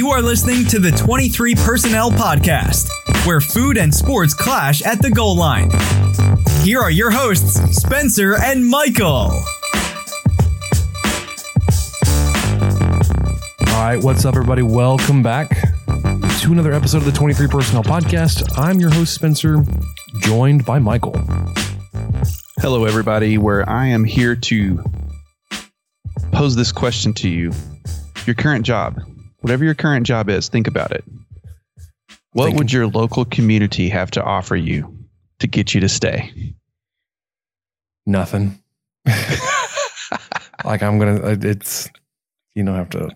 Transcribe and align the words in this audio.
You 0.00 0.12
are 0.12 0.22
listening 0.22 0.64
to 0.68 0.78
the 0.78 0.92
23 0.92 1.56
Personnel 1.56 2.10
Podcast, 2.10 2.88
where 3.26 3.38
food 3.38 3.76
and 3.76 3.94
sports 3.94 4.32
clash 4.32 4.80
at 4.80 5.02
the 5.02 5.10
goal 5.10 5.36
line. 5.36 5.70
Here 6.62 6.80
are 6.80 6.90
your 6.90 7.10
hosts, 7.10 7.60
Spencer 7.76 8.42
and 8.42 8.66
Michael. 8.66 9.30
All 13.68 13.84
right, 13.84 13.98
what's 14.02 14.24
up, 14.24 14.36
everybody? 14.36 14.62
Welcome 14.62 15.22
back 15.22 15.50
to 15.50 16.48
another 16.50 16.72
episode 16.72 16.96
of 16.96 17.04
the 17.04 17.12
23 17.12 17.48
Personnel 17.48 17.84
Podcast. 17.84 18.56
I'm 18.56 18.80
your 18.80 18.90
host, 18.90 19.12
Spencer, 19.12 19.62
joined 20.20 20.64
by 20.64 20.78
Michael. 20.78 21.12
Hello, 22.56 22.86
everybody, 22.86 23.36
where 23.36 23.68
I 23.68 23.88
am 23.88 24.04
here 24.04 24.34
to 24.34 24.82
pose 26.32 26.56
this 26.56 26.72
question 26.72 27.12
to 27.16 27.28
you. 27.28 27.52
Your 28.24 28.34
current 28.34 28.64
job, 28.64 28.98
whatever 29.40 29.64
your 29.64 29.74
current 29.74 30.06
job 30.06 30.28
is, 30.28 30.48
think 30.48 30.66
about 30.66 30.92
it. 30.92 31.04
What 32.32 32.44
Thinking. 32.44 32.58
would 32.58 32.72
your 32.72 32.86
local 32.86 33.24
community 33.24 33.88
have 33.88 34.10
to 34.12 34.22
offer 34.22 34.54
you 34.54 34.96
to 35.40 35.46
get 35.46 35.74
you 35.74 35.80
to 35.80 35.88
stay? 35.88 36.54
Nothing. 38.06 38.62
like 40.64 40.82
I'm 40.82 40.98
gonna. 40.98 41.20
Uh, 41.20 41.36
it's 41.40 41.88
you 42.54 42.64
don't 42.64 42.76
have 42.76 42.90
to. 42.90 43.10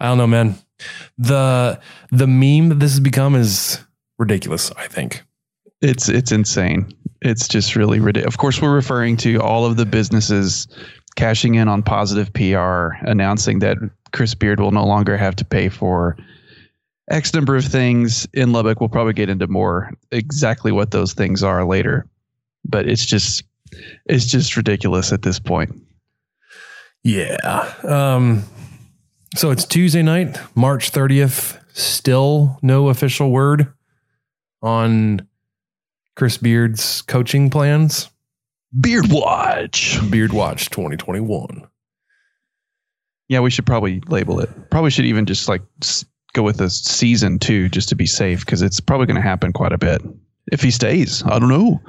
I 0.00 0.08
don't 0.08 0.18
know, 0.18 0.26
man. 0.26 0.56
The 1.18 1.80
the 2.10 2.26
meme 2.26 2.70
that 2.70 2.80
this 2.80 2.92
has 2.92 3.00
become 3.00 3.34
is 3.34 3.78
ridiculous. 4.18 4.72
I 4.76 4.86
think. 4.86 5.22
It's 5.80 6.08
it's 6.08 6.32
insane. 6.32 6.92
It's 7.22 7.48
just 7.48 7.76
really 7.76 8.00
ridiculous. 8.00 8.34
Of 8.34 8.38
course, 8.38 8.60
we're 8.60 8.74
referring 8.74 9.16
to 9.18 9.40
all 9.40 9.66
of 9.66 9.76
the 9.76 9.86
businesses 9.86 10.66
cashing 11.16 11.54
in 11.54 11.68
on 11.68 11.82
positive 11.82 12.32
PR, 12.32 12.96
announcing 13.08 13.60
that 13.60 13.78
Chris 14.14 14.34
Beard 14.34 14.60
will 14.60 14.70
no 14.70 14.86
longer 14.86 15.16
have 15.16 15.36
to 15.36 15.44
pay 15.44 15.68
for 15.68 16.16
X 17.10 17.34
number 17.34 17.56
of 17.56 17.64
things 17.64 18.26
in 18.32 18.52
Lubbock. 18.52 18.80
We'll 18.80 18.88
probably 18.88 19.12
get 19.12 19.28
into 19.28 19.46
more 19.48 19.92
exactly 20.10 20.72
what 20.72 20.92
those 20.92 21.12
things 21.12 21.42
are 21.42 21.66
later, 21.66 22.06
but 22.64 22.88
it's 22.88 23.04
just 23.04 23.42
it's 24.06 24.24
just 24.24 24.56
ridiculous 24.56 25.12
at 25.12 25.22
this 25.22 25.38
point. 25.38 25.74
Yeah. 27.02 27.74
Um. 27.82 28.44
So 29.34 29.50
it's 29.50 29.66
Tuesday 29.66 30.02
night, 30.02 30.38
March 30.54 30.92
30th. 30.92 31.60
Still 31.72 32.58
no 32.62 32.88
official 32.88 33.32
word 33.32 33.72
on 34.62 35.26
Chris 36.14 36.38
Beard's 36.38 37.02
coaching 37.02 37.50
plans. 37.50 38.08
Beard 38.80 39.06
Watch. 39.10 39.98
Beard 40.08 40.32
Watch 40.32 40.70
2021. 40.70 41.66
Yeah, 43.34 43.40
we 43.40 43.50
should 43.50 43.66
probably 43.66 44.00
label 44.06 44.38
it. 44.38 44.48
Probably 44.70 44.92
should 44.92 45.06
even 45.06 45.26
just 45.26 45.48
like 45.48 45.60
go 46.34 46.44
with 46.44 46.60
a 46.60 46.70
season 46.70 47.40
two 47.40 47.68
just 47.68 47.88
to 47.88 47.96
be 47.96 48.06
safe 48.06 48.46
because 48.46 48.62
it's 48.62 48.78
probably 48.78 49.06
going 49.06 49.16
to 49.16 49.22
happen 49.22 49.52
quite 49.52 49.72
a 49.72 49.76
bit 49.76 50.00
if 50.52 50.62
he 50.62 50.70
stays. 50.70 51.24
I 51.24 51.40
don't 51.40 51.48
know. 51.48 51.80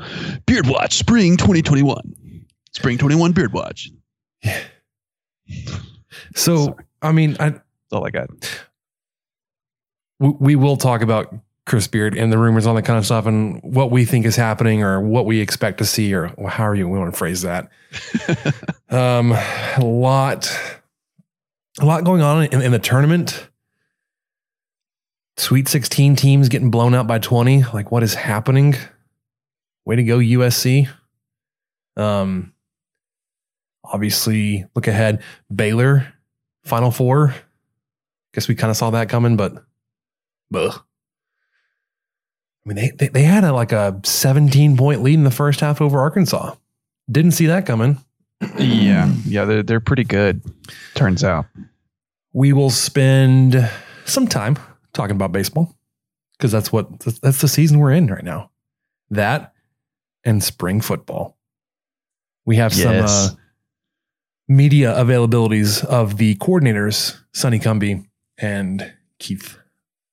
Beard 0.47 0.65
Watch 0.65 0.95
Spring 0.95 1.37
2021. 1.37 2.45
Spring 2.73 2.97
21 2.97 3.33
Beard 3.33 3.53
Watch. 3.53 3.91
So, 6.33 6.77
I 7.01 7.11
mean, 7.11 7.35
I, 7.39 7.49
That's 7.49 7.61
all 7.91 8.07
I 8.07 8.09
got. 8.09 8.29
we, 10.19 10.29
we 10.39 10.55
will 10.55 10.77
talk 10.77 11.01
about 11.01 11.35
Chris 11.65 11.87
Beard 11.87 12.17
and 12.17 12.31
the 12.31 12.37
rumors, 12.37 12.65
on 12.65 12.75
that 12.75 12.83
kind 12.83 12.97
of 12.97 13.05
stuff, 13.05 13.25
and 13.25 13.61
what 13.61 13.91
we 13.91 14.05
think 14.05 14.25
is 14.25 14.35
happening 14.35 14.81
or 14.81 15.01
what 15.01 15.25
we 15.25 15.41
expect 15.41 15.77
to 15.79 15.85
see, 15.85 16.15
or 16.15 16.33
how 16.47 16.63
are 16.63 16.73
you? 16.73 16.87
We 16.87 16.97
want 16.97 17.13
to 17.13 17.17
phrase 17.17 17.41
that. 17.43 17.69
um, 18.89 19.33
a 19.33 19.83
lot, 19.83 20.49
a 21.79 21.85
lot 21.85 22.03
going 22.03 22.21
on 22.21 22.45
in, 22.45 22.61
in 22.61 22.71
the 22.71 22.79
tournament. 22.79 23.49
Sweet 25.37 25.67
16 25.67 26.15
teams 26.15 26.49
getting 26.49 26.71
blown 26.71 26.95
out 26.95 27.07
by 27.07 27.19
20. 27.19 27.63
Like, 27.73 27.91
what 27.91 28.03
is 28.03 28.13
happening? 28.13 28.75
Way 29.83 29.97
to 29.97 30.03
go, 30.03 30.17
USC. 30.19 30.87
Um, 31.97 32.53
obviously, 33.83 34.65
look 34.75 34.87
ahead. 34.87 35.21
Baylor, 35.53 36.13
Final 36.63 36.91
Four. 36.91 37.35
Guess 38.33 38.47
we 38.47 38.55
kind 38.55 38.71
of 38.71 38.77
saw 38.77 38.91
that 38.91 39.09
coming, 39.09 39.35
but, 39.35 39.63
ugh. 40.53 40.81
I 42.65 42.69
mean, 42.69 42.77
they, 42.77 42.91
they 42.97 43.07
they 43.09 43.23
had 43.23 43.43
a 43.43 43.53
like 43.53 43.71
a 43.71 43.99
17 44.03 44.75
point 44.75 45.03
lead 45.03 45.13
in 45.13 45.23
the 45.23 45.31
first 45.31 45.59
half 45.59 45.81
over 45.81 45.99
Arkansas. 45.99 46.55
Didn't 47.11 47.31
see 47.31 47.45
that 47.45 47.67
coming. 47.67 47.99
Yeah. 48.57 49.11
Yeah, 49.25 49.45
they're, 49.45 49.63
they're 49.63 49.79
pretty 49.79 50.03
good, 50.03 50.41
turns 50.93 51.23
out. 51.23 51.45
We 52.33 52.53
will 52.53 52.69
spend 52.69 53.69
some 54.05 54.27
time 54.27 54.57
talking 54.93 55.15
about 55.15 55.31
baseball 55.31 55.75
because 56.37 56.51
that's 56.51 56.71
what 56.71 56.99
that's 56.99 57.41
the 57.41 57.47
season 57.47 57.79
we're 57.79 57.91
in 57.91 58.07
right 58.07 58.23
now. 58.23 58.51
That 59.09 59.53
and 60.23 60.43
spring 60.43 60.81
football. 60.81 61.37
We 62.45 62.57
have 62.57 62.73
some 62.73 62.97
uh, 63.05 63.29
media 64.47 64.93
availabilities 64.93 65.83
of 65.85 66.17
the 66.17 66.35
coordinators, 66.35 67.17
Sonny 67.33 67.59
Cumbie 67.59 68.05
and 68.37 68.93
Keith 69.19 69.57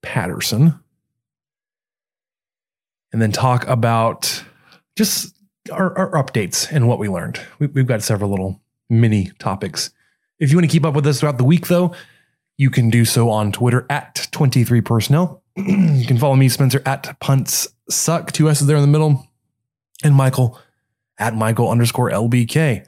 Patterson. 0.03 0.79
And 3.13 3.21
then 3.21 3.33
talk 3.33 3.67
about 3.67 4.45
just 4.97 5.37
our, 5.71 5.97
our 5.97 6.23
updates 6.23 6.71
and 6.71 6.89
what 6.89 6.99
we 6.99 7.09
learned. 7.09 7.41
We, 7.59 7.69
we've 7.69 7.87
got 7.87 8.03
several 8.03 8.31
little 8.31 8.61
mini 8.91 9.31
topics. 9.39 9.91
If 10.39 10.51
you 10.51 10.57
want 10.57 10.69
to 10.69 10.73
keep 10.73 10.85
up 10.85 10.95
with 10.95 11.07
us 11.07 11.21
throughout 11.21 11.39
the 11.39 11.45
week, 11.45 11.69
though, 11.69 11.95
you 12.59 12.71
can 12.71 12.91
do 12.91 13.05
so 13.05 13.31
on 13.31 13.53
Twitter 13.53 13.87
at 13.89 14.29
23personnel. 14.33 15.41
you 15.57 16.07
can 16.07 16.19
follow 16.19 16.37
me, 16.37 16.49
Spencer, 16.49 16.83
at 16.85 17.19
punts 17.21 17.69
suck. 17.89 18.33
Two 18.33 18.49
S's 18.49 18.67
there 18.67 18.77
in 18.77 18.83
the 18.83 18.89
middle. 18.89 19.27
And 20.05 20.15
Michael 20.15 20.59
at 21.19 21.35
Michael 21.35 21.71
underscore 21.71 22.11
LBK. 22.11 22.87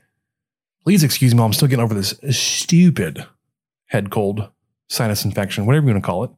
Please 0.83 1.05
excuse 1.05 1.35
me 1.35 1.43
I'm 1.43 1.53
still 1.53 1.69
getting 1.69 1.83
over 1.83 1.95
this 1.95 2.19
stupid 2.31 3.25
head 3.87 4.11
cold, 4.11 4.51
sinus 4.89 5.25
infection, 5.25 5.67
whatever 5.67 5.87
you 5.87 5.93
want 5.93 6.05
to 6.05 6.07
call 6.07 6.25
it. 6.25 6.31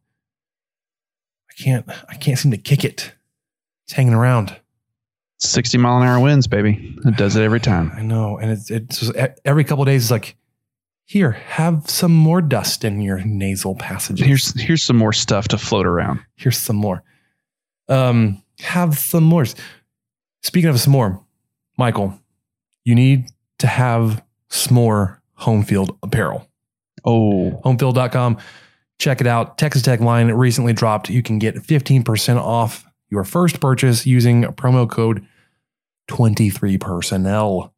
I 1.51 1.63
can't, 1.63 1.89
I 2.09 2.15
can't 2.17 2.39
seem 2.39 2.51
to 2.51 2.59
kick 2.59 2.85
it. 2.85 3.15
It's 3.85 3.95
hanging 3.95 4.15
around. 4.15 4.57
60 5.39 5.79
mile 5.79 6.01
an 6.01 6.09
hour 6.09 6.21
winds, 6.21 6.47
baby. 6.47 6.97
It 7.05 7.17
does 7.17 7.37
it 7.37 7.43
every 7.43 7.61
time. 7.61 7.93
I 7.97 8.03
know. 8.03 8.39
And 8.39 8.51
it's, 8.51 8.71
it's 8.71 9.11
every 9.45 9.65
couple 9.65 9.83
of 9.83 9.87
days, 9.87 10.05
it's 10.05 10.11
like, 10.11 10.37
here, 11.07 11.33
have 11.33 11.89
some 11.89 12.13
more 12.13 12.43
dust 12.43 12.85
in 12.85 13.01
your 13.01 13.21
nasal 13.21 13.77
passages. 13.77 14.27
Here's 14.27 14.61
here's 14.61 14.83
some 14.83 14.97
more 14.97 15.13
stuff 15.13 15.47
to 15.49 15.59
float 15.59 15.87
around. 15.87 16.21
here's 16.35 16.59
some 16.59 16.75
more. 16.75 17.05
Um, 17.89 18.43
have 18.59 18.99
some 18.99 19.23
more. 19.23 19.45
Speaking 20.43 20.69
of 20.69 20.81
some 20.81 20.93
more, 20.93 21.25
Michael, 21.79 22.19
you 22.85 22.97
need 22.97 23.27
to 23.59 23.69
have 23.69 24.23
some 24.49 24.75
more 24.75 25.23
home 25.35 25.63
field 25.63 25.97
apparel. 26.03 26.49
Oh, 27.05 27.61
Homefield.com. 27.65 28.39
Check 28.99 29.21
it 29.21 29.27
out. 29.27 29.59
Texas 29.59 29.83
Tech 29.83 30.01
line 30.01 30.29
recently 30.33 30.73
dropped. 30.73 31.11
You 31.11 31.23
can 31.23 31.39
get 31.39 31.55
15% 31.57 32.37
off 32.39 32.86
your 33.11 33.25
first 33.25 33.61
purchase 33.61 34.07
using 34.07 34.45
promo 34.45 34.89
code 34.89 35.27
23personnel. 36.09 37.73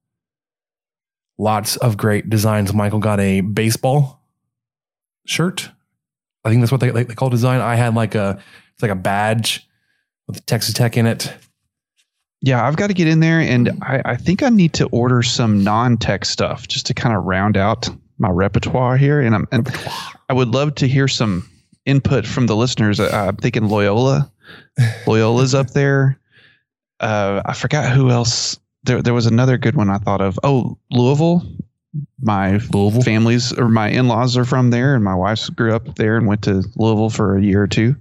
Lots 1.38 1.76
of 1.76 1.96
great 1.96 2.28
designs. 2.28 2.74
Michael 2.74 2.98
got 2.98 3.20
a 3.20 3.40
baseball 3.42 4.22
shirt. 5.26 5.70
I 6.44 6.50
think 6.50 6.62
that's 6.62 6.72
what 6.72 6.80
they, 6.80 6.90
they 6.90 7.14
call 7.14 7.30
design. 7.30 7.60
I 7.60 7.76
had 7.76 7.94
like 7.94 8.14
a 8.14 8.40
it's 8.72 8.82
like 8.82 8.90
a 8.90 8.96
badge 8.96 9.68
with 10.26 10.44
Texas 10.46 10.74
Tech 10.74 10.96
in 10.96 11.06
it. 11.06 11.32
Yeah, 12.40 12.64
I've 12.64 12.76
got 12.76 12.86
to 12.86 12.94
get 12.94 13.08
in 13.08 13.18
there, 13.18 13.40
and 13.40 13.70
I, 13.82 14.00
I 14.04 14.16
think 14.16 14.44
I 14.44 14.48
need 14.48 14.72
to 14.74 14.86
order 14.86 15.22
some 15.22 15.64
non-tech 15.64 16.24
stuff 16.24 16.68
just 16.68 16.86
to 16.86 16.94
kind 16.94 17.16
of 17.16 17.24
round 17.24 17.56
out 17.56 17.88
my 18.18 18.30
repertoire 18.30 18.96
here. 18.96 19.20
And 19.20 19.34
I'm 19.34 19.48
and 19.50 19.68
I 20.28 20.34
would 20.34 20.48
love 20.48 20.76
to 20.76 20.86
hear 20.86 21.08
some 21.08 21.48
input 21.84 22.26
from 22.26 22.46
the 22.46 22.54
listeners. 22.54 23.00
Uh, 23.00 23.26
I'm 23.28 23.36
thinking 23.36 23.68
Loyola, 23.68 24.30
Loyola's 25.06 25.54
up 25.54 25.70
there. 25.70 26.18
Uh, 27.00 27.42
I 27.44 27.54
forgot 27.54 27.92
who 27.92 28.10
else. 28.10 28.58
There, 28.84 29.02
there 29.02 29.14
was 29.14 29.26
another 29.26 29.58
good 29.58 29.76
one 29.76 29.90
I 29.90 29.98
thought 29.98 30.20
of. 30.20 30.38
Oh, 30.42 30.78
Louisville, 30.90 31.42
my 32.20 32.58
Louisville? 32.72 33.02
families 33.02 33.52
or 33.52 33.68
my 33.68 33.88
in-laws 33.88 34.36
are 34.36 34.44
from 34.44 34.70
there 34.70 34.94
and 34.94 35.04
my 35.04 35.14
wife 35.14 35.48
grew 35.54 35.74
up 35.74 35.96
there 35.96 36.16
and 36.16 36.26
went 36.26 36.42
to 36.42 36.62
Louisville 36.76 37.10
for 37.10 37.36
a 37.36 37.42
year 37.42 37.62
or 37.62 37.66
two. 37.66 37.96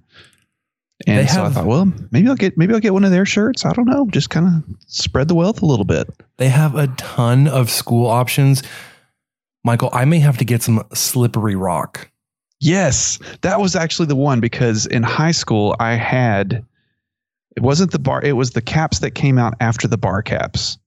And 1.06 1.28
They 1.28 1.32
so 1.32 1.44
I 1.44 1.50
thought, 1.50 1.66
well, 1.68 1.92
maybe 2.12 2.28
I'll 2.28 2.36
get 2.36 2.58
maybe 2.58 2.74
I'll 2.74 2.80
get 2.80 2.94
one 2.94 3.04
of 3.04 3.12
their 3.12 3.26
shirts. 3.26 3.66
I 3.66 3.74
don't 3.74 3.86
know, 3.86 4.08
just 4.10 4.30
kind 4.30 4.48
of 4.48 4.76
spread 4.88 5.28
the 5.28 5.36
wealth 5.36 5.62
a 5.62 5.66
little 5.66 5.86
bit. 5.86 6.10
They 6.38 6.50
have 6.50 6.76
a 6.76 6.88
ton 6.98 7.48
of 7.48 7.70
school 7.70 8.08
options. 8.08 8.64
Michael, 9.64 9.90
I 9.94 10.06
may 10.06 10.20
have 10.20 10.38
to 10.38 10.46
get 10.46 10.64
some 10.64 10.84
slippery 10.94 11.56
rock. 11.56 12.10
Yes, 12.60 13.20
that 13.42 13.60
was 13.60 13.76
actually 13.76 14.08
the 14.08 14.16
one 14.16 14.40
because 14.40 14.86
in 14.88 15.04
high 15.04 15.32
school 15.32 15.76
I 15.80 15.94
had 15.94 16.66
it 17.56 17.64
wasn't 17.64 17.92
the 17.92 18.00
bar, 18.00 18.22
it 18.24 18.34
was 18.34 18.52
the 18.52 18.62
caps 18.62 19.00
that 19.00 19.12
came 19.12 19.38
out 19.38 19.56
after 19.60 19.88
the 19.88 19.98
bar 19.98 20.22
caps. 20.22 20.78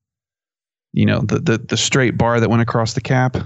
You 0.93 1.06
know, 1.06 1.20
the 1.20 1.38
the 1.38 1.58
the 1.58 1.76
straight 1.76 2.17
bar 2.19 2.40
that 2.40 2.50
went 2.50 2.62
across 2.62 2.94
the 2.94 3.00
cap 3.00 3.37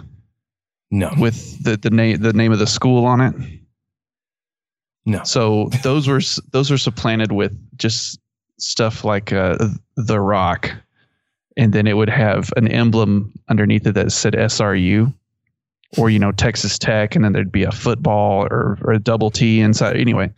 No, 0.91 1.11
with 1.19 1.63
the 1.63 1.77
the 1.77 1.91
name 1.91 2.21
the 2.21 2.33
name 2.33 2.53
of 2.53 2.59
the 2.59 2.67
school 2.67 3.05
on 3.05 3.21
it. 3.21 3.35
no. 5.05 5.23
So 5.25 5.69
those 5.83 6.09
were 6.09 6.21
those 6.53 6.71
were 6.71 6.79
supplanted 6.79 7.33
with 7.33 7.53
just 7.77 8.19
stuff 8.59 9.05
like 9.05 9.33
uh, 9.33 9.59
the 9.97 10.21
Rock, 10.21 10.73
and 11.57 11.73
then 11.75 11.87
it 11.87 11.97
would 11.99 12.09
have 12.09 12.51
an 12.57 12.69
emblem 12.69 13.33
underneath 13.49 13.87
it 13.87 13.93
that 13.93 14.13
said 14.13 14.33
SRU, 14.35 15.13
or 15.99 16.11
you 16.11 16.19
know 16.19 16.33
Texas 16.33 16.79
Tech, 16.79 17.15
and 17.15 17.25
then 17.25 17.33
there'd 17.33 17.53
be 17.53 17.65
a 17.65 17.73
football 17.73 18.47
or, 18.51 18.79
or 18.83 18.93
a 18.93 18.99
double 18.99 19.31
T 19.31 19.61
inside. 19.61 19.97
Anyway, 19.97 20.33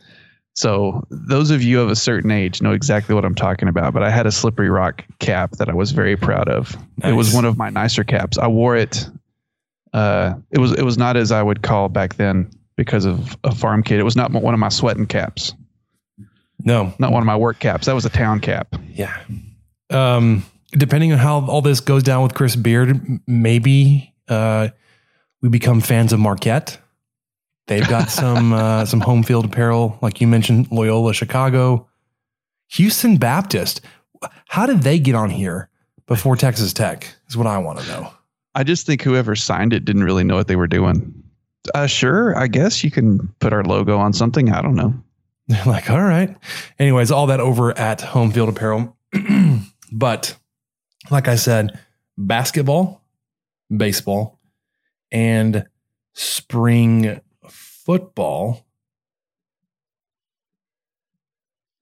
so 0.55 1.07
those 1.11 1.51
of 1.51 1.63
you 1.63 1.81
of 1.81 1.91
a 1.91 1.97
certain 1.97 2.31
age 2.31 2.63
know 2.63 2.73
exactly 2.73 3.15
what 3.15 3.25
I'm 3.25 3.35
talking 3.35 3.69
about. 3.69 3.93
But 3.93 4.03
I 4.03 4.11
had 4.11 4.27
a 4.27 4.33
Slippery 4.33 4.71
Rock 4.71 5.05
cap 5.19 5.53
that 5.53 5.69
I 5.69 5.75
was 5.75 5.93
very 5.93 6.17
proud 6.17 6.49
of. 6.49 6.77
It 7.05 7.13
was 7.13 7.35
one 7.35 7.45
of 7.45 7.57
my 7.57 7.71
nicer 7.71 8.05
caps. 8.05 8.39
I 8.39 8.47
wore 8.47 8.77
it. 8.77 9.09
Uh, 9.93 10.35
it 10.51 10.59
was 10.59 10.73
it 10.73 10.83
was 10.83 10.99
not 10.99 11.17
as 11.17 11.33
I 11.33 11.43
would 11.43 11.63
call 11.63 11.89
back 11.89 12.17
then 12.17 12.51
because 12.77 13.05
of 13.05 13.37
a 13.45 13.55
farm 13.55 13.83
kid. 13.83 13.99
It 13.99 14.05
was 14.05 14.17
not 14.17 14.31
one 14.33 14.55
of 14.55 14.61
my 14.61 14.69
sweating 14.69 15.07
caps, 15.07 15.55
No, 16.65 16.93
not 16.99 17.13
one 17.13 17.23
of 17.23 17.27
my 17.27 17.37
work 17.37 17.59
caps. 17.59 17.87
That 17.87 17.95
was 17.95 18.05
a 18.05 18.11
town 18.11 18.41
cap. 18.41 18.75
Yeah. 18.93 19.17
Um, 19.91 20.45
depending 20.73 21.13
on 21.13 21.19
how 21.19 21.47
all 21.47 21.63
this 21.63 21.81
goes 21.81 22.03
down 22.03 22.23
with 22.23 22.35
Chris 22.35 22.57
Beard, 22.57 23.21
maybe 23.27 24.13
uh, 24.29 24.69
we 25.43 25.49
become 25.49 25.81
fans 25.81 26.13
of 26.13 26.21
Marquette. 26.21 26.79
They've 27.67 27.87
got 27.89 28.11
some 28.11 28.53
uh, 28.53 28.85
some 28.85 29.01
home 29.01 29.23
field 29.23 29.45
apparel, 29.45 29.99
like 30.03 30.21
you 30.21 30.27
mentioned, 30.27 30.69
Loyola 30.71 31.15
Chicago, 31.15 31.89
Houston 32.69 33.17
Baptist. 33.17 33.81
How 34.49 34.67
did 34.67 34.83
they 34.83 34.99
get 34.99 35.15
on 35.15 35.31
here 35.31 35.69
before 36.07 36.37
Texas 36.37 36.73
Tech? 36.73 37.15
Is 37.29 37.37
what 37.37 37.47
I 37.47 37.59
want 37.59 37.81
to 37.81 37.87
know. 37.89 38.13
I 38.55 38.65
just 38.65 38.87
think 38.87 39.03
whoever 39.03 39.37
signed 39.37 39.73
it 39.73 39.85
didn't 39.85 40.05
really 40.05 40.25
know 40.25 40.37
what 40.37 40.49
they 40.49 40.57
were 40.57 40.67
doing. 40.67 41.23
Uh, 41.75 41.87
sure, 41.87 42.37
I 42.39 42.47
guess 42.47 42.83
you 42.83 42.91
can 42.91 43.29
put 43.41 43.53
our 43.53 43.65
logo 43.65 43.99
on 43.99 44.13
something. 44.13 44.51
I 44.51 44.63
don't 44.63 44.75
know. 44.77 44.95
They're 45.49 45.63
like, 45.67 45.91
all 45.91 46.03
right. 46.03 46.35
Anyways, 46.79 47.11
all 47.11 47.27
that 47.27 47.41
over 47.41 47.77
at 47.77 48.01
Home 48.01 48.31
Field 48.31 48.49
Apparel. 48.49 48.97
but 49.93 50.37
like 51.11 51.29
I 51.29 51.37
said, 51.37 51.79
basketball, 52.17 53.03
baseball, 53.75 54.36
and 55.11 55.67
spring 56.15 57.21
football. 57.49 58.67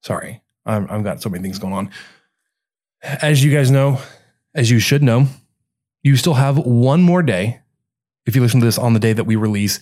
Sorry, 0.03 0.43
I'm, 0.67 0.87
I've 0.91 1.05
got 1.05 1.23
so 1.23 1.31
many 1.31 1.43
things 1.43 1.59
going 1.59 1.73
on. 1.73 1.91
As 3.03 3.45
you 3.45 3.53
guys 3.53 3.71
know, 3.71 4.01
as 4.55 4.71
you 4.71 4.79
should 4.79 5.03
know, 5.03 5.27
you 6.03 6.17
still 6.17 6.35
have 6.35 6.59
one 6.59 7.03
more 7.03 7.23
day. 7.23 7.61
If 8.27 8.35
you 8.35 8.43
listen 8.43 8.61
to 8.61 8.67
this 8.67 8.79
on 8.79 8.95
the 8.95 9.01
day 9.01 9.13
that 9.13 9.25
we 9.25 9.37
release, 9.37 9.81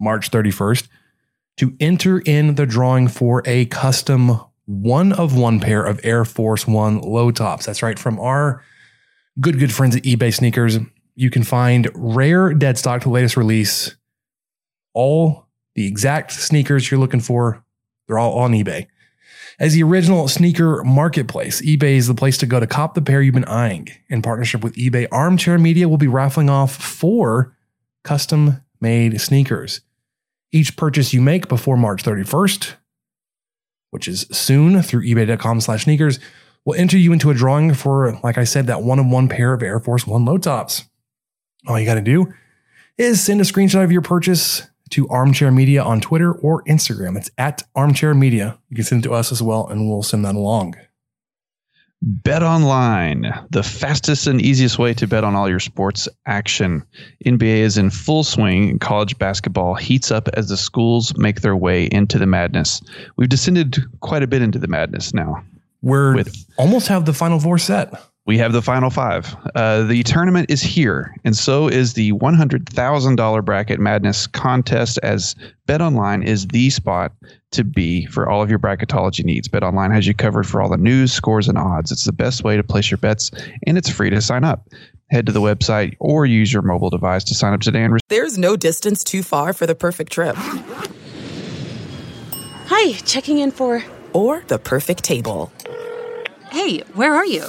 March 0.00 0.30
31st, 0.30 0.88
to 1.58 1.76
enter 1.80 2.20
in 2.20 2.54
the 2.54 2.66
drawing 2.66 3.08
for 3.08 3.42
a 3.44 3.66
custom 3.66 4.40
one 4.66 5.12
of 5.12 5.36
one 5.36 5.58
pair 5.58 5.84
of 5.84 6.00
Air 6.04 6.24
Force 6.24 6.66
One 6.66 7.00
low 7.00 7.30
tops. 7.30 7.66
That's 7.66 7.82
right, 7.82 7.98
from 7.98 8.18
our 8.20 8.62
good, 9.40 9.58
good 9.58 9.72
friends 9.72 9.96
at 9.96 10.04
eBay 10.04 10.32
Sneakers. 10.32 10.78
You 11.20 11.28
can 11.28 11.44
find 11.44 11.90
rare 11.94 12.54
dead 12.54 12.78
stock, 12.78 13.02
the 13.02 13.10
latest 13.10 13.36
release, 13.36 13.94
all 14.94 15.48
the 15.74 15.86
exact 15.86 16.32
sneakers 16.32 16.90
you're 16.90 16.98
looking 16.98 17.20
for. 17.20 17.62
They're 18.08 18.18
all 18.18 18.38
on 18.38 18.52
eBay. 18.52 18.86
As 19.58 19.74
the 19.74 19.82
original 19.82 20.28
sneaker 20.28 20.82
marketplace, 20.82 21.60
eBay 21.60 21.96
is 21.96 22.06
the 22.06 22.14
place 22.14 22.38
to 22.38 22.46
go 22.46 22.58
to 22.58 22.66
cop 22.66 22.94
the 22.94 23.02
pair 23.02 23.20
you've 23.20 23.34
been 23.34 23.44
eyeing. 23.44 23.88
In 24.08 24.22
partnership 24.22 24.64
with 24.64 24.76
eBay, 24.76 25.08
Armchair 25.12 25.58
Media 25.58 25.90
will 25.90 25.98
be 25.98 26.08
raffling 26.08 26.48
off 26.48 26.74
four 26.74 27.54
custom 28.02 28.62
made 28.80 29.20
sneakers. 29.20 29.82
Each 30.52 30.74
purchase 30.74 31.12
you 31.12 31.20
make 31.20 31.48
before 31.48 31.76
March 31.76 32.02
31st, 32.02 32.76
which 33.90 34.08
is 34.08 34.26
soon 34.32 34.80
through 34.80 35.04
ebay.com 35.04 35.60
slash 35.60 35.84
sneakers, 35.84 36.18
will 36.64 36.76
enter 36.76 36.96
you 36.96 37.12
into 37.12 37.28
a 37.28 37.34
drawing 37.34 37.74
for, 37.74 38.18
like 38.24 38.38
I 38.38 38.44
said, 38.44 38.68
that 38.68 38.82
one 38.82 38.98
of 38.98 39.04
one 39.04 39.28
pair 39.28 39.52
of 39.52 39.62
Air 39.62 39.80
Force 39.80 40.06
One 40.06 40.24
low 40.24 40.38
tops. 40.38 40.86
All 41.66 41.78
you 41.78 41.86
got 41.86 41.94
to 41.94 42.00
do 42.00 42.32
is 42.98 43.22
send 43.22 43.40
a 43.40 43.44
screenshot 43.44 43.84
of 43.84 43.92
your 43.92 44.02
purchase 44.02 44.66
to 44.90 45.08
Armchair 45.08 45.50
Media 45.52 45.82
on 45.82 46.00
Twitter 46.00 46.32
or 46.32 46.62
Instagram. 46.64 47.16
It's 47.16 47.30
at 47.38 47.62
Armchair 47.76 48.14
Media. 48.14 48.58
You 48.70 48.76
can 48.76 48.84
send 48.84 49.04
it 49.04 49.08
to 49.08 49.14
us 49.14 49.30
as 49.30 49.42
well, 49.42 49.66
and 49.68 49.88
we'll 49.88 50.02
send 50.02 50.24
that 50.24 50.34
along. 50.34 50.74
Bet 52.02 52.42
online, 52.42 53.30
the 53.50 53.62
fastest 53.62 54.26
and 54.26 54.40
easiest 54.40 54.78
way 54.78 54.94
to 54.94 55.06
bet 55.06 55.22
on 55.22 55.34
all 55.36 55.50
your 55.50 55.60
sports 55.60 56.08
action. 56.24 56.82
NBA 57.26 57.58
is 57.58 57.76
in 57.76 57.90
full 57.90 58.24
swing. 58.24 58.70
and 58.70 58.80
College 58.80 59.18
basketball 59.18 59.74
heats 59.74 60.10
up 60.10 60.26
as 60.32 60.48
the 60.48 60.56
schools 60.56 61.14
make 61.18 61.42
their 61.42 61.56
way 61.56 61.84
into 61.92 62.18
the 62.18 62.24
madness. 62.26 62.80
We've 63.16 63.28
descended 63.28 63.76
quite 64.00 64.22
a 64.22 64.26
bit 64.26 64.40
into 64.40 64.58
the 64.58 64.66
madness 64.66 65.12
now. 65.12 65.44
We're 65.82 66.14
With- 66.16 66.46
almost 66.56 66.88
have 66.88 67.04
the 67.04 67.12
final 67.12 67.38
four 67.38 67.58
set. 67.58 67.92
We 68.30 68.38
have 68.38 68.52
the 68.52 68.62
final 68.62 68.90
five. 68.90 69.34
Uh, 69.56 69.82
the 69.82 70.04
tournament 70.04 70.52
is 70.52 70.62
here, 70.62 71.12
and 71.24 71.36
so 71.36 71.66
is 71.66 71.94
the 71.94 72.12
$100,000 72.12 73.44
bracket 73.44 73.80
madness 73.80 74.28
contest. 74.28 75.00
As 75.02 75.34
BetOnline 75.66 76.24
is 76.24 76.46
the 76.46 76.70
spot 76.70 77.10
to 77.50 77.64
be 77.64 78.06
for 78.06 78.30
all 78.30 78.40
of 78.40 78.48
your 78.48 78.60
bracketology 78.60 79.24
needs. 79.24 79.48
BetOnline 79.48 79.92
has 79.92 80.06
you 80.06 80.14
covered 80.14 80.46
for 80.46 80.62
all 80.62 80.68
the 80.68 80.76
news, 80.76 81.12
scores, 81.12 81.48
and 81.48 81.58
odds. 81.58 81.90
It's 81.90 82.04
the 82.04 82.12
best 82.12 82.44
way 82.44 82.56
to 82.56 82.62
place 82.62 82.88
your 82.88 82.98
bets, 82.98 83.32
and 83.66 83.76
it's 83.76 83.90
free 83.90 84.10
to 84.10 84.20
sign 84.20 84.44
up. 84.44 84.68
Head 85.10 85.26
to 85.26 85.32
the 85.32 85.40
website 85.40 85.96
or 85.98 86.24
use 86.24 86.52
your 86.52 86.62
mobile 86.62 86.90
device 86.90 87.24
to 87.24 87.34
sign 87.34 87.52
up 87.52 87.62
today 87.62 87.82
and 87.82 87.98
There's 88.06 88.38
no 88.38 88.56
distance 88.56 89.02
too 89.02 89.24
far 89.24 89.52
for 89.52 89.66
the 89.66 89.74
perfect 89.74 90.12
trip. 90.12 90.36
Hi, 92.68 92.92
checking 92.92 93.38
in 93.38 93.50
for. 93.50 93.82
Or 94.12 94.44
the 94.46 94.60
perfect 94.60 95.02
table. 95.02 95.50
Hey, 96.52 96.78
where 96.94 97.12
are 97.12 97.26
you? 97.26 97.48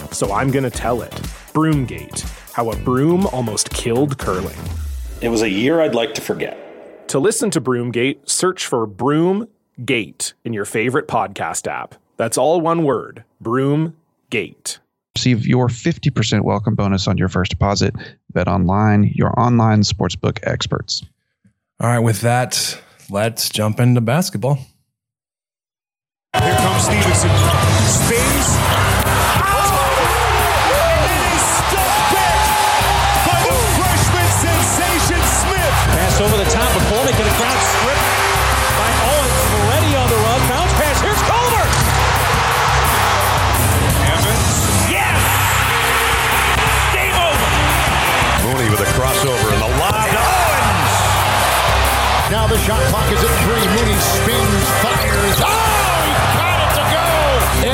so 0.11 0.31
I'm 0.33 0.51
going 0.51 0.63
to 0.63 0.69
tell 0.69 1.01
it. 1.01 1.11
Broomgate 1.53 2.21
How 2.53 2.69
a 2.71 2.75
Broom 2.77 3.25
Almost 3.27 3.69
Killed 3.71 4.17
Curling. 4.17 4.57
It 5.21 5.29
was 5.29 5.41
a 5.41 5.49
year 5.49 5.81
I'd 5.81 5.95
like 5.95 6.13
to 6.15 6.21
forget. 6.21 7.07
To 7.09 7.19
listen 7.19 7.51
to 7.51 7.61
Broomgate, 7.61 8.29
search 8.29 8.65
for 8.65 8.87
Broomgate 8.87 10.33
in 10.45 10.53
your 10.53 10.65
favorite 10.65 11.07
podcast 11.07 11.67
app. 11.67 11.95
That's 12.17 12.37
all 12.37 12.61
one 12.61 12.83
word 12.83 13.23
Broomgate. 13.43 14.79
Receive 15.15 15.45
your 15.45 15.67
50% 15.67 16.41
welcome 16.43 16.75
bonus 16.75 17.07
on 17.07 17.17
your 17.17 17.27
first 17.27 17.51
deposit. 17.51 17.93
Bet 18.31 18.47
online, 18.47 19.11
your 19.13 19.37
online 19.39 19.81
sportsbook 19.81 20.39
experts. 20.43 21.03
All 21.81 21.89
right, 21.89 21.99
with 21.99 22.21
that, 22.21 22.79
let's 23.09 23.49
jump 23.49 23.79
into 23.79 24.01
basketball. 24.01 24.55
Here 26.33 26.55
comes 26.55 26.83
Stevenson. 26.83 27.29
Spins. 27.87 29.00
Shot 52.65 52.81
clock 52.93 53.09
is 53.11 53.23
at 53.23 53.35
three. 53.41 53.65
Mooney 53.73 53.97
spins, 53.97 54.65
fires. 54.85 55.37
Oh, 55.41 55.97
he 56.05 56.13
got 56.37 56.57
it 56.61 56.71
to 56.77 56.83
go. 56.93 57.07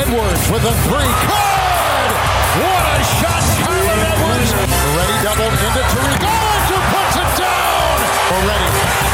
Edwards 0.00 0.44
with 0.48 0.64
a 0.64 0.74
three. 0.88 1.12
Good. 1.28 2.10
What 2.58 2.84
a 2.96 3.04
shot, 3.20 3.44
Kyler 3.60 3.98
Edwards. 4.08 4.50
Moretti 4.56 5.16
doubled 5.24 5.52
into 5.52 5.82
Tariq 5.92 6.22
Owens 6.24 6.68
who 6.72 6.78
puts 6.92 7.16
it 7.20 7.30
down. 7.36 7.96
Moretti. 8.32 9.07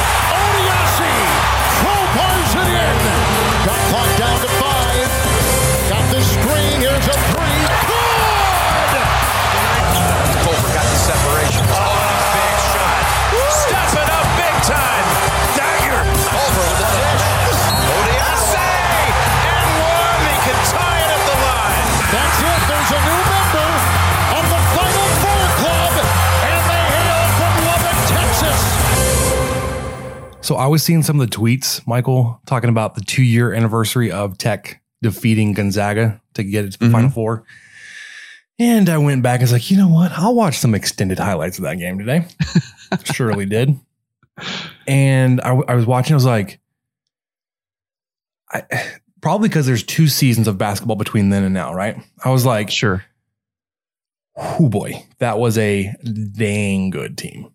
So 30.45 30.57
I 30.57 30.67
was 30.67 30.83
seeing 30.83 31.03
some 31.03 31.19
of 31.19 31.31
the 31.31 31.35
tweets, 31.35 31.85
Michael, 31.87 32.39
talking 32.45 32.69
about 32.69 32.97
the 32.97 33.01
two 33.01 33.23
year 33.23 33.55
anniversary 33.55 34.13
of 34.13 34.37
Tech 34.37 34.83
defeating 35.01 35.55
Gonzaga 35.55 36.21
to 36.35 36.45
get 36.45 36.67
it 36.67 36.73
to 36.73 36.79
the 36.79 36.85
mm-hmm. 36.85 36.93
Final 36.93 37.09
Four. 37.09 37.45
And 38.59 38.91
I 38.91 38.99
went 38.99 39.23
back 39.23 39.41
and 39.41 39.45
was 39.45 39.53
like, 39.53 39.71
you 39.71 39.79
know 39.79 39.89
what? 39.89 40.13
I'll 40.13 40.35
watch 40.35 40.59
some 40.59 40.75
extended 40.75 41.19
highlights 41.19 41.57
of 41.57 41.65
that 41.65 41.79
game 41.79 41.99
today. 41.99 42.27
Surely 43.05 43.47
did. 43.47 43.75
And 44.87 45.41
I, 45.41 45.55
I 45.67 45.75
was 45.77 45.87
watching, 45.87 46.13
I 46.13 46.17
was 46.17 46.27
like, 46.27 46.61
I, 48.53 48.65
probably 49.23 49.49
because 49.49 49.65
there's 49.65 49.83
two 49.83 50.09
seasons 50.09 50.47
of 50.47 50.59
basketball 50.59 50.97
between 50.97 51.31
then 51.31 51.45
and 51.45 51.55
now, 51.55 51.73
right? 51.73 51.97
I 52.23 52.29
was 52.29 52.45
like, 52.45 52.69
sure. 52.69 53.03
Oh 54.37 54.69
boy, 54.69 55.07
that 55.21 55.39
was 55.39 55.57
a 55.57 55.91
dang 56.03 56.91
good 56.91 57.17
team. 57.17 57.51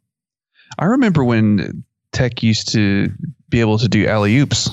I 0.79 0.85
remember 0.85 1.23
when 1.23 1.83
Tech 2.11 2.43
used 2.43 2.71
to 2.73 3.11
be 3.49 3.59
able 3.61 3.77
to 3.77 3.87
do 3.87 4.07
alley 4.07 4.37
oops. 4.37 4.69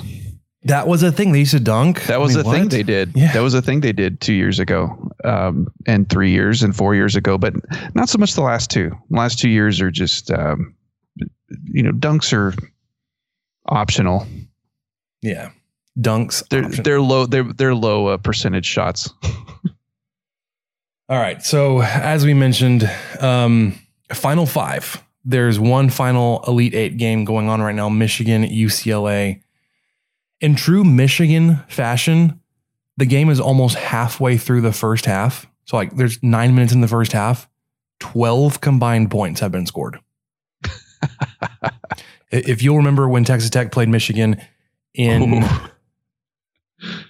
That 0.65 0.89
was 0.89 1.03
a 1.05 1.13
thing 1.13 1.31
they 1.31 1.39
used 1.41 1.53
to 1.53 1.61
dunk. 1.61 2.03
That 2.07 2.19
was 2.19 2.37
I 2.37 2.43
mean, 2.43 2.49
a 2.49 2.59
thing 2.59 2.69
they 2.69 2.83
did. 2.83 3.13
Yeah. 3.15 3.33
That 3.33 3.41
was 3.41 3.55
a 3.55 3.63
thing 3.63 3.81
they 3.81 3.93
did 3.93 4.21
two 4.21 4.33
years 4.33 4.59
ago, 4.59 5.13
um, 5.23 5.69
and 5.87 6.09
three 6.11 6.33
years 6.33 6.65
and 6.65 6.75
four 6.75 6.95
years 6.97 7.15
ago, 7.15 7.39
but 7.39 7.55
not 7.95 8.09
so 8.09 8.19
much 8.19 8.35
the 8.35 8.41
last 8.41 8.69
two. 8.69 8.91
The 9.11 9.17
last 9.17 9.39
two 9.39 9.49
years 9.49 9.81
are 9.81 9.93
just, 9.93 10.29
um, 10.33 10.75
you 11.65 11.85
know, 11.85 11.93
dunks 11.93 12.33
are 12.33 12.53
optional. 13.69 14.27
Yeah, 15.23 15.51
dunks. 15.97 16.49
They're 16.49 16.65
option. 16.65 16.83
they're 16.83 17.01
low. 17.01 17.27
They're 17.27 17.45
they're 17.45 17.75
low 17.75 18.09
uh, 18.09 18.17
percentage 18.17 18.67
shots. 18.67 19.13
All 21.09 21.19
right. 21.19 21.41
So 21.45 21.81
as 21.81 22.25
we 22.27 22.35
mentioned, 22.35 22.91
um, 23.21 23.79
final 24.13 24.47
five. 24.47 25.01
There's 25.29 25.59
one 25.59 25.91
final 25.91 26.43
Elite 26.47 26.73
Eight 26.75 26.97
game 26.99 27.25
going 27.25 27.49
on 27.49 27.61
right 27.61 27.75
now. 27.75 27.89
Michigan, 27.89 28.45
UCLA. 28.45 29.43
In 30.41 30.55
true 30.55 30.85
Michigan 30.85 31.57
fashion, 31.69 32.41
the 32.97 33.07
game 33.07 33.29
is 33.29 33.41
almost 33.41 33.75
halfway 33.77 34.37
through 34.37 34.61
the 34.61 34.73
first 34.73 35.05
half. 35.05 35.47
So 35.65 35.77
like, 35.77 35.97
there's 35.97 36.23
nine 36.23 36.55
minutes 36.55 36.73
in 36.73 36.81
the 36.81 36.89
first 36.89 37.11
half. 37.13 37.49
Twelve 37.99 38.61
combined 38.61 39.11
points 39.11 39.41
have 39.41 39.51
been 39.51 39.67
scored. 39.67 39.99
if 42.31 42.63
you'll 42.63 42.77
remember 42.77 43.09
when 43.09 43.25
Texas 43.25 43.51
Tech 43.51 43.73
played 43.73 43.89
Michigan 43.89 44.41
in 44.95 45.45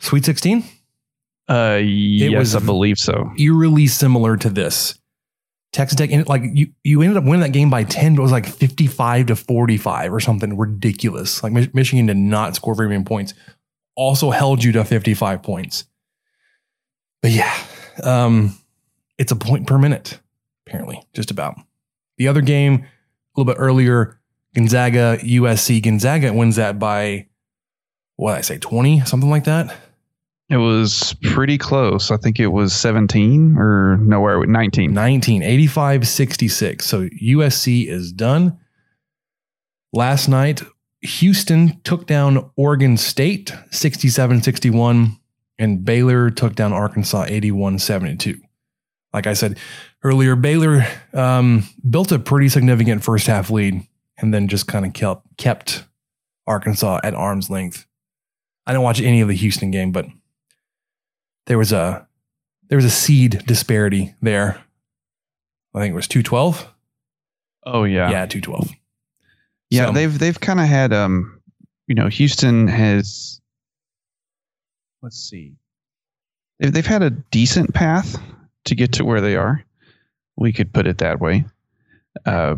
Sweet 0.00 0.25
16, 0.25 0.64
Uh, 1.49 1.80
yes, 1.82 2.38
was 2.38 2.56
I 2.56 2.61
believe 2.61 2.99
so. 2.99 3.30
eerily 3.38 3.87
similar 3.87 4.37
to 4.38 4.49
this. 4.49 4.99
Texas 5.76 5.97
Tech, 5.99 6.11
ended- 6.11 6.26
like 6.26 6.42
you, 6.54 6.68
you 6.85 7.02
ended 7.02 7.18
up 7.18 7.25
winning 7.25 7.40
that 7.40 7.52
game 7.52 7.68
by 7.68 7.85
10, 7.85 8.14
but 8.14 8.21
it 8.21 8.23
was 8.23 8.33
like 8.33 8.47
55 8.47 9.26
to 9.26 9.37
45 9.37 10.14
or 10.14 10.21
something 10.21 10.56
ridiculous. 10.56 11.42
Like 11.42 11.52
Mich- 11.52 11.75
Michigan 11.75 12.06
did 12.06 12.16
not 12.16 12.56
score 12.56 12.75
very 12.75 12.88
many 12.88 13.04
points, 13.04 13.35
also 13.95 14.30
held 14.30 14.64
you 14.64 14.73
to 14.73 14.85
55 14.87 15.42
points. 15.42 15.85
But 17.21 17.33
yeah, 17.33 17.54
um, 18.02 18.56
it's 19.18 19.33
a 19.33 19.37
point 19.37 19.66
per 19.66 19.76
minute, 19.76 20.18
apparently, 20.66 21.06
just 21.12 21.30
about. 21.30 21.56
The 22.16 22.28
other 22.28 22.40
game, 22.40 22.75
a 22.75 22.87
little 23.40 23.52
bit 23.52 23.61
earlier, 23.61 24.18
Gonzaga, 24.54 25.18
USC. 25.18 25.83
Gonzaga 25.83 26.33
wins 26.33 26.56
that 26.56 26.78
by, 26.78 27.26
what 28.16 28.38
I 28.38 28.40
say, 28.40 28.56
20, 28.56 29.00
something 29.04 29.28
like 29.28 29.45
that? 29.45 29.76
It 30.49 30.59
was 30.59 31.17
pretty 31.23 31.59
close. 31.59 32.12
I 32.12 32.17
think 32.17 32.38
it 32.38 32.49
was 32.49 32.73
17 32.73 33.57
or 33.59 33.97
nowhere 33.97 34.45
19. 34.47 34.93
19, 34.93 35.43
85 35.43 36.07
66. 36.07 36.87
So 36.87 37.09
USC 37.09 37.88
is 37.88 38.12
done. 38.12 38.59
Last 39.93 40.29
night, 40.29 40.62
Houston 41.00 41.81
took 41.83 42.07
down 42.07 42.50
Oregon 42.57 42.97
State 42.97 43.53
67 43.71 44.43
61, 44.43 45.19
and 45.59 45.85
Baylor 45.85 46.31
took 46.31 46.55
down 46.55 46.73
Arkansas 46.73 47.25
81 47.29 47.81
72. 47.81 48.41
Like 49.12 49.26
I 49.26 49.33
said 49.33 49.59
earlier, 50.05 50.37
Baylor 50.37 50.87
um, 51.12 51.65
built 51.88 52.12
a 52.12 52.19
pretty 52.19 52.49
significant 52.49 53.03
first 53.03 53.26
half 53.26 53.50
lead 53.50 53.87
and 54.19 54.33
then 54.33 54.47
just 54.47 54.67
kind 54.67 54.87
of 54.87 54.93
kept, 54.93 55.26
kept 55.37 55.85
Arkansas 56.47 57.00
at 57.03 57.15
arm's 57.15 57.50
length. 57.50 57.87
I 58.67 58.73
didn't 58.73 58.85
watch 58.85 59.00
any 59.00 59.21
of 59.21 59.29
the 59.29 59.35
Houston 59.35 59.71
game, 59.71 59.93
but 59.93 60.07
there 61.47 61.59
was 61.59 61.73
a 61.73 62.07
there 62.69 62.76
was 62.76 62.85
a 62.85 62.91
seed 62.91 63.43
disparity 63.47 64.15
there. 64.23 64.61
I 65.75 65.81
think 65.81 65.93
it 65.93 65.97
was 65.97 66.09
212. 66.09 66.67
Oh 67.65 67.85
yeah. 67.85 68.11
Yeah, 68.11 68.26
212. 68.26 68.71
Yeah, 69.71 69.87
So- 69.87 69.93
they've 69.93 70.19
they've 70.19 70.41
kind 70.41 70.61
of 70.61 70.67
had 70.67 70.93
um, 70.93 71.41
you 71.87 71.95
know, 71.95 72.09
Houston 72.09 72.69
has. 72.69 73.41
Let's 75.03 75.19
see, 75.19 75.55
they've 76.59 76.73
they've 76.73 76.87
had 76.87 77.03
a 77.03 77.11
decent 77.11 77.75
path 77.75 78.17
to 78.65 78.75
get 78.75 78.93
to 78.95 79.05
where 79.05 79.21
they 79.21 79.37
are. 79.37 79.65
We 80.37 80.53
could 80.53 80.73
put 80.73 80.87
it 80.87 80.99
that 80.99 81.21
way. 81.21 81.45
Uh, 82.25 82.57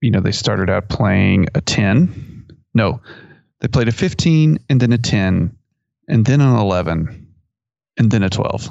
you 0.00 0.10
know, 0.10 0.20
they 0.20 0.32
started 0.32 0.70
out 0.70 0.88
playing 0.88 1.48
a 1.54 1.60
ten. 1.60 2.46
No, 2.74 3.00
they 3.60 3.68
played 3.68 3.88
a 3.88 3.92
fifteen 3.92 4.58
and 4.70 4.80
then 4.80 4.92
a 4.92 4.98
ten, 4.98 5.54
and 6.08 6.24
then 6.24 6.40
an 6.40 6.56
eleven, 6.56 7.21
and 7.98 8.10
then 8.10 8.22
a 8.22 8.30
twelve. 8.30 8.68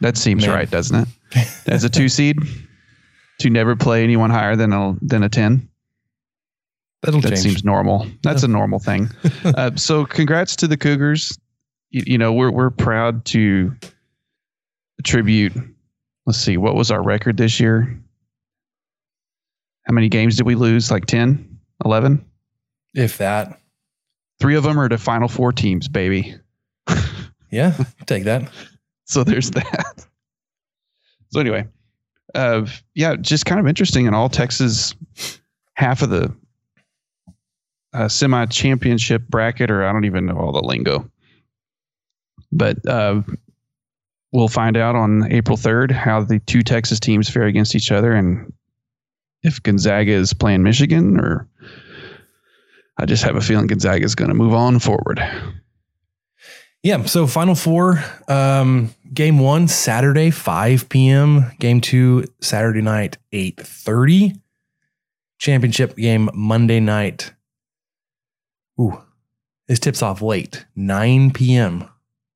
That 0.00 0.16
seems 0.16 0.46
Man. 0.46 0.54
right, 0.54 0.70
doesn't 0.70 1.08
it? 1.32 1.48
As 1.66 1.84
a 1.84 1.88
two 1.88 2.08
seed, 2.08 2.36
to 3.40 3.50
never 3.50 3.76
play 3.76 4.02
anyone 4.02 4.30
higher 4.30 4.56
than 4.56 4.72
a 4.72 4.96
than 5.00 5.22
a 5.22 5.28
ten. 5.28 5.68
That'll 7.02 7.20
that 7.20 7.30
change. 7.30 7.40
seems 7.40 7.64
normal. 7.64 8.06
That's 8.22 8.42
a 8.44 8.48
normal 8.48 8.78
thing. 8.78 9.10
uh, 9.44 9.74
so, 9.76 10.04
congrats 10.04 10.54
to 10.56 10.68
the 10.68 10.76
Cougars. 10.76 11.36
You, 11.90 12.02
you 12.06 12.18
know, 12.18 12.32
we're 12.32 12.50
we're 12.50 12.70
proud 12.70 13.24
to 13.26 13.74
attribute. 14.98 15.52
Let's 16.26 16.38
see, 16.38 16.56
what 16.56 16.76
was 16.76 16.90
our 16.92 17.02
record 17.02 17.36
this 17.36 17.58
year? 17.58 18.00
How 19.86 19.92
many 19.92 20.08
games 20.08 20.36
did 20.36 20.46
we 20.46 20.54
lose? 20.54 20.90
Like 20.92 21.06
10, 21.06 21.58
11? 21.84 22.24
if 22.94 23.18
that. 23.18 23.58
Three 24.38 24.54
of 24.54 24.62
them 24.62 24.78
are 24.78 24.88
to 24.88 24.98
Final 24.98 25.28
Four 25.28 25.52
teams, 25.52 25.88
baby. 25.88 26.36
Yeah, 27.52 27.76
take 28.06 28.24
that. 28.24 28.50
So 29.04 29.24
there's 29.24 29.50
that. 29.50 30.06
So 31.32 31.40
anyway, 31.40 31.66
uh, 32.34 32.66
yeah, 32.94 33.16
just 33.16 33.44
kind 33.44 33.60
of 33.60 33.66
interesting. 33.66 34.06
In 34.06 34.14
all 34.14 34.30
Texas, 34.30 34.94
half 35.74 36.00
of 36.00 36.08
the 36.08 36.34
uh, 37.92 38.08
semi-championship 38.08 39.28
bracket, 39.28 39.70
or 39.70 39.84
I 39.84 39.92
don't 39.92 40.06
even 40.06 40.24
know 40.24 40.38
all 40.38 40.52
the 40.52 40.62
lingo. 40.62 41.10
But 42.52 42.88
uh, 42.88 43.22
we'll 44.32 44.48
find 44.48 44.76
out 44.76 44.94
on 44.94 45.30
April 45.30 45.58
3rd 45.58 45.90
how 45.90 46.22
the 46.22 46.38
two 46.38 46.62
Texas 46.62 47.00
teams 47.00 47.28
fare 47.28 47.44
against 47.46 47.74
each 47.74 47.92
other 47.92 48.12
and 48.12 48.52
if 49.42 49.62
Gonzaga 49.62 50.12
is 50.12 50.32
playing 50.32 50.62
Michigan 50.62 51.18
or 51.18 51.48
I 52.96 53.04
just 53.04 53.24
have 53.24 53.36
a 53.36 53.40
feeling 53.40 53.66
Gonzaga 53.66 54.04
is 54.04 54.14
going 54.14 54.28
to 54.28 54.34
move 54.34 54.54
on 54.54 54.78
forward. 54.78 55.20
Yeah. 56.82 57.04
So 57.04 57.26
Final 57.26 57.54
Four, 57.54 58.02
um, 58.28 58.94
game 59.12 59.38
one 59.38 59.68
Saturday, 59.68 60.30
five 60.30 60.88
p.m. 60.88 61.52
Game 61.58 61.80
two 61.80 62.24
Saturday 62.40 62.82
night, 62.82 63.18
eight 63.32 63.60
thirty. 63.60 64.34
Championship 65.38 65.96
game 65.96 66.30
Monday 66.34 66.78
night. 66.78 67.32
Ooh, 68.80 69.02
this 69.66 69.80
tips 69.80 70.00
off 70.00 70.22
late, 70.22 70.64
nine 70.76 71.32
p.m. 71.32 71.88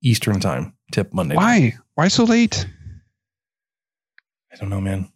Eastern 0.03 0.39
time. 0.41 0.73
Tip 0.91 1.13
Monday. 1.13 1.35
Why? 1.35 1.59
Night. 1.59 1.73
Why 1.95 2.07
so 2.09 2.25
late? 2.25 2.67
I 4.51 4.57
don't 4.57 4.69
know, 4.69 4.81
man. 4.81 5.09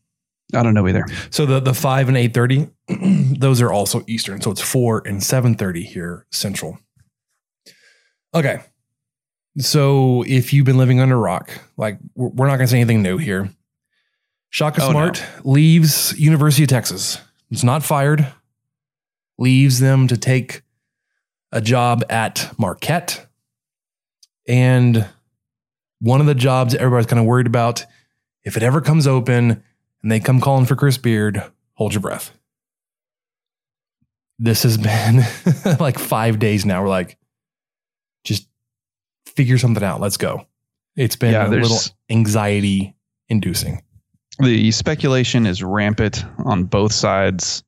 I 0.53 0.63
don't 0.63 0.73
know 0.73 0.87
either. 0.87 1.05
So 1.29 1.45
the 1.45 1.59
the 1.59 1.73
five 1.73 2.07
and 2.07 2.17
eight 2.17 2.33
thirty, 2.33 2.69
those 2.87 3.61
are 3.61 3.71
also 3.71 4.03
Eastern. 4.07 4.41
So 4.41 4.51
it's 4.51 4.61
four 4.61 5.03
and 5.05 5.21
seven 5.21 5.55
thirty 5.55 5.83
here 5.83 6.25
Central. 6.31 6.79
Okay. 8.33 8.61
So 9.57 10.23
if 10.27 10.53
you've 10.53 10.65
been 10.65 10.77
living 10.77 10.99
under 10.99 11.15
a 11.15 11.19
rock, 11.19 11.51
like 11.77 11.99
we're 12.15 12.47
not 12.47 12.55
going 12.55 12.67
to 12.67 12.67
say 12.67 12.79
anything 12.79 13.01
new 13.01 13.17
here. 13.17 13.49
Shaka 14.49 14.81
Oh, 14.83 14.91
Smart 14.91 15.23
leaves 15.43 16.17
University 16.19 16.63
of 16.63 16.69
Texas. 16.69 17.19
It's 17.49 17.63
not 17.63 17.83
fired. 17.83 18.27
Leaves 19.37 19.79
them 19.79 20.07
to 20.07 20.17
take 20.17 20.61
a 21.51 21.61
job 21.61 22.03
at 22.09 22.53
Marquette. 22.57 23.27
And 24.47 25.07
one 25.99 26.21
of 26.21 26.27
the 26.27 26.35
jobs 26.35 26.75
everybody's 26.75 27.05
kind 27.05 27.19
of 27.19 27.25
worried 27.25 27.47
about, 27.47 27.85
if 28.43 28.57
it 28.57 28.63
ever 28.63 28.81
comes 28.81 29.07
open 29.07 29.63
and 30.01 30.11
they 30.11 30.19
come 30.19 30.41
calling 30.41 30.65
for 30.65 30.75
Chris 30.75 30.97
Beard, 30.97 31.43
hold 31.73 31.93
your 31.93 32.01
breath. 32.01 32.31
This 34.39 34.63
has 34.63 34.77
been 34.77 35.21
like 35.79 35.99
five 35.99 36.39
days 36.39 36.65
now. 36.65 36.81
We're 36.81 36.89
like, 36.89 37.17
figure 39.35 39.57
something 39.57 39.83
out. 39.83 40.01
Let's 40.01 40.17
go. 40.17 40.45
It's 40.95 41.15
been 41.15 41.33
Yeah, 41.33 41.47
a 41.47 41.49
little 41.49 41.79
anxiety 42.09 42.95
inducing. 43.29 43.81
The 44.39 44.71
speculation 44.71 45.45
is 45.45 45.63
rampant 45.63 46.25
on 46.45 46.63
both 46.65 46.93
sides 46.93 47.63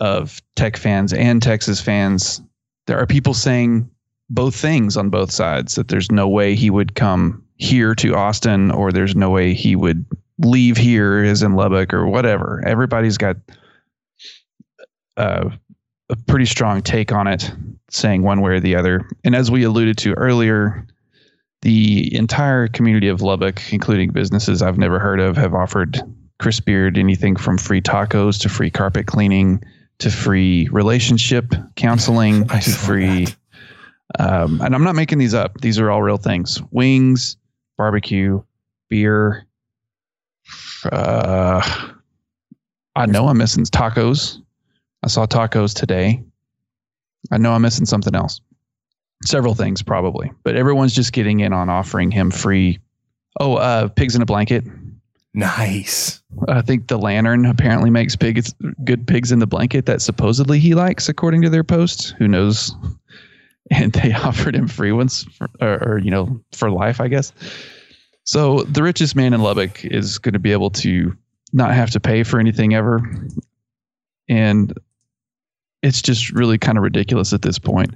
of 0.00 0.40
Tech 0.56 0.76
fans 0.76 1.12
and 1.12 1.42
Texas 1.42 1.80
fans. 1.80 2.42
There 2.86 2.98
are 2.98 3.06
people 3.06 3.34
saying 3.34 3.88
both 4.30 4.54
things 4.54 4.96
on 4.96 5.10
both 5.10 5.30
sides 5.30 5.74
that 5.74 5.88
there's 5.88 6.10
no 6.10 6.28
way 6.28 6.54
he 6.54 6.70
would 6.70 6.94
come 6.94 7.42
here 7.56 7.94
to 7.94 8.14
Austin 8.14 8.70
or 8.70 8.92
there's 8.92 9.14
no 9.14 9.30
way 9.30 9.54
he 9.54 9.76
would 9.76 10.04
leave 10.38 10.76
here 10.76 11.22
as 11.22 11.42
in 11.42 11.54
Lubbock 11.54 11.94
or 11.94 12.06
whatever. 12.06 12.62
Everybody's 12.66 13.16
got 13.16 13.36
uh, 15.16 15.48
a 16.10 16.16
pretty 16.26 16.46
strong 16.46 16.82
take 16.82 17.12
on 17.12 17.26
it, 17.26 17.52
saying 17.94 18.22
one 18.22 18.40
way 18.40 18.52
or 18.52 18.60
the 18.60 18.76
other. 18.76 19.08
And 19.24 19.34
as 19.34 19.50
we 19.50 19.62
alluded 19.62 19.96
to 19.98 20.14
earlier, 20.14 20.86
the 21.62 22.14
entire 22.14 22.68
community 22.68 23.08
of 23.08 23.22
Lubbock, 23.22 23.72
including 23.72 24.10
businesses 24.10 24.62
I've 24.62 24.78
never 24.78 24.98
heard 24.98 25.20
of, 25.20 25.36
have 25.36 25.54
offered 25.54 26.00
Chris 26.38 26.60
Beard 26.60 26.98
anything 26.98 27.36
from 27.36 27.56
free 27.56 27.80
tacos 27.80 28.40
to 28.42 28.48
free 28.48 28.70
carpet 28.70 29.06
cleaning 29.06 29.62
to 29.98 30.10
free 30.10 30.68
relationship 30.72 31.54
counseling 31.76 32.46
to 32.48 32.70
free. 32.70 33.28
Um, 34.18 34.60
and 34.60 34.74
I'm 34.74 34.84
not 34.84 34.96
making 34.96 35.18
these 35.18 35.34
up. 35.34 35.60
These 35.60 35.78
are 35.78 35.90
all 35.90 36.02
real 36.02 36.16
things: 36.16 36.60
wings, 36.70 37.36
barbecue, 37.78 38.42
beer. 38.90 39.46
Uh, 40.92 41.62
I 42.96 43.06
know 43.06 43.28
I'm 43.28 43.38
missing 43.38 43.64
tacos. 43.64 44.38
I 45.02 45.08
saw 45.08 45.26
tacos 45.26 45.74
today. 45.74 46.22
I 47.30 47.38
know 47.38 47.52
I'm 47.52 47.62
missing 47.62 47.86
something 47.86 48.14
else. 48.14 48.40
Several 49.24 49.54
things 49.54 49.82
probably, 49.82 50.32
but 50.42 50.56
everyone's 50.56 50.94
just 50.94 51.12
getting 51.12 51.40
in 51.40 51.52
on 51.52 51.68
offering 51.68 52.10
him 52.10 52.30
free. 52.30 52.78
Oh, 53.40 53.54
uh, 53.54 53.88
pigs 53.88 54.14
in 54.14 54.22
a 54.22 54.26
blanket. 54.26 54.64
Nice. 55.34 56.22
I 56.46 56.62
think 56.62 56.86
the 56.86 56.98
lantern 56.98 57.44
apparently 57.44 57.90
makes 57.90 58.14
pigs 58.14 58.54
good 58.84 59.06
pigs 59.06 59.32
in 59.32 59.40
the 59.40 59.46
blanket 59.46 59.86
that 59.86 60.00
supposedly 60.00 60.60
he 60.60 60.74
likes, 60.74 61.08
according 61.08 61.42
to 61.42 61.50
their 61.50 61.64
post. 61.64 62.14
Who 62.18 62.28
knows? 62.28 62.74
And 63.70 63.94
they 63.94 64.12
offered 64.12 64.54
him 64.54 64.68
free 64.68 64.92
ones, 64.92 65.24
for, 65.38 65.48
or, 65.58 65.82
or 65.82 65.98
you 65.98 66.10
know, 66.10 66.38
for 66.52 66.70
life, 66.70 67.00
I 67.00 67.08
guess. 67.08 67.32
So 68.24 68.60
the 68.64 68.82
richest 68.82 69.16
man 69.16 69.32
in 69.32 69.40
Lubbock 69.40 69.82
is 69.86 70.18
going 70.18 70.34
to 70.34 70.38
be 70.38 70.52
able 70.52 70.68
to 70.70 71.16
not 71.54 71.72
have 71.72 71.90
to 71.92 72.00
pay 72.00 72.24
for 72.24 72.38
anything 72.38 72.74
ever, 72.74 73.00
and 74.28 74.78
it's 75.84 76.00
just 76.00 76.30
really 76.30 76.56
kind 76.56 76.78
of 76.78 76.82
ridiculous 76.82 77.32
at 77.34 77.42
this 77.42 77.58
point. 77.58 77.94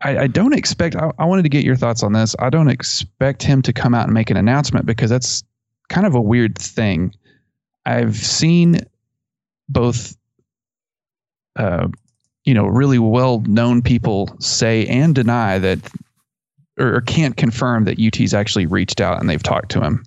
I, 0.00 0.20
I 0.20 0.26
don't 0.26 0.54
expect. 0.54 0.96
I, 0.96 1.12
I 1.18 1.26
wanted 1.26 1.42
to 1.42 1.50
get 1.50 1.62
your 1.62 1.76
thoughts 1.76 2.02
on 2.02 2.14
this. 2.14 2.34
I 2.38 2.48
don't 2.48 2.68
expect 2.68 3.42
him 3.42 3.60
to 3.62 3.72
come 3.72 3.94
out 3.94 4.04
and 4.04 4.14
make 4.14 4.30
an 4.30 4.38
announcement 4.38 4.86
because 4.86 5.10
that's 5.10 5.44
kind 5.90 6.06
of 6.06 6.14
a 6.14 6.20
weird 6.20 6.58
thing. 6.58 7.14
I've 7.84 8.16
seen 8.16 8.78
both, 9.68 10.16
uh, 11.56 11.88
you 12.44 12.54
know, 12.54 12.64
really 12.64 12.98
well 12.98 13.40
known 13.40 13.82
people 13.82 14.34
say 14.40 14.86
and 14.86 15.14
deny 15.14 15.58
that, 15.58 15.78
or, 16.78 16.96
or 16.96 17.00
can't 17.02 17.36
confirm 17.36 17.84
that 17.84 18.00
UT's 18.00 18.32
actually 18.32 18.64
reached 18.64 19.02
out 19.02 19.20
and 19.20 19.28
they've 19.28 19.42
talked 19.42 19.70
to 19.72 19.82
him. 19.82 20.02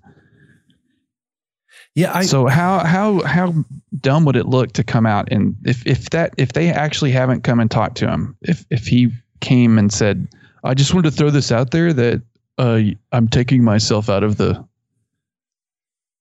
Yeah, 1.96 2.12
I 2.14 2.24
so 2.24 2.48
how 2.48 2.80
how 2.80 3.22
how 3.24 3.54
dumb 4.02 4.26
would 4.26 4.36
it 4.36 4.48
look 4.48 4.74
to 4.74 4.84
come 4.84 5.06
out 5.06 5.30
and 5.32 5.56
if 5.64 5.88
if 5.88 6.10
that 6.10 6.34
if 6.38 6.52
they 6.52 6.70
actually 6.70 7.12
haven't 7.12 7.44
come 7.44 7.62
and 7.62 7.72
talked 7.72 7.96
to 7.98 8.08
him, 8.08 8.36
if 8.42 8.66
if 8.70 8.86
he 8.86 9.12
came 9.40 9.78
and 9.78 9.94
said, 9.94 10.28
"I 10.66 10.74
just 10.74 10.94
wanted 10.94 11.12
to 11.12 11.16
throw 11.16 11.30
this 11.30 11.54
out 11.54 11.72
there 11.72 11.94
that 11.94 12.22
uh, 12.58 12.82
I'm 13.14 13.30
taking 13.30 13.64
myself 13.64 14.10
out 14.10 14.24
of 14.24 14.36
the 14.36 14.52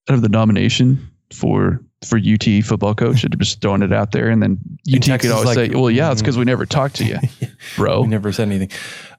out 0.09 0.15
of 0.15 0.23
the 0.23 0.29
nomination 0.29 1.11
for 1.33 1.81
for 2.05 2.19
UT 2.19 2.65
football 2.65 2.95
coach," 2.95 3.25
and 3.25 3.37
just 3.41 3.61
throwing 3.61 3.83
it 3.83 3.93
out 3.93 4.13
there, 4.13 4.29
and 4.29 4.41
then 4.41 4.59
And 4.87 4.95
UT 4.95 5.03
Texas 5.03 5.31
could 5.31 5.35
always 5.37 5.57
like, 5.57 5.73
say, 5.73 5.77
"Well, 5.77 5.91
yeah, 5.91 6.13
it's 6.13 6.23
because 6.23 6.39
we 6.39 6.45
never 6.45 6.67
talked 6.67 6.97
to 6.97 7.05
you, 7.05 7.19
bro." 7.77 8.03
We 8.03 8.09
never 8.09 8.31
said 8.31 8.47
anything. 8.47 8.71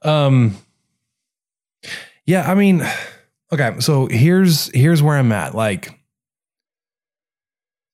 Um, 0.03 0.55
yeah, 2.25 2.49
I 2.49 2.55
mean, 2.55 2.81
okay. 3.51 3.79
So 3.79 4.07
here's 4.07 4.67
here's 4.73 5.03
where 5.03 5.17
I'm 5.17 5.33
at. 5.33 5.53
Like, 5.53 5.99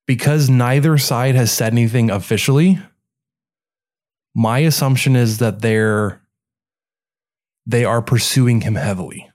because 0.08 0.50
neither 0.50 0.98
side 0.98 1.36
has 1.36 1.52
said 1.52 1.74
anything 1.74 2.10
officially, 2.10 2.80
my 4.36 4.60
assumption 4.60 5.16
is 5.16 5.40
that 5.40 5.62
they're 5.62 6.22
they 7.66 7.86
are 7.86 8.02
pursuing 8.02 8.62
him 8.62 8.76
heavily. 8.76 9.30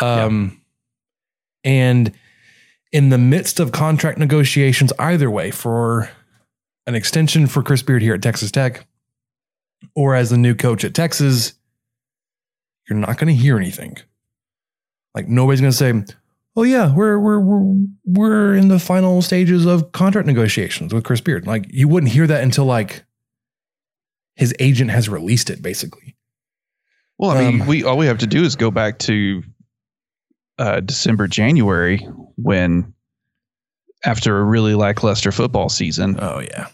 Um, 0.00 0.60
and 1.64 2.12
in 2.92 3.08
the 3.08 3.18
midst 3.18 3.60
of 3.60 3.72
contract 3.72 4.18
negotiations, 4.18 4.92
either 4.98 5.30
way, 5.30 5.50
for 5.50 6.10
an 6.86 6.94
extension 6.94 7.46
for 7.46 7.62
Chris 7.62 7.82
Beard 7.82 8.02
here 8.02 8.14
at 8.14 8.22
Texas 8.22 8.50
Tech, 8.50 8.86
or 9.94 10.14
as 10.14 10.30
the 10.30 10.38
new 10.38 10.54
coach 10.54 10.84
at 10.84 10.94
Texas, 10.94 11.54
you're 12.88 12.98
not 12.98 13.18
going 13.18 13.34
to 13.34 13.40
hear 13.40 13.56
anything. 13.56 13.96
Like 15.14 15.28
nobody's 15.28 15.60
going 15.60 15.72
to 15.72 15.76
say, 15.76 16.14
"Oh 16.58 16.64
yeah, 16.64 16.92
we're 16.92 17.18
we're 17.20 17.38
we're 17.38 17.86
we're 18.04 18.54
in 18.56 18.66
the 18.66 18.80
final 18.80 19.22
stages 19.22 19.64
of 19.64 19.92
contract 19.92 20.26
negotiations 20.26 20.92
with 20.92 21.04
Chris 21.04 21.20
Beard." 21.20 21.46
Like 21.46 21.66
you 21.70 21.86
wouldn't 21.86 22.10
hear 22.12 22.26
that 22.26 22.42
until 22.42 22.64
like 22.64 23.04
his 24.34 24.52
agent 24.58 24.90
has 24.90 25.08
released 25.08 25.50
it, 25.50 25.62
basically. 25.62 26.16
Well, 27.16 27.30
I 27.30 27.50
mean, 27.50 27.60
Um, 27.60 27.68
we 27.68 27.84
all 27.84 27.96
we 27.96 28.06
have 28.06 28.18
to 28.18 28.26
do 28.26 28.42
is 28.42 28.56
go 28.56 28.72
back 28.72 28.98
to 29.00 29.44
uh, 30.58 30.80
December, 30.80 31.28
January, 31.28 31.98
when 32.34 32.92
after 34.04 34.38
a 34.38 34.42
really 34.42 34.74
lackluster 34.74 35.30
football 35.30 35.68
season, 35.68 36.18
Oh 36.20 36.40
yeah, 36.40 36.66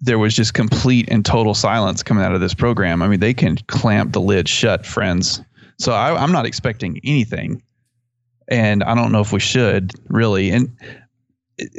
there 0.00 0.20
was 0.20 0.36
just 0.36 0.54
complete 0.54 1.08
and 1.10 1.24
total 1.24 1.54
silence 1.54 2.04
coming 2.04 2.24
out 2.24 2.34
of 2.34 2.40
this 2.40 2.54
program. 2.54 3.02
I 3.02 3.08
mean, 3.08 3.18
they 3.18 3.34
can 3.34 3.56
clamp 3.66 4.12
the 4.12 4.20
lid 4.20 4.48
shut, 4.48 4.86
friends. 4.86 5.42
So 5.80 5.92
I, 5.92 6.14
I'm 6.14 6.30
not 6.30 6.46
expecting 6.46 7.00
anything, 7.02 7.60
and 8.48 8.82
I 8.82 8.94
don't 8.94 9.12
know 9.12 9.20
if 9.20 9.32
we 9.32 9.40
should 9.40 9.92
really. 10.08 10.50
And 10.50 10.76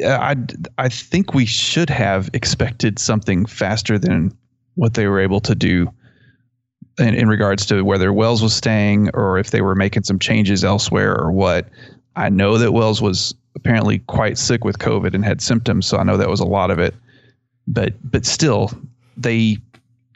uh, 0.04 0.10
I, 0.10 0.36
I 0.78 0.90
think 0.90 1.34
we 1.34 1.46
should 1.46 1.90
have 1.90 2.30
expected 2.34 3.00
something 3.00 3.46
faster 3.46 3.98
than 3.98 4.36
what 4.76 4.94
they 4.94 5.08
were 5.08 5.20
able 5.20 5.40
to 5.42 5.56
do 5.56 5.92
in, 7.00 7.14
in 7.14 7.28
regards 7.28 7.66
to 7.68 7.84
whether 7.84 8.14
Wells 8.14 8.42
was 8.42 8.56
staying 8.56 9.10
or 9.14 9.38
if 9.38 9.52
they 9.52 9.62
were 9.62 9.76
making 9.76 10.04
some 10.04 10.20
changes 10.20 10.64
elsewhere 10.64 11.18
or 11.18 11.32
what. 11.32 11.68
I 12.16 12.30
know 12.30 12.58
that 12.58 12.72
Wells 12.72 13.02
was 13.02 13.36
apparently 13.56 14.00
quite 14.00 14.38
sick 14.38 14.64
with 14.64 14.80
COVID 14.80 15.14
and 15.14 15.26
had 15.26 15.42
symptoms, 15.42 15.86
so 15.86 15.98
I 15.98 16.04
know 16.04 16.18
that 16.18 16.30
was 16.30 16.40
a 16.40 16.46
lot 16.46 16.72
of 16.72 16.80
it. 16.80 16.96
But 17.68 17.94
but 18.10 18.26
still, 18.26 18.72
they 19.18 19.58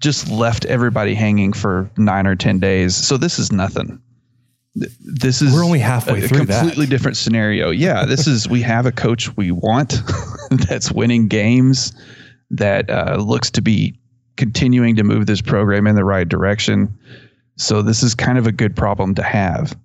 just 0.01 0.29
left 0.29 0.65
everybody 0.65 1.13
hanging 1.13 1.51
for 1.51 1.89
nine 1.97 2.25
or 2.27 2.35
ten 2.35 2.59
days. 2.59 2.95
So 2.95 3.17
this 3.17 3.39
is 3.39 3.51
nothing. 3.51 4.01
This 4.75 5.41
is 5.41 5.53
we're 5.53 5.65
only 5.65 5.79
halfway 5.79 6.23
a, 6.23 6.27
through 6.27 6.43
a 6.43 6.45
completely 6.45 6.86
that. 6.86 6.91
different 6.91 7.17
scenario. 7.17 7.71
Yeah, 7.71 8.05
this 8.05 8.27
is 8.27 8.47
we 8.47 8.62
have 8.62 8.86
a 8.86 8.91
coach 8.91 9.36
we 9.36 9.51
want 9.51 9.95
that's 10.51 10.91
winning 10.91 11.27
games 11.27 11.93
that 12.51 12.89
uh, 12.89 13.17
looks 13.19 13.49
to 13.51 13.62
be 13.62 13.99
continuing 14.38 14.95
to 14.95 15.03
move 15.03 15.25
this 15.25 15.41
program 15.41 15.88
in 15.88 15.95
the 15.95 16.05
right 16.05 16.27
direction. 16.27 16.97
So 17.58 17.82
this 17.82 18.03
is 18.03 18.15
kind 18.15 18.38
of 18.38 18.47
a 18.47 18.51
good 18.51 18.75
problem 18.75 19.15
to 19.15 19.23
have, 19.23 19.77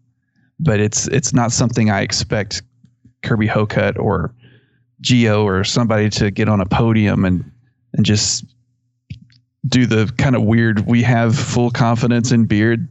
but 0.60 0.80
it's 0.80 1.08
it's 1.08 1.32
not 1.32 1.50
something 1.50 1.90
I 1.90 2.02
expect 2.02 2.62
Kirby 3.22 3.48
Hocutt 3.48 3.98
or 3.98 4.34
Geo 5.00 5.44
or 5.44 5.64
somebody 5.64 6.08
to 6.10 6.30
get 6.30 6.48
on 6.48 6.60
a 6.60 6.66
podium 6.66 7.24
and 7.24 7.50
and 7.94 8.04
just 8.04 8.44
do 9.66 9.86
the 9.86 10.12
kind 10.18 10.36
of 10.36 10.42
weird 10.42 10.86
we 10.86 11.02
have 11.02 11.36
full 11.36 11.70
confidence 11.70 12.32
in 12.32 12.44
Beard 12.44 12.88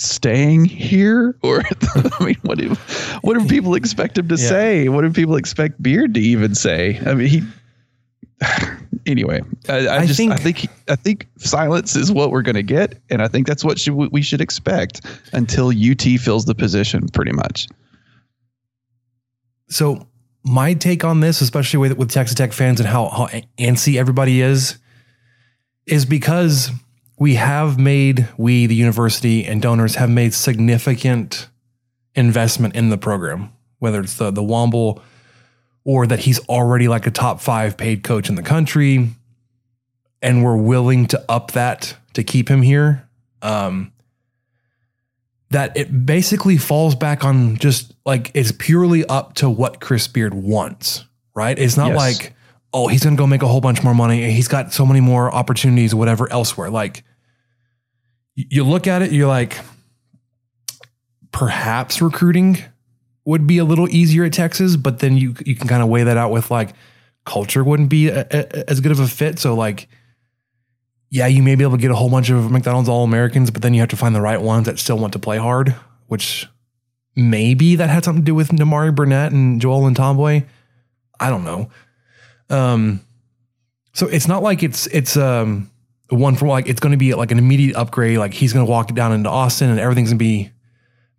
staying 0.00 0.64
here 0.64 1.36
or 1.42 1.62
I 1.94 2.24
mean 2.24 2.36
what 2.42 2.56
do 2.58 2.68
what 3.22 3.38
do 3.38 3.46
people 3.46 3.74
expect 3.74 4.16
him 4.16 4.28
to 4.28 4.36
Yeah. 4.36 4.48
say? 4.48 4.88
What 4.88 5.02
do 5.02 5.10
people 5.12 5.36
expect 5.36 5.82
Beard 5.82 6.14
to 6.14 6.20
even 6.20 6.54
say? 6.54 7.00
I 7.04 7.14
mean 7.14 7.28
he 7.28 7.42
anyway, 9.06 9.40
I, 9.68 9.88
I, 9.88 9.96
I 9.98 10.06
just 10.06 10.16
think- 10.16 10.32
I 10.32 10.36
think 10.36 10.66
I 10.88 10.94
think 10.96 11.26
silence 11.38 11.96
is 11.96 12.12
what 12.12 12.30
we're 12.30 12.42
going 12.42 12.54
to 12.54 12.62
get, 12.62 13.00
and 13.10 13.20
I 13.20 13.26
think 13.26 13.48
that's 13.48 13.64
what 13.64 13.80
should, 13.80 13.94
we 13.94 14.22
should 14.22 14.40
expect 14.40 15.04
until 15.32 15.70
UT 15.70 16.02
fills 16.20 16.44
the 16.44 16.54
position, 16.54 17.08
pretty 17.08 17.32
much. 17.32 17.66
So 19.68 20.06
my 20.44 20.74
take 20.74 21.04
on 21.04 21.18
this, 21.20 21.40
especially 21.40 21.78
with 21.78 21.98
with 21.98 22.10
Texas 22.10 22.36
Tech 22.36 22.52
fans 22.52 22.78
and 22.80 22.88
how, 22.88 23.08
how 23.08 23.26
antsy 23.58 23.96
everybody 23.96 24.40
is, 24.40 24.78
is 25.86 26.06
because 26.06 26.70
we 27.18 27.34
have 27.34 27.78
made 27.78 28.28
we 28.36 28.66
the 28.66 28.74
university 28.74 29.44
and 29.44 29.60
donors 29.60 29.96
have 29.96 30.10
made 30.10 30.32
significant 30.34 31.48
investment 32.14 32.74
in 32.74 32.90
the 32.90 32.98
program, 32.98 33.52
whether 33.78 34.00
it's 34.00 34.14
the 34.14 34.30
the 34.30 34.42
Womble 34.42 35.00
or 35.84 36.06
that 36.06 36.20
he's 36.20 36.38
already 36.48 36.86
like 36.88 37.06
a 37.06 37.10
top 37.10 37.40
five 37.40 37.76
paid 37.76 38.02
coach 38.02 38.28
in 38.28 38.34
the 38.34 38.42
country, 38.42 39.08
and 40.20 40.44
we're 40.44 40.56
willing 40.56 41.06
to 41.06 41.24
up 41.28 41.52
that 41.52 41.96
to 42.14 42.22
keep 42.22 42.48
him 42.48 42.62
here. 42.62 43.08
Um, 43.42 43.92
that 45.50 45.76
it 45.76 46.04
basically 46.04 46.58
falls 46.58 46.94
back 46.94 47.24
on 47.24 47.56
just 47.56 47.94
like 48.04 48.30
it's 48.34 48.52
purely 48.52 49.04
up 49.06 49.34
to 49.34 49.48
what 49.48 49.80
Chris 49.80 50.06
Beard 50.06 50.34
wants, 50.34 51.04
right? 51.34 51.58
It's 51.58 51.76
not 51.76 51.88
Yes. 51.88 51.96
like, 51.96 52.34
oh, 52.74 52.88
he's 52.88 53.02
gonna 53.02 53.16
go 53.16 53.26
make 53.26 53.42
a 53.42 53.46
whole 53.48 53.62
bunch 53.62 53.82
more 53.82 53.94
money 53.94 54.22
and 54.24 54.32
he's 54.32 54.48
got 54.48 54.74
so 54.74 54.84
many 54.84 55.00
more 55.00 55.32
opportunities, 55.34 55.94
whatever 55.94 56.30
elsewhere. 56.30 56.68
Like 56.68 57.02
you 58.50 58.62
look 58.64 58.86
at 58.86 59.02
it, 59.02 59.10
you're 59.12 59.26
like, 59.26 59.58
perhaps 61.32 62.00
recruiting 62.00 62.58
would 63.24 63.46
be 63.46 63.58
a 63.58 63.64
little 63.64 63.88
easier 63.88 64.24
at 64.24 64.32
Texas, 64.32 64.76
but 64.76 65.00
then 65.00 65.16
you 65.16 65.34
you 65.44 65.54
can 65.54 65.68
kind 65.68 65.82
of 65.82 65.88
weigh 65.88 66.04
that 66.04 66.16
out 66.16 66.30
with 66.30 66.50
like 66.50 66.70
culture 67.26 67.62
wouldn't 67.62 67.90
be 67.90 68.08
a, 68.08 68.20
a- 68.30 68.70
as 68.70 68.80
good 68.80 68.92
of 68.92 69.00
a 69.00 69.06
fit. 69.08 69.38
So 69.38 69.54
like 69.54 69.88
yeah, 71.10 71.26
you 71.26 71.42
may 71.42 71.54
be 71.54 71.64
able 71.64 71.76
to 71.76 71.80
get 71.82 71.90
a 71.90 71.94
whole 71.96 72.10
bunch 72.10 72.28
of 72.30 72.50
McDonald's 72.50 72.88
All 72.88 73.02
Americans, 73.02 73.50
but 73.50 73.62
then 73.62 73.72
you 73.74 73.80
have 73.80 73.88
to 73.90 73.96
find 73.96 74.14
the 74.14 74.20
right 74.20 74.40
ones 74.40 74.66
that 74.66 74.78
still 74.78 74.98
want 74.98 75.14
to 75.14 75.18
play 75.18 75.38
hard, 75.38 75.74
which 76.06 76.46
maybe 77.16 77.76
that 77.76 77.88
had 77.88 78.04
something 78.04 78.22
to 78.22 78.26
do 78.26 78.34
with 78.34 78.50
Nimari 78.50 78.94
Burnett 78.94 79.32
and 79.32 79.60
Joel 79.60 79.86
and 79.86 79.96
Ntambwe. 79.96 80.44
I 81.18 81.30
don't 81.30 81.44
know. 81.44 81.70
Um, 82.50 83.00
so 83.94 84.06
it's 84.06 84.28
not 84.28 84.42
like 84.42 84.62
it's 84.62 84.86
it's 84.88 85.16
um 85.16 85.70
one 86.10 86.36
for 86.36 86.46
like 86.46 86.68
it's 86.68 86.80
going 86.80 86.92
to 86.92 86.98
be 86.98 87.14
like 87.14 87.30
an 87.30 87.38
immediate 87.38 87.76
upgrade. 87.76 88.18
Like 88.18 88.32
he's 88.34 88.52
going 88.52 88.64
to 88.64 88.70
walk 88.70 88.90
it 88.90 88.94
down 88.96 89.12
into 89.12 89.28
Austin 89.28 89.70
and 89.70 89.78
everything's 89.78 90.10
going 90.10 90.18
to 90.18 90.24
be 90.24 90.50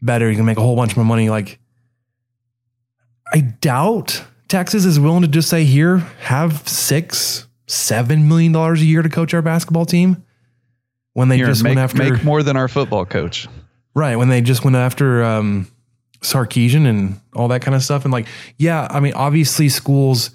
better. 0.02 0.28
He's 0.28 0.38
going 0.38 0.46
to 0.46 0.52
make 0.52 0.58
a 0.58 0.62
whole 0.62 0.76
bunch 0.76 0.96
more 0.96 1.06
money. 1.06 1.30
Like 1.30 1.60
I 3.34 3.42
doubt 3.42 4.24
Texas 4.48 4.86
is 4.86 5.00
willing 5.00 5.22
to 5.22 5.28
just 5.28 5.50
say 5.50 5.64
here 5.64 5.98
have 6.22 6.68
six 6.68 7.48
seven 7.68 8.28
million 8.28 8.52
dollars 8.52 8.82
a 8.82 8.86
year 8.86 9.02
to 9.04 9.10
coach 9.10 9.34
our 9.34 9.42
basketball 9.44 9.86
team 9.86 10.24
when 11.14 11.30
they 11.30 11.38
Here, 11.38 11.46
just 11.46 11.64
make, 11.64 11.72
went 11.72 11.80
after 11.80 11.98
make 12.12 12.24
more 12.24 12.42
than 12.42 12.58
our 12.58 12.68
football 12.68 13.06
coach. 13.06 13.48
right 13.94 14.16
when 14.16 14.30
they 14.30 14.42
just 14.42 14.64
went 14.64 14.76
after 14.76 15.24
um 15.24 15.68
Sarkisian 16.22 16.88
and 16.88 17.20
all 17.36 17.48
that 17.50 17.62
kind 17.62 17.76
of 17.76 17.84
stuff 17.84 18.06
and 18.06 18.12
like 18.12 18.26
yeah 18.58 18.88
I 18.90 19.00
mean 19.00 19.14
obviously 19.14 19.70
schools 19.70 20.32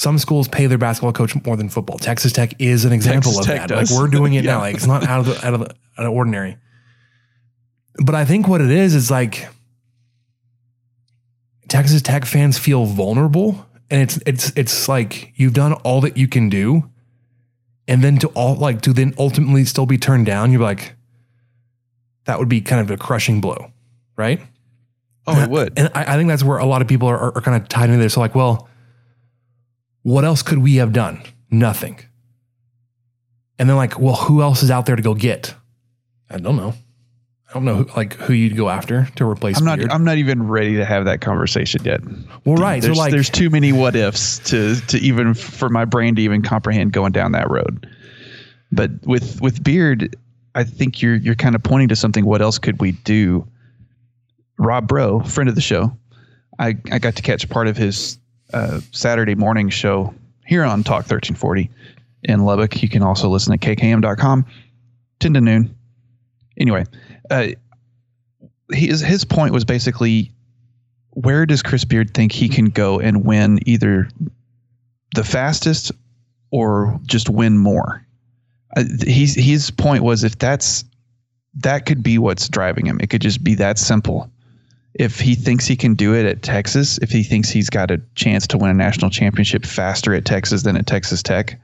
some 0.00 0.16
schools 0.16 0.48
pay 0.48 0.66
their 0.66 0.78
basketball 0.78 1.12
coach 1.12 1.34
more 1.44 1.56
than 1.58 1.68
football 1.68 1.98
Texas 1.98 2.32
Tech 2.32 2.54
is 2.58 2.84
an 2.86 2.92
example 2.92 3.32
Texas 3.32 3.38
of 3.40 3.46
Tech 3.46 3.60
that 3.60 3.68
does. 3.68 3.90
like 3.92 4.00
we're 4.00 4.08
doing 4.08 4.32
it 4.34 4.44
Yeah. 4.44 4.52
now 4.54 4.60
like 4.60 4.74
it's 4.76 4.86
not 4.86 5.06
out 5.06 5.20
of 5.20 5.26
the 5.26 5.46
out 5.46 5.52
of 5.54 5.60
the, 5.60 5.74
out 5.98 6.06
of 6.06 6.12
ordinary 6.12 6.56
but 8.02 8.14
I 8.14 8.24
think 8.24 8.48
what 8.48 8.60
it 8.62 8.70
is 8.70 8.94
is 8.94 9.10
like 9.10 9.46
Texas 11.68 12.02
Tech 12.02 12.24
fans 12.24 12.58
feel 12.58 12.86
vulnerable 12.86 13.66
and 13.90 14.00
it's 14.02 14.18
it's 14.26 14.52
it's 14.56 14.88
like 14.88 15.32
you've 15.36 15.52
done 15.54 15.72
all 15.74 16.00
that 16.00 16.16
you 16.16 16.26
can 16.28 16.48
do 16.48 16.88
and 17.86 18.02
then 18.02 18.18
to 18.18 18.28
all 18.28 18.54
like 18.56 18.80
to 18.82 18.92
then 18.92 19.14
ultimately 19.18 19.64
still 19.64 19.86
be 19.86 19.98
turned 19.98 20.24
down 20.26 20.50
you're 20.50 20.60
like 20.62 20.94
that 22.24 22.38
would 22.38 22.48
be 22.48 22.60
kind 22.60 22.80
of 22.80 22.90
a 22.90 22.96
crushing 22.96 23.40
blow 23.40 23.70
right 24.16 24.40
Oh, 25.26 25.38
it 25.40 25.50
would. 25.50 25.74
and 25.78 25.90
I, 25.94 26.14
I 26.14 26.16
think 26.16 26.28
that's 26.28 26.42
where 26.42 26.56
a 26.58 26.64
lot 26.64 26.80
of 26.82 26.88
people 26.88 27.06
are, 27.06 27.18
are, 27.18 27.36
are 27.36 27.40
kind 27.42 27.60
of 27.62 27.68
tied 27.68 27.90
into 27.90 28.02
this 28.02 28.14
so 28.14 28.20
like 28.20 28.34
well 28.34 28.68
what 30.02 30.24
else 30.24 30.42
could 30.42 30.58
we 30.58 30.76
have 30.76 30.92
done 30.92 31.22
nothing 31.50 31.98
and 33.58 33.68
then 33.68 33.76
like 33.76 33.98
well 33.98 34.14
who 34.14 34.42
else 34.42 34.62
is 34.62 34.70
out 34.70 34.86
there 34.86 34.96
to 34.96 35.02
go 35.02 35.14
get 35.14 35.54
i 36.30 36.38
don't 36.38 36.56
know 36.56 36.74
i 37.48 37.52
don't 37.52 37.64
know 37.64 37.76
who, 37.76 37.96
like 37.96 38.14
who 38.14 38.32
you'd 38.32 38.56
go 38.56 38.68
after 38.68 39.08
to 39.16 39.28
replace 39.28 39.58
I'm 39.58 39.64
not. 39.64 39.78
Beard. 39.78 39.90
I'm 39.90 40.04
not 40.04 40.18
even 40.18 40.46
ready 40.46 40.76
to 40.76 40.84
have 40.84 41.04
that 41.06 41.20
conversation 41.20 41.82
yet. 41.84 42.00
well 42.44 42.56
right 42.56 42.80
There's, 42.80 42.96
so 42.96 43.02
like 43.02 43.10
there's 43.10 43.30
too 43.30 43.50
many 43.50 43.72
what 43.72 43.96
ifs 43.96 44.38
to 44.50 44.76
to 44.86 44.98
even 44.98 45.34
for 45.34 45.68
my 45.68 45.84
brain 45.84 46.14
to 46.14 46.22
even 46.22 46.42
comprehend 46.42 46.92
going 46.92 47.12
down 47.12 47.32
that 47.32 47.50
road. 47.50 47.88
But 48.72 48.92
with 49.04 49.40
with 49.40 49.64
Beard, 49.64 50.14
I 50.54 50.62
think 50.62 51.02
you're 51.02 51.16
you're 51.16 51.34
kind 51.34 51.56
of 51.56 51.62
pointing 51.64 51.88
to 51.88 51.96
something. 51.96 52.24
What 52.24 52.40
else 52.40 52.58
could 52.58 52.80
we 52.80 52.92
do? 52.92 53.44
Rob 54.58 54.86
Bro, 54.86 55.24
friend 55.24 55.48
of 55.48 55.56
the 55.56 55.60
show, 55.60 55.96
I 56.60 56.76
I 56.92 57.00
got 57.00 57.16
to 57.16 57.22
catch 57.22 57.48
part 57.48 57.66
of 57.66 57.76
his 57.76 58.16
uh, 58.52 58.80
Saturday 58.92 59.34
morning 59.34 59.68
show 59.68 60.14
here 60.46 60.64
on 60.64 60.82
Talk 60.82 61.08
1340 61.08 61.70
in 62.24 62.44
Lubbock. 62.44 62.82
You 62.82 62.88
can 62.88 63.02
also 63.02 63.28
listen 63.28 63.56
to 63.56 63.58
kkam.com, 63.58 64.46
10 65.20 65.34
to 65.34 65.40
noon. 65.40 65.74
Anyway, 66.58 66.84
uh, 67.30 67.48
his 68.72 69.00
his 69.00 69.24
point 69.24 69.52
was 69.52 69.64
basically 69.64 70.32
where 71.10 71.46
does 71.46 71.62
Chris 71.62 71.84
Beard 71.84 72.14
think 72.14 72.32
he 72.32 72.48
can 72.48 72.66
go 72.66 73.00
and 73.00 73.24
win 73.24 73.58
either 73.66 74.08
the 75.14 75.24
fastest 75.24 75.92
or 76.50 76.98
just 77.04 77.28
win 77.28 77.58
more? 77.58 78.04
Uh, 78.76 78.84
he's 79.06 79.34
his 79.34 79.70
point 79.70 80.04
was 80.04 80.22
if 80.22 80.38
that's 80.38 80.84
that 81.54 81.86
could 81.86 82.02
be 82.02 82.18
what's 82.18 82.48
driving 82.48 82.86
him. 82.86 83.00
It 83.00 83.10
could 83.10 83.22
just 83.22 83.42
be 83.42 83.54
that 83.56 83.78
simple. 83.78 84.30
If 84.94 85.20
he 85.20 85.34
thinks 85.34 85.66
he 85.66 85.76
can 85.76 85.94
do 85.94 86.14
it 86.14 86.26
at 86.26 86.42
Texas, 86.42 86.98
if 86.98 87.10
he 87.10 87.22
thinks 87.22 87.48
he's 87.48 87.70
got 87.70 87.90
a 87.90 88.00
chance 88.16 88.46
to 88.48 88.58
win 88.58 88.70
a 88.70 88.74
national 88.74 89.10
championship 89.10 89.64
faster 89.64 90.14
at 90.14 90.24
Texas 90.24 90.62
than 90.62 90.76
at 90.76 90.86
Texas 90.86 91.22
Tech, 91.22 91.60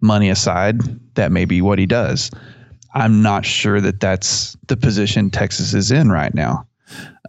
money 0.00 0.28
aside, 0.28 0.80
that 1.14 1.32
may 1.32 1.44
be 1.44 1.62
what 1.62 1.78
he 1.78 1.86
does. 1.86 2.30
I'm 2.94 3.22
not 3.22 3.44
sure 3.44 3.80
that 3.80 4.00
that's 4.00 4.56
the 4.68 4.76
position 4.76 5.30
Texas 5.30 5.74
is 5.74 5.90
in 5.90 6.10
right 6.10 6.34
now. 6.34 6.66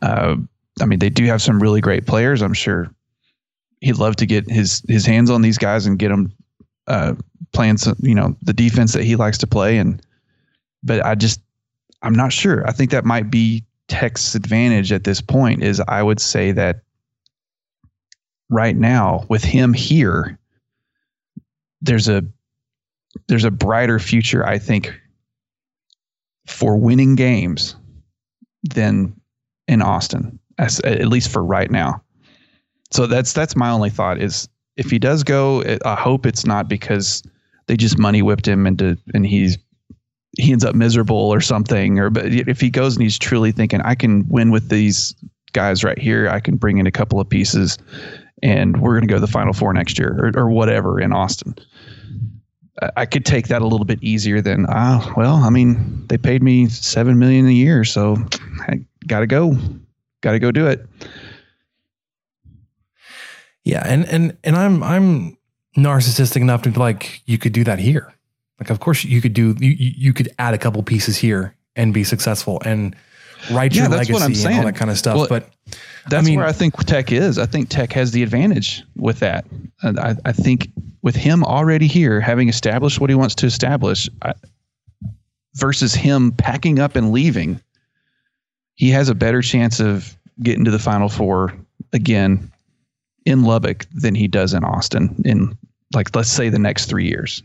Uh, 0.02 0.36
I 0.82 0.86
mean, 0.86 1.00
they 1.00 1.10
do 1.10 1.26
have 1.26 1.42
some 1.42 1.62
really 1.62 1.82
great 1.82 2.06
players. 2.06 2.42
I'm 2.42 2.54
sure 2.54 2.92
he'd 3.82 3.98
love 3.98 4.16
to 4.18 4.26
get 4.26 4.50
his 4.50 4.84
his 4.88 5.06
hands 5.06 5.30
on 5.30 5.42
these 5.42 5.58
guys 5.58 5.86
and 5.86 5.98
get 5.98 6.10
them 6.10 6.34
uh, 6.88 7.16
playing 7.54 7.78
some, 7.78 7.96
you 8.00 8.16
know, 8.16 8.36
the 8.42 8.54
defense 8.54 8.94
that 8.94 9.04
he 9.04 9.16
likes 9.16 9.38
to 9.40 9.48
play. 9.48 9.78
And 9.78 10.02
but 10.84 11.04
I 11.06 11.16
just 11.16 11.42
I'm 12.02 12.14
not 12.14 12.34
sure. 12.34 12.68
I 12.68 12.72
think 12.72 12.92
that 12.92 13.06
might 13.06 13.32
be 13.32 13.64
Tech's 13.88 14.36
advantage 14.36 14.92
at 14.92 15.04
this 15.04 15.22
point. 15.22 15.64
Is 15.64 15.82
I 15.88 16.02
would 16.02 16.20
say 16.20 16.52
that 16.54 16.82
right 18.50 18.76
now 18.76 19.26
with 19.30 19.44
him 19.44 19.74
here, 19.74 20.38
there's 21.82 22.08
a 22.08 22.24
there's 23.28 23.46
a 23.46 23.52
brighter 23.52 24.00
future. 24.00 24.46
I 24.46 24.58
think 24.58 24.94
for 26.46 26.78
winning 26.78 27.16
games 27.16 27.76
than 28.64 29.20
in 29.68 29.82
Austin, 29.82 30.40
as, 30.58 30.80
at 30.82 31.08
least 31.08 31.32
for 31.32 31.44
right 31.44 31.72
now. 31.72 32.02
So 32.92 33.08
that's 33.08 33.34
that's 33.34 33.56
my 33.56 33.70
only 33.70 33.90
thought 33.90 34.22
is 34.22 34.48
if 34.78 34.90
he 34.90 35.00
does 35.00 35.24
go, 35.24 35.64
I 35.86 35.96
hope 35.96 36.26
it's 36.26 36.46
not 36.46 36.68
because 36.68 37.24
they 37.68 37.76
just 37.76 37.98
money 37.98 38.22
whipped 38.22 38.48
him 38.48 38.68
into 38.68 38.98
and 39.14 39.26
he's 39.26 39.58
he 40.38 40.52
ends 40.52 40.64
up 40.66 40.76
miserable 40.76 41.16
or 41.34 41.42
something. 41.42 42.00
Or 42.00 42.10
but 42.10 42.26
if 42.28 42.60
he 42.62 42.70
goes 42.70 42.96
and 42.96 43.04
he's 43.04 43.18
truly 43.20 43.52
thinking 43.52 43.82
I 43.82 43.96
can 43.96 44.28
win 44.28 44.52
with 44.52 44.70
these 44.70 45.16
guys 45.54 45.84
right 45.84 45.98
here, 45.98 46.28
I 46.30 46.40
can 46.40 46.58
bring 46.58 46.78
in 46.78 46.88
a 46.88 46.92
couple 46.92 47.20
of 47.20 47.30
pieces, 47.30 47.78
and 48.44 48.82
we're 48.82 48.92
going 48.94 49.08
to 49.08 49.08
go 49.08 49.16
to 49.16 49.22
the 49.22 49.28
Final 49.28 49.54
Four 49.54 49.74
next 49.74 49.98
year 49.98 50.32
or, 50.36 50.42
or 50.44 50.50
whatever 50.50 51.00
in 51.00 51.12
Austin. 51.14 51.56
I- 52.82 52.92
I 52.98 53.06
could 53.06 53.26
take 53.26 53.48
that 53.48 53.62
a 53.62 53.68
little 53.68 53.86
bit 53.86 54.00
easier 54.04 54.42
than 54.42 54.66
ah 54.68 55.14
well 55.16 55.36
I 55.36 55.50
mean 55.50 56.06
they 56.08 56.18
paid 56.18 56.44
me 56.44 56.68
seven 56.68 57.18
million 57.18 57.48
a 57.48 57.52
year 57.52 57.86
so 57.86 58.18
I 58.68 58.86
gotta 59.08 59.28
go 59.28 59.58
gotta 60.20 60.40
go 60.40 60.52
do 60.52 60.68
it 60.68 60.86
Yeah, 63.64 63.82
and 63.86 64.06
and 64.06 64.38
and 64.44 64.56
I'm 64.56 64.84
I'm 64.84 65.38
narcissistic 65.78 66.42
enough 66.42 66.62
to 66.64 66.70
be 66.72 66.80
like 66.80 67.22
you 67.26 67.38
could 67.38 67.54
do 67.54 67.64
that 67.64 67.80
here. 67.80 68.14
Like 68.60 68.70
of 68.70 68.80
course 68.80 69.04
you 69.04 69.22
could 69.22 69.34
do 69.34 69.56
you 69.60 69.76
you 69.78 70.14
could 70.14 70.30
add 70.40 70.54
a 70.54 70.58
couple 70.58 70.82
pieces 70.84 71.18
here 71.18 71.56
and 71.76 71.94
be 71.94 72.04
successful 72.04 72.62
and 72.66 72.96
write 73.52 73.74
Yeah, 73.76 73.84
your 73.84 73.90
that's 73.90 74.10
what 74.10 74.22
legacy 74.22 74.48
and 74.48 74.58
all 74.60 74.66
that 74.66 74.76
kind 74.76 74.90
of 74.92 74.98
stuff. 74.98 75.18
Well, 75.18 75.28
but 75.28 75.50
That's 76.10 76.26
mean- 76.26 76.38
where 76.38 76.48
I 76.48 76.52
think 76.52 76.76
Tech 76.86 77.12
is. 77.12 77.38
I 77.38 77.46
think 77.46 77.70
Tech 77.70 77.92
has 77.94 78.12
the 78.12 78.24
advantage 78.24 78.84
with 78.96 79.20
that. 79.20 79.46
And 79.82 80.00
I, 80.00 80.16
I 80.26 80.32
think 80.32 80.70
with 81.02 81.16
him 81.16 81.44
already 81.44 81.88
here, 81.88 82.20
having 82.22 82.48
established 82.50 83.00
what 83.00 83.10
he 83.10 83.16
wants 83.16 83.36
to 83.36 83.46
establish, 83.46 84.10
I, 84.22 84.34
versus 85.56 85.94
him 85.94 86.32
packing 86.32 86.80
up 86.80 86.96
and 86.96 87.12
leaving, 87.12 87.60
he 88.76 88.90
has 88.92 89.10
a 89.10 89.16
better 89.16 89.42
chance 89.42 89.80
of 89.80 90.16
getting 90.42 90.66
to 90.66 90.72
the 90.72 90.80
Final 90.80 91.10
Four 91.10 91.54
again 91.94 92.52
in 93.26 93.44
Lubbock 93.44 93.86
than 93.94 94.16
he 94.16 94.28
does 94.28 94.54
in 94.54 94.64
Austin 94.64 95.22
in 95.26 95.58
like 95.94 96.16
let's 96.16 96.30
say 96.30 96.50
the 96.50 96.60
next 96.60 96.86
three 96.86 97.08
years. 97.08 97.44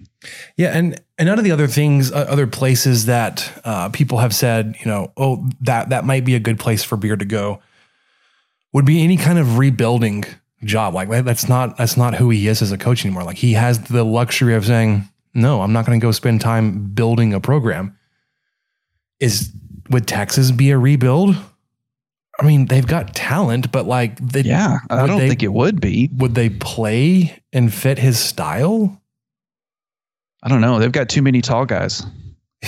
Yeah, 0.57 0.77
and 0.77 1.01
and 1.19 1.27
none 1.27 1.39
of 1.39 1.45
the 1.45 1.53
other 1.53 1.67
things, 1.67 2.13
uh, 2.13 2.27
other 2.29 2.47
places 2.47 3.07
that 3.07 3.61
uh, 3.65 3.89
people 3.91 4.19
have 4.19 4.35
said, 4.35 4.77
you 4.81 4.87
know, 4.87 5.13
oh, 5.17 5.49
that 5.63 5.91
that 5.91 6.05
might 6.05 6.25
be 6.25 6.35
a 6.35 6.41
good 6.41 6.59
place 6.59 6.83
for 6.83 6.97
beer 6.97 7.17
to 7.17 7.25
go, 7.25 7.61
would 8.73 8.85
be 8.85 9.03
any 9.03 9.17
kind 9.17 9.39
of 9.39 9.59
rebuilding 9.59 10.25
job. 10.65 10.95
Like 10.95 11.09
that's 11.25 11.49
not 11.49 11.77
that's 11.77 11.97
not 11.97 12.15
who 12.15 12.31
he 12.31 12.49
is 12.49 12.63
as 12.63 12.73
a 12.73 12.79
coach 12.79 13.05
anymore. 13.05 13.25
Like 13.25 13.39
he 13.39 13.55
has 13.55 13.81
the 13.85 14.05
luxury 14.05 14.55
of 14.55 14.67
saying, 14.67 15.09
no, 15.35 15.63
I'm 15.63 15.73
not 15.73 15.87
going 15.87 15.99
to 15.99 16.05
go 16.05 16.13
spend 16.13 16.41
time 16.41 16.93
building 16.93 17.35
a 17.35 17.41
program. 17.41 17.97
Is 19.19 19.53
would 19.91 20.07
Texas 20.07 20.51
be 20.51 20.71
a 20.71 20.79
rebuild? 20.79 21.37
I 22.41 22.47
mean, 22.47 22.67
they've 22.67 22.87
got 22.87 23.15
talent, 23.15 23.71
but 23.71 23.87
like, 23.87 24.17
they, 24.19 24.41
Yeah, 24.43 24.79
I 24.89 25.07
don't 25.07 25.19
they- 25.19 25.29
think 25.29 25.43
it 25.43 25.53
would 25.53 25.81
be. 25.81 26.09
Would 26.17 26.35
they 26.35 26.49
play 26.49 27.43
and 27.53 27.73
fit 27.73 27.99
his 27.99 28.19
style? 28.19 29.01
I 30.43 30.49
don't 30.49 30.61
know. 30.63 30.79
They've 30.79 30.91
got 30.91 31.09
too 31.11 31.21
many 31.23 31.43
tall 31.43 31.67
guys. 31.67 32.03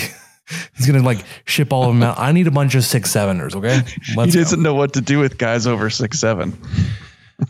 He's 0.77 0.87
gonna 0.87 1.03
like 1.03 1.25
ship 1.47 1.73
all 1.73 1.85
of 1.89 1.95
them 1.95 2.03
out. 2.03 2.19
I 2.19 2.33
need 2.33 2.47
a 2.47 2.51
bunch 2.51 2.75
of 2.75 2.85
six 2.85 3.11
seveners. 3.11 3.55
Okay, 3.55 3.81
he 4.05 4.15
Let's 4.15 4.35
go. 4.35 4.43
doesn't 4.43 4.63
know 4.63 4.75
what 4.75 4.93
to 4.95 5.01
do 5.01 5.19
with 5.19 5.39
guys 5.39 5.67
over 5.67 5.89
six 5.89 6.19
seven. 6.21 6.57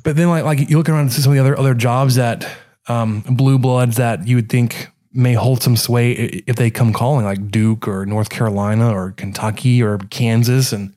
But 0.04 0.14
then 0.16 0.28
like 0.28 0.44
like 0.44 0.70
you 0.70 0.78
look 0.78 0.88
around 0.88 1.00
and 1.00 1.12
see 1.12 1.22
some 1.22 1.32
of 1.32 1.36
the 1.36 1.40
other 1.40 1.58
other 1.58 1.74
jobs 1.74 2.14
that 2.14 2.48
um, 2.86 3.20
blue 3.22 3.58
bloods 3.58 3.96
that 3.96 4.28
you 4.28 4.36
would 4.36 4.48
think 4.48 4.88
may 5.12 5.34
hold 5.34 5.62
some 5.62 5.76
sway 5.76 6.12
if 6.12 6.54
they 6.56 6.70
come 6.70 6.92
calling, 6.92 7.24
like 7.24 7.50
Duke 7.50 7.88
or 7.88 8.06
North 8.06 8.30
Carolina 8.30 8.90
or 8.94 9.10
Kentucky 9.12 9.82
or 9.82 9.98
Kansas, 10.10 10.72
and 10.72 10.94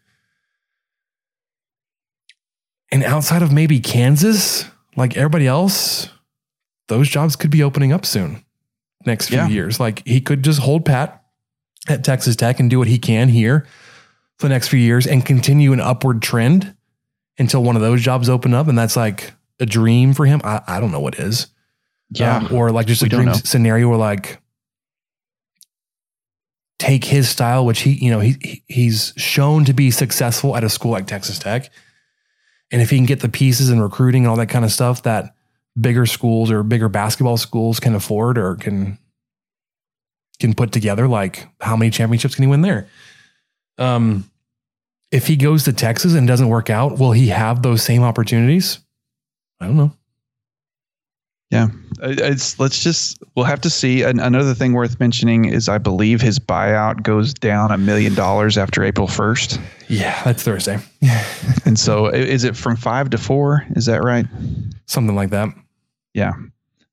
and 2.91 3.03
outside 3.03 3.41
of 3.41 3.51
maybe 3.51 3.79
Kansas, 3.79 4.65
like 4.95 5.17
everybody 5.17 5.47
else, 5.47 6.09
those 6.87 7.09
jobs 7.09 7.35
could 7.35 7.49
be 7.51 7.63
opening 7.63 7.91
up 7.91 8.05
soon, 8.05 8.43
next 9.05 9.27
few 9.29 9.37
Yeah. 9.37 9.47
years. 9.47 9.79
Like 9.79 10.05
he 10.07 10.21
could 10.21 10.43
just 10.43 10.59
hold 10.59 10.85
pat 10.85 11.23
at 11.87 12.03
Texas 12.03 12.35
Tech 12.35 12.59
and 12.59 12.69
do 12.69 12.79
what 12.79 12.87
he 12.87 12.97
can 12.97 13.29
here 13.29 13.65
for 14.37 14.47
the 14.47 14.53
next 14.53 14.67
few 14.69 14.79
years 14.79 15.05
and 15.07 15.25
continue 15.25 15.71
an 15.73 15.79
upward 15.79 16.21
trend 16.21 16.75
until 17.37 17.63
one 17.63 17.75
of 17.75 17.81
those 17.81 18.01
jobs 18.01 18.29
open 18.29 18.53
up. 18.53 18.67
And 18.67 18.77
that's 18.77 18.95
like 18.95 19.33
a 19.59 19.65
dream 19.65 20.13
for 20.13 20.25
him. 20.25 20.41
I, 20.43 20.61
I 20.67 20.79
don't 20.79 20.91
know 20.91 20.99
what 20.99 21.19
is. 21.19 21.47
Yeah. 22.11 22.37
Um, 22.37 22.53
or 22.53 22.71
like 22.71 22.87
just 22.87 23.01
a 23.01 23.05
We 23.05 23.09
don't 23.09 23.23
dream 23.25 23.33
scenario 23.35 23.89
where 23.89 23.97
like 23.97 24.39
take 26.77 27.05
his 27.05 27.29
style, 27.29 27.65
which 27.65 27.81
he, 27.81 27.91
you 27.93 28.11
know, 28.11 28.19
he- 28.19 28.63
he's 28.67 29.13
shown 29.17 29.65
to 29.65 29.73
be 29.73 29.91
successful 29.91 30.55
at 30.55 30.63
a 30.63 30.69
school 30.69 30.91
like 30.91 31.07
Texas 31.07 31.39
Tech. 31.39 31.69
And 32.71 32.81
if 32.81 32.89
he 32.89 32.97
can 32.97 33.05
get 33.05 33.19
the 33.19 33.29
pieces 33.29 33.69
and 33.69 33.81
recruiting 33.81 34.23
and 34.23 34.29
all 34.29 34.37
that 34.37 34.49
kind 34.49 34.65
of 34.65 34.71
stuff 34.71 35.03
that 35.03 35.35
bigger 35.79 36.05
schools 36.05 36.49
or 36.49 36.63
bigger 36.63 36.89
basketball 36.89 37.37
schools 37.37 37.79
can 37.79 37.95
afford 37.95 38.37
or 38.37 38.55
can 38.55 38.97
can 40.39 40.53
put 40.53 40.71
together, 40.71 41.07
like 41.07 41.47
how 41.61 41.77
many 41.77 41.91
championships 41.91 42.35
can 42.35 42.43
he 42.43 42.49
win 42.49 42.61
there? 42.61 42.87
Um, 43.77 44.29
if 45.11 45.27
he 45.27 45.37
goes 45.37 45.63
to 45.63 45.73
Texas 45.73 46.13
and 46.13 46.27
doesn't 46.27 46.49
work 46.49 46.69
out, 46.69 46.99
will 46.99 47.13
he 47.13 47.27
have 47.27 47.61
those 47.61 47.83
same 47.83 48.03
opportunities? 48.03 48.79
I 49.61 49.67
don't 49.67 49.77
know. 49.77 49.91
Yeah, 51.51 51.67
it's 52.01 52.59
let's 52.59 52.83
just 52.83 53.21
we'll 53.35 53.45
have 53.45 53.61
to 53.61 53.69
see. 53.69 54.03
An, 54.03 54.19
another 54.19 54.53
thing 54.53 54.73
worth 54.73 54.99
mentioning 54.99 55.45
is 55.45 55.69
I 55.69 55.77
believe 55.77 56.21
his 56.21 56.39
buyout 56.39 57.03
goes 57.03 57.33
down 57.33 57.71
a 57.71 57.77
million 57.77 58.13
dollars 58.15 58.57
after 58.57 58.83
April 58.83 59.07
first, 59.07 59.59
Yeah, 59.87 60.21
that's 60.23 60.43
Thursday. 60.43 60.79
and 61.65 61.77
so 61.79 62.07
is 62.07 62.43
it 62.43 62.55
from 62.55 62.75
five 62.75 63.09
to 63.11 63.17
four? 63.17 63.65
Is 63.75 63.85
that 63.85 64.03
right? 64.03 64.25
Something 64.85 65.15
like 65.15 65.29
that. 65.31 65.49
Yeah. 66.13 66.31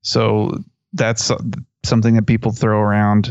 So 0.01 0.51
that's 0.93 1.31
uh, 1.31 1.37
something 1.83 2.15
that 2.15 2.27
people 2.27 2.51
throw 2.51 2.79
around. 2.79 3.29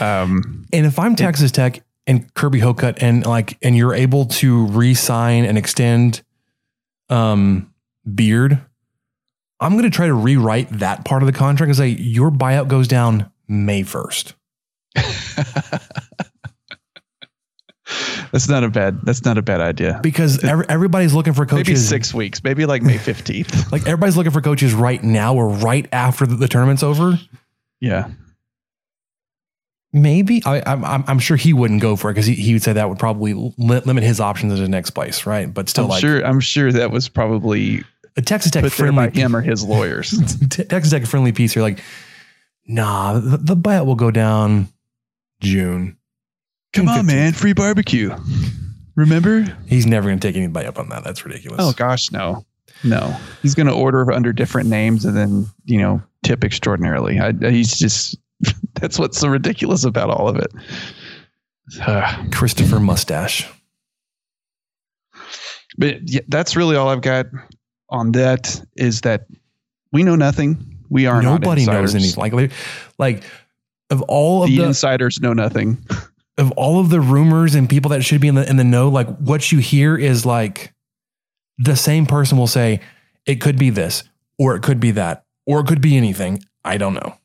Um, 0.00 0.66
And 0.72 0.86
if 0.86 0.98
I'm 0.98 1.14
Texas 1.16 1.52
Tech 1.52 1.82
and 2.06 2.32
Kirby 2.34 2.60
Hocutt 2.60 3.02
and 3.02 3.24
like 3.26 3.58
and 3.62 3.76
you're 3.76 3.94
able 3.94 4.26
to 4.26 4.66
re-sign 4.66 5.44
and 5.44 5.56
extend 5.58 6.22
um 7.08 7.72
Beard, 8.14 8.60
I'm 9.62 9.76
gonna 9.76 9.90
try 9.90 10.06
to 10.06 10.14
rewrite 10.14 10.68
that 10.78 11.04
part 11.04 11.22
of 11.22 11.26
the 11.26 11.32
contract 11.32 11.68
and 11.68 11.76
say 11.76 11.88
your 11.88 12.30
buyout 12.30 12.68
goes 12.68 12.88
down 12.88 13.30
May 13.48 13.82
1st. 13.82 14.34
that's 18.32 18.48
not 18.48 18.64
a 18.64 18.68
bad. 18.68 19.00
That's 19.02 19.24
not 19.24 19.38
a 19.38 19.42
bad 19.42 19.60
idea. 19.60 20.00
Because 20.02 20.42
every, 20.44 20.64
everybody's 20.68 21.14
looking 21.14 21.32
for 21.34 21.44
coaches. 21.46 21.68
Maybe 21.68 21.76
six 21.76 22.14
weeks. 22.14 22.42
Maybe 22.42 22.66
like 22.66 22.82
May 22.82 22.98
fifteenth. 22.98 23.52
Like 23.72 23.82
everybody's 23.82 24.16
looking 24.16 24.32
for 24.32 24.40
coaches 24.40 24.74
right 24.74 25.02
now 25.02 25.34
or 25.34 25.48
right 25.48 25.86
after 25.92 26.26
the, 26.26 26.36
the 26.36 26.48
tournament's 26.48 26.82
over. 26.82 27.18
yeah. 27.80 28.10
Maybe 29.94 30.42
I, 30.46 30.62
I'm 30.64 30.82
I'm 30.86 31.04
I'm 31.06 31.18
sure 31.18 31.36
he 31.36 31.52
wouldn't 31.52 31.82
go 31.82 31.96
for 31.96 32.08
it 32.10 32.14
because 32.14 32.24
he, 32.24 32.32
he 32.34 32.54
would 32.54 32.62
say 32.62 32.72
that 32.72 32.88
would 32.88 32.98
probably 32.98 33.34
li- 33.34 33.52
limit 33.58 34.02
his 34.02 34.20
options 34.20 34.54
to 34.54 34.60
the 34.62 34.68
next 34.68 34.90
place, 34.90 35.26
right? 35.26 35.52
But 35.52 35.68
still, 35.68 35.84
I'm 35.84 35.90
like 35.90 36.00
sure. 36.00 36.24
I'm 36.24 36.40
sure 36.40 36.72
that 36.72 36.90
was 36.90 37.10
probably 37.10 37.84
a 38.16 38.22
Texas 38.22 38.50
Tech 38.50 38.62
put 38.62 38.72
there 38.72 38.86
friendly 38.86 39.08
by 39.08 39.10
him 39.10 39.34
or 39.34 39.40
his 39.40 39.64
lawyers. 39.64 40.10
Texas 40.50 40.90
Tech 40.90 41.06
friendly 41.06 41.32
piece. 41.32 41.54
You're 41.54 41.62
like, 41.62 41.80
nah, 42.66 43.14
the, 43.14 43.36
the 43.38 43.56
buyout 43.56 43.86
will 43.86 43.94
go 43.94 44.10
down 44.10 44.68
June. 45.40 45.96
Come 46.72 46.88
on, 46.88 47.06
man! 47.06 47.32
Free 47.32 47.52
barbecue. 47.52 48.14
Remember? 48.96 49.44
He's 49.66 49.86
never 49.86 50.08
going 50.08 50.18
to 50.18 50.26
take 50.26 50.36
anybody 50.36 50.66
up 50.66 50.78
on 50.78 50.88
that. 50.90 51.04
That's 51.04 51.24
ridiculous. 51.24 51.60
Oh 51.60 51.72
gosh, 51.72 52.10
no, 52.12 52.44
no. 52.84 53.16
He's 53.42 53.54
going 53.54 53.66
to 53.66 53.74
order 53.74 54.10
under 54.12 54.32
different 54.32 54.68
names 54.68 55.04
and 55.04 55.16
then 55.16 55.46
you 55.64 55.78
know 55.78 56.02
tip 56.22 56.44
extraordinarily. 56.44 57.18
I, 57.18 57.32
he's 57.50 57.76
just 57.76 58.16
that's 58.74 58.98
what's 58.98 59.18
so 59.18 59.28
ridiculous 59.28 59.84
about 59.84 60.10
all 60.10 60.28
of 60.28 60.36
it. 60.36 60.52
Uh, 61.80 62.24
Christopher 62.32 62.80
Mustache. 62.80 63.48
but 65.78 66.08
yeah, 66.08 66.20
that's 66.28 66.56
really 66.56 66.76
all 66.76 66.88
I've 66.88 67.02
got 67.02 67.26
on 67.92 68.12
that. 68.12 68.60
Is 68.76 69.02
that 69.02 69.26
we 69.92 70.02
know 70.02 70.16
nothing. 70.16 70.78
We 70.88 71.06
are 71.06 71.22
not 71.22 71.42
Nobody 71.42 71.64
knows 71.66 71.94
anything. 71.94 72.32
Like, 72.32 72.52
like 72.98 73.22
of 73.90 74.02
all 74.02 74.42
of 74.42 74.48
The 74.48 74.58
the, 74.58 74.64
insiders 74.64 75.20
know 75.20 75.32
nothing. 75.32 75.78
of 76.38 76.50
all 76.52 76.80
of 76.80 76.90
the 76.90 77.00
rumors 77.00 77.54
and 77.54 77.68
people 77.68 77.90
that 77.90 78.02
should 78.02 78.20
be 78.20 78.28
in 78.28 78.34
the 78.34 78.48
in 78.48 78.56
the 78.56 78.64
know, 78.64 78.88
like 78.88 79.06
what 79.18 79.52
you 79.52 79.58
hear 79.58 79.96
is 79.96 80.26
like 80.26 80.72
the 81.58 81.76
same 81.76 82.06
person 82.06 82.38
will 82.38 82.46
say 82.46 82.80
it 83.26 83.36
could 83.36 83.58
be 83.58 83.70
this 83.70 84.02
or 84.38 84.56
it 84.56 84.62
could 84.62 84.80
be 84.80 84.90
that 84.92 85.24
or 85.46 85.60
it 85.60 85.66
could 85.66 85.80
be 85.80 85.96
anything. 85.96 86.42
I 86.64 86.78
don't 86.78 86.94
know. 86.94 87.16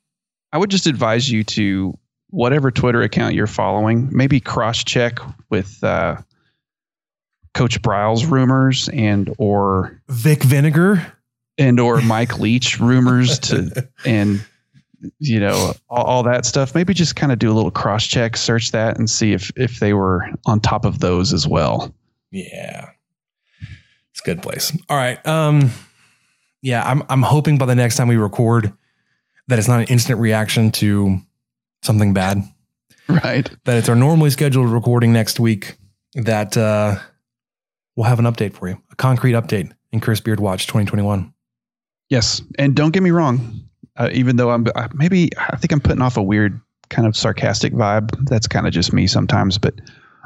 I 0.52 0.58
would 0.58 0.70
just 0.70 0.88
advise 0.88 1.30
you 1.30 1.44
to 1.46 1.98
whatever 2.30 2.72
Twitter 2.72 3.02
account 3.02 3.36
you're 3.36 3.48
following, 3.48 4.10
maybe 4.12 4.40
cross 4.40 4.84
check 4.84 5.20
with 5.50 5.84
uh, 5.84 6.18
Coach 7.58 7.82
Briles 7.82 8.30
rumors 8.30 8.88
and 8.90 9.34
or 9.40 10.00
Vic 10.10 10.44
Vinegar. 10.44 11.14
and 11.58 11.80
or 11.80 12.02
Mike 12.02 12.38
Leach 12.40 12.80
rumors 12.80 13.40
to 13.40 13.90
and 14.06 14.46
you 15.18 15.40
know 15.40 15.74
all, 15.90 16.04
all 16.04 16.24
that 16.24 16.46
stuff. 16.46 16.76
Maybe 16.76 16.94
just 16.94 17.16
kind 17.16 17.32
of 17.32 17.40
do 17.40 17.52
a 17.52 17.56
little 17.56 17.72
cross 17.72 18.06
check, 18.06 18.38
search 18.38 18.72
that, 18.74 19.00
and 19.00 19.10
see 19.10 19.34
if 19.34 19.52
if 19.56 19.80
they 19.80 19.94
were 19.94 20.30
on 20.46 20.60
top 20.60 20.86
of 20.86 21.00
those 21.00 21.34
as 21.34 21.48
well. 21.48 21.92
Yeah. 22.32 22.90
It's 24.12 24.22
a 24.22 24.26
good 24.26 24.44
place. 24.44 24.72
All 24.88 24.98
right. 24.98 25.26
Um 25.26 25.72
yeah, 26.62 26.84
I'm 26.88 27.02
I'm 27.10 27.24
hoping 27.24 27.58
by 27.58 27.66
the 27.66 27.76
next 27.76 27.96
time 27.96 28.08
we 28.08 28.18
record 28.18 28.72
that 29.48 29.58
it's 29.58 29.68
not 29.68 29.80
an 29.80 29.88
instant 29.88 30.20
reaction 30.20 30.72
to 30.74 31.18
something 31.82 32.14
bad. 32.14 32.44
Right. 33.08 33.50
That 33.64 33.78
it's 33.78 33.90
our 33.90 33.96
normally 33.96 34.30
scheduled 34.30 34.70
recording 34.70 35.12
next 35.12 35.40
week 35.40 35.76
that 36.14 36.56
uh 36.56 37.00
we'll 37.98 38.06
have 38.06 38.20
an 38.20 38.26
update 38.26 38.54
for 38.54 38.70
you. 38.70 38.82
A 38.92 38.96
concrete 38.96 39.34
update 39.34 39.74
in 39.92 40.00
Chris 40.00 40.22
Beard 40.22 40.40
Watch 40.40 40.68
2021. 40.68 41.34
Yes, 42.10 42.42
and 42.58 42.74
don't 42.74 42.92
get 42.92 43.04
me 43.04 43.12
wrong. 43.12 43.64
Uh, 43.98 44.10
even 44.14 44.38
though 44.38 44.52
I'm 44.52 44.66
uh, 44.76 44.88
maybe 44.94 45.32
I 45.38 45.58
think 45.58 45.74
I'm 45.74 45.82
putting 45.82 46.02
off 46.02 46.16
a 46.16 46.24
weird 46.24 46.62
kind 46.90 47.08
of 47.08 47.18
sarcastic 47.18 47.74
vibe. 47.74 48.12
That's 48.30 48.48
kind 48.48 48.68
of 48.68 48.72
just 48.72 48.94
me 48.94 49.08
sometimes, 49.08 49.58
but 49.58 49.74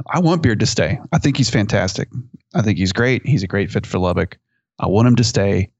I 0.07 0.19
want 0.19 0.43
Beard 0.43 0.59
to 0.59 0.65
stay. 0.65 0.99
I 1.11 1.17
think 1.17 1.37
he's 1.37 1.49
fantastic. 1.49 2.09
I 2.53 2.61
think 2.61 2.77
he's 2.77 2.91
great. 2.91 3.25
He's 3.25 3.43
a 3.43 3.47
great 3.47 3.71
fit 3.71 3.87
for 3.87 3.97
Lubbock. 3.97 4.37
I 4.77 4.87
want 4.87 5.07
him 5.07 5.15
to 5.15 5.23
stay. 5.23 5.71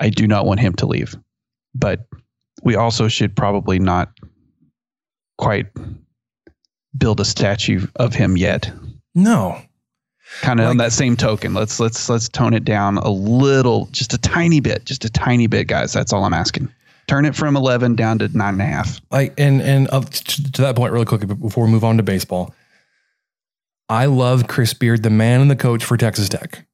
I 0.00 0.08
do 0.08 0.26
not 0.26 0.46
want 0.46 0.60
him 0.60 0.72
to 0.74 0.86
leave. 0.86 1.14
But 1.74 2.06
we 2.62 2.74
also 2.74 3.08
should 3.08 3.36
probably 3.36 3.78
not 3.78 4.10
quite 5.36 5.66
build 6.96 7.20
a 7.20 7.24
statue 7.24 7.86
of 7.96 8.14
him 8.14 8.36
yet. 8.36 8.72
No. 9.14 9.60
Kind 10.40 10.58
of 10.58 10.64
like, 10.64 10.70
on 10.70 10.76
that 10.78 10.92
same 10.92 11.16
token, 11.16 11.54
let's 11.54 11.78
let's 11.78 12.08
let's 12.08 12.28
tone 12.28 12.54
it 12.54 12.64
down 12.64 12.98
a 12.98 13.10
little, 13.10 13.86
just 13.92 14.14
a 14.14 14.18
tiny 14.18 14.60
bit, 14.60 14.84
just 14.84 15.04
a 15.04 15.10
tiny 15.10 15.46
bit, 15.46 15.68
guys. 15.68 15.92
That's 15.92 16.12
all 16.12 16.24
I'm 16.24 16.34
asking. 16.34 16.72
Turn 17.06 17.24
it 17.24 17.36
from 17.36 17.56
eleven 17.56 17.94
down 17.94 18.18
to 18.18 18.28
nine 18.36 18.54
and 18.54 18.62
a 18.62 18.66
half. 18.66 19.00
Like 19.10 19.34
and 19.38 19.60
and 19.62 19.88
uh, 19.92 20.00
to 20.00 20.62
that 20.62 20.76
point, 20.76 20.92
really 20.92 21.04
quickly 21.04 21.26
before 21.26 21.66
we 21.66 21.70
move 21.70 21.84
on 21.84 21.98
to 21.98 22.02
baseball, 22.02 22.54
I 23.88 24.06
love 24.06 24.48
Chris 24.48 24.74
Beard, 24.74 25.02
the 25.02 25.10
man 25.10 25.40
and 25.40 25.50
the 25.50 25.56
coach 25.56 25.84
for 25.84 25.96
Texas 25.96 26.28
Tech. 26.28 26.66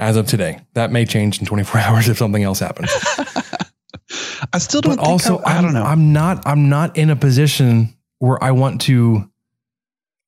As 0.00 0.16
of 0.16 0.26
today, 0.26 0.60
that 0.74 0.92
may 0.92 1.04
change 1.04 1.40
in 1.40 1.46
24 1.46 1.80
hours 1.80 2.08
if 2.08 2.18
something 2.18 2.42
else 2.42 2.58
happens. 2.58 2.90
I 4.52 4.58
still 4.58 4.80
don't. 4.80 4.96
But 4.96 5.04
also, 5.04 5.38
I, 5.38 5.58
I 5.58 5.62
don't 5.62 5.74
know. 5.74 5.84
I'm 5.84 6.12
not. 6.12 6.46
I'm 6.46 6.68
not 6.68 6.96
in 6.96 7.10
a 7.10 7.16
position 7.16 7.94
where 8.18 8.42
I 8.42 8.50
want 8.50 8.80
to 8.82 9.30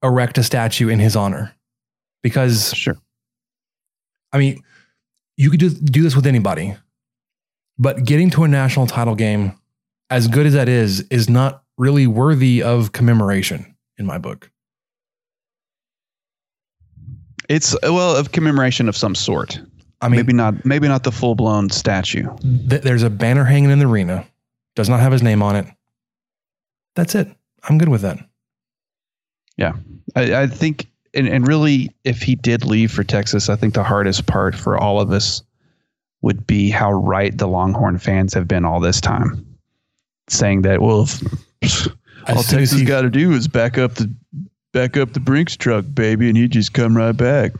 erect 0.02 0.38
a 0.38 0.42
statue 0.42 0.88
in 0.88 0.98
his 0.98 1.16
honor 1.16 1.54
because 2.22 2.74
sure. 2.74 2.96
I 4.32 4.38
mean, 4.38 4.62
you 5.36 5.50
could 5.50 5.60
just 5.60 5.84
do 5.84 6.02
this 6.02 6.14
with 6.14 6.26
anybody, 6.26 6.76
but 7.78 8.04
getting 8.04 8.30
to 8.30 8.44
a 8.44 8.48
national 8.48 8.86
title 8.86 9.14
game, 9.14 9.58
as 10.08 10.28
good 10.28 10.46
as 10.46 10.52
that 10.52 10.68
is, 10.68 11.00
is 11.10 11.28
not 11.28 11.64
really 11.78 12.06
worthy 12.06 12.62
of 12.62 12.92
commemoration 12.92 13.74
in 13.98 14.06
my 14.06 14.18
book. 14.18 14.50
It's 17.48 17.76
well 17.82 18.14
of 18.16 18.32
commemoration 18.32 18.88
of 18.88 18.96
some 18.96 19.14
sort. 19.14 19.60
I 20.00 20.08
mean, 20.08 20.18
maybe 20.18 20.32
not. 20.32 20.64
Maybe 20.64 20.88
not 20.88 21.02
the 21.02 21.12
full 21.12 21.34
blown 21.34 21.68
statue. 21.68 22.28
Th- 22.42 22.82
there's 22.82 23.02
a 23.02 23.10
banner 23.10 23.44
hanging 23.44 23.70
in 23.70 23.78
the 23.78 23.86
arena. 23.86 24.26
Does 24.76 24.88
not 24.88 25.00
have 25.00 25.12
his 25.12 25.22
name 25.22 25.42
on 25.42 25.56
it. 25.56 25.66
That's 26.94 27.14
it. 27.14 27.28
I'm 27.68 27.76
good 27.76 27.88
with 27.88 28.02
that. 28.02 28.18
Yeah, 29.56 29.72
I, 30.14 30.42
I 30.42 30.46
think, 30.46 30.89
and, 31.14 31.28
and 31.28 31.46
really, 31.46 31.94
if 32.04 32.22
he 32.22 32.34
did 32.34 32.64
leave 32.64 32.92
for 32.92 33.04
Texas, 33.04 33.48
I 33.48 33.56
think 33.56 33.74
the 33.74 33.84
hardest 33.84 34.26
part 34.26 34.54
for 34.54 34.78
all 34.78 35.00
of 35.00 35.10
us 35.10 35.42
would 36.22 36.46
be 36.46 36.70
how 36.70 36.92
right 36.92 37.36
the 37.36 37.48
Longhorn 37.48 37.98
fans 37.98 38.34
have 38.34 38.46
been 38.46 38.64
all 38.64 38.80
this 38.80 39.00
time, 39.00 39.58
saying 40.28 40.62
that 40.62 40.82
well, 40.82 41.08
if, 41.62 41.88
all 42.28 42.42
Texas 42.42 42.82
got 42.82 43.02
to 43.02 43.10
do 43.10 43.32
is 43.32 43.48
back 43.48 43.78
up 43.78 43.94
the 43.94 44.12
back 44.72 44.96
up 44.96 45.12
the 45.12 45.20
Brinks 45.20 45.56
truck, 45.56 45.84
baby, 45.92 46.28
and 46.28 46.36
he'd 46.36 46.52
just 46.52 46.72
come 46.72 46.96
right 46.96 47.16
back. 47.16 47.52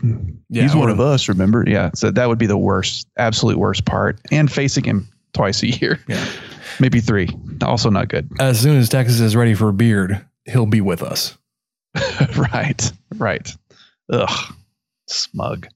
Yeah, 0.49 0.63
He's 0.63 0.77
one 0.77 0.91
of 0.91 1.01
us, 1.01 1.29
remember? 1.29 1.65
Yeah. 1.67 1.91
So 1.95 2.11
that 2.11 2.29
would 2.29 2.39
be 2.39 2.47
the 2.47 2.59
worst, 2.59 3.09
absolute 3.17 3.59
worst 3.59 3.85
part. 3.85 4.21
And 4.31 4.51
facing 4.51 4.85
him 4.85 5.09
twice 5.33 5.63
a 5.63 5.69
year. 5.69 6.01
Yeah. 6.09 6.25
Maybe 6.79 7.01
three. 7.01 7.29
Also 7.63 7.91
not 7.91 8.09
good. 8.09 8.31
As 8.39 8.61
soon 8.61 8.77
as 8.77 8.89
Texas 8.89 9.21
is 9.21 9.37
ready 9.37 9.55
for 9.55 9.69
a 9.69 9.73
beard, 9.73 10.25
he'll 10.45 10.67
be 10.67 10.81
with 10.81 11.03
us. 11.03 11.37
right. 12.37 12.93
Right. 13.17 13.53
Ugh. 14.13 14.55
Smug. 15.07 15.67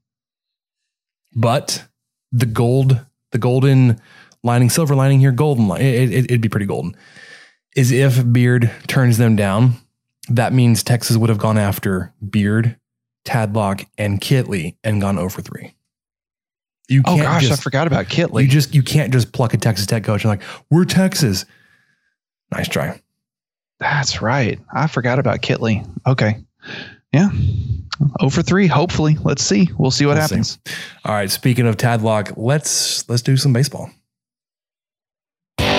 But 1.34 1.84
the 2.30 2.46
gold, 2.46 3.04
the 3.32 3.38
golden 3.38 4.00
lining, 4.42 4.70
silver 4.70 4.94
lining 4.94 5.20
here, 5.20 5.32
golden 5.32 5.68
line, 5.68 5.80
it, 5.80 6.12
it, 6.12 6.24
it'd 6.26 6.40
be 6.40 6.48
pretty 6.48 6.66
golden, 6.66 6.96
is 7.74 7.90
if 7.90 8.32
Beard 8.32 8.70
turns 8.86 9.18
them 9.18 9.34
down 9.34 9.76
that 10.28 10.52
means 10.52 10.82
Texas 10.82 11.16
would 11.16 11.28
have 11.28 11.38
gone 11.38 11.58
after 11.58 12.12
Beard, 12.28 12.76
Tadlock, 13.24 13.86
and 13.98 14.20
Kittley 14.20 14.76
and 14.82 15.00
gone 15.00 15.18
oh 15.18 15.22
over 15.22 15.42
three. 15.42 15.74
You 16.88 17.02
oh 17.06 17.16
gosh, 17.16 17.46
just, 17.46 17.60
I 17.60 17.62
forgot 17.62 17.86
about 17.86 18.06
Kittley. 18.06 18.42
You 18.42 18.48
just 18.48 18.74
you 18.74 18.82
can't 18.82 19.12
just 19.12 19.32
pluck 19.32 19.54
a 19.54 19.56
Texas 19.56 19.86
Tech 19.86 20.04
coach 20.04 20.24
and 20.24 20.30
like 20.30 20.42
we're 20.70 20.84
Texas. 20.84 21.46
Nice 22.50 22.68
try. 22.68 23.00
That's 23.84 24.22
right. 24.22 24.58
I 24.72 24.86
forgot 24.86 25.18
about 25.18 25.42
Kittley. 25.42 25.86
Okay, 26.06 26.42
yeah, 27.12 27.28
over 28.18 28.40
three. 28.40 28.66
Hopefully, 28.66 29.18
let's 29.22 29.44
see. 29.44 29.68
We'll 29.76 29.90
see 29.90 30.06
what 30.06 30.12
we'll 30.14 30.22
happens. 30.22 30.58
See. 30.66 30.74
All 31.04 31.14
right. 31.14 31.30
Speaking 31.30 31.66
of 31.66 31.76
Tadlock, 31.76 32.32
let's 32.38 33.06
let's 33.10 33.20
do 33.20 33.36
some 33.36 33.52
baseball. 33.52 33.90
Left 35.58 35.76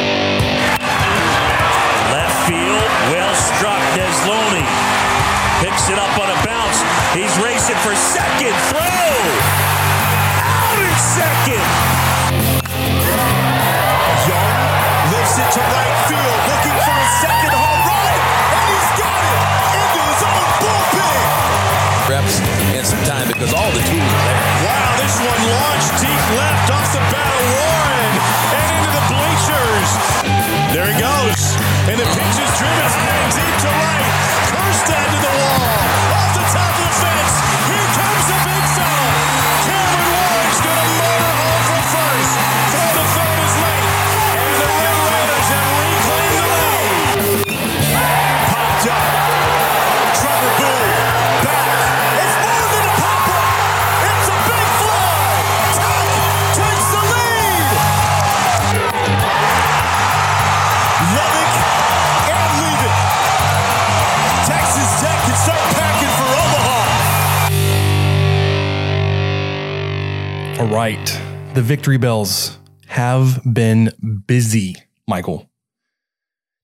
field, 2.46 2.86
well 3.10 3.34
struck. 3.58 3.82
Desloney 3.98 4.66
picks 5.66 5.90
it 5.90 5.98
up 5.98 6.14
on 6.22 6.30
a 6.30 6.38
bounce. 6.46 6.78
He's 7.18 7.36
racing 7.44 7.78
for 7.78 7.96
second. 7.96 8.54
Throw! 8.70 8.95
All 70.66 70.72
right. 70.72 71.22
The 71.54 71.62
victory 71.62 71.98
bells 71.98 72.58
have 72.88 73.40
been 73.54 74.24
busy, 74.26 74.76
Michael. 75.08 75.48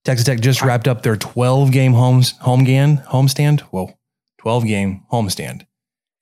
Texas 0.03 0.25
Tech 0.25 0.39
just 0.39 0.63
wrapped 0.63 0.87
up 0.87 1.03
their 1.03 1.15
12 1.15 1.71
game 1.71 1.93
homes 1.93 2.31
home 2.39 2.63
game 2.63 2.97
homestand. 2.97 3.59
Whoa, 3.59 3.93
12 4.39 4.65
game 4.65 5.03
homestand 5.13 5.67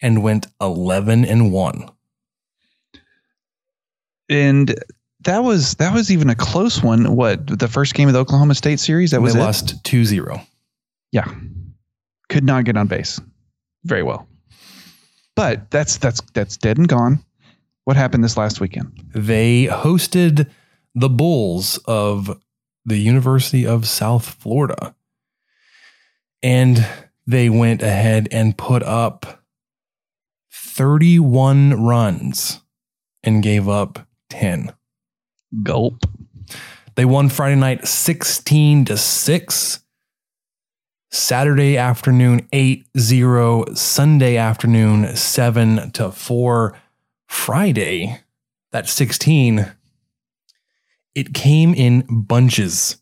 and 0.02 0.22
went 0.22 0.48
11 0.60 1.24
and 1.24 1.54
1. 1.54 1.90
And 4.28 4.76
that 5.22 5.46
was 5.46 5.76
that 5.76 5.94
was 5.94 6.12
even 6.12 6.30
a 6.30 6.36
close 6.36 6.84
one. 6.84 7.16
What 7.16 7.48
the 7.48 7.70
first 7.70 7.94
game 7.94 8.10
of 8.10 8.14
the 8.14 8.20
Oklahoma 8.20 8.56
State 8.56 8.82
series? 8.82 9.12
That 9.12 9.22
was 9.22 9.36
they 9.36 9.40
it? 9.40 9.44
lost 9.44 9.82
2-0. 9.86 10.46
Yeah. 11.14 11.34
Could 12.28 12.44
not 12.44 12.66
get 12.66 12.76
on 12.76 12.88
base 12.88 13.22
very 13.86 14.04
well. 14.04 14.28
But 15.38 15.72
that's 15.72 15.96
that's 15.96 16.20
that's 16.34 16.58
dead 16.58 16.78
and 16.78 16.90
gone. 16.90 17.24
What 17.90 17.98
happened 17.98 18.24
this 18.24 18.38
last 18.38 18.62
weekend? 18.62 19.04
They 19.16 19.66
hosted 19.66 20.48
the 20.94 21.10
Bulls 21.10 21.80
of 21.86 22.40
the 22.86 23.00
University 23.00 23.66
of 23.66 23.88
South 23.88 24.30
Florida. 24.30 24.94
And 26.44 26.88
they 27.26 27.50
went 27.50 27.82
ahead 27.82 28.28
and 28.32 28.56
put 28.56 28.84
up 28.84 29.44
31 30.52 31.84
runs 31.84 32.62
and 33.24 33.42
gave 33.42 33.68
up 33.68 34.08
10. 34.30 34.72
Gulp. 35.64 36.04
They 36.94 37.06
won 37.06 37.28
Friday 37.28 37.56
night 37.56 37.88
16 37.88 38.86
to 38.86 38.98
6. 38.98 39.80
Saturday 41.10 41.76
afternoon 41.76 42.48
8 42.54 42.86
0, 43.00 43.74
Sunday 43.74 44.38
afternoon 44.38 45.16
7 45.16 45.90
to 45.94 46.12
4. 46.12 46.78
Friday, 47.30 48.20
that 48.72 48.90
16, 48.90 49.72
it 51.14 51.34
came 51.34 51.76
in 51.76 52.04
bunches. 52.10 52.98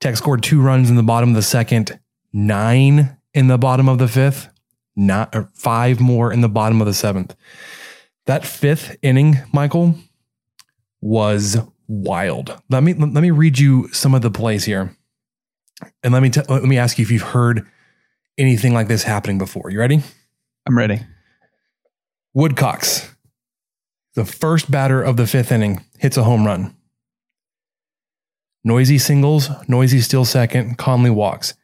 Tech 0.00 0.16
scored 0.16 0.42
two 0.42 0.62
runs 0.62 0.88
in 0.88 0.96
the 0.96 1.02
bottom 1.02 1.28
of 1.28 1.34
the 1.34 1.42
second, 1.42 2.00
nine 2.32 3.18
in 3.34 3.46
the 3.48 3.58
bottom 3.58 3.90
of 3.90 3.98
the 3.98 4.08
fifth, 4.08 4.48
not 4.96 5.34
five 5.54 6.00
more 6.00 6.32
in 6.32 6.40
the 6.40 6.48
bottom 6.48 6.80
of 6.80 6.86
the 6.86 6.94
seventh. 6.94 7.36
That 8.24 8.46
fifth 8.46 8.96
inning, 9.02 9.36
Michael, 9.52 9.94
was 11.02 11.58
wild. 11.88 12.58
Let 12.70 12.82
me 12.82 12.94
let 12.94 13.22
me 13.22 13.30
read 13.30 13.58
you 13.58 13.88
some 13.92 14.14
of 14.14 14.22
the 14.22 14.30
plays 14.30 14.64
here, 14.64 14.96
and 16.02 16.14
let 16.14 16.22
me 16.22 16.30
t- 16.30 16.40
let 16.48 16.64
me 16.64 16.78
ask 16.78 16.98
you 16.98 17.02
if 17.02 17.10
you've 17.10 17.22
heard 17.22 17.66
anything 18.38 18.72
like 18.72 18.88
this 18.88 19.02
happening 19.02 19.36
before. 19.36 19.70
You 19.70 19.78
ready? 19.78 20.02
I'm 20.66 20.76
ready. 20.76 21.00
Woodcocks, 22.34 23.12
the 24.14 24.24
first 24.24 24.70
batter 24.70 25.02
of 25.02 25.16
the 25.16 25.26
fifth 25.26 25.50
inning, 25.50 25.84
hits 25.98 26.16
a 26.16 26.22
home 26.22 26.46
run. 26.46 26.76
Neuse 28.62 29.04
singles, 29.04 29.50
Neuse 29.68 30.04
still 30.04 30.24
second, 30.24 30.78
Conley 30.78 31.10
walks. 31.10 31.54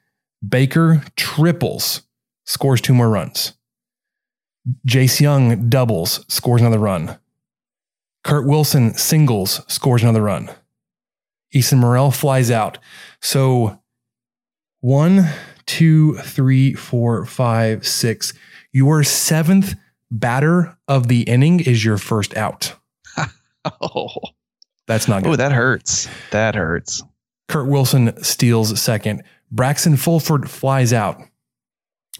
Baker 0.46 1.04
triples, 1.14 2.02
scores 2.44 2.80
two 2.80 2.94
more 2.94 3.08
runs. 3.08 3.52
Jace 4.86 5.20
Jung 5.20 5.68
doubles, 5.68 6.24
scores 6.28 6.60
another 6.60 6.78
run. 6.78 7.18
Kurt 8.24 8.46
Wilson 8.46 8.94
singles, 8.94 9.60
scores 9.72 10.02
another 10.02 10.22
run. 10.22 10.50
Easton 11.52 11.78
Murrell 11.78 12.10
flies 12.10 12.50
out. 12.50 12.78
So 13.20 13.80
one, 14.80 15.28
two, 15.64 16.16
three, 16.16 16.74
four, 16.74 17.24
five, 17.24 17.86
six. 17.86 18.32
Your 18.72 19.04
seventh 19.04 19.74
batter 20.10 20.76
of 20.88 21.08
the 21.08 21.22
inning 21.22 21.60
is 21.60 21.84
your 21.84 21.98
first 21.98 22.36
out. 22.36 22.74
oh, 23.80 24.08
that's 24.86 25.08
not 25.08 25.22
good. 25.22 25.32
Oh, 25.32 25.36
that 25.36 25.52
hurts. 25.52 26.08
That 26.30 26.54
hurts. 26.54 27.02
Kurt 27.48 27.68
Wilson 27.68 28.22
steals 28.22 28.80
second. 28.80 29.22
Braxton 29.50 29.96
Fulford 29.96 30.50
flies 30.50 30.92
out. 30.92 31.20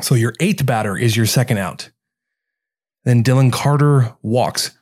So 0.01 0.15
your 0.15 0.35
eighth 0.41 0.65
batter 0.65 0.97
is 0.97 1.17
your 1.17 1.27
second 1.27 1.59
out. 1.59 1.91
Then 3.05 3.23
Dylan 3.23 3.53
Carter 3.53 4.17
walks. 4.23 4.77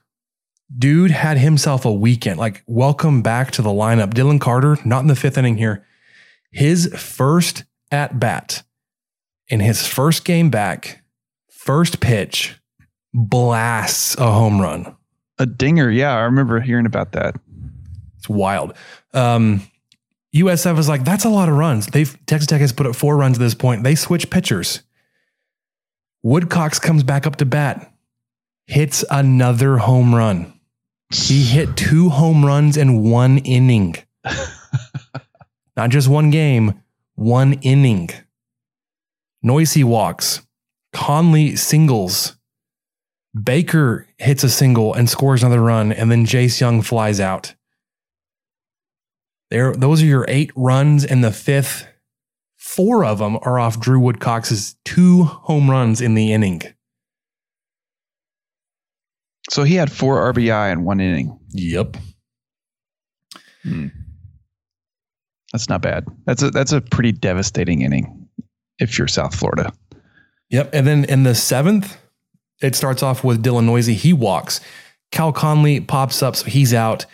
Dude 0.76 1.11
had 1.11 1.38
himself 1.38 1.84
a 1.84 1.92
weekend. 1.92 2.38
Like, 2.38 2.62
welcome 2.66 3.22
back 3.22 3.50
to 3.52 3.62
the 3.62 3.70
lineup. 3.70 4.14
Dylan 4.14 4.40
Carter, 4.40 4.78
not 4.84 5.02
in 5.02 5.09
the 5.09 5.16
fifth 5.16 5.38
inning 5.38 5.57
here. 5.57 5.86
His 6.50 6.92
first 6.96 7.64
at 7.90 8.18
bat 8.18 8.62
in 9.48 9.61
his 9.61 9.86
first 9.86 10.24
game 10.24 10.50
back, 10.50 11.05
first 11.50 12.00
pitch, 12.00 12.59
blasts 13.14 14.16
a 14.18 14.30
home 14.30 14.60
run. 14.60 14.96
A 15.38 15.46
dinger. 15.46 15.90
Yeah, 15.90 16.14
I 16.14 16.22
remember 16.22 16.60
hearing 16.60 16.86
about 16.86 17.12
that. 17.12 17.36
It's 18.18 18.28
wild. 18.28 18.74
Um, 19.12 19.62
USF 20.34 20.78
is 20.78 20.88
like, 20.88 21.04
that's 21.04 21.24
a 21.24 21.28
lot 21.28 21.48
of 21.48 21.56
runs. 21.56 21.86
They've 21.86 22.16
Texas 22.26 22.48
Tech 22.48 22.60
has 22.60 22.72
put 22.72 22.86
up 22.86 22.96
four 22.96 23.16
runs 23.16 23.38
at 23.38 23.40
this 23.40 23.54
point. 23.54 23.84
They 23.84 23.94
switch 23.94 24.30
pitchers. 24.30 24.82
Woodcocks 26.24 26.78
comes 26.80 27.02
back 27.02 27.26
up 27.26 27.36
to 27.36 27.44
bat, 27.44 27.92
hits 28.66 29.04
another 29.10 29.76
home 29.78 30.14
run. 30.14 30.58
He 31.12 31.44
hit 31.44 31.76
two 31.76 32.08
home 32.08 32.44
runs 32.44 32.76
in 32.76 33.02
one 33.08 33.38
inning. 33.38 33.96
Not 35.76 35.90
just 35.90 36.08
one 36.08 36.30
game, 36.30 36.80
one 37.14 37.54
inning. 37.54 38.10
Neuse 39.42 39.84
walks. 39.84 40.40
Conley 40.92 41.56
singles. 41.56 42.36
Baker 43.41 44.07
hits 44.18 44.45
a 44.45 44.49
single 44.49 44.95
and 44.95 45.11
scores 45.11 45.43
another 45.43 45.61
run, 45.61 45.93
and 45.93 46.11
then 46.11 46.24
Jace 46.24 46.61
Jung 46.61 46.82
flies 46.82 47.18
out. 47.18 47.55
There, 49.51 49.74
those 49.74 50.03
are 50.03 50.07
your 50.07 50.24
eight 50.28 50.51
runs, 50.55 51.05
and 51.05 51.22
the 51.22 51.32
fifth, 51.32 51.87
four 52.57 53.05
of 53.05 53.18
them 53.18 53.39
are 53.43 53.59
off 53.59 53.80
Drew 53.80 53.99
Woodcock's 53.99 54.76
two 54.85 55.24
home 55.24 55.70
runs 55.70 56.01
in 56.01 56.14
the 56.14 56.32
inning. 56.32 56.62
So 59.51 59.64
he 59.64 59.74
had 59.74 59.93
four 59.93 60.32
RBI 60.32 60.72
in 60.72 60.85
one 60.85 61.01
inning. 61.01 61.39
Yep. 61.51 61.97
Hmm. 63.62 63.89
That's 65.53 65.68
not 65.68 65.82
bad. 65.82 66.07
That's 66.24 66.43
a 66.43 66.51
that's 66.51 66.72
a 66.72 66.80
pretty 66.80 67.12
devastating 67.12 67.82
inning 67.82 68.28
if 68.78 68.99
you're 68.99 69.07
South 69.07 69.35
Florida. 69.35 69.72
Yep. 70.51 70.70
And 70.72 70.87
then 70.87 71.05
in 71.05 71.22
the 71.22 71.35
seventh, 71.35 71.97
it 72.61 72.74
starts 72.74 73.02
off 73.02 73.24
with 73.24 73.42
Dylan 73.42 73.64
Neuse. 73.64 73.86
He 74.02 74.12
walks. 74.12 74.61
Cal 75.11 75.32
Conley 75.32 75.80
pops 75.80 76.22
up, 76.22 76.36
so 76.36 76.46
he's 76.46 76.74
out. 76.74 77.07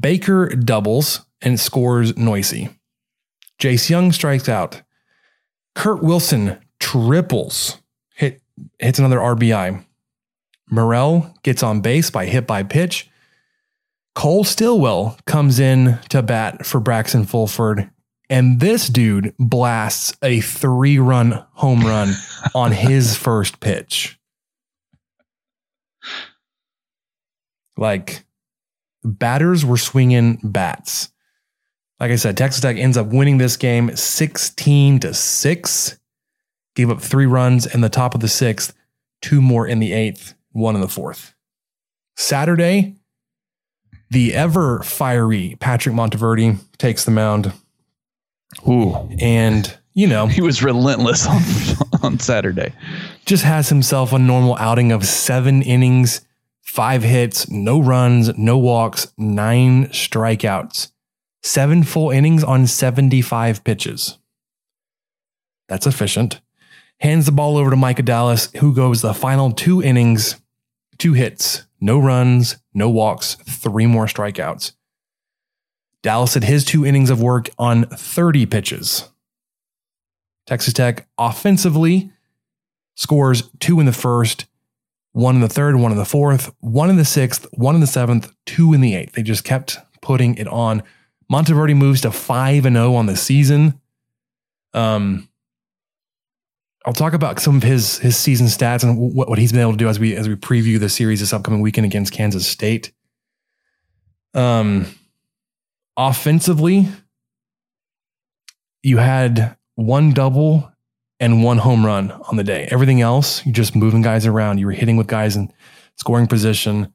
Baker 0.00 0.48
doubles 0.48 1.24
and 1.42 1.60
scores 1.60 2.16
Neuse. 2.16 2.68
Jace 3.60 3.88
Jung 3.88 4.12
strikes 4.12 4.48
out. 4.48 4.82
Kurt 5.74 6.02
Wilson 6.02 6.58
triples, 6.80 7.80
hit 8.14 8.42
hits 8.78 8.98
another 8.98 9.18
RBI. 9.18 9.84
Murrell 10.70 11.34
gets 11.42 11.62
on 11.62 11.80
base 11.80 12.10
by 12.10 12.26
hit 12.26 12.46
by 12.46 12.62
pitch. 12.62 13.08
Cole 14.14 14.44
Stilwell 14.44 15.18
comes 15.26 15.60
in 15.60 15.98
to 16.08 16.22
bat 16.22 16.64
for 16.64 16.80
Braxton 16.80 17.24
Fulford, 17.24 17.90
and 18.30 18.60
this 18.60 18.88
dude 18.88 19.34
blasts 19.38 20.16
a 20.22 20.40
three 20.40 20.98
run 20.98 21.44
home 21.52 21.80
run 21.80 22.14
on 22.54 22.72
his 22.72 23.16
first 23.16 23.60
pitch. 23.60 24.15
Like, 27.76 28.24
batters 29.04 29.64
were 29.64 29.76
swinging 29.76 30.40
bats. 30.42 31.10
Like 31.98 32.10
I 32.10 32.16
said, 32.16 32.36
Texas 32.36 32.60
Tech 32.60 32.76
ends 32.76 32.96
up 32.96 33.06
winning 33.06 33.38
this 33.38 33.56
game 33.56 33.94
16 33.96 35.00
to 35.00 35.14
6. 35.14 35.98
Gave 36.74 36.90
up 36.90 37.00
three 37.00 37.26
runs 37.26 37.66
in 37.66 37.80
the 37.80 37.88
top 37.88 38.14
of 38.14 38.20
the 38.20 38.28
sixth, 38.28 38.74
two 39.22 39.40
more 39.40 39.66
in 39.66 39.78
the 39.78 39.94
eighth, 39.94 40.34
one 40.52 40.74
in 40.74 40.82
the 40.82 40.88
fourth. 40.88 41.34
Saturday, 42.16 42.96
the 44.10 44.34
ever 44.34 44.82
fiery 44.82 45.56
Patrick 45.58 45.94
Monteverde 45.94 46.56
takes 46.76 47.04
the 47.04 47.10
mound. 47.10 47.52
Ooh. 48.68 49.08
And, 49.20 49.74
you 49.94 50.06
know, 50.06 50.26
he 50.26 50.42
was 50.42 50.62
relentless 50.62 51.26
on, 51.26 51.40
on 52.02 52.18
Saturday. 52.18 52.74
Just 53.24 53.44
has 53.44 53.70
himself 53.70 54.12
a 54.12 54.18
normal 54.18 54.56
outing 54.56 54.92
of 54.92 55.06
seven 55.06 55.62
innings, 55.62 56.25
five 56.66 57.02
hits, 57.02 57.48
no 57.48 57.80
runs, 57.80 58.36
no 58.36 58.58
walks, 58.58 59.12
nine 59.16 59.86
strikeouts, 59.86 60.92
seven 61.42 61.82
full 61.84 62.10
innings 62.10 62.44
on 62.44 62.66
75 62.66 63.64
pitches. 63.64 64.18
That's 65.68 65.86
efficient. 65.86 66.40
Hands 67.00 67.24
the 67.24 67.32
ball 67.32 67.56
over 67.56 67.70
to 67.70 67.76
Micah 67.76 68.02
Dallas, 68.02 68.50
who 68.56 68.74
goes 68.74 69.00
the 69.00 69.14
final 69.14 69.52
two 69.52 69.82
innings, 69.82 70.40
two 70.98 71.12
hits, 71.12 71.66
no 71.80 71.98
runs, 71.98 72.56
no 72.74 72.90
walks, 72.90 73.34
three 73.34 73.86
more 73.86 74.06
strikeouts. 74.06 74.72
Dallas 76.02 76.34
had 76.34 76.44
his 76.44 76.64
two 76.64 76.84
innings 76.86 77.10
of 77.10 77.20
work 77.22 77.48
on 77.58 77.84
30 77.84 78.46
pitches. 78.46 79.10
Texas 80.46 80.72
Tech 80.72 81.08
offensively 81.18 82.10
scores 82.94 83.50
two 83.58 83.80
in 83.80 83.86
the 83.86 83.92
first, 83.92 84.46
one 85.16 85.34
in 85.34 85.40
the 85.40 85.48
third, 85.48 85.76
one 85.76 85.92
in 85.92 85.96
the 85.96 86.04
fourth, 86.04 86.54
one 86.60 86.90
in 86.90 86.96
the 86.96 87.04
sixth, 87.04 87.46
one 87.52 87.74
in 87.74 87.80
the 87.80 87.86
seventh, 87.86 88.30
two 88.44 88.74
in 88.74 88.82
the 88.82 88.94
eighth. 88.94 89.14
They 89.14 89.22
just 89.22 89.44
kept 89.44 89.78
putting 90.02 90.34
it 90.34 90.46
on. 90.46 90.82
Monteverde 91.30 91.72
moves 91.72 92.02
to 92.02 92.10
5 92.10 92.66
and 92.66 92.76
0 92.76 92.94
on 92.94 93.06
the 93.06 93.16
season. 93.16 93.80
Um, 94.74 95.26
I'll 96.84 96.92
talk 96.92 97.14
about 97.14 97.40
some 97.40 97.56
of 97.56 97.62
his 97.62 97.96
his 97.98 98.14
season 98.18 98.46
stats 98.46 98.82
and 98.82 99.14
what, 99.14 99.30
what 99.30 99.38
he's 99.38 99.52
been 99.52 99.62
able 99.62 99.72
to 99.72 99.78
do 99.78 99.88
as 99.88 99.98
we 99.98 100.14
as 100.14 100.28
we 100.28 100.34
preview 100.36 100.78
the 100.78 100.90
series 100.90 101.20
this 101.20 101.32
upcoming 101.32 101.62
weekend 101.62 101.86
against 101.86 102.12
Kansas 102.12 102.46
State. 102.46 102.92
Um, 104.34 104.84
offensively, 105.96 106.88
you 108.82 108.98
had 108.98 109.56
one 109.76 110.12
double 110.12 110.70
and 111.18 111.42
one 111.42 111.58
home 111.58 111.84
run 111.84 112.10
on 112.12 112.36
the 112.36 112.44
day. 112.44 112.68
Everything 112.70 113.00
else, 113.00 113.44
you're 113.44 113.52
just 113.52 113.74
moving 113.74 114.02
guys 114.02 114.26
around. 114.26 114.58
You 114.58 114.66
were 114.66 114.72
hitting 114.72 114.96
with 114.96 115.06
guys 115.06 115.36
in 115.36 115.52
scoring 115.96 116.26
position. 116.26 116.92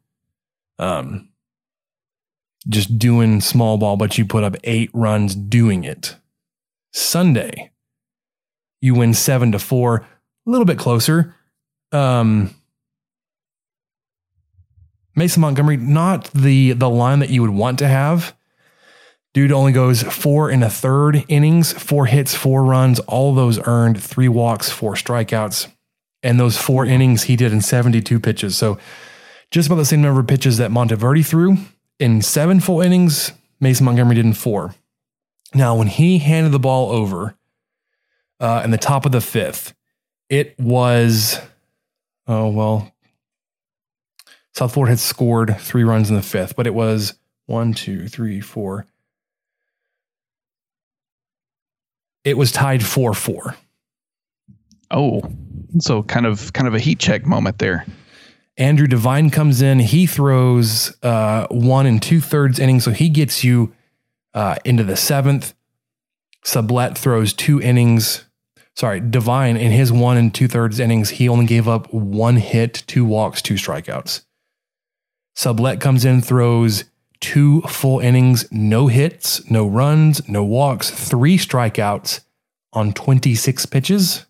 Um, 0.79 1.29
just 2.67 2.99
doing 2.99 3.41
small 3.41 3.77
ball, 3.77 3.97
but 3.97 4.17
you 4.17 4.25
put 4.25 4.43
up 4.43 4.55
eight 4.63 4.89
runs 4.93 5.35
doing 5.35 5.83
it. 5.83 6.15
Sunday, 6.93 7.71
you 8.81 8.93
win 8.93 9.13
seven 9.13 9.51
to 9.51 9.59
four, 9.59 9.97
a 10.45 10.49
little 10.49 10.65
bit 10.65 10.77
closer. 10.77 11.35
Um, 11.91 12.53
Mason 15.15 15.41
Montgomery, 15.41 15.77
not 15.77 16.31
the 16.33 16.73
the 16.73 16.89
line 16.89 17.19
that 17.19 17.29
you 17.29 17.41
would 17.41 17.51
want 17.51 17.79
to 17.79 17.87
have. 17.87 18.35
Dude 19.33 19.51
only 19.51 19.71
goes 19.71 20.03
four 20.03 20.49
and 20.49 20.63
a 20.63 20.69
third 20.69 21.23
innings, 21.29 21.71
four 21.71 22.05
hits, 22.05 22.35
four 22.35 22.63
runs, 22.63 22.99
all 23.01 23.33
those 23.33 23.59
earned, 23.65 24.01
three 24.01 24.27
walks, 24.27 24.69
four 24.69 24.95
strikeouts. 24.95 25.71
And 26.21 26.39
those 26.39 26.57
four 26.57 26.85
innings 26.85 27.23
he 27.23 27.35
did 27.35 27.53
in 27.53 27.61
72 27.61 28.19
pitches. 28.19 28.57
So 28.57 28.77
just 29.49 29.67
about 29.67 29.77
the 29.77 29.85
same 29.85 30.01
number 30.01 30.19
of 30.19 30.27
pitches 30.27 30.57
that 30.57 30.71
Monteverde 30.71 31.23
threw. 31.23 31.57
In 31.99 32.21
seven 32.21 32.59
full 32.59 32.81
innings, 32.81 33.31
Mason 33.59 33.85
Montgomery 33.85 34.15
did 34.15 34.25
in 34.25 34.33
four. 34.33 34.75
Now, 35.53 35.75
when 35.75 35.87
he 35.87 36.19
handed 36.19 36.51
the 36.51 36.59
ball 36.59 36.91
over 36.91 37.35
uh, 38.39 38.61
in 38.63 38.71
the 38.71 38.77
top 38.77 39.05
of 39.05 39.11
the 39.11 39.21
fifth, 39.21 39.73
it 40.29 40.57
was, 40.59 41.39
oh, 42.27 42.49
well, 42.49 42.93
South 44.53 44.73
Florida 44.73 44.91
had 44.91 44.99
scored 44.99 45.57
three 45.59 45.83
runs 45.83 46.09
in 46.09 46.15
the 46.15 46.21
fifth, 46.21 46.55
but 46.55 46.67
it 46.67 46.73
was 46.73 47.15
one, 47.45 47.73
two, 47.73 48.07
three, 48.07 48.41
four. 48.41 48.85
It 52.23 52.37
was 52.37 52.51
tied 52.51 52.83
4 52.85 53.13
4. 53.13 53.55
Oh, 54.91 55.21
so 55.79 56.03
kind 56.03 56.25
of 56.25 56.53
kind 56.53 56.67
of 56.67 56.75
a 56.75 56.79
heat 56.79 56.99
check 56.99 57.25
moment 57.25 57.59
there. 57.59 57.85
Andrew 58.57 58.87
Devine 58.87 59.29
comes 59.29 59.61
in. 59.61 59.79
He 59.79 60.05
throws 60.05 60.95
uh, 61.01 61.47
one 61.49 61.85
and 61.85 62.01
two 62.01 62.21
thirds 62.21 62.59
innings, 62.59 62.83
so 62.83 62.91
he 62.91 63.09
gets 63.09 63.43
you 63.43 63.73
uh, 64.33 64.55
into 64.65 64.83
the 64.83 64.97
seventh. 64.97 65.53
Sublette 66.45 66.97
throws 66.97 67.33
two 67.33 67.61
innings. 67.61 68.25
Sorry, 68.75 68.99
Devine 68.99 69.57
in 69.57 69.71
his 69.71 69.91
one 69.91 70.17
and 70.17 70.33
two 70.33 70.47
thirds 70.47 70.79
innings, 70.79 71.11
he 71.11 71.27
only 71.29 71.45
gave 71.45 71.67
up 71.67 71.91
one 71.93 72.37
hit, 72.37 72.83
two 72.87 73.05
walks, 73.05 73.41
two 73.41 73.55
strikeouts. 73.55 74.23
Sublette 75.35 75.79
comes 75.79 76.05
in, 76.05 76.21
throws 76.21 76.85
two 77.21 77.61
full 77.61 77.99
innings, 77.99 78.51
no 78.51 78.87
hits, 78.87 79.49
no 79.49 79.67
runs, 79.67 80.27
no 80.27 80.43
walks, 80.43 80.89
three 80.89 81.37
strikeouts 81.37 82.21
on 82.73 82.91
26 82.93 83.65
pitches. 83.67 84.25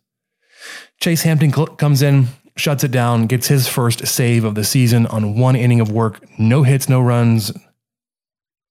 Chase 1.00 1.24
Hampton 1.24 1.52
cl- 1.52 1.68
comes 1.68 2.02
in, 2.02 2.28
shuts 2.56 2.84
it 2.84 2.92
down, 2.92 3.26
gets 3.26 3.48
his 3.48 3.68
first 3.68 4.06
save 4.06 4.44
of 4.44 4.56
the 4.56 4.64
season 4.64 5.08
on 5.08 5.40
one 5.40 5.56
inning 5.56 5.80
of 5.80 5.92
work. 5.92 6.24
No 6.38 6.64
hits, 6.64 6.88
no 6.88 7.02
runs, 7.02 7.52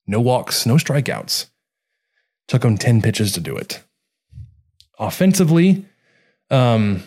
no 0.07 0.21
walks, 0.21 0.66
no 0.66 0.75
strikeouts. 0.77 1.47
Took 2.47 2.64
him 2.64 2.77
10 2.77 3.03
pitches 3.03 3.33
to 3.33 3.41
do 3.41 3.57
it. 3.57 3.83
Offensively, 4.99 5.87
um, 6.51 7.03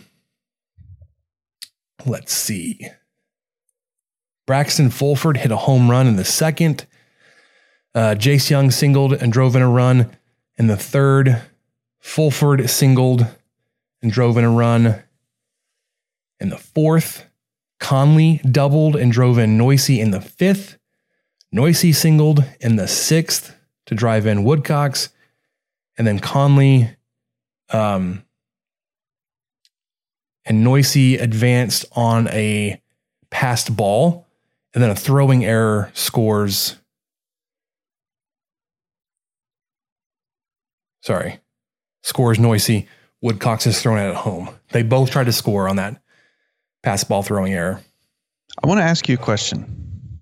let's 2.05 2.33
see. 2.33 2.87
Braxton 4.47 4.89
Fulford 4.89 5.37
hit 5.37 5.51
a 5.51 5.57
home 5.57 5.91
run 5.91 6.07
in 6.07 6.15
the 6.15 6.25
second. 6.25 6.85
Uh, 7.95 8.15
Jace 8.15 8.49
Jung 8.49 8.71
singled 8.71 9.13
and 9.13 9.31
drove 9.31 9.55
in 9.55 9.61
a 9.61 9.69
run 9.69 10.17
in 10.57 10.67
the 10.67 10.77
third. 10.77 11.41
Fulford 11.99 12.69
singled 12.69 13.27
and 14.01 14.11
drove 14.11 14.37
in 14.37 14.43
a 14.43 14.49
run 14.49 15.03
in 16.39 16.49
the 16.49 16.57
fourth. 16.57 17.29
Conley 17.79 18.39
doubled 18.49 18.95
and 18.95 19.11
drove 19.11 19.37
in 19.37 19.57
Neuse 19.57 19.89
in 19.89 20.11
the 20.11 20.21
fifth. 20.21 20.77
Neuse 21.51 21.97
singled 21.97 22.43
in 22.59 22.77
the 22.77 22.87
sixth 22.87 23.55
to 23.85 23.95
drive 23.95 24.25
in 24.25 24.43
Woodcocks. 24.43 25.09
And 25.97 26.07
then 26.07 26.19
Conley 26.19 26.89
um, 27.69 28.23
and 30.45 30.63
Neuse 30.63 30.95
advanced 30.95 31.85
on 31.91 32.27
a 32.29 32.81
passed 33.29 33.75
ball. 33.75 34.25
And 34.73 34.81
then 34.81 34.89
a 34.89 34.95
throwing 34.95 35.45
error 35.45 35.91
scores. 35.93 36.77
Sorry, 41.03 41.39
scores 42.01 42.39
Neuse. 42.39 42.85
Woodcocks 43.21 43.67
is 43.67 43.81
thrown 43.81 43.99
it 43.99 44.09
at 44.09 44.15
home. 44.15 44.49
They 44.71 44.83
both 44.83 45.11
tried 45.11 45.25
to 45.25 45.33
score 45.33 45.69
on 45.69 45.75
that 45.75 46.01
pass 46.81 47.03
ball 47.03 47.23
throwing 47.23 47.53
error. 47.53 47.81
I 48.61 48.67
want 48.67 48.79
to 48.79 48.83
ask 48.83 49.07
you 49.07 49.15
a 49.15 49.17
question. 49.17 50.21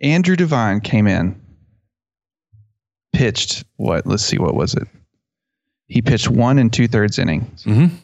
Andrew 0.00 0.36
Devine 0.36 0.80
came 0.80 1.06
in, 1.06 1.40
pitched 3.12 3.64
what? 3.76 4.06
Let's 4.06 4.24
see, 4.24 4.38
what 4.38 4.54
was 4.54 4.74
it? 4.74 4.86
He 5.86 6.02
pitched 6.02 6.28
one 6.28 6.58
and 6.58 6.72
two 6.72 6.88
thirds 6.88 7.18
innings, 7.18 7.64
mm-hmm. 7.64 7.94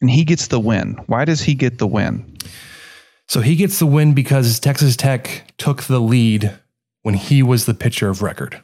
and 0.00 0.10
he 0.10 0.24
gets 0.24 0.48
the 0.48 0.60
win. 0.60 0.98
Why 1.06 1.24
does 1.24 1.40
he 1.40 1.54
get 1.54 1.78
the 1.78 1.86
win? 1.86 2.36
So 3.28 3.40
he 3.40 3.56
gets 3.56 3.78
the 3.78 3.86
win 3.86 4.14
because 4.14 4.58
Texas 4.58 4.96
Tech 4.96 5.52
took 5.58 5.84
the 5.84 6.00
lead 6.00 6.56
when 7.02 7.14
he 7.14 7.42
was 7.42 7.66
the 7.66 7.74
pitcher 7.74 8.08
of 8.08 8.22
record. 8.22 8.62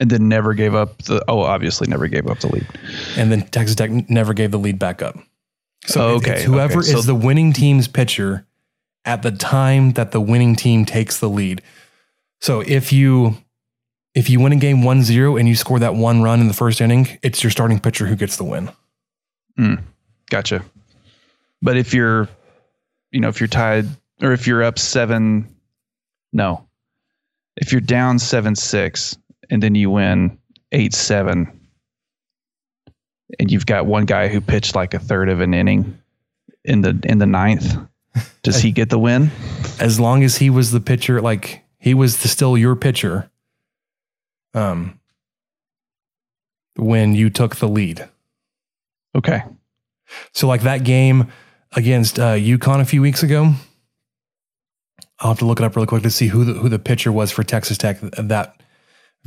And 0.00 0.10
then 0.10 0.28
never 0.28 0.54
gave 0.54 0.74
up 0.76 1.02
the, 1.02 1.24
oh, 1.26 1.40
obviously 1.40 1.88
never 1.88 2.06
gave 2.06 2.28
up 2.28 2.38
the 2.38 2.46
lead. 2.48 2.66
And 3.16 3.32
then 3.32 3.42
Texas 3.48 3.74
Tech 3.74 3.90
never 4.08 4.32
gave 4.32 4.52
the 4.52 4.58
lead 4.58 4.78
back 4.78 5.02
up. 5.02 5.16
So 5.86 6.00
Oh, 6.00 6.14
okay, 6.16 6.34
it's 6.34 6.42
whoever 6.44 6.78
okay. 6.80 6.88
So- 6.92 6.98
is 6.98 7.06
the 7.06 7.14
winning 7.16 7.52
team's 7.52 7.88
pitcher 7.88 8.46
at 9.04 9.22
the 9.22 9.32
time 9.32 9.92
that 9.92 10.12
the 10.12 10.20
winning 10.20 10.54
team 10.54 10.84
takes 10.84 11.18
the 11.18 11.28
lead. 11.28 11.62
So 12.40 12.60
if 12.60 12.92
you 12.92 13.36
if 14.14 14.28
you 14.30 14.40
win 14.40 14.52
a 14.52 14.56
game 14.56 14.78
1-0 14.82 15.38
and 15.38 15.48
you 15.48 15.54
score 15.54 15.78
that 15.78 15.94
one 15.94 16.22
run 16.22 16.40
in 16.40 16.48
the 16.48 16.54
first 16.54 16.80
inning, 16.80 17.18
it's 17.22 17.42
your 17.44 17.50
starting 17.50 17.78
pitcher 17.78 18.06
who 18.06 18.16
gets 18.16 18.36
the 18.36 18.42
win. 18.44 18.70
Mm, 19.58 19.82
gotcha. 20.30 20.64
But 21.62 21.76
if 21.76 21.94
you're, 21.94 22.28
you 23.12 23.20
know, 23.20 23.28
if 23.28 23.40
you're 23.40 23.48
tied 23.48 23.86
or 24.20 24.32
if 24.32 24.46
you're 24.46 24.62
up 24.62 24.78
seven, 24.78 25.54
no, 26.32 26.66
if 27.56 27.70
you're 27.70 27.80
down 27.80 28.18
seven 28.18 28.56
six 28.56 29.16
and 29.50 29.62
then 29.62 29.74
you 29.74 29.90
win 29.90 30.38
eight 30.72 30.94
seven, 30.94 31.60
and 33.38 33.50
you've 33.50 33.66
got 33.66 33.86
one 33.86 34.04
guy 34.04 34.28
who 34.28 34.40
pitched 34.40 34.74
like 34.74 34.94
a 34.94 34.98
third 34.98 35.28
of 35.28 35.40
an 35.40 35.54
inning 35.54 35.98
in 36.64 36.82
the 36.82 36.98
in 37.04 37.18
the 37.18 37.26
ninth, 37.26 37.76
does 38.42 38.60
he 38.60 38.70
get 38.70 38.90
the 38.90 38.98
win? 38.98 39.30
As 39.80 39.98
long 39.98 40.22
as 40.22 40.36
he 40.36 40.50
was 40.50 40.70
the 40.70 40.80
pitcher, 40.80 41.20
like 41.20 41.64
he 41.78 41.94
was 41.94 42.18
the, 42.22 42.28
still 42.28 42.56
your 42.56 42.76
pitcher. 42.76 43.30
Um 44.54 44.98
when 46.76 47.14
you 47.14 47.28
took 47.28 47.56
the 47.56 47.68
lead. 47.68 48.08
Okay. 49.14 49.42
So 50.32 50.46
like 50.46 50.62
that 50.62 50.84
game 50.84 51.26
against 51.72 52.18
uh, 52.18 52.34
UConn 52.34 52.80
a 52.80 52.84
few 52.84 53.02
weeks 53.02 53.22
ago, 53.22 53.52
I'll 55.18 55.30
have 55.30 55.38
to 55.40 55.44
look 55.44 55.58
it 55.58 55.64
up 55.64 55.74
really 55.74 55.88
quick 55.88 56.04
to 56.04 56.10
see 56.10 56.28
who 56.28 56.44
the, 56.44 56.52
who 56.54 56.68
the 56.68 56.78
pitcher 56.78 57.10
was 57.10 57.32
for 57.32 57.42
Texas 57.42 57.78
Tech 57.78 57.98
that 58.00 58.57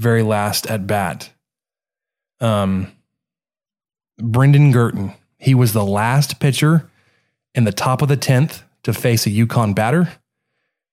very 0.02 0.24
last 0.24 0.66
at 0.68 0.88
bat. 0.88 1.30
Um, 2.40 2.92
Brendan 4.20 4.72
Girton, 4.72 5.14
He 5.38 5.54
was 5.56 5.74
the 5.74 5.86
last 5.86 6.40
pitcher 6.40 6.90
in 7.54 7.64
the 7.66 7.72
top 7.72 8.02
of 8.02 8.08
the 8.08 8.18
tenth 8.18 8.64
to 8.84 8.94
face 8.94 9.26
a 9.28 9.30
UConn 9.30 9.76
batter. 9.76 10.10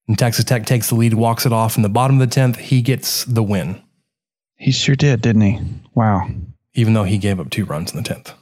And 0.07 0.19
Texas 0.19 0.45
Tech 0.45 0.65
takes 0.67 0.89
the 0.89 0.95
lead, 0.95 1.15
walks 1.15 1.45
it 1.47 1.53
off 1.53 1.77
in 1.77 1.83
the 1.83 1.89
bottom 1.89 2.21
of 2.21 2.29
the 2.29 2.35
tenth. 2.35 2.57
He 2.57 2.81
gets 2.83 3.25
the 3.25 3.43
win, 3.43 3.81
He 4.57 4.73
sure 4.73 4.95
did, 4.97 5.21
didn't 5.23 5.43
he? 5.43 5.61
Wow. 5.95 6.29
even 6.75 6.95
though 6.95 7.05
he 7.05 7.19
gave 7.19 7.41
up 7.41 7.51
two 7.51 7.65
runs 7.65 7.93
in 7.93 8.03
the 8.03 8.09
tenth. 8.09 8.33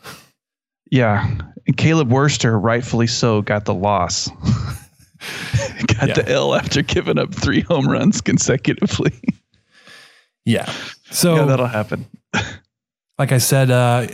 Yeah. 0.90 1.28
And 1.66 1.76
Caleb 1.76 2.08
Wurster, 2.10 2.60
rightfully 2.62 3.06
so, 3.08 3.42
got 3.42 3.64
the 3.64 3.74
loss. 3.74 4.28
got 5.98 6.14
the 6.14 6.24
L 6.28 6.54
after 6.54 6.82
giving 6.82 7.18
up 7.18 7.34
three 7.34 7.62
home 7.62 7.88
runs 7.88 8.20
consecutively. 8.20 9.12
Yeah. 10.46 10.72
So 11.10 11.36
yeah, 11.36 11.44
that'll 11.44 11.66
happen. 11.66 12.06
like 13.18 13.32
I 13.32 13.38
said, 13.38 13.70
uh, 13.70 14.06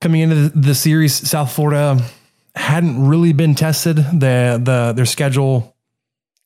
coming 0.00 0.22
into 0.22 0.48
the, 0.48 0.74
series, 0.74 1.14
South 1.28 1.52
Florida 1.52 2.00
hadn't 2.54 3.06
really 3.06 3.32
been 3.32 3.54
tested. 3.54 3.96
The 3.96 4.60
the 4.62 4.92
their 4.94 5.04
schedule 5.04 5.76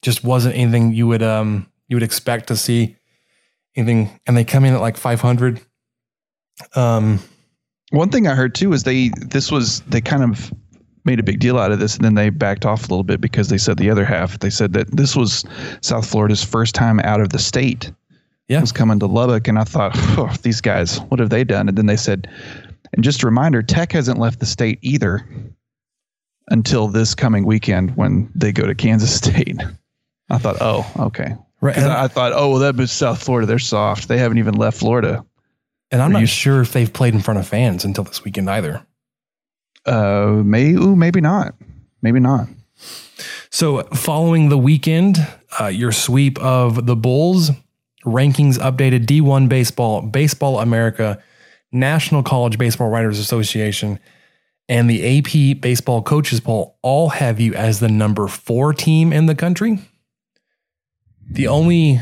just 0.03 0.25
wasn't 0.25 0.57
anything 0.57 0.93
you 0.93 1.07
would 1.07 1.23
um 1.23 1.67
you 1.89 1.97
would 1.97 2.03
expect 2.03 2.49
to 2.49 2.57
see 2.57 2.97
anything, 3.77 4.19
and 4.27 4.37
they 4.37 4.45
come 4.45 4.65
in 4.65 4.75
at 4.75 4.81
like 4.81 4.97
500. 4.97 5.61
Um, 6.75 7.21
One 7.91 8.09
thing 8.09 8.27
I 8.27 8.35
heard 8.35 8.55
too 8.55 8.73
is 8.73 8.85
they 8.85 9.11
this 9.21 9.53
was 9.53 9.81
they 9.83 10.01
kind 10.01 10.23
of 10.23 10.53
made 11.05 11.21
a 11.21 11.23
big 11.23 11.39
deal 11.39 11.59
out 11.59 11.71
of 11.71 11.79
this 11.79 11.95
and 11.95 12.05
then 12.05 12.15
they 12.15 12.31
backed 12.31 12.65
off 12.65 12.81
a 12.81 12.89
little 12.89 13.05
bit 13.05 13.21
because 13.21 13.49
they 13.49 13.59
said 13.59 13.77
the 13.77 13.89
other 13.91 14.05
half 14.05 14.41
they 14.41 14.51
said 14.51 14.73
that 14.73 14.91
this 14.97 15.15
was 15.15 15.45
South 15.81 16.05
Florida's 16.05 16.43
first 16.43 16.75
time 16.75 16.99
out 17.01 17.21
of 17.21 17.29
the 17.29 17.39
state. 17.39 17.93
Yeah. 18.49 18.61
Was 18.61 18.71
coming 18.73 18.99
to 19.01 19.07
Lubbock 19.07 19.49
and 19.49 19.59
I 19.59 19.65
thought, 19.65 19.93
oh, 19.97 20.33
these 20.43 20.61
guys, 20.61 20.99
what 21.01 21.19
have 21.21 21.31
they 21.31 21.43
done? 21.45 21.69
And 21.69 21.77
then 21.77 21.87
they 21.87 21.97
said, 21.97 22.29
and 22.93 23.03
just 23.03 23.23
a 23.23 23.27
reminder, 23.27 23.61
Tech 23.63 23.91
hasn't 23.93 24.19
left 24.19 24.39
the 24.39 24.47
state 24.47 24.79
either 24.83 25.27
until 26.49 26.87
this 26.89 27.15
coming 27.15 27.45
weekend 27.45 27.97
when 27.97 28.31
they 28.35 28.53
go 28.53 28.65
to 28.67 28.75
Kansas 28.75 29.15
State. 29.17 29.61
I 30.31 30.39
thought, 30.39 30.57
oh, 30.61 30.89
okay. 31.07 31.35
Right. 31.61 31.77
I 31.79 32.05
I 32.05 32.09
thought, 32.09 32.33
oh, 32.35 32.51
well, 32.51 32.59
that 32.61 32.77
was 32.77 32.93
South 32.93 33.21
Florida. 33.23 33.47
They're 33.47 33.59
soft. 33.59 34.07
They 34.09 34.19
haven't 34.19 34.39
even 34.39 34.55
left 34.55 34.79
Florida. 34.79 35.25
and 35.91 36.01
I'm 36.01 36.11
Were 36.11 36.15
not 36.15 36.21
you- 36.21 36.27
sure 36.27 36.61
if 36.61 36.73
they've 36.73 36.93
played 36.93 37.15
in 37.15 37.21
front 37.23 37.41
of 37.41 37.49
fans 37.49 37.85
until 37.85 38.05
this 38.05 38.23
weekend 38.25 38.49
either. 38.49 38.85
Uh, 39.85 40.43
may, 40.45 40.71
ooh, 40.73 40.95
maybe 40.97 41.21
not. 41.21 41.55
Maybe 42.03 42.21
not. 42.21 42.49
So, 43.51 43.83
following 43.95 44.49
the 44.51 44.59
weekend, 44.59 45.19
uh, 45.61 45.67
your 45.67 45.93
sweep 45.93 46.39
of 46.41 46.87
the 46.87 46.97
Bulls, 46.97 47.51
rankings 48.07 48.59
updated 48.59 49.05
D1 49.05 49.49
Baseball, 49.49 50.01
Baseball 50.01 50.61
America, 50.61 51.23
National 51.73 52.23
College 52.23 52.57
Baseball 52.57 52.89
Writers 52.89 53.19
Association, 53.19 53.99
and 54.69 54.89
the 54.89 55.19
AP 55.19 55.61
Baseball 55.61 56.03
Coaches 56.03 56.41
Poll 56.41 56.79
all 56.83 57.11
have 57.11 57.41
you 57.41 57.55
as 57.55 57.81
the 57.81 57.89
number 57.89 58.29
four 58.29 58.73
team 58.73 59.13
in 59.13 59.27
the 59.27 59.35
country. 59.35 59.79
The 61.29 61.49
only 61.49 62.01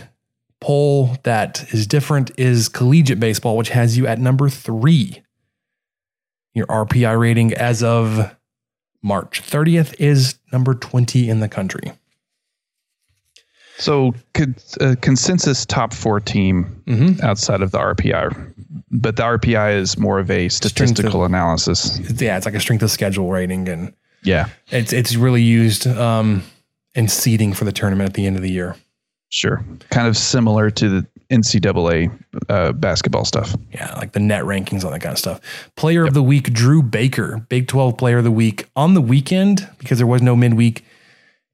poll 0.60 1.16
that 1.24 1.72
is 1.72 1.86
different 1.86 2.30
is 2.38 2.68
Collegiate 2.68 3.20
Baseball, 3.20 3.56
which 3.56 3.70
has 3.70 3.96
you 3.96 4.06
at 4.06 4.18
number 4.18 4.48
three. 4.48 5.22
Your 6.54 6.66
RPI 6.66 7.18
rating 7.18 7.52
as 7.54 7.82
of 7.82 8.34
March 9.02 9.42
30th 9.42 9.94
is 9.98 10.38
number 10.52 10.74
20 10.74 11.28
in 11.28 11.40
the 11.40 11.48
country. 11.48 11.92
So, 13.78 14.14
could 14.34 14.54
uh, 14.80 14.94
consensus 15.00 15.66
top 15.66 15.92
four 15.92 16.20
team 16.20 16.82
Mm-hmm. 16.86 17.24
outside 17.24 17.62
of 17.62 17.70
the 17.72 17.78
RPI, 17.78 18.52
but 18.90 19.16
the 19.16 19.22
RPI 19.22 19.76
is 19.78 19.96
more 19.98 20.18
of 20.18 20.30
a 20.30 20.48
statistical 20.50 21.24
analysis. 21.24 21.98
Yeah, 22.20 22.36
it's 22.36 22.44
like 22.46 22.54
a 22.54 22.60
strength 22.60 22.82
of 22.82 22.90
schedule 22.90 23.30
rating, 23.30 23.68
and 23.68 23.92
Yeah, 24.22 24.48
it's 24.68 24.92
it's 24.92 25.16
really 25.16 25.42
used 25.42 25.86
um, 25.86 26.42
in 26.94 27.08
seeding 27.08 27.52
for 27.54 27.64
the 27.64 27.72
tournament 27.72 28.08
at 28.10 28.14
the 28.14 28.26
end 28.26 28.36
of 28.36 28.42
the 28.42 28.50
year. 28.50 28.76
sure. 29.30 29.64
Kind 29.90 30.06
of 30.06 30.16
similar 30.16 30.70
to 30.70 30.88
the 31.00 31.06
NCAA 31.30 32.10
uh, 32.50 32.72
basketball 32.72 33.24
stuff. 33.24 33.56
Yeah, 33.72 33.92
like 33.96 34.12
the 34.12 34.20
net 34.20 34.44
rankings, 34.44 34.84
all 34.84 34.90
that 34.90 35.00
kind 35.00 35.12
of 35.14 35.18
stuff. 35.18 35.40
Player 35.76 36.04
of 36.04 36.12
the 36.14 36.22
week, 36.22 36.52
Dru 36.52 36.82
Baker, 36.82 37.44
Big 37.48 37.66
12 37.66 37.96
player 37.96 38.18
of 38.18 38.24
the 38.24 38.30
week. 38.30 38.66
On 38.76 38.94
the 38.94 39.00
weekend, 39.00 39.68
because 39.78 39.98
there 39.98 40.06
was 40.06 40.20
no 40.22 40.36
midweek, 40.36 40.84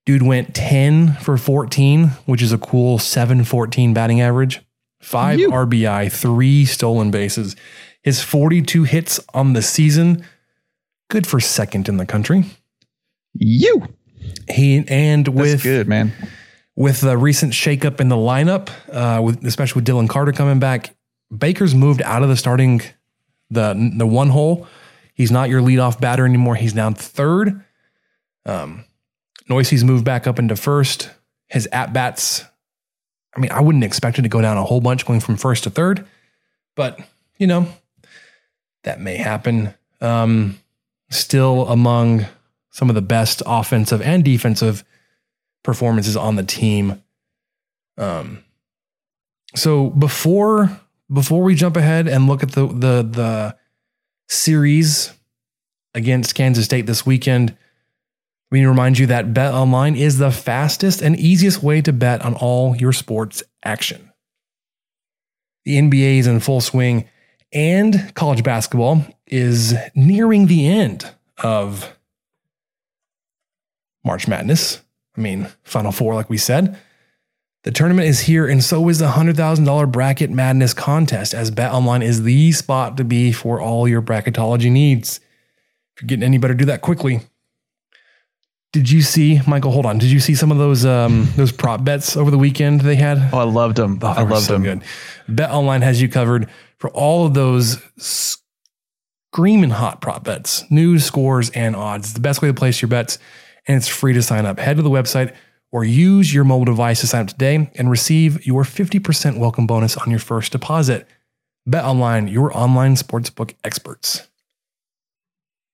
dude 0.06 0.22
went 0.22 0.54
10 0.54 1.14
for 1.14 1.36
14, 1.36 2.06
which 2.26 2.42
is 2.42 2.52
a 2.52 2.58
cool 2.58 2.98
714 2.98 3.94
batting 3.94 4.20
average, 4.20 4.60
five 5.00 5.38
RBI, 5.38 6.10
three 6.12 6.64
stolen 6.64 7.10
bases. 7.10 7.56
His 8.02 8.22
42 8.22 8.84
hits 8.84 9.20
on 9.34 9.52
the 9.52 9.62
season, 9.62 10.24
good 11.08 11.26
for 11.26 11.38
second 11.40 11.88
in 11.88 11.96
the 11.98 12.06
country. 12.06 12.44
You. 13.34 13.88
He 14.50 14.84
and 14.88 15.26
That's 15.26 15.36
with 15.36 15.62
good, 15.62 15.88
man. 15.88 16.12
with 16.76 17.00
the 17.00 17.16
recent 17.16 17.52
shakeup 17.52 18.00
in 18.00 18.08
the 18.08 18.16
lineup, 18.16 18.68
uh, 18.92 19.22
with 19.22 19.44
especially 19.44 19.80
with 19.80 19.86
Dylan 19.88 20.08
Carter 20.08 20.32
coming 20.32 20.58
back, 20.58 20.94
Baker's 21.36 21.74
moved 21.74 22.02
out 22.02 22.22
of 22.22 22.28
the 22.28 22.36
starting 22.36 22.82
the 23.50 23.92
the 23.96 24.06
one 24.06 24.28
hole. 24.30 24.66
He's 25.14 25.30
not 25.30 25.48
your 25.50 25.60
leadoff 25.60 26.00
batter 26.00 26.24
anymore. 26.24 26.54
He's 26.54 26.74
now 26.74 26.90
third. 26.90 27.64
Um, 28.46 28.84
Neuse's 29.50 29.84
moved 29.84 30.04
back 30.04 30.26
up 30.26 30.38
into 30.38 30.56
first. 30.56 31.10
His 31.48 31.68
at 31.72 31.92
bats, 31.92 32.44
I 33.36 33.40
mean, 33.40 33.50
I 33.50 33.60
wouldn't 33.60 33.84
expect 33.84 34.18
him 34.18 34.22
to 34.22 34.28
go 34.28 34.40
down 34.40 34.56
a 34.56 34.64
whole 34.64 34.80
bunch 34.80 35.04
going 35.04 35.20
from 35.20 35.36
first 35.36 35.64
to 35.64 35.70
third, 35.70 36.06
but 36.76 37.00
you 37.36 37.46
know, 37.46 37.66
that 38.84 39.00
may 39.00 39.16
happen. 39.16 39.74
Um, 40.00 40.58
still 41.10 41.68
among 41.68 42.26
some 42.70 42.88
of 42.88 42.94
the 42.94 43.02
best 43.02 43.42
offensive 43.44 44.00
and 44.00 44.24
defensive 44.24 44.84
performances 45.62 46.16
on 46.16 46.36
the 46.36 46.44
team. 46.44 47.02
Um, 47.98 48.44
so 49.54 49.90
before 49.90 50.80
before 51.12 51.42
we 51.42 51.56
jump 51.56 51.76
ahead 51.76 52.06
and 52.06 52.28
look 52.28 52.42
at 52.42 52.52
the 52.52 52.66
the 52.66 53.02
the 53.02 53.56
series 54.28 55.12
against 55.94 56.36
Kansas 56.36 56.64
State 56.64 56.86
this 56.86 57.04
weekend, 57.04 57.56
we 58.50 58.58
need 58.58 58.64
to 58.64 58.70
remind 58.70 58.98
you 58.98 59.06
that 59.06 59.32
Bet 59.32 59.54
Online 59.54 59.94
is 59.94 60.18
the 60.18 60.30
fastest 60.30 61.02
and 61.02 61.18
easiest 61.18 61.62
way 61.62 61.80
to 61.82 61.92
bet 61.92 62.22
on 62.22 62.34
all 62.34 62.76
your 62.76 62.92
sports 62.92 63.42
action. 63.64 64.10
The 65.64 65.78
NBA 65.78 66.18
is 66.18 66.26
in 66.26 66.40
full 66.40 66.60
swing, 66.60 67.08
and 67.52 68.12
college 68.14 68.42
basketball 68.42 69.04
is 69.26 69.74
nearing 69.94 70.46
the 70.46 70.66
end 70.66 71.12
of 71.42 71.96
March 74.04 74.26
Madness. 74.26 74.80
I 75.16 75.20
mean, 75.20 75.48
Final 75.62 75.92
Four, 75.92 76.14
like 76.14 76.30
we 76.30 76.38
said. 76.38 76.78
The 77.62 77.70
tournament 77.70 78.08
is 78.08 78.20
here, 78.20 78.48
and 78.48 78.64
so 78.64 78.88
is 78.88 79.00
the 79.00 79.10
$100,000 79.10 79.92
Bracket 79.92 80.30
Madness 80.30 80.72
contest, 80.72 81.34
as 81.34 81.50
BetOnline 81.50 82.02
is 82.02 82.22
the 82.22 82.52
spot 82.52 82.96
to 82.96 83.04
be 83.04 83.32
for 83.32 83.60
all 83.60 83.86
your 83.86 84.00
bracketology 84.00 84.72
needs. 84.72 85.20
If 85.94 86.02
you're 86.02 86.06
getting 86.06 86.24
any 86.24 86.38
better, 86.38 86.54
do 86.54 86.64
that 86.64 86.80
quickly. 86.80 87.20
Did 88.72 88.88
you 88.88 89.02
see, 89.02 89.40
Michael? 89.48 89.72
Hold 89.72 89.86
on. 89.86 89.98
Did 89.98 90.12
you 90.12 90.20
see 90.20 90.34
some 90.34 90.52
of 90.52 90.58
those 90.58 90.84
um, 90.84 91.28
those 91.36 91.50
prop 91.50 91.84
bets 91.84 92.16
over 92.16 92.30
the 92.30 92.38
weekend 92.38 92.82
they 92.82 92.94
had? 92.94 93.18
Oh, 93.32 93.38
I 93.38 93.42
loved 93.42 93.76
them. 93.76 93.98
Oh, 94.00 94.06
I 94.06 94.22
loved 94.22 94.46
so 94.46 94.52
them. 94.52 94.62
good. 94.62 94.82
BetOnline 95.28 95.82
has 95.82 96.00
you 96.00 96.08
covered 96.08 96.48
for 96.78 96.90
all 96.90 97.26
of 97.26 97.34
those 97.34 97.78
screaming 97.98 99.70
hot 99.70 100.00
prop 100.00 100.22
bets, 100.22 100.70
news, 100.70 101.04
scores, 101.04 101.50
and 101.50 101.74
odds. 101.74 102.06
It's 102.06 102.14
the 102.14 102.20
best 102.20 102.42
way 102.42 102.48
to 102.48 102.54
place 102.54 102.80
your 102.80 102.88
bets, 102.88 103.18
and 103.66 103.76
it's 103.76 103.88
free 103.88 104.12
to 104.12 104.22
sign 104.22 104.46
up. 104.46 104.60
Head 104.60 104.76
to 104.76 104.82
the 104.82 104.90
website 104.90 105.34
or 105.72 105.84
use 105.84 106.32
your 106.32 106.44
mobile 106.44 106.64
device 106.64 107.00
to 107.00 107.06
sign 107.06 107.22
up 107.22 107.28
today 107.28 107.70
and 107.74 107.90
receive 107.90 108.44
your 108.46 108.64
50% 108.64 109.38
welcome 109.38 109.66
bonus 109.66 109.96
on 109.96 110.10
your 110.10 110.18
first 110.18 110.52
deposit. 110.52 111.06
Bet 111.66 111.84
Online, 111.84 112.26
your 112.26 112.56
online 112.56 112.96
sportsbook 112.96 113.54
experts. 113.62 114.29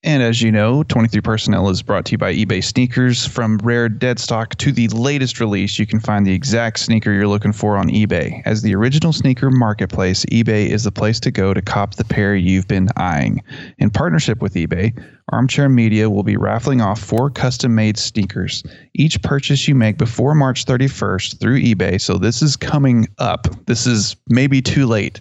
And 0.06 0.22
as 0.22 0.40
you 0.40 0.52
know, 0.52 0.84
23 0.84 1.20
Personnel 1.20 1.68
is 1.68 1.82
brought 1.82 2.04
to 2.04 2.12
you 2.12 2.18
by 2.18 2.32
eBay 2.32 2.62
Sneakers. 2.62 3.26
From 3.26 3.58
rare 3.58 3.88
dead 3.88 4.20
stock 4.20 4.54
to 4.58 4.70
the 4.70 4.86
latest 4.86 5.40
release, 5.40 5.80
you 5.80 5.86
can 5.86 5.98
find 5.98 6.24
the 6.24 6.32
exact 6.32 6.78
sneaker 6.78 7.10
you're 7.10 7.26
looking 7.26 7.52
for 7.52 7.76
on 7.76 7.88
eBay. 7.88 8.40
As 8.44 8.62
the 8.62 8.72
original 8.76 9.12
sneaker 9.12 9.50
marketplace, 9.50 10.24
eBay 10.26 10.68
is 10.68 10.84
the 10.84 10.92
place 10.92 11.18
to 11.18 11.32
go 11.32 11.52
to 11.52 11.60
cop 11.60 11.96
the 11.96 12.04
pair 12.04 12.36
you've 12.36 12.68
been 12.68 12.88
eyeing. 12.94 13.42
In 13.78 13.90
partnership 13.90 14.40
with 14.40 14.54
eBay, 14.54 14.96
Armchair 15.32 15.68
Media 15.68 16.08
will 16.08 16.22
be 16.22 16.36
raffling 16.36 16.80
off 16.80 17.00
four 17.00 17.28
custom 17.28 17.74
made 17.74 17.98
sneakers. 17.98 18.62
Each 18.94 19.20
purchase 19.22 19.66
you 19.66 19.74
make 19.74 19.98
before 19.98 20.36
March 20.36 20.66
31st 20.66 21.40
through 21.40 21.60
eBay, 21.60 22.00
so 22.00 22.16
this 22.16 22.42
is 22.42 22.54
coming 22.54 23.08
up. 23.18 23.48
This 23.66 23.88
is 23.88 24.14
maybe 24.28 24.62
too 24.62 24.86
late, 24.86 25.20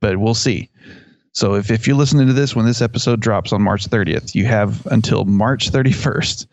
but 0.00 0.16
we'll 0.16 0.32
see. 0.32 0.70
So 1.38 1.54
if, 1.54 1.70
if 1.70 1.86
you're 1.86 1.94
listening 1.94 2.26
to 2.26 2.32
this 2.32 2.56
when 2.56 2.66
this 2.66 2.82
episode 2.82 3.20
drops 3.20 3.52
on 3.52 3.62
March 3.62 3.88
30th, 3.88 4.34
you 4.34 4.44
have 4.46 4.84
until 4.86 5.24
March 5.24 5.70
31st 5.70 6.48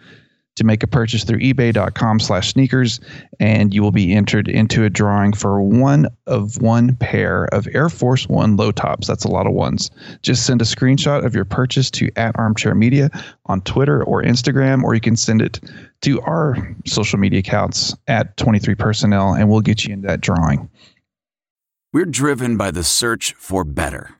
to 0.57 0.63
make 0.63 0.83
a 0.83 0.87
purchase 0.87 1.23
through 1.23 1.39
ebay.com 1.39 2.19
slash 2.19 2.53
sneakers, 2.53 2.99
and 3.39 3.73
you 3.73 3.81
will 3.81 3.91
be 3.91 4.13
entered 4.13 4.47
into 4.47 4.83
a 4.83 4.89
drawing 4.91 5.33
for 5.33 5.59
one 5.59 6.05
of 6.27 6.61
one 6.61 6.95
pair 6.97 7.45
of 7.45 7.67
Air 7.73 7.89
Force 7.89 8.29
One 8.29 8.57
low 8.57 8.71
tops. 8.71 9.07
That's 9.07 9.23
a 9.23 9.27
lot 9.27 9.47
of 9.47 9.53
ones. 9.53 9.89
Just 10.21 10.45
send 10.45 10.61
a 10.61 10.65
screenshot 10.65 11.25
of 11.25 11.33
your 11.33 11.45
purchase 11.45 11.89
to 11.89 12.11
at 12.15 12.37
Armchair 12.37 12.75
Media 12.75 13.09
on 13.47 13.61
Twitter 13.61 14.03
or 14.03 14.21
Instagram, 14.21 14.83
or 14.83 14.93
you 14.93 15.01
can 15.01 15.15
send 15.15 15.41
it 15.41 15.59
to 16.01 16.21
our 16.21 16.75
social 16.85 17.17
media 17.17 17.39
accounts 17.39 17.95
at 18.07 18.37
23 18.37 18.75
Personnel, 18.75 19.33
and 19.33 19.49
we'll 19.49 19.61
get 19.61 19.83
you 19.83 19.95
in 19.95 20.01
that 20.01 20.21
drawing. 20.21 20.69
We're 21.91 22.05
driven 22.05 22.55
by 22.55 22.69
the 22.69 22.83
search 22.83 23.33
for 23.33 23.63
better. 23.63 24.19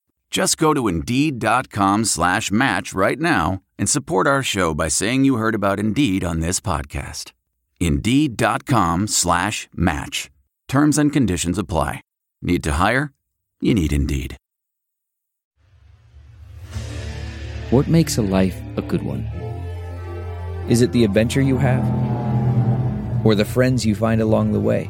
Just 0.31 0.57
go 0.57 0.73
to 0.73 0.87
Indeed.com 0.87 2.05
slash 2.05 2.51
match 2.51 2.93
right 2.93 3.19
now 3.19 3.61
and 3.77 3.89
support 3.89 4.27
our 4.27 4.41
show 4.41 4.73
by 4.73 4.87
saying 4.87 5.25
you 5.25 5.35
heard 5.35 5.53
about 5.53 5.77
Indeed 5.77 6.23
on 6.23 6.39
this 6.39 6.61
podcast. 6.61 7.33
Indeed.com 7.81 9.07
slash 9.07 9.67
match. 9.75 10.31
Terms 10.69 10.97
and 10.97 11.11
conditions 11.11 11.57
apply. 11.57 11.99
Need 12.41 12.63
to 12.63 12.71
hire? 12.73 13.11
You 13.59 13.73
need 13.73 13.91
Indeed. 13.91 14.37
What 17.69 17.89
makes 17.89 18.17
a 18.17 18.21
life 18.21 18.55
a 18.77 18.81
good 18.81 19.03
one? 19.03 19.23
Is 20.69 20.81
it 20.81 20.93
the 20.93 21.03
adventure 21.03 21.41
you 21.41 21.57
have? 21.57 21.83
Or 23.25 23.35
the 23.35 23.43
friends 23.45 23.85
you 23.85 23.95
find 23.95 24.21
along 24.21 24.53
the 24.53 24.59
way? 24.61 24.89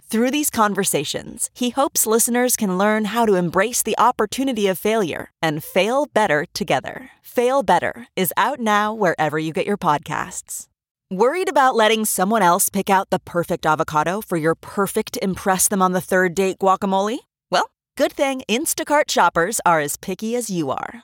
Through 0.11 0.31
these 0.31 0.49
conversations, 0.49 1.49
he 1.53 1.69
hopes 1.69 2.05
listeners 2.05 2.57
can 2.57 2.77
learn 2.77 3.05
how 3.05 3.25
to 3.25 3.35
embrace 3.35 3.81
the 3.81 3.97
opportunity 3.97 4.67
of 4.67 4.77
failure 4.77 5.31
and 5.41 5.63
fail 5.63 6.05
better 6.05 6.45
together. 6.53 7.11
Fail 7.21 7.63
Better 7.63 8.07
is 8.17 8.33
out 8.35 8.59
now 8.59 8.93
wherever 8.93 9.39
you 9.39 9.53
get 9.53 9.65
your 9.65 9.77
podcasts. 9.77 10.67
Worried 11.09 11.47
about 11.47 11.75
letting 11.75 12.03
someone 12.03 12.41
else 12.41 12.67
pick 12.67 12.89
out 12.89 13.09
the 13.09 13.19
perfect 13.19 13.65
avocado 13.65 14.19
for 14.19 14.35
your 14.35 14.53
perfect 14.53 15.17
Impress 15.21 15.69
Them 15.69 15.81
on 15.81 15.93
the 15.93 16.01
Third 16.01 16.35
Date 16.35 16.59
guacamole? 16.59 17.19
Well, 17.49 17.71
good 17.95 18.11
thing 18.11 18.43
Instacart 18.49 19.09
shoppers 19.09 19.61
are 19.65 19.79
as 19.79 19.95
picky 19.95 20.35
as 20.35 20.49
you 20.49 20.71
are. 20.71 21.03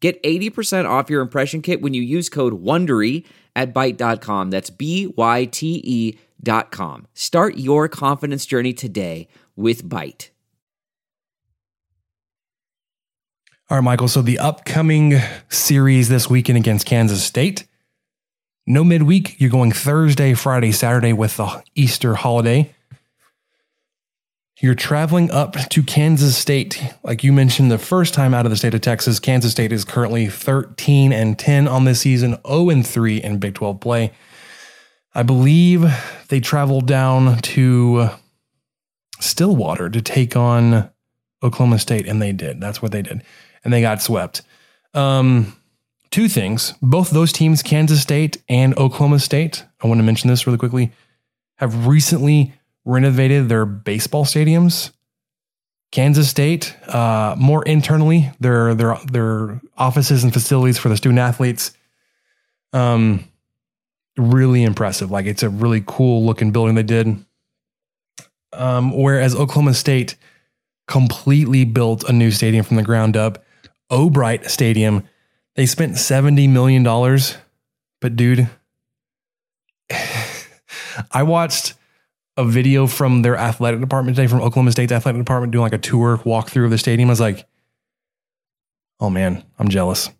Get 0.00 0.22
80% 0.22 0.88
off 0.88 1.08
your 1.08 1.22
impression 1.22 1.62
kit 1.62 1.80
when 1.80 1.94
you 1.94 2.02
use 2.02 2.28
code 2.28 2.62
WONDERY 2.62 3.24
at 3.54 3.72
Byte.com. 3.72 4.50
That's 4.50 4.70
B 4.70 5.12
Y 5.16 5.46
T 5.46 5.80
E 5.84 6.18
dot 6.42 6.70
com. 6.70 7.06
Start 7.14 7.56
your 7.56 7.88
confidence 7.88 8.44
journey 8.44 8.72
today 8.72 9.28
with 9.56 9.88
Byte. 9.88 10.30
All 13.68 13.78
right, 13.78 13.84
Michael. 13.84 14.06
So 14.06 14.22
the 14.22 14.38
upcoming 14.38 15.14
series 15.48 16.08
this 16.08 16.30
weekend 16.30 16.58
against 16.58 16.86
Kansas 16.86 17.24
State. 17.24 17.66
No 18.64 18.84
midweek. 18.84 19.40
You're 19.40 19.50
going 19.50 19.72
Thursday, 19.72 20.34
Friday, 20.34 20.70
Saturday 20.70 21.12
with 21.12 21.36
the 21.36 21.64
Easter 21.74 22.14
holiday. 22.14 22.75
You're 24.58 24.74
traveling 24.74 25.30
up 25.30 25.52
to 25.52 25.82
Kansas 25.82 26.34
State. 26.34 26.82
Like 27.02 27.22
you 27.22 27.30
mentioned, 27.30 27.70
the 27.70 27.76
first 27.76 28.14
time 28.14 28.32
out 28.32 28.46
of 28.46 28.50
the 28.50 28.56
state 28.56 28.72
of 28.72 28.80
Texas, 28.80 29.20
Kansas 29.20 29.52
State 29.52 29.70
is 29.70 29.84
currently 29.84 30.28
13 30.28 31.12
and 31.12 31.38
10 31.38 31.68
on 31.68 31.84
this 31.84 32.00
season, 32.00 32.38
0 32.48 32.70
and 32.70 32.86
3 32.86 33.18
in 33.18 33.38
Big 33.38 33.54
12 33.54 33.80
play. 33.80 34.12
I 35.14 35.22
believe 35.24 35.84
they 36.28 36.40
traveled 36.40 36.86
down 36.86 37.36
to 37.40 38.08
Stillwater 39.20 39.90
to 39.90 40.00
take 40.00 40.36
on 40.36 40.90
Oklahoma 41.42 41.78
State, 41.78 42.08
and 42.08 42.22
they 42.22 42.32
did. 42.32 42.58
That's 42.58 42.80
what 42.80 42.92
they 42.92 43.02
did. 43.02 43.22
And 43.62 43.74
they 43.74 43.82
got 43.82 44.00
swept. 44.00 44.40
Um, 44.94 45.54
two 46.10 46.28
things. 46.28 46.72
Both 46.80 47.10
those 47.10 47.30
teams, 47.30 47.62
Kansas 47.62 48.00
State 48.00 48.42
and 48.48 48.72
Oklahoma 48.78 49.18
State, 49.18 49.66
I 49.82 49.86
want 49.86 49.98
to 49.98 50.04
mention 50.04 50.30
this 50.30 50.46
really 50.46 50.58
quickly, 50.58 50.92
have 51.56 51.86
recently 51.86 52.54
renovated 52.86 53.50
their 53.50 53.66
baseball 53.66 54.24
stadiums. 54.24 54.92
Kansas 55.92 56.30
State, 56.30 56.74
uh, 56.88 57.34
more 57.38 57.62
internally, 57.64 58.30
their 58.40 58.74
their 58.74 58.96
their 59.10 59.60
offices 59.76 60.24
and 60.24 60.32
facilities 60.32 60.78
for 60.78 60.88
the 60.88 60.96
student 60.96 61.18
athletes. 61.18 61.72
Um, 62.72 63.24
really 64.16 64.62
impressive. 64.62 65.10
Like 65.10 65.26
it's 65.26 65.42
a 65.42 65.50
really 65.50 65.82
cool 65.86 66.24
looking 66.24 66.50
building 66.52 66.74
they 66.74 66.82
did. 66.82 67.24
Um, 68.52 68.92
whereas 68.96 69.34
Oklahoma 69.34 69.74
State 69.74 70.16
completely 70.86 71.64
built 71.64 72.08
a 72.08 72.12
new 72.12 72.30
stadium 72.30 72.64
from 72.64 72.76
the 72.76 72.82
ground 72.82 73.16
up. 73.16 73.44
O'Brate 73.90 74.46
Stadium, 74.46 75.04
they 75.54 75.66
spent 75.66 75.98
seventy 75.98 76.48
million 76.48 76.82
dollars, 76.82 77.36
but 78.00 78.16
dude, 78.16 78.48
I 81.12 81.22
watched 81.22 81.74
a 82.36 82.44
video 82.44 82.86
from 82.86 83.22
their 83.22 83.36
athletic 83.36 83.80
department 83.80 84.16
today, 84.16 84.26
from 84.26 84.40
Oklahoma 84.40 84.72
State's 84.72 84.92
athletic 84.92 85.20
department, 85.20 85.52
doing 85.52 85.62
like 85.62 85.72
a 85.72 85.78
tour 85.78 86.18
walkthrough 86.18 86.64
of 86.66 86.70
the 86.70 86.78
stadium. 86.78 87.08
I 87.08 87.12
was 87.12 87.20
like, 87.20 87.46
oh 89.00 89.10
man, 89.10 89.42
I'm 89.58 89.68
jealous. 89.68 90.10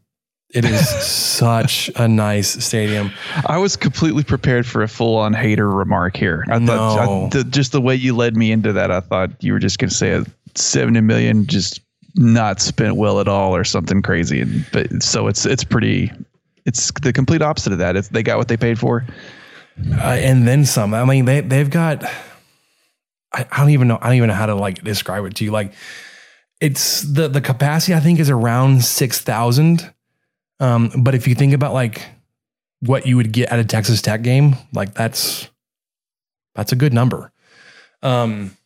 It 0.50 0.64
is 0.64 0.88
such 1.06 1.90
a 1.96 2.06
nice 2.08 2.64
stadium. 2.64 3.10
I 3.46 3.58
was 3.58 3.76
completely 3.76 4.22
prepared 4.24 4.64
for 4.66 4.82
a 4.82 4.88
full 4.88 5.16
on 5.16 5.34
hater 5.34 5.68
remark 5.68 6.16
here. 6.16 6.44
I 6.48 6.58
No. 6.58 6.66
thought 6.76 7.08
I, 7.08 7.28
the, 7.38 7.44
just 7.44 7.72
the 7.72 7.80
way 7.80 7.94
you 7.94 8.14
led 8.14 8.36
me 8.36 8.52
into 8.52 8.72
that, 8.72 8.90
I 8.90 9.00
thought 9.00 9.30
you 9.42 9.52
were 9.52 9.58
just 9.58 9.78
going 9.78 9.90
to 9.90 9.94
say 9.94 10.12
a 10.12 10.24
70 10.54 11.00
million 11.00 11.46
just 11.46 11.80
not 12.14 12.60
spent 12.60 12.96
well 12.96 13.20
at 13.20 13.28
all 13.28 13.54
or 13.54 13.64
something 13.64 14.00
crazy. 14.00 14.40
And, 14.40 14.64
but 14.72 15.02
so 15.02 15.26
it's, 15.26 15.44
it's 15.44 15.64
pretty, 15.64 16.10
it's 16.64 16.90
the 17.02 17.12
complete 17.12 17.42
opposite 17.42 17.72
of 17.72 17.78
that. 17.80 17.96
It's, 17.96 18.08
they 18.08 18.22
got 18.22 18.38
what 18.38 18.48
they 18.48 18.56
paid 18.56 18.78
for. 18.78 19.04
Uh, 19.78 20.16
and 20.18 20.46
then 20.46 20.64
some. 20.64 20.94
I 20.94 21.04
mean, 21.04 21.24
they 21.24 21.40
they've 21.40 21.70
got. 21.70 22.04
I, 23.32 23.46
I 23.50 23.60
don't 23.60 23.70
even 23.70 23.88
know. 23.88 23.98
I 24.00 24.06
don't 24.06 24.16
even 24.16 24.28
know 24.28 24.34
how 24.34 24.46
to 24.46 24.54
like 24.54 24.82
describe 24.82 25.24
it 25.24 25.34
to 25.36 25.44
you. 25.44 25.50
Like, 25.50 25.72
it's 26.60 27.02
the 27.02 27.28
the 27.28 27.40
capacity. 27.40 27.94
I 27.94 28.00
think 28.00 28.18
is 28.18 28.30
around 28.30 28.84
six 28.84 29.20
thousand. 29.20 29.92
Um, 30.60 30.90
but 30.98 31.14
if 31.14 31.28
you 31.28 31.34
think 31.34 31.52
about 31.52 31.74
like 31.74 32.02
what 32.80 33.06
you 33.06 33.16
would 33.16 33.32
get 33.32 33.50
at 33.50 33.58
a 33.58 33.64
Texas 33.64 34.00
Tech 34.00 34.22
game, 34.22 34.56
like 34.72 34.94
that's 34.94 35.48
that's 36.54 36.72
a 36.72 36.76
good 36.76 36.94
number. 36.94 37.32
Um, 38.02 38.56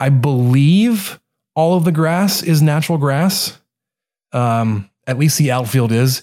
I 0.00 0.08
believe 0.08 1.20
all 1.54 1.76
of 1.76 1.84
the 1.84 1.92
grass 1.92 2.42
is 2.42 2.62
natural 2.62 2.98
grass. 2.98 3.58
Um, 4.32 4.88
at 5.06 5.18
least 5.18 5.38
the 5.38 5.50
outfield 5.50 5.92
is. 5.92 6.22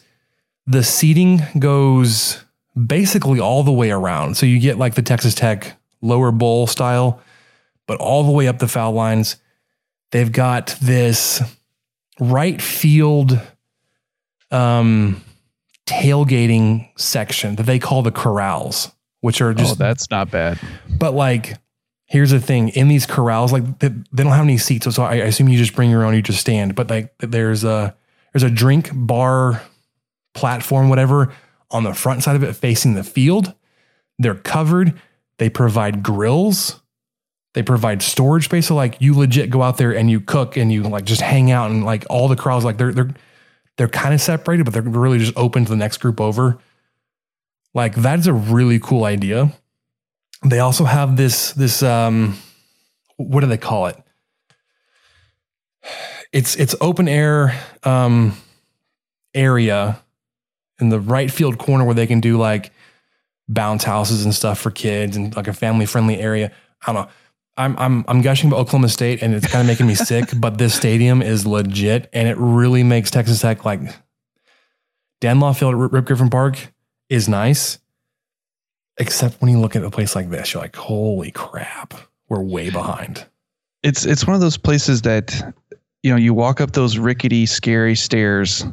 The 0.67 0.83
seating 0.83 1.41
goes 1.59 2.44
basically 2.75 3.39
all 3.39 3.63
the 3.63 3.71
way 3.71 3.91
around. 3.91 4.35
So 4.37 4.45
you 4.45 4.59
get 4.59 4.77
like 4.77 4.95
the 4.95 5.01
Texas 5.01 5.35
Tech 5.35 5.77
lower 6.01 6.31
bowl 6.31 6.67
style, 6.67 7.21
but 7.87 7.99
all 7.99 8.23
the 8.23 8.31
way 8.31 8.47
up 8.47 8.59
the 8.59 8.67
foul 8.67 8.91
lines. 8.91 9.37
They've 10.11 10.31
got 10.31 10.77
this 10.81 11.41
right 12.19 12.61
field 12.61 13.39
um, 14.51 15.21
tailgating 15.85 16.89
section 16.97 17.55
that 17.55 17.65
they 17.65 17.79
call 17.79 18.01
the 18.01 18.11
corrals, 18.11 18.91
which 19.21 19.41
are 19.41 19.53
just 19.53 19.73
oh, 19.73 19.75
that's 19.75 20.09
not 20.09 20.31
bad. 20.31 20.59
but 20.97 21.13
like, 21.13 21.57
here's 22.05 22.31
the 22.31 22.39
thing: 22.39 22.69
in 22.69 22.87
these 22.87 23.05
corrals, 23.05 23.51
like 23.51 23.79
they, 23.79 23.89
they 23.89 24.23
don't 24.23 24.31
have 24.31 24.45
any 24.45 24.57
seats, 24.57 24.93
so 24.93 25.03
I, 25.03 25.13
I 25.13 25.15
assume 25.15 25.49
you 25.49 25.57
just 25.57 25.75
bring 25.75 25.89
your 25.89 26.05
own. 26.05 26.13
You 26.13 26.21
just 26.21 26.39
stand. 26.39 26.75
But 26.75 26.89
like, 26.89 27.13
there's 27.19 27.63
a 27.63 27.95
there's 28.33 28.43
a 28.43 28.49
drink 28.49 28.91
bar 28.93 29.61
platform, 30.33 30.89
whatever, 30.89 31.33
on 31.75 31.83
the 31.83 31.93
front 31.93 32.23
side 32.23 32.37
of 32.37 32.43
it 32.43 32.53
facing 32.53 32.93
the 32.93 33.03
field. 33.03 33.53
They're 34.17 34.33
covered. 34.33 34.99
They 35.39 35.49
provide 35.49 36.01
grills. 36.01 36.81
They 37.53 37.63
provide 37.63 38.01
storage 38.01 38.45
space. 38.45 38.67
So 38.67 38.75
like, 38.75 39.01
you 39.01 39.13
legit 39.13 39.49
go 39.49 39.61
out 39.61 39.77
there 39.77 39.93
and 39.93 40.09
you 40.09 40.21
cook 40.21 40.55
and 40.55 40.71
you 40.71 40.83
like 40.83 41.03
just 41.03 41.21
hang 41.21 41.51
out 41.51 41.71
and 41.71 41.83
like 41.83 42.05
all 42.09 42.29
the 42.29 42.37
crowds 42.37 42.63
like 42.63 42.77
they're 42.77 42.93
they're 42.93 43.13
they're 43.77 43.89
kind 43.89 44.13
of 44.13 44.21
separated, 44.21 44.63
but 44.63 44.73
they're 44.73 44.81
really 44.83 45.19
just 45.19 45.33
open 45.35 45.65
to 45.65 45.69
the 45.69 45.75
next 45.75 45.97
group 45.97 46.21
over. 46.21 46.57
Like 47.73 47.93
that's 47.95 48.25
a 48.25 48.33
really 48.33 48.79
cool 48.79 49.03
idea. 49.03 49.51
They 50.45 50.59
also 50.59 50.85
have 50.85 51.17
this 51.17 51.51
this 51.51 51.83
um 51.83 52.37
what 53.17 53.41
do 53.41 53.47
they 53.47 53.57
call 53.57 53.87
it? 53.87 53.97
It's 56.31 56.55
it's 56.55 56.73
open 56.79 57.09
air 57.09 57.61
um 57.83 58.37
area 59.33 60.01
in 60.79 60.89
the 60.89 60.99
right 60.99 61.31
field 61.31 61.57
corner 61.57 61.85
where 61.85 61.95
they 61.95 62.07
can 62.07 62.19
do 62.19 62.37
like 62.37 62.71
bounce 63.47 63.83
houses 63.83 64.25
and 64.25 64.33
stuff 64.33 64.59
for 64.59 64.71
kids 64.71 65.15
and 65.15 65.35
like 65.35 65.47
a 65.47 65.53
family 65.53 65.85
friendly 65.85 66.19
area. 66.19 66.51
I 66.85 66.93
don't 66.93 67.05
know. 67.05 67.11
I'm 67.57 67.77
I'm 67.77 68.05
I'm 68.07 68.21
gushing 68.21 68.49
about 68.49 68.59
Oklahoma 68.59 68.89
State, 68.89 69.21
and 69.21 69.33
it's 69.33 69.47
kind 69.47 69.61
of 69.61 69.67
making 69.67 69.87
me 69.87 69.95
sick. 69.95 70.29
But 70.37 70.57
this 70.57 70.73
stadium 70.73 71.21
is 71.21 71.45
legit, 71.47 72.09
and 72.11 72.27
it 72.27 72.37
really 72.37 72.83
makes 72.83 73.11
Texas 73.11 73.41
Tech 73.41 73.63
like 73.63 73.79
Dan 75.21 75.39
Law 75.39 75.53
Field 75.53 75.73
at 75.73 75.91
Rip 75.91 76.05
Griffin 76.05 76.29
Park 76.29 76.73
is 77.09 77.29
nice, 77.29 77.79
except 78.97 79.41
when 79.41 79.51
you 79.51 79.59
look 79.59 79.75
at 79.75 79.83
a 79.83 79.89
place 79.89 80.15
like 80.15 80.29
this, 80.29 80.53
you're 80.53 80.61
like, 80.61 80.75
holy 80.75 81.31
crap, 81.31 81.93
we're 82.27 82.41
way 82.41 82.69
behind. 82.69 83.25
It's 83.83 84.05
it's 84.05 84.27
one 84.27 84.35
of 84.35 84.41
those 84.41 84.57
places 84.57 85.03
that 85.03 85.53
you 86.03 86.11
know 86.11 86.17
you 86.17 86.33
walk 86.33 86.59
up 86.59 86.71
those 86.71 86.97
rickety, 86.97 87.45
scary 87.45 87.95
stairs 87.95 88.65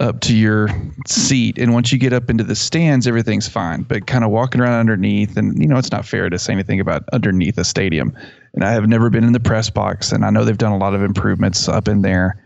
up 0.00 0.20
to 0.20 0.36
your 0.36 0.68
seat 1.06 1.58
and 1.58 1.72
once 1.72 1.92
you 1.92 1.98
get 1.98 2.12
up 2.12 2.30
into 2.30 2.44
the 2.44 2.54
stands 2.54 3.06
everything's 3.06 3.48
fine. 3.48 3.82
But 3.82 4.06
kind 4.06 4.24
of 4.24 4.30
walking 4.30 4.60
around 4.60 4.80
underneath 4.80 5.36
and 5.36 5.60
you 5.60 5.68
know 5.68 5.76
it's 5.76 5.92
not 5.92 6.04
fair 6.04 6.28
to 6.30 6.38
say 6.38 6.52
anything 6.52 6.80
about 6.80 7.04
underneath 7.12 7.58
a 7.58 7.64
stadium. 7.64 8.16
And 8.54 8.64
i 8.64 8.72
have 8.72 8.88
never 8.88 9.10
been 9.10 9.24
in 9.24 9.32
the 9.32 9.40
press 9.40 9.70
box 9.70 10.12
and 10.12 10.24
i 10.24 10.30
know 10.30 10.44
they've 10.44 10.58
done 10.58 10.72
a 10.72 10.78
lot 10.78 10.94
of 10.94 11.02
improvements 11.02 11.68
up 11.68 11.88
in 11.88 12.02
there. 12.02 12.40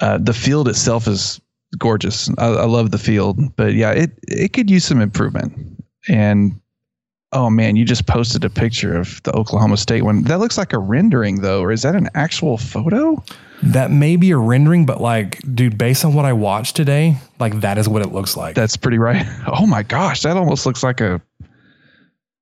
Uh, 0.00 0.18
the 0.18 0.32
field 0.32 0.68
itself 0.68 1.06
is 1.06 1.40
gorgeous. 1.78 2.30
I, 2.38 2.46
I 2.46 2.66
love 2.66 2.90
the 2.90 2.98
field. 2.98 3.54
But 3.56 3.74
yeah 3.74 3.92
it 3.92 4.10
it 4.28 4.52
could 4.52 4.70
use 4.70 4.84
some 4.84 5.00
improvement. 5.00 5.52
And 6.08 6.60
oh 7.32 7.50
man 7.50 7.76
you 7.76 7.84
just 7.84 8.06
posted 8.06 8.44
a 8.44 8.50
picture 8.50 8.96
of 8.96 9.22
the 9.22 9.32
oklahoma 9.36 9.76
state 9.76 10.02
one. 10.02 10.22
That 10.22 10.40
looks 10.40 10.58
like 10.58 10.72
a 10.72 10.78
rendering 10.78 11.42
though. 11.42 11.60
Or 11.60 11.70
is 11.70 11.82
that 11.82 11.94
an 11.94 12.08
actual 12.14 12.58
photo 12.58 13.22
That 13.62 13.90
may 13.90 14.16
be 14.16 14.32
a 14.32 14.36
rendering, 14.36 14.86
but 14.86 15.00
like, 15.00 15.40
dude, 15.54 15.78
based 15.78 16.04
on 16.04 16.14
what 16.14 16.24
I 16.24 16.32
watched 16.32 16.74
today, 16.76 17.16
like 17.38 17.60
that 17.60 17.78
is 17.78 17.88
what 17.88 18.02
it 18.02 18.12
looks 18.12 18.36
like. 18.36 18.54
That's 18.56 18.76
pretty 18.76 18.98
right. 18.98 19.24
Oh 19.46 19.66
my 19.66 19.82
gosh, 19.82 20.22
that 20.22 20.36
almost 20.36 20.66
looks 20.66 20.82
like 20.82 21.00
a 21.00 21.20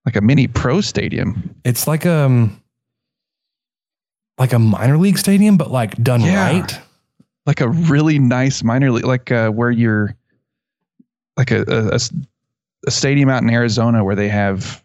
like 0.07 0.17
a 0.17 0.21
mini 0.23 0.47
pro 0.47 0.81
stadium. 0.81 1.55
It's 1.65 1.87
like 1.87 2.07
um 2.07 2.61
like 4.39 4.53
a 4.55 4.59
minor 4.59 4.97
league 4.97 5.19
stadium, 5.19 5.57
but 5.59 5.71
like 5.71 6.03
done 6.03 6.23
Yeah. 6.23 6.47
right. 6.53 6.81
Like 7.47 7.61
a 7.61 7.69
really 7.69 8.19
nice 8.19 8.63
minor 8.63 8.91
league, 8.91 9.05
like 9.05 9.31
uh, 9.31 9.51
where 9.51 9.71
you're 9.71 10.17
like 11.37 11.51
a 11.51 11.99
a 12.87 12.91
stadium 12.91 13.29
out 13.29 13.43
in 13.43 13.51
Arizona 13.51 14.03
where 14.05 14.17
they 14.17 14.29
have 14.29 14.83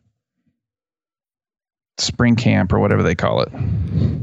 spring 1.97 2.35
camp 2.35 2.73
or 2.73 2.79
whatever 2.79 3.03
they 3.03 3.15
call 3.15 3.41
it. 3.41 3.49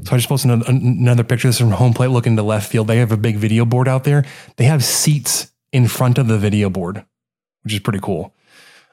So 0.04 0.14
I 0.14 0.16
just 0.16 0.28
posted 0.28 0.50
an- 0.50 0.62
another 0.66 1.24
picture. 1.24 1.48
This 1.48 1.56
is 1.56 1.60
from 1.60 1.70
home 1.70 1.94
plate 1.94 2.08
looking 2.08 2.36
to 2.36 2.42
left 2.42 2.70
field. 2.70 2.86
They 2.86 2.98
have 2.98 3.12
a 3.12 3.16
big 3.16 3.36
video 3.36 3.64
board 3.64 3.88
out 3.88 4.04
there. 4.04 4.24
They 4.56 4.64
have 4.64 4.84
seats 4.84 5.50
in 5.72 5.88
front 5.88 6.18
of 6.18 6.28
the 6.28 6.38
video 6.38 6.68
board, 6.68 7.04
which 7.62 7.72
is 7.74 7.80
pretty 7.80 8.00
cool. 8.00 8.34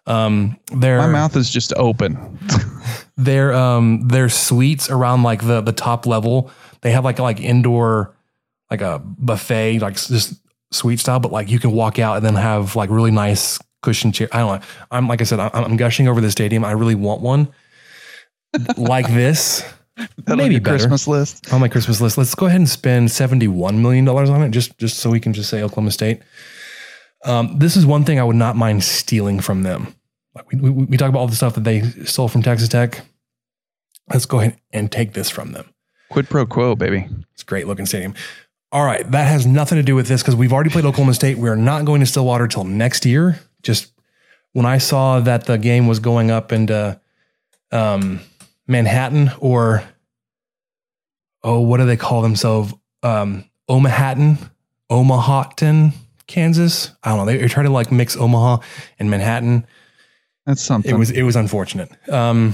Um, 0.08 0.58
their 0.72 0.98
My 0.98 1.08
mouth 1.08 1.36
is 1.36 1.50
just 1.50 1.74
open. 1.76 2.40
their 3.18 3.54
um 3.54 4.08
their 4.08 4.30
suites 4.30 4.90
around 4.90 5.24
like 5.24 5.46
the 5.46 5.62
the 5.62 5.74
top 5.74 6.06
level. 6.06 6.52
They 6.82 6.92
have 6.92 7.04
like 7.04 7.20
like 7.20 7.40
indoor 7.40 8.16
like 8.72 8.82
a 8.82 9.00
buffet 9.00 9.80
like 9.80 9.96
just 9.96 10.36
suite 10.72 11.00
style, 11.00 11.20
but 11.20 11.32
like 11.32 11.50
you 11.50 11.60
can 11.60 11.72
walk 11.72 12.00
out 12.00 12.18
and 12.18 12.26
then 12.26 12.36
have 12.36 12.76
like 12.76 12.90
really 12.90 13.12
nice 13.12 13.60
cushion 13.84 14.12
chair. 14.12 14.30
I 14.32 14.40
don't 14.40 14.62
know. 14.62 14.68
I'm 14.90 15.08
like 15.08 15.22
I 15.22 15.26
said, 15.26 15.40
I'm, 15.40 15.52
I'm 15.54 15.78
gushing 15.78 16.08
over 16.08 16.22
the 16.22 16.32
stadium. 16.32 16.64
I 16.64 16.72
really 16.72 16.96
want 16.96 17.22
one 17.22 17.50
like 18.78 19.08
this. 19.08 19.62
That 19.98 20.32
on 20.34 20.38
Maybe 20.38 20.56
your 20.56 20.62
better. 20.62 20.78
Christmas 20.78 21.08
list. 21.08 21.52
on 21.54 21.60
my 21.60 21.68
Christmas 21.68 22.00
list. 22.00 22.18
Let's 22.18 22.34
go 22.34 22.46
ahead 22.46 22.60
and 22.60 22.70
spend 22.70 23.12
seventy-one 23.12 23.82
million 23.82 24.06
dollars 24.06 24.30
on 24.30 24.42
it, 24.44 24.52
just 24.52 24.78
just 24.78 24.98
so 25.00 25.10
we 25.10 25.20
can 25.20 25.34
just 25.34 25.50
say 25.50 25.62
Oklahoma 25.62 25.92
State. 25.92 26.22
Um, 27.26 27.60
this 27.60 27.76
is 27.76 27.86
one 27.86 28.06
thing 28.06 28.18
I 28.20 28.24
would 28.24 28.38
not 28.38 28.56
mind 28.56 28.84
stealing 28.84 29.42
from 29.42 29.64
them. 29.64 29.94
Like 30.36 30.50
we, 30.52 30.58
we, 30.70 30.86
we 30.86 30.98
talk 30.98 31.10
about 31.10 31.20
all 31.20 31.28
the 31.28 31.36
stuff 31.36 31.56
that 31.56 31.66
they 31.66 31.82
stole 32.06 32.30
from 32.30 32.44
Texas 32.44 32.70
Tech. 32.70 33.02
Let's 34.10 34.26
go 34.26 34.40
ahead 34.40 34.58
and 34.72 34.90
take 34.90 35.14
this 35.14 35.30
from 35.30 35.52
them. 35.52 35.74
Quid 36.10 36.30
pro 36.30 36.46
quo, 36.46 36.76
baby. 36.76 37.08
It's 37.34 37.44
a 37.44 37.46
great 37.46 37.68
looking 37.68 37.86
stadium. 37.86 38.14
All 38.72 38.86
right, 38.86 39.10
that 39.12 39.28
has 39.28 39.46
nothing 39.46 39.78
to 39.78 39.84
do 39.84 39.96
with 39.96 40.08
this 40.08 40.22
because 40.22 40.36
we've 40.36 40.54
already 40.54 40.70
played 40.70 40.86
Oklahoma 40.86 41.14
State. 41.14 41.38
We 41.38 41.50
are 41.50 41.56
not 41.58 41.84
going 41.86 42.00
to 42.00 42.06
Stillwater 42.06 42.48
till 42.48 42.64
next 42.64 43.06
year. 43.06 43.40
Just 43.64 43.92
when 44.54 44.66
I 44.66 44.78
saw 44.78 45.20
that 45.20 45.46
the 45.46 45.58
game 45.58 45.88
was 45.88 46.00
going 46.00 46.32
up 46.32 46.52
into 46.52 47.00
um, 47.72 48.22
Manhattan 48.70 49.32
or 49.40 49.84
oh, 51.44 51.60
what 51.62 51.78
do 51.78 51.86
they 51.86 51.98
call 51.98 52.22
themselves? 52.22 52.74
Um, 53.02 53.46
Omahattan, 53.70 54.38
Omahaton, 54.90 55.94
Kansas. 56.28 56.92
I 57.04 57.10
don't 57.10 57.26
know. 57.26 57.26
They, 57.26 57.48
try 57.48 57.64
to 57.64 57.70
like 57.70 57.92
mix 57.92 58.16
Omaha 58.16 58.60
and 59.00 59.10
Manhattan. 59.10 59.66
That's 60.46 60.62
something. 60.62 60.94
It 60.94 60.98
was 60.98 61.10
it 61.12 61.24
was 61.24 61.36
unfortunate. 61.36 61.92
Um, 62.10 62.54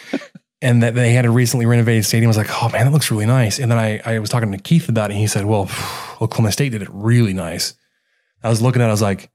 and 0.62 0.82
that 0.82 0.94
they 0.94 1.12
had 1.12 1.24
a 1.24 1.30
recently 1.30 1.66
renovated 1.66 2.04
stadium. 2.04 2.28
I 2.28 2.30
was 2.30 2.36
like, 2.36 2.62
oh 2.62 2.68
man, 2.68 2.84
that 2.84 2.92
looks 2.92 3.10
really 3.10 3.26
nice. 3.26 3.58
And 3.58 3.70
then 3.70 3.78
I 3.78 4.00
I 4.04 4.18
was 4.18 4.30
talking 4.30 4.52
to 4.52 4.58
Keith 4.58 4.88
about 4.88 5.10
it. 5.10 5.14
And 5.14 5.20
he 5.20 5.26
said, 5.26 5.46
well, 5.46 5.70
Oklahoma 6.20 6.52
State 6.52 6.72
did 6.72 6.82
it 6.82 6.88
really 6.90 7.32
nice. 7.32 7.74
I 8.42 8.50
was 8.50 8.62
looking 8.62 8.82
at, 8.82 8.86
it, 8.86 8.88
I 8.88 8.92
was 8.92 9.02
like, 9.02 9.30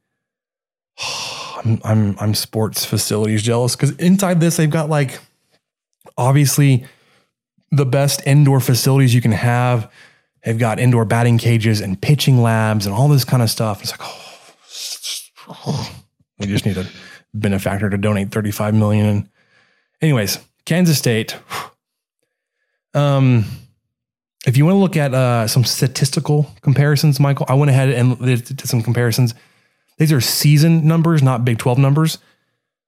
I'm 1.64 1.82
I'm 1.84 2.16
I'm 2.20 2.34
sports 2.34 2.86
facilities 2.86 3.44
jealous 3.44 3.76
because 3.76 3.92
inside 3.98 4.40
this 4.40 4.58
they've 4.58 4.70
got 4.70 4.90
like 4.90 5.20
obviously 6.18 6.86
the 7.72 7.86
best 7.86 8.22
indoor 8.26 8.60
facilities 8.60 9.14
you 9.14 9.22
can 9.22 9.32
have. 9.32 9.92
They've 10.44 10.58
got 10.58 10.80
indoor 10.80 11.06
batting 11.06 11.38
cages 11.38 11.82
and 11.82 12.02
pitching 12.02 12.42
labs 12.42 12.86
and 12.86 12.96
all 12.96 13.08
this 13.08 13.26
kind 13.26 13.44
of 13.44 13.50
stuff. 13.50 13.82
It's 13.82 13.92
like, 13.92 14.02
oh, 15.48 16.02
we 16.40 16.48
just 16.48 16.66
need 16.66 16.78
a 16.78 16.86
benefactor 17.34 17.90
to 17.90 17.98
donate 17.98 18.32
35 18.32 18.74
million. 18.74 19.30
Anyways, 20.02 20.40
Kansas 20.66 20.98
State. 20.98 21.38
Um, 22.94 23.46
if 24.46 24.58
you 24.58 24.66
want 24.66 24.76
to 24.76 24.80
look 24.80 24.98
at 24.98 25.14
uh, 25.14 25.48
some 25.48 25.64
statistical 25.64 26.52
comparisons, 26.62 27.20
Michael, 27.20 27.46
I 27.48 27.54
went 27.54 27.70
ahead 27.70 27.90
and 27.90 28.18
did 28.20 28.68
some 28.68 28.82
comparisons. 28.82 29.36
These 29.98 30.12
are 30.12 30.22
season 30.22 30.88
numbers, 30.88 31.22
not 31.22 31.46
Big 31.46 31.60
12 31.60 31.78
numbers. 31.78 32.18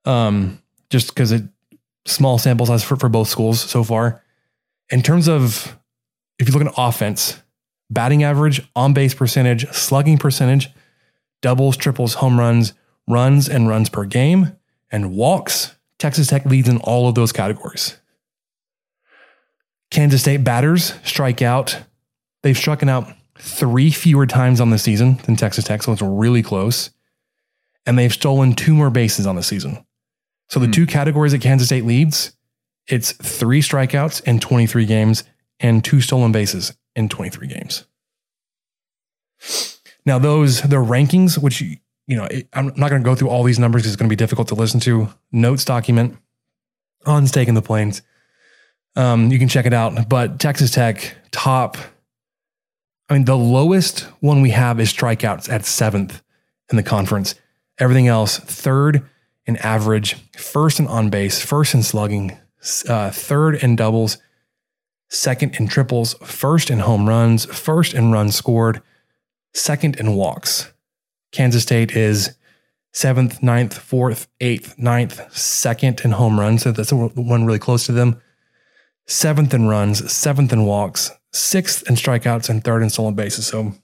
Um, 0.04 0.60
just 0.90 1.08
because 1.08 1.32
it 1.32 1.44
small 2.06 2.38
sample 2.38 2.66
size 2.66 2.84
for, 2.84 2.96
for 2.96 3.08
both 3.08 3.28
schools 3.28 3.60
so 3.60 3.84
far. 3.84 4.22
In 4.90 5.02
terms 5.02 5.28
of 5.28 5.78
if 6.38 6.48
you 6.48 6.54
look 6.54 6.66
at 6.66 6.74
offense, 6.76 7.42
batting 7.90 8.22
average, 8.22 8.62
on 8.74 8.92
base 8.92 9.14
percentage, 9.14 9.68
slugging 9.72 10.18
percentage, 10.18 10.68
doubles, 11.42 11.76
triples, 11.76 12.14
home 12.14 12.38
runs, 12.38 12.72
runs 13.08 13.48
and 13.48 13.68
runs 13.68 13.88
per 13.88 14.04
game, 14.04 14.56
and 14.90 15.14
walks, 15.14 15.74
Texas 15.98 16.26
Tech 16.26 16.44
leads 16.44 16.68
in 16.68 16.78
all 16.78 17.08
of 17.08 17.14
those 17.14 17.32
categories. 17.32 17.98
Kansas 19.90 20.22
State 20.22 20.44
batters 20.44 20.94
strike 21.04 21.40
out. 21.40 21.78
They've 22.42 22.56
struck 22.56 22.82
out 22.82 23.08
three 23.38 23.90
fewer 23.90 24.26
times 24.26 24.60
on 24.60 24.70
the 24.70 24.78
season 24.78 25.18
than 25.24 25.36
Texas 25.36 25.64
Tech, 25.64 25.82
so 25.82 25.92
it's 25.92 26.02
really 26.02 26.42
close. 26.42 26.90
And 27.86 27.98
they've 27.98 28.12
stolen 28.12 28.54
two 28.54 28.74
more 28.74 28.90
bases 28.90 29.26
on 29.26 29.36
the 29.36 29.42
season. 29.42 29.84
So 30.48 30.60
the 30.60 30.68
two 30.68 30.86
categories 30.86 31.32
that 31.32 31.40
Kansas 31.40 31.68
State 31.68 31.84
leads, 31.84 32.36
it's 32.86 33.12
three 33.12 33.60
strikeouts 33.60 34.22
in 34.24 34.40
23 34.40 34.86
games 34.86 35.24
and 35.60 35.84
two 35.84 36.00
stolen 36.00 36.32
bases 36.32 36.74
in 36.94 37.08
23 37.08 37.48
games. 37.48 37.86
Now 40.06 40.18
those 40.18 40.62
the 40.62 40.76
rankings, 40.76 41.38
which 41.38 41.62
you 42.06 42.16
know, 42.16 42.28
I'm 42.52 42.66
not 42.76 42.90
going 42.90 43.02
to 43.02 43.04
go 43.04 43.14
through 43.14 43.30
all 43.30 43.42
these 43.42 43.58
numbers 43.58 43.82
because 43.82 43.92
it's 43.92 44.00
going 44.00 44.08
to 44.08 44.12
be 44.12 44.16
difficult 44.16 44.48
to 44.48 44.54
listen 44.54 44.80
to. 44.80 45.08
Notes 45.32 45.64
document 45.64 46.18
on 47.06 47.26
Stake 47.26 47.48
in 47.48 47.54
the 47.54 47.62
Plains. 47.62 48.02
Um, 48.96 49.30
you 49.30 49.38
can 49.38 49.48
check 49.48 49.66
it 49.66 49.72
out. 49.72 50.08
But 50.08 50.38
Texas 50.38 50.70
Tech 50.70 51.16
top. 51.30 51.76
I 53.08 53.14
mean, 53.14 53.24
the 53.24 53.36
lowest 53.36 54.00
one 54.20 54.40
we 54.40 54.50
have 54.50 54.80
is 54.80 54.92
strikeouts 54.92 55.50
at 55.50 55.66
seventh 55.66 56.22
in 56.70 56.76
the 56.76 56.82
conference. 56.82 57.34
Everything 57.78 58.08
else, 58.08 58.38
third 58.38 59.08
in 59.46 59.56
average, 59.58 60.14
first 60.36 60.78
in 60.78 60.86
on 60.86 61.10
base, 61.10 61.40
first 61.40 61.74
in 61.74 61.82
slugging, 61.82 62.38
uh, 62.88 63.10
third 63.10 63.56
in 63.56 63.76
doubles, 63.76 64.18
second 65.08 65.56
in 65.56 65.68
triples, 65.68 66.14
first 66.22 66.70
in 66.70 66.80
home 66.80 67.08
runs, 67.08 67.44
first 67.46 67.94
in 67.94 68.12
runs 68.12 68.34
scored, 68.34 68.82
second 69.52 69.96
in 69.96 70.14
walks. 70.14 70.72
Kansas 71.32 71.62
State 71.62 71.92
is 71.92 72.36
seventh, 72.92 73.42
ninth, 73.42 73.76
fourth, 73.76 74.28
eighth, 74.40 74.78
ninth, 74.78 75.36
second 75.36 76.00
in 76.04 76.12
home 76.12 76.38
runs. 76.38 76.62
So 76.62 76.72
that's 76.72 76.92
one 76.92 77.44
really 77.44 77.58
close 77.58 77.86
to 77.86 77.92
them. 77.92 78.20
Seventh 79.06 79.52
in 79.52 79.66
runs, 79.68 80.10
seventh 80.10 80.52
in 80.52 80.64
walks, 80.64 81.10
sixth 81.32 81.88
in 81.88 81.96
strikeouts, 81.96 82.48
and 82.48 82.64
third 82.64 82.82
in 82.82 82.88
stolen 82.88 83.14
bases. 83.14 83.46
So 83.46 83.74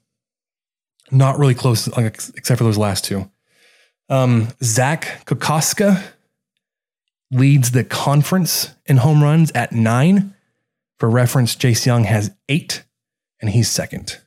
not 1.11 1.37
really 1.37 1.53
close, 1.53 1.87
except 1.87 2.57
for 2.57 2.63
those 2.63 2.77
last 2.77 3.03
two. 3.03 3.29
Um, 4.11 4.49
Zach 4.61 5.25
Kokoska 5.25 6.03
leads 7.31 7.71
the 7.71 7.85
conference 7.85 8.75
in 8.85 8.97
home 8.97 9.23
runs 9.23 9.51
at 9.51 9.71
nine. 9.71 10.35
For 10.99 11.09
reference, 11.09 11.55
Jace 11.55 11.85
Jung 11.85 12.03
has 12.03 12.29
eight, 12.49 12.83
and 13.39 13.49
he's 13.49 13.71
second. 13.71 14.19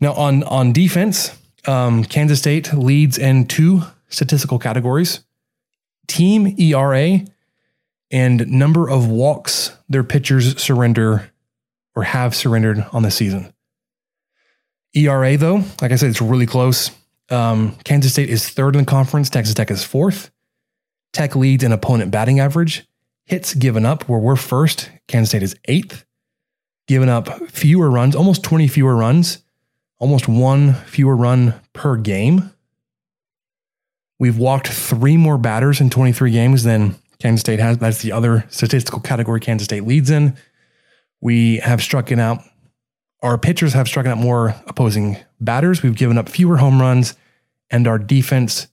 Now 0.00 0.14
on 0.14 0.42
on 0.44 0.72
defense, 0.72 1.38
um, 1.66 2.02
Kansas 2.02 2.38
State 2.38 2.72
leads 2.72 3.18
in 3.18 3.46
two 3.46 3.82
statistical 4.08 4.58
categories: 4.58 5.20
team 6.08 6.56
ERA 6.58 7.20
and 8.10 8.48
number 8.48 8.88
of 8.88 9.06
walks 9.06 9.76
their 9.88 10.02
pitchers 10.02 10.60
surrender 10.60 11.30
or 11.94 12.04
have 12.04 12.34
surrendered 12.34 12.86
on 12.90 13.02
the 13.02 13.10
season. 13.10 13.52
ERA, 14.94 15.36
though, 15.36 15.62
like 15.82 15.92
I 15.92 15.96
said, 15.96 16.08
it's 16.08 16.22
really 16.22 16.46
close. 16.46 16.90
Um, 17.30 17.76
Kansas 17.84 18.12
State 18.12 18.30
is 18.30 18.48
third 18.48 18.76
in 18.76 18.84
the 18.84 18.90
conference, 18.90 19.30
Texas 19.30 19.54
Tech 19.54 19.70
is 19.70 19.84
fourth. 19.84 20.30
Tech 21.12 21.36
leads 21.36 21.64
in 21.64 21.72
opponent 21.72 22.10
batting 22.10 22.40
average. 22.40 22.86
Hits 23.24 23.54
given 23.54 23.86
up, 23.86 24.08
where 24.08 24.18
we're 24.18 24.36
first, 24.36 24.90
Kansas 25.08 25.30
State 25.30 25.42
is 25.42 25.56
eighth. 25.66 26.04
Given 26.86 27.08
up 27.08 27.28
fewer 27.48 27.90
runs, 27.90 28.14
almost 28.14 28.42
20 28.42 28.68
fewer 28.68 28.94
runs, 28.94 29.38
almost 29.98 30.28
one 30.28 30.74
fewer 30.74 31.16
run 31.16 31.54
per 31.72 31.96
game. 31.96 32.50
We've 34.18 34.36
walked 34.36 34.68
three 34.68 35.16
more 35.16 35.38
batters 35.38 35.80
in 35.80 35.88
23 35.88 36.30
games 36.30 36.62
than 36.62 36.96
Kansas 37.20 37.40
State 37.40 37.58
has. 37.58 37.78
That's 37.78 38.02
the 38.02 38.12
other 38.12 38.44
statistical 38.50 39.00
category 39.00 39.40
Kansas 39.40 39.64
State 39.64 39.84
leads 39.84 40.10
in. 40.10 40.36
We 41.22 41.56
have 41.58 41.80
struck 41.80 42.12
out, 42.12 42.42
our 43.22 43.38
pitchers 43.38 43.72
have 43.72 43.88
struck 43.88 44.04
out 44.04 44.18
more 44.18 44.54
opposing 44.66 45.16
batters. 45.44 45.82
We've 45.82 45.96
given 45.96 46.18
up 46.18 46.28
fewer 46.28 46.56
home 46.56 46.80
runs, 46.80 47.14
and 47.70 47.86
our 47.86 47.98
defense 47.98 48.68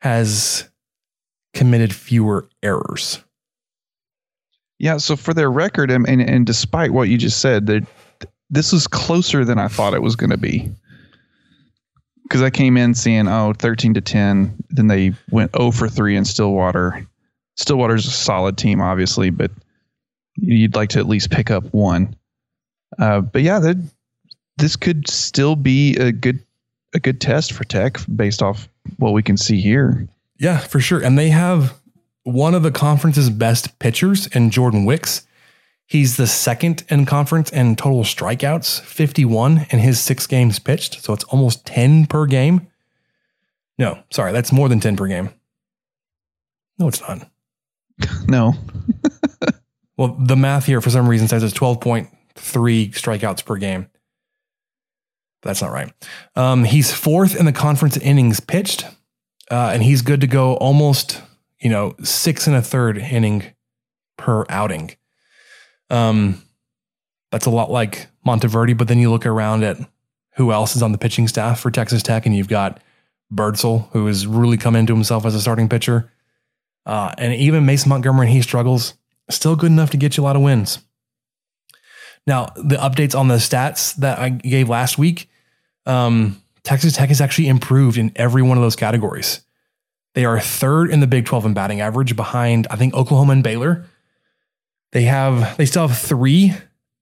has 0.00 0.68
committed 1.54 1.94
fewer 1.94 2.48
errors. 2.62 3.20
Yeah, 4.78 4.96
so 4.96 5.14
for 5.14 5.32
their 5.32 5.50
record, 5.50 5.90
and, 5.90 6.08
and, 6.08 6.20
and 6.20 6.44
despite 6.44 6.92
what 6.92 7.08
you 7.08 7.16
just 7.16 7.40
said, 7.40 7.66
that 7.66 7.86
this 8.50 8.72
is 8.72 8.86
closer 8.86 9.44
than 9.44 9.58
I 9.58 9.68
thought 9.68 9.94
it 9.94 10.02
was 10.02 10.16
going 10.16 10.30
to 10.30 10.36
be. 10.36 10.70
Because 12.24 12.42
I 12.42 12.50
came 12.50 12.76
in 12.76 12.94
seeing, 12.94 13.28
oh, 13.28 13.52
13 13.52 13.94
to 13.94 14.00
10. 14.00 14.56
Then 14.70 14.86
they 14.88 15.12
went 15.30 15.54
0 15.56 15.70
for 15.70 15.88
3 15.88 16.16
in 16.16 16.24
Stillwater. 16.24 17.06
Stillwater's 17.56 18.06
a 18.06 18.10
solid 18.10 18.56
team, 18.56 18.80
obviously, 18.80 19.30
but 19.30 19.50
you'd 20.36 20.74
like 20.74 20.90
to 20.90 20.98
at 20.98 21.06
least 21.06 21.30
pick 21.30 21.50
up 21.50 21.64
one. 21.72 22.16
Uh, 22.98 23.20
but 23.20 23.42
yeah, 23.42 23.60
this 24.56 24.76
could 24.76 25.08
still 25.08 25.56
be 25.56 25.96
a 25.96 26.12
good 26.12 26.40
a 26.94 27.00
good 27.00 27.20
test 27.20 27.52
for 27.52 27.64
Tech 27.64 27.98
based 28.14 28.42
off 28.42 28.68
what 28.98 29.12
we 29.12 29.22
can 29.22 29.36
see 29.36 29.60
here. 29.60 30.06
Yeah, 30.38 30.58
for 30.58 30.80
sure. 30.80 31.00
And 31.02 31.18
they 31.18 31.30
have 31.30 31.74
one 32.24 32.54
of 32.54 32.62
the 32.62 32.70
conference's 32.70 33.30
best 33.30 33.78
pitchers 33.78 34.26
in 34.28 34.50
Jordan 34.50 34.84
Wicks. 34.84 35.26
He's 35.86 36.16
the 36.16 36.26
second 36.26 36.84
in 36.88 37.06
conference 37.06 37.50
in 37.50 37.76
total 37.76 38.02
strikeouts, 38.02 38.80
51 38.80 39.66
in 39.70 39.78
his 39.78 40.00
six 40.00 40.26
games 40.26 40.58
pitched. 40.58 41.02
So 41.02 41.12
it's 41.12 41.24
almost 41.24 41.66
10 41.66 42.06
per 42.06 42.26
game. 42.26 42.66
No, 43.78 44.02
sorry, 44.10 44.32
that's 44.32 44.52
more 44.52 44.68
than 44.68 44.80
10 44.80 44.96
per 44.96 45.06
game. 45.06 45.30
No, 46.78 46.88
it's 46.88 47.00
not. 47.00 47.28
No. 48.26 48.54
well, 49.96 50.16
the 50.18 50.34
math 50.34 50.64
here 50.66 50.80
for 50.80 50.90
some 50.90 51.08
reason 51.08 51.28
says 51.28 51.44
it's 51.44 51.54
12.3 51.54 52.08
strikeouts 52.34 53.44
per 53.44 53.56
game. 53.56 53.86
That's 55.42 55.60
not 55.60 55.72
right. 55.72 55.92
Um, 56.36 56.64
he's 56.64 56.92
fourth 56.92 57.36
in 57.36 57.46
the 57.46 57.52
conference 57.52 57.96
innings 57.96 58.40
pitched, 58.40 58.84
uh, 59.50 59.70
and 59.72 59.82
he's 59.82 60.02
good 60.02 60.20
to 60.20 60.26
go 60.26 60.54
almost, 60.56 61.20
you 61.60 61.68
know, 61.68 61.94
six 62.02 62.46
and 62.46 62.56
a 62.56 62.62
third 62.62 62.98
inning 62.98 63.44
per 64.16 64.44
outing. 64.48 64.96
Um, 65.90 66.42
that's 67.30 67.46
a 67.46 67.50
lot 67.50 67.70
like 67.70 68.08
Monteverde, 68.24 68.74
but 68.74 68.88
then 68.88 68.98
you 68.98 69.10
look 69.10 69.26
around 69.26 69.64
at 69.64 69.78
who 70.36 70.52
else 70.52 70.76
is 70.76 70.82
on 70.82 70.92
the 70.92 70.98
pitching 70.98 71.28
staff 71.28 71.60
for 71.60 71.70
Texas 71.70 72.02
Tech, 72.02 72.24
and 72.24 72.34
you've 72.34 72.48
got 72.48 72.80
Birdsell, 73.32 73.88
who 73.92 74.06
has 74.06 74.26
really 74.26 74.56
come 74.56 74.76
into 74.76 74.94
himself 74.94 75.26
as 75.26 75.34
a 75.34 75.40
starting 75.40 75.68
pitcher. 75.68 76.10
Uh, 76.86 77.12
and 77.18 77.34
even 77.34 77.66
Mason 77.66 77.88
Montgomery, 77.88 78.28
he 78.28 78.42
struggles, 78.42 78.94
still 79.28 79.56
good 79.56 79.70
enough 79.70 79.90
to 79.90 79.96
get 79.96 80.16
you 80.16 80.22
a 80.22 80.24
lot 80.24 80.36
of 80.36 80.42
wins. 80.42 80.78
Now, 82.26 82.46
the 82.56 82.76
updates 82.76 83.18
on 83.18 83.28
the 83.28 83.36
stats 83.36 83.94
that 83.96 84.18
I 84.18 84.28
gave 84.28 84.68
last 84.68 84.98
week, 84.98 85.28
um, 85.86 86.42
Texas 86.62 86.94
Tech 86.94 87.08
has 87.08 87.20
actually 87.20 87.48
improved 87.48 87.98
in 87.98 88.12
every 88.16 88.42
one 88.42 88.56
of 88.56 88.62
those 88.62 88.76
categories. 88.76 89.42
They 90.14 90.24
are 90.24 90.38
third 90.38 90.90
in 90.90 91.00
the 91.00 91.06
Big 91.06 91.24
12 91.26 91.46
in 91.46 91.54
batting 91.54 91.80
average 91.80 92.14
behind, 92.16 92.66
I 92.70 92.76
think, 92.76 92.94
Oklahoma 92.94 93.32
and 93.32 93.42
Baylor. 93.42 93.86
They 94.92 95.02
have, 95.02 95.56
they 95.56 95.66
still 95.66 95.88
have 95.88 95.98
three 95.98 96.52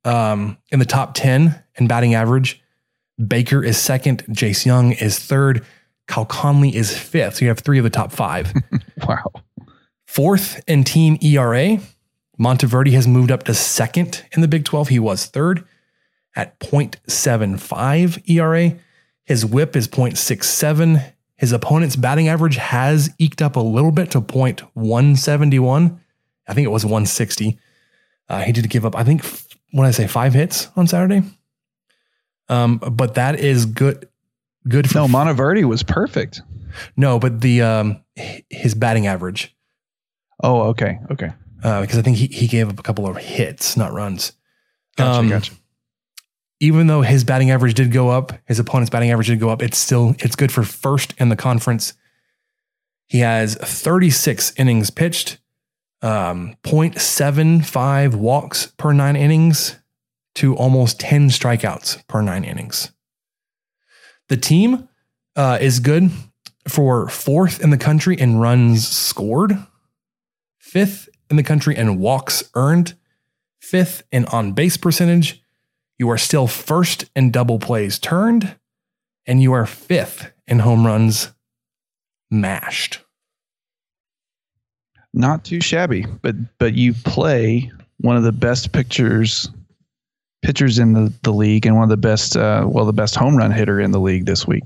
um, 0.05 0.57
in 0.71 0.79
the 0.79 0.85
top 0.85 1.15
10 1.15 1.63
in 1.77 1.87
batting 1.89 2.15
average. 2.15 2.63
Baker 3.25 3.63
is 3.63 3.77
second. 3.77 4.25
Jace 4.27 4.65
Jung 4.65 4.93
is 4.93 5.19
third. 5.19 5.67
Cal 6.09 6.25
Conley 6.25 6.75
is 6.75 6.97
fifth. 6.97 7.37
So 7.37 7.45
you 7.45 7.49
have 7.49 7.59
three 7.59 7.79
of 7.79 7.85
the 7.85 7.91
top 7.91 8.13
five. 8.13 8.53
wow. 9.09 9.33
Fourth 10.07 10.63
in 10.67 10.85
team 10.85 11.19
ERA, 11.21 11.79
Monteverde 12.39 12.93
has 12.93 13.07
moved 13.07 13.31
up 13.31 13.43
to 13.45 13.55
second 13.55 14.25
in 14.33 14.41
the 14.41 14.49
Big 14.49 14.65
12. 14.65 14.89
He 14.89 14.99
was 14.99 15.27
third 15.27 15.65
at 16.37 16.59
0.75 16.61 18.29
ERA. 18.29 18.79
His 19.25 19.45
whip 19.45 19.77
is 19.77 19.89
0.67. 19.89 21.13
His 21.37 21.53
opponent's 21.53 21.97
batting 21.97 22.29
average 22.29 22.57
has 22.57 23.11
eked 23.19 23.43
up 23.43 23.57
a 23.57 23.61
little 23.61 23.93
bit 23.93 24.11
to 24.13 24.21
0.171. 24.21 25.99
I 26.47 26.55
think 26.55 26.65
it 26.65 26.71
was 26.71 26.85
160. 26.85 27.59
Uh, 28.29 28.43
he 28.43 28.53
did 28.53 28.69
give 28.69 28.85
up, 28.85 28.97
I 28.97 29.05
think, 29.05 29.25
when 29.73 29.87
I 29.87 29.91
say 29.91 30.07
five 30.07 30.35
hits 30.35 30.69
on 30.77 30.87
Saturday. 30.87 31.23
Um, 32.49 32.79
but 32.79 33.15
that 33.15 33.39
is 33.39 33.67
good. 33.67 34.09
Good 34.69 34.91
for 34.91 34.99
no. 34.99 35.09
Monteverde 35.09 35.65
was 35.65 35.83
perfect. 35.83 36.43
No, 36.97 37.19
but 37.19 37.41
the 37.41 37.63
um, 37.63 38.05
his 38.51 38.75
batting 38.75 39.07
average. 39.07 39.55
Oh, 40.43 40.63
okay, 40.69 40.99
okay. 41.11 41.33
Uh, 41.63 41.81
because 41.81 41.99
I 41.99 42.03
think 42.03 42.17
he 42.17 42.27
he 42.27 42.47
gave 42.47 42.69
up 42.69 42.79
a 42.79 42.83
couple 42.83 43.07
of 43.07 43.17
hits, 43.17 43.77
not 43.77 43.93
runs. 43.93 44.33
Gotcha, 44.97 45.19
um, 45.19 45.29
gotcha. 45.29 45.53
Even 46.61 46.87
though 46.87 47.03
his 47.03 47.25
batting 47.25 47.51
average 47.51 47.75
did 47.75 47.91
go 47.91 48.11
up, 48.11 48.33
his 48.47 48.59
opponent's 48.59 48.91
batting 48.91 49.11
average 49.11 49.29
did 49.29 49.41
go 49.41 49.49
up. 49.49 49.63
It's 49.63 49.79
still 49.79 50.15
it's 50.19 50.37
good 50.37 50.53
for 50.53 50.63
first 50.63 51.15
in 51.19 51.31
the 51.31 51.37
conference. 51.37 51.95
He 53.07 53.21
has 53.21 53.57
36 53.57 54.53
innings 54.57 54.91
pitched, 54.91 55.39
um, 56.03 56.57
0.75 56.63 58.15
walks 58.15 58.67
per 58.77 58.93
nine 58.93 59.17
innings 59.17 59.77
to 60.37 60.55
almost 60.55 61.01
10 61.01 61.29
strikeouts 61.29 62.07
per 62.07 62.23
nine 62.23 62.45
innings. 62.45 62.93
The 64.29 64.37
team 64.37 64.89
uh, 65.35 65.59
is 65.61 65.81
good 65.81 66.11
for 66.69 67.09
fourth 67.09 67.61
in 67.61 67.71
the 67.71 67.79
country 67.79 68.19
in 68.19 68.39
runs 68.39 68.87
scored, 68.87 69.59
fifth 70.59 71.09
in 71.29 71.37
the 71.37 71.43
country 71.43 71.77
in 71.77 71.99
walks 71.99 72.49
earned, 72.55 72.95
fifth 73.59 74.05
in 74.13 74.25
on 74.27 74.53
base 74.53 74.77
percentage. 74.77 75.43
You 76.01 76.09
are 76.09 76.17
still 76.17 76.47
first 76.47 77.11
in 77.15 77.31
double 77.31 77.59
plays 77.59 77.99
turned, 77.99 78.57
and 79.27 79.43
you 79.43 79.53
are 79.53 79.67
fifth 79.67 80.33
in 80.47 80.61
home 80.61 80.87
runs 80.87 81.31
mashed. 82.31 83.01
Not 85.13 85.45
too 85.45 85.61
shabby, 85.61 86.07
but 86.23 86.37
but 86.57 86.73
you 86.73 86.95
play 86.95 87.71
one 87.99 88.17
of 88.17 88.23
the 88.23 88.33
best 88.33 88.73
pitchers 88.73 89.51
pitchers 90.41 90.79
in 90.79 90.95
the, 90.95 91.13
the 91.23 91.35
league 91.35 91.67
and 91.67 91.77
one 91.77 91.83
of 91.83 91.91
the 91.91 91.99
best, 91.99 92.35
uh, 92.35 92.65
well, 92.67 92.87
the 92.87 92.95
best 92.95 93.15
home 93.15 93.37
run 93.37 93.51
hitter 93.51 93.79
in 93.79 93.91
the 93.91 94.01
league 94.01 94.25
this 94.25 94.47
week. 94.47 94.65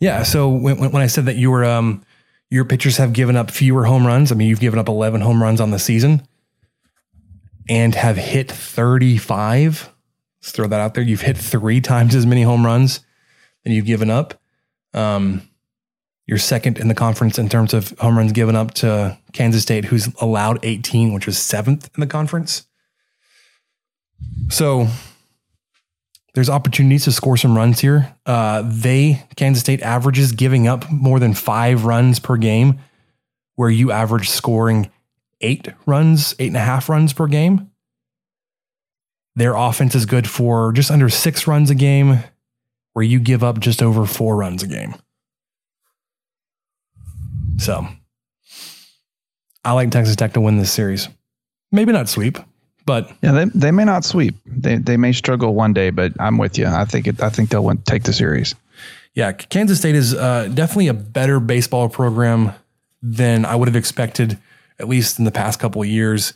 Yeah. 0.00 0.22
So 0.22 0.50
when, 0.50 0.76
when 0.90 0.96
I 0.96 1.06
said 1.06 1.24
that 1.24 1.36
you 1.36 1.50
were, 1.50 1.64
um, 1.64 2.04
your 2.50 2.66
pitchers 2.66 2.98
have 2.98 3.14
given 3.14 3.36
up 3.36 3.50
fewer 3.50 3.86
home 3.86 4.06
runs. 4.06 4.30
I 4.30 4.34
mean, 4.34 4.48
you've 4.48 4.60
given 4.60 4.78
up 4.78 4.88
11 4.88 5.22
home 5.22 5.42
runs 5.42 5.62
on 5.62 5.70
the 5.70 5.78
season 5.78 6.28
and 7.68 7.94
have 7.94 8.16
hit 8.16 8.50
35. 8.50 9.90
Let's 10.40 10.52
throw 10.52 10.66
that 10.66 10.80
out 10.80 10.94
there. 10.94 11.04
You've 11.04 11.20
hit 11.20 11.36
three 11.36 11.80
times 11.80 12.14
as 12.14 12.26
many 12.26 12.42
home 12.42 12.66
runs 12.66 13.00
than 13.64 13.72
you've 13.72 13.86
given 13.86 14.10
up. 14.10 14.40
Um, 14.94 15.48
you're 16.26 16.38
second 16.38 16.78
in 16.78 16.88
the 16.88 16.94
conference 16.94 17.38
in 17.38 17.48
terms 17.48 17.74
of 17.74 17.90
home 17.98 18.16
runs 18.16 18.32
given 18.32 18.56
up 18.56 18.74
to 18.74 19.18
Kansas 19.32 19.62
State, 19.62 19.86
who's 19.86 20.08
allowed 20.20 20.58
18, 20.62 21.12
which 21.12 21.26
was 21.26 21.38
seventh 21.38 21.90
in 21.94 22.00
the 22.00 22.06
conference. 22.06 22.66
So 24.48 24.86
there's 26.34 26.48
opportunities 26.48 27.04
to 27.04 27.12
score 27.12 27.36
some 27.36 27.56
runs 27.56 27.80
here. 27.80 28.14
Uh, 28.24 28.62
they, 28.64 29.24
Kansas 29.36 29.62
State, 29.62 29.82
averages 29.82 30.32
giving 30.32 30.66
up 30.66 30.90
more 30.90 31.18
than 31.18 31.34
five 31.34 31.84
runs 31.84 32.18
per 32.18 32.36
game, 32.36 32.78
where 33.56 33.70
you 33.70 33.92
average 33.92 34.30
scoring 34.30 34.90
eight 35.42 35.68
runs, 35.86 36.34
eight 36.38 36.48
and 36.48 36.56
a 36.56 36.60
half 36.60 36.88
runs 36.88 37.12
per 37.12 37.26
game. 37.26 37.70
Their 39.34 39.54
offense 39.54 39.94
is 39.94 40.06
good 40.06 40.28
for 40.28 40.72
just 40.72 40.90
under 40.90 41.08
six 41.08 41.46
runs 41.46 41.70
a 41.70 41.74
game, 41.74 42.22
where 42.92 43.04
you 43.04 43.18
give 43.18 43.42
up 43.42 43.60
just 43.60 43.82
over 43.82 44.04
four 44.06 44.36
runs 44.36 44.62
a 44.62 44.66
game. 44.66 44.94
So 47.58 47.86
I 49.64 49.72
like 49.72 49.90
Texas 49.90 50.16
Tech 50.16 50.34
to 50.34 50.40
win 50.40 50.58
this 50.58 50.72
series. 50.72 51.08
Maybe 51.70 51.92
not 51.92 52.08
sweep, 52.08 52.38
but 52.84 53.10
yeah, 53.22 53.32
they, 53.32 53.44
they 53.46 53.70
may 53.70 53.84
not 53.84 54.04
sweep. 54.04 54.34
They 54.44 54.76
they 54.76 54.96
may 54.96 55.12
struggle 55.12 55.54
one 55.54 55.72
day, 55.72 55.90
but 55.90 56.12
I'm 56.20 56.36
with 56.36 56.58
you. 56.58 56.66
I 56.66 56.84
think 56.84 57.06
it, 57.06 57.22
I 57.22 57.30
think 57.30 57.50
they'll 57.50 57.64
win, 57.64 57.78
take 57.78 58.02
the 58.02 58.12
series. 58.12 58.54
Yeah, 59.14 59.32
Kansas 59.32 59.78
State 59.78 59.94
is 59.94 60.14
uh, 60.14 60.48
definitely 60.52 60.88
a 60.88 60.94
better 60.94 61.40
baseball 61.40 61.88
program 61.88 62.52
than 63.02 63.44
I 63.44 63.56
would 63.56 63.68
have 63.68 63.76
expected 63.76 64.38
at 64.82 64.88
least 64.88 65.18
in 65.18 65.24
the 65.24 65.30
past 65.30 65.58
couple 65.60 65.80
of 65.80 65.88
years. 65.88 66.34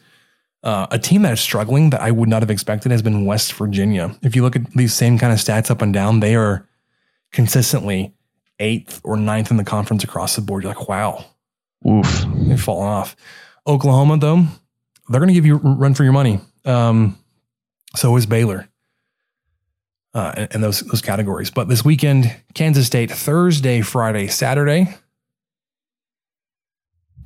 Uh, 0.62 0.86
a 0.90 0.98
team 0.98 1.22
that 1.22 1.32
is 1.32 1.40
struggling 1.40 1.90
that 1.90 2.00
I 2.00 2.10
would 2.10 2.28
not 2.28 2.42
have 2.42 2.50
expected 2.50 2.90
has 2.90 3.02
been 3.02 3.26
West 3.26 3.52
Virginia. 3.52 4.16
If 4.22 4.34
you 4.34 4.42
look 4.42 4.56
at 4.56 4.70
these 4.72 4.94
same 4.94 5.18
kind 5.18 5.32
of 5.32 5.38
stats 5.38 5.70
up 5.70 5.82
and 5.82 5.92
down, 5.92 6.20
they 6.20 6.34
are 6.34 6.66
consistently 7.32 8.14
eighth 8.58 9.00
or 9.04 9.16
ninth 9.16 9.50
in 9.50 9.58
the 9.58 9.64
conference 9.64 10.02
across 10.02 10.34
the 10.34 10.42
board. 10.42 10.62
You're 10.62 10.74
like, 10.74 10.88
wow, 10.88 11.24
Oof. 11.86 12.24
they've 12.34 12.60
fallen 12.60 12.88
off. 12.88 13.14
Oklahoma, 13.66 14.18
though, 14.18 14.44
they're 15.08 15.20
going 15.20 15.28
to 15.28 15.34
give 15.34 15.46
you 15.46 15.56
a 15.56 15.58
run 15.58 15.94
for 15.94 16.04
your 16.04 16.12
money. 16.12 16.40
Um, 16.64 17.18
so 17.94 18.16
is 18.16 18.26
Baylor. 18.26 18.68
Uh, 20.14 20.32
in, 20.38 20.48
in 20.54 20.60
those 20.62 20.80
those 20.80 21.02
categories. 21.02 21.50
But 21.50 21.68
this 21.68 21.84
weekend, 21.84 22.34
Kansas 22.54 22.86
State, 22.86 23.10
Thursday, 23.10 23.82
Friday, 23.82 24.28
Saturday, 24.28 24.88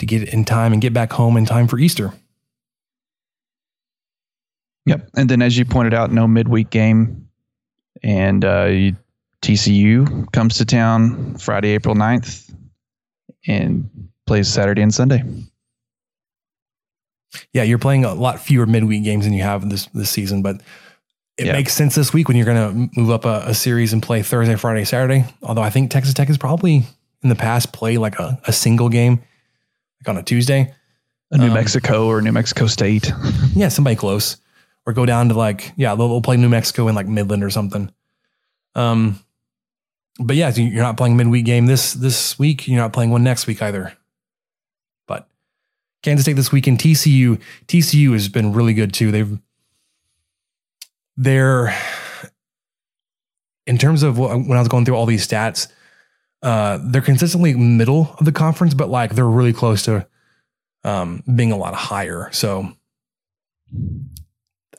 to 0.01 0.07
get 0.07 0.29
in 0.35 0.45
time 0.45 0.73
and 0.73 0.83
get 0.83 0.93
back 0.93 1.13
home 1.13 1.37
in 1.37 1.47
time 1.47 1.69
for 1.69 1.79
Easter. 1.79 2.13
Yep. 4.87 5.09
And 5.17 5.29
then, 5.31 5.43
as 5.43 5.57
you 5.57 5.65
pointed 5.65 5.95
out, 5.95 6.11
no 6.11 6.27
midweek 6.27 6.71
game. 6.71 7.29
And 8.03 8.45
uh, 8.45 8.65
you- 8.65 8.97
TCU 9.43 10.31
comes 10.33 10.59
to 10.59 10.65
town 10.67 11.37
Friday, 11.39 11.71
April 11.71 11.95
9th 11.95 12.55
and 13.47 13.89
plays 14.27 14.49
Saturday 14.49 14.83
and 14.83 14.93
Sunday. 14.93 15.23
Yeah, 17.55 17.63
you're 17.63 17.79
playing 17.79 18.05
a 18.05 18.13
lot 18.13 18.39
fewer 18.41 18.67
midweek 18.67 19.03
games 19.03 19.25
than 19.25 19.33
you 19.33 19.43
have 19.43 19.69
this 19.71 19.87
this 19.95 20.11
season, 20.11 20.43
but 20.43 20.57
it 21.39 21.47
Yeah. 21.47 21.53
makes 21.53 21.73
sense 21.73 21.95
this 21.95 22.13
week 22.13 22.29
when 22.29 22.37
you're 22.37 22.45
going 22.45 22.91
to 22.91 23.01
move 23.01 23.11
up 23.11 23.25
a, 23.25 23.45
a 23.47 23.55
series 23.55 23.95
and 23.95 24.03
play 24.03 24.23
Thursday, 24.23 24.57
Friday, 24.57 24.85
Saturday. 24.85 25.25
Although 25.43 25.63
I 25.63 25.71
think 25.71 25.91
Texas 25.91 26.13
Tech 26.13 26.29
has 26.29 26.37
probably 26.37 26.85
in 27.23 27.29
the 27.31 27.35
past 27.35 27.73
played 27.73 27.97
like 27.99 28.19
a, 28.19 28.39
a 28.47 28.53
single 28.53 28.91
game, 28.91 29.23
like 30.01 30.09
on 30.09 30.17
a 30.19 30.23
Tuesday. 30.23 30.75
A 31.33 31.39
New 31.39 31.47
Um, 31.49 31.55
Mexico 31.55 32.07
or 32.07 32.21
New 32.21 32.33
Mexico 32.33 32.67
State. 32.67 33.13
Yeah, 33.55 33.69
somebody 33.69 33.97
close. 33.97 34.37
Or 34.87 34.93
go 34.93 35.05
down 35.05 35.29
to 35.29 35.35
like, 35.35 35.73
yeah, 35.77 35.95
they'll, 35.95 36.09
they'll 36.09 36.23
play 36.23 36.37
New 36.37 36.49
Mexico 36.49 36.89
in 36.89 36.95
like 36.95 37.07
Midland 37.07 37.45
or 37.45 37.51
something. 37.51 37.93
Um, 38.75 39.19
but 40.19 40.37
yeah, 40.37 40.51
so 40.51 40.61
you're 40.61 40.83
not 40.83 40.97
playing 40.97 41.15
a 41.15 41.17
midweek 41.17 41.45
game 41.45 41.67
this 41.67 41.93
this 41.93 42.39
week. 42.39 42.67
You're 42.69 42.79
not 42.79 42.93
playing 42.93 43.11
one 43.11 43.23
next 43.25 43.47
week 43.47 43.61
either. 43.63 43.93
But 45.07 45.29
Kansas 46.03 46.25
State 46.25 46.35
this 46.37 46.53
weekend, 46.53 46.79
TCU, 46.79 47.41
TCU 47.67 48.13
has 48.13 48.29
been 48.29 48.53
really 48.53 48.73
good 48.75 48.93
too. 48.95 49.11
They've 49.11 49.39
they're 51.17 51.75
in 53.67 53.79
terms 53.79 54.03
of 54.03 54.19
what, 54.19 54.31
when 54.31 54.53
I 54.53 54.61
was 54.61 54.69
going 54.69 54.85
through 54.85 54.97
all 54.97 55.07
these 55.07 55.27
stats, 55.27 55.69
uh, 56.43 56.79
they're 56.83 57.03
consistently 57.03 57.55
middle 57.55 58.15
of 58.19 58.25
the 58.25 58.33
conference, 58.33 58.75
but 58.75 58.89
like 58.89 59.15
they're 59.15 59.29
really 59.29 59.53
close 59.53 59.83
to 59.85 60.07
um, 60.85 61.23
being 61.35 61.53
a 61.53 61.57
lot 61.57 61.75
higher. 61.75 62.31
So 62.33 62.73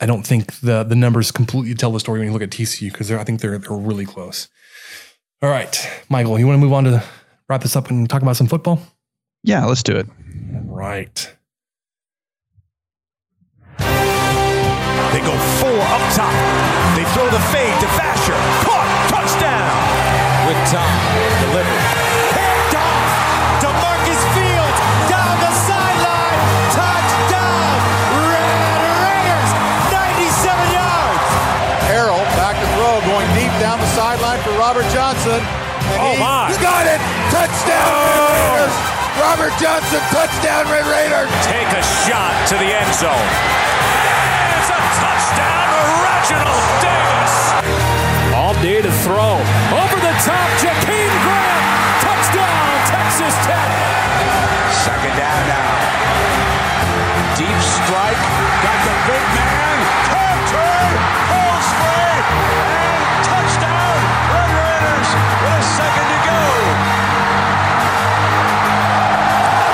I 0.00 0.06
don't 0.06 0.26
think 0.26 0.60
the 0.60 0.82
the 0.82 0.96
numbers 0.96 1.30
completely 1.30 1.74
tell 1.74 1.92
the 1.92 2.00
story 2.00 2.18
when 2.18 2.28
you 2.28 2.32
look 2.32 2.42
at 2.42 2.50
TCU 2.50 2.90
because 2.90 3.10
I 3.10 3.24
think 3.24 3.40
they're 3.40 3.58
they're 3.58 3.76
really 3.76 4.06
close. 4.06 4.48
All 5.42 5.50
right, 5.50 6.04
Michael, 6.08 6.38
you 6.38 6.46
want 6.46 6.56
to 6.56 6.60
move 6.60 6.72
on 6.72 6.84
to 6.84 7.02
wrap 7.48 7.62
this 7.62 7.76
up 7.76 7.90
and 7.90 8.08
talk 8.08 8.22
about 8.22 8.36
some 8.36 8.46
football? 8.46 8.80
Yeah, 9.44 9.64
let's 9.64 9.82
do 9.82 9.96
it. 9.96 10.06
Right. 10.66 11.34
They 13.78 15.20
go 15.20 15.36
four 15.60 15.78
up 15.78 16.14
top. 16.14 16.32
They 16.96 17.04
throw 17.12 17.28
the 17.28 17.42
fade 17.50 17.80
to 17.80 17.86
Vasher. 17.86 18.38
Caught. 18.64 19.10
Touchdown. 19.10 19.91
With 20.52 20.68
Tom. 20.68 20.84
Delivered. 21.48 21.80
Picked 22.36 22.76
off. 22.76 23.08
DeMarcus 23.64 24.20
Fields 24.36 24.78
down 25.08 25.32
the 25.40 25.52
sideline. 25.64 26.40
Touchdown. 26.76 27.72
Red 28.28 28.80
Raiders. 29.00 29.50
97 29.88 30.76
yards. 30.76 31.24
Harrell 31.88 32.20
back 32.36 32.60
to 32.60 32.68
throw, 32.76 33.00
going 33.08 33.24
deep 33.32 33.48
down 33.64 33.80
the 33.80 33.88
sideline 33.96 34.40
for 34.44 34.52
Robert 34.60 34.84
Johnson. 34.92 35.40
And 35.40 35.96
Oh, 36.04 36.12
he 36.12 36.20
my. 36.20 36.52
got 36.60 36.84
it! 36.84 37.00
Touchdown, 37.32 37.88
Red 37.88 38.20
oh. 38.20 38.36
Raiders! 38.36 38.76
Robert 39.24 39.54
Johnson, 39.56 40.00
touchdown, 40.12 40.68
Red 40.68 40.84
Raiders! 40.84 41.32
Take 41.48 41.68
a 41.72 41.82
shot 42.04 42.32
to 42.52 42.54
the 42.60 42.68
end 42.76 42.92
zone. 43.00 43.28
It's 44.52 44.68
a 44.68 44.80
touchdown 45.00 45.64
to 45.72 45.80
Reginald 46.04 46.64
Davis. 46.84 47.34
All 48.32 48.54
day 48.62 48.80
to 48.80 48.90
throw. 49.04 49.36
Over 49.74 49.96
the 50.00 50.01
top, 50.24 50.48
Jakeem 50.62 51.12
Grant. 51.24 51.64
Touchdown, 52.02 52.66
Texas 52.86 53.34
Tech. 53.46 53.70
Second 54.86 55.14
down 55.18 55.42
now. 55.50 55.72
Deep 57.38 57.58
strike. 57.58 58.22
Got 58.62 58.78
the 58.86 58.94
big 59.10 59.26
man. 59.34 59.76
Turn, 60.10 60.38
turn. 60.52 60.90
Pulls 61.26 61.68
free. 61.78 62.18
And 62.70 63.02
touchdown. 63.26 63.98
Red 64.30 64.50
Raiders 64.58 65.10
with 65.42 65.58
a 65.58 65.62
second 65.78 66.06
to 66.12 66.18
go. 66.30 66.40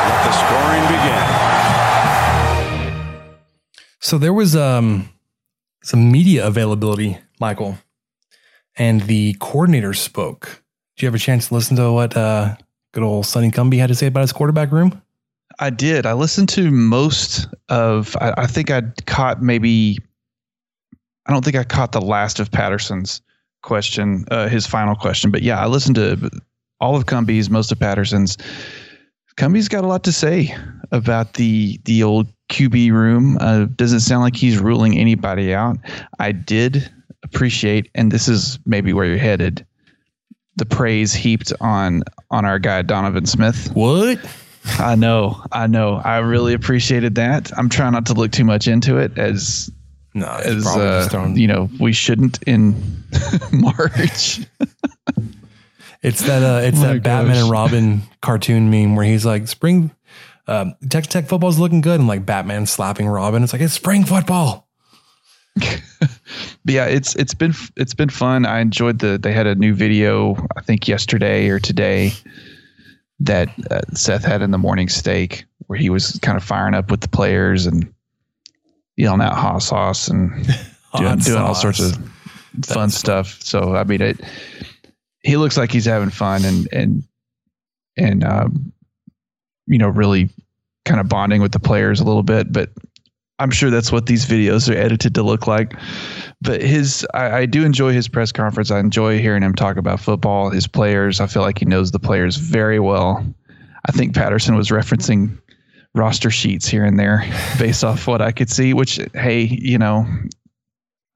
Let 0.08 0.20
the 0.24 0.32
scoring 0.32 0.84
begin. 0.88 1.26
So 4.00 4.16
there 4.16 4.32
was 4.32 4.56
um 4.56 5.10
some 5.82 6.10
media 6.10 6.46
availability, 6.46 7.18
Michael, 7.40 7.78
and 8.78 9.02
the 9.02 9.34
coordinator 9.40 9.92
spoke. 9.92 10.62
Did 10.96 11.02
you 11.02 11.06
have 11.06 11.14
a 11.14 11.18
chance 11.18 11.48
to 11.48 11.54
listen 11.54 11.76
to 11.76 11.92
what 11.92 12.16
uh, 12.16 12.56
good 12.92 13.02
old 13.02 13.26
Sonny 13.26 13.50
Cumbie 13.50 13.78
had 13.78 13.88
to 13.88 13.94
say 13.94 14.06
about 14.06 14.22
his 14.22 14.32
quarterback 14.32 14.72
room? 14.72 15.00
I 15.58 15.70
did. 15.70 16.06
I 16.06 16.12
listened 16.12 16.48
to 16.50 16.70
most 16.70 17.48
of. 17.68 18.16
I, 18.20 18.34
I 18.38 18.46
think 18.46 18.70
I 18.70 18.82
caught 19.06 19.42
maybe. 19.42 19.98
I 21.26 21.32
don't 21.32 21.44
think 21.44 21.56
I 21.56 21.64
caught 21.64 21.92
the 21.92 22.00
last 22.00 22.40
of 22.40 22.50
Patterson's 22.50 23.20
question, 23.62 24.24
uh, 24.30 24.48
his 24.48 24.66
final 24.66 24.94
question. 24.94 25.30
But 25.30 25.42
yeah, 25.42 25.60
I 25.60 25.66
listened 25.66 25.96
to 25.96 26.30
all 26.80 26.96
of 26.96 27.06
Cumbie's, 27.06 27.50
most 27.50 27.72
of 27.72 27.78
Patterson's. 27.78 28.38
Cumbie's 29.36 29.68
got 29.68 29.84
a 29.84 29.86
lot 29.86 30.04
to 30.04 30.12
say 30.12 30.54
about 30.90 31.34
the 31.34 31.80
the 31.84 32.02
old 32.02 32.28
QB 32.50 32.92
room. 32.92 33.36
Uh, 33.40 33.66
doesn't 33.76 34.00
sound 34.00 34.22
like 34.22 34.36
he's 34.36 34.58
ruling 34.58 34.96
anybody 34.96 35.54
out. 35.54 35.76
I 36.18 36.32
did 36.32 36.90
appreciate, 37.22 37.90
and 37.94 38.10
this 38.10 38.28
is 38.28 38.58
maybe 38.66 38.92
where 38.92 39.06
you're 39.06 39.18
headed. 39.18 39.66
The 40.56 40.66
praise 40.66 41.14
heaped 41.14 41.52
on 41.60 42.02
on 42.30 42.44
our 42.44 42.58
guy 42.58 42.82
Donovan 42.82 43.26
Smith. 43.26 43.70
What? 43.74 44.18
I 44.78 44.96
know, 44.96 45.42
I 45.52 45.66
know. 45.66 46.00
I 46.04 46.18
really 46.18 46.52
appreciated 46.52 47.14
that. 47.14 47.56
I'm 47.56 47.68
trying 47.68 47.92
not 47.92 48.06
to 48.06 48.14
look 48.14 48.32
too 48.32 48.44
much 48.44 48.68
into 48.68 48.98
it 48.98 49.16
as 49.16 49.70
no, 50.14 50.26
as 50.26 50.66
uh, 50.66 51.32
you 51.34 51.46
know 51.46 51.70
we 51.80 51.92
shouldn't 51.92 52.42
in 52.42 52.74
March. 53.52 54.40
It's 56.02 56.22
that 56.22 56.42
uh, 56.42 56.66
it's 56.66 56.78
Oh 56.78 56.94
that 56.94 57.02
Batman 57.02 57.36
and 57.36 57.50
Robin 57.50 58.02
cartoon 58.20 58.70
meme 58.70 58.94
where 58.96 59.04
he's 59.04 59.24
like, 59.24 59.48
"Spring, 59.48 59.90
um, 60.46 60.74
Texas 60.88 61.12
Tech 61.12 61.26
football's 61.26 61.58
looking 61.58 61.80
good," 61.80 61.98
and 61.98 62.08
like 62.08 62.26
Batman 62.26 62.66
slapping 62.66 63.08
Robin. 63.08 63.42
It's 63.42 63.52
like 63.52 63.62
it's 63.62 63.74
spring 63.74 64.04
football. 64.04 64.68
But 66.68 66.74
yeah, 66.74 66.84
it's 66.84 67.14
it's 67.14 67.32
been 67.32 67.54
it's 67.76 67.94
been 67.94 68.10
fun. 68.10 68.44
I 68.44 68.60
enjoyed 68.60 68.98
the 68.98 69.16
they 69.16 69.32
had 69.32 69.46
a 69.46 69.54
new 69.54 69.72
video 69.72 70.36
I 70.54 70.60
think 70.60 70.86
yesterday 70.86 71.48
or 71.48 71.58
today 71.58 72.12
that 73.20 73.48
uh, 73.70 73.80
Seth 73.94 74.22
had 74.22 74.42
in 74.42 74.50
the 74.50 74.58
morning 74.58 74.90
steak 74.90 75.46
where 75.66 75.78
he 75.78 75.88
was 75.88 76.18
kind 76.20 76.36
of 76.36 76.44
firing 76.44 76.74
up 76.74 76.90
with 76.90 77.00
the 77.00 77.08
players 77.08 77.64
and 77.64 77.90
yelling 78.98 79.22
out 79.22 79.32
hot 79.32 79.62
sauce 79.62 80.08
and 80.08 80.30
doing, 80.98 81.16
doing 81.20 81.38
all 81.38 81.54
sorts 81.54 81.80
of 81.80 81.96
fun 82.66 82.90
stuff. 82.90 83.40
So 83.40 83.74
I 83.74 83.84
mean 83.84 84.02
it 84.02 84.20
he 85.22 85.38
looks 85.38 85.56
like 85.56 85.72
he's 85.72 85.86
having 85.86 86.10
fun 86.10 86.44
and 86.44 86.68
and 86.70 87.02
and 87.96 88.24
um, 88.24 88.74
you 89.66 89.78
know 89.78 89.88
really 89.88 90.28
kind 90.84 91.00
of 91.00 91.08
bonding 91.08 91.40
with 91.40 91.52
the 91.52 91.60
players 91.60 91.98
a 92.00 92.04
little 92.04 92.22
bit, 92.22 92.52
but 92.52 92.68
I'm 93.38 93.50
sure 93.50 93.70
that's 93.70 93.92
what 93.92 94.06
these 94.06 94.26
videos 94.26 94.68
are 94.72 94.76
edited 94.76 95.14
to 95.14 95.22
look 95.22 95.46
like. 95.46 95.74
But 96.40 96.60
his, 96.62 97.06
I, 97.14 97.30
I 97.38 97.46
do 97.46 97.64
enjoy 97.64 97.92
his 97.92 98.08
press 98.08 98.32
conference. 98.32 98.70
I 98.70 98.80
enjoy 98.80 99.18
hearing 99.20 99.42
him 99.42 99.54
talk 99.54 99.76
about 99.76 100.00
football, 100.00 100.50
his 100.50 100.66
players. 100.66 101.20
I 101.20 101.26
feel 101.26 101.42
like 101.42 101.58
he 101.58 101.64
knows 101.64 101.90
the 101.90 101.98
players 102.00 102.36
very 102.36 102.80
well. 102.80 103.24
I 103.86 103.92
think 103.92 104.14
Patterson 104.14 104.56
was 104.56 104.68
referencing 104.68 105.38
roster 105.94 106.30
sheets 106.30 106.68
here 106.68 106.84
and 106.84 106.98
there 106.98 107.24
based 107.58 107.84
off 107.84 108.06
what 108.06 108.20
I 108.20 108.32
could 108.32 108.50
see. 108.50 108.74
Which, 108.74 109.00
hey, 109.14 109.42
you 109.42 109.78
know, 109.78 110.06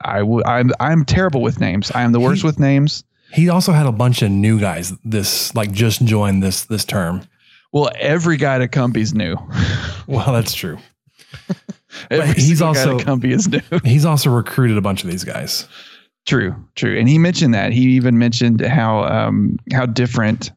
I 0.01 0.19
w- 0.21 0.43
I'm 0.45 0.71
I'm 0.81 1.05
terrible 1.05 1.43
with 1.43 1.61
names. 1.61 1.91
I 1.93 2.03
am 2.03 2.13
the 2.13 2.21
worst 2.21 2.45
with 2.45 2.59
names. 2.59 3.05
He 3.33 3.49
also 3.49 3.73
had 3.73 3.87
a 3.87 3.93
bunch 3.93 4.23
of 4.23 4.31
new 4.31 4.61
guys. 4.61 4.93
This 5.05 5.55
like 5.55 5.73
just 5.73 6.05
joined 6.05 6.43
this 6.43 6.65
this 6.65 6.85
term. 6.85 7.23
Well, 7.73 7.91
every 7.99 8.37
guy 8.37 8.59
to 8.59 8.69
Cumbie's 8.69 9.15
new. 9.15 9.37
Well, 10.09 10.33
that's 10.33 10.53
true. 10.53 10.79
But 12.09 12.37
he's 12.37 12.63
also 12.63 12.99
to 12.99 13.05
Cumbie 13.05 13.33
is 13.33 13.49
new. 13.49 13.61
he's 13.85 14.05
also 14.05 14.31
recruited 14.31 14.77
a 14.77 14.81
bunch 14.81 15.05
of 15.05 15.11
these 15.11 15.25
guys. 15.25 15.67
True, 16.27 16.55
true. 16.77 16.99
And 16.99 17.09
he 17.09 17.19
mentioned 17.19 17.55
that. 17.55 17.73
He 17.73 17.83
even 17.97 18.19
mentioned 18.19 18.61
how 18.61 19.05
um, 19.05 19.59
how 19.73 19.87
different 19.87 20.53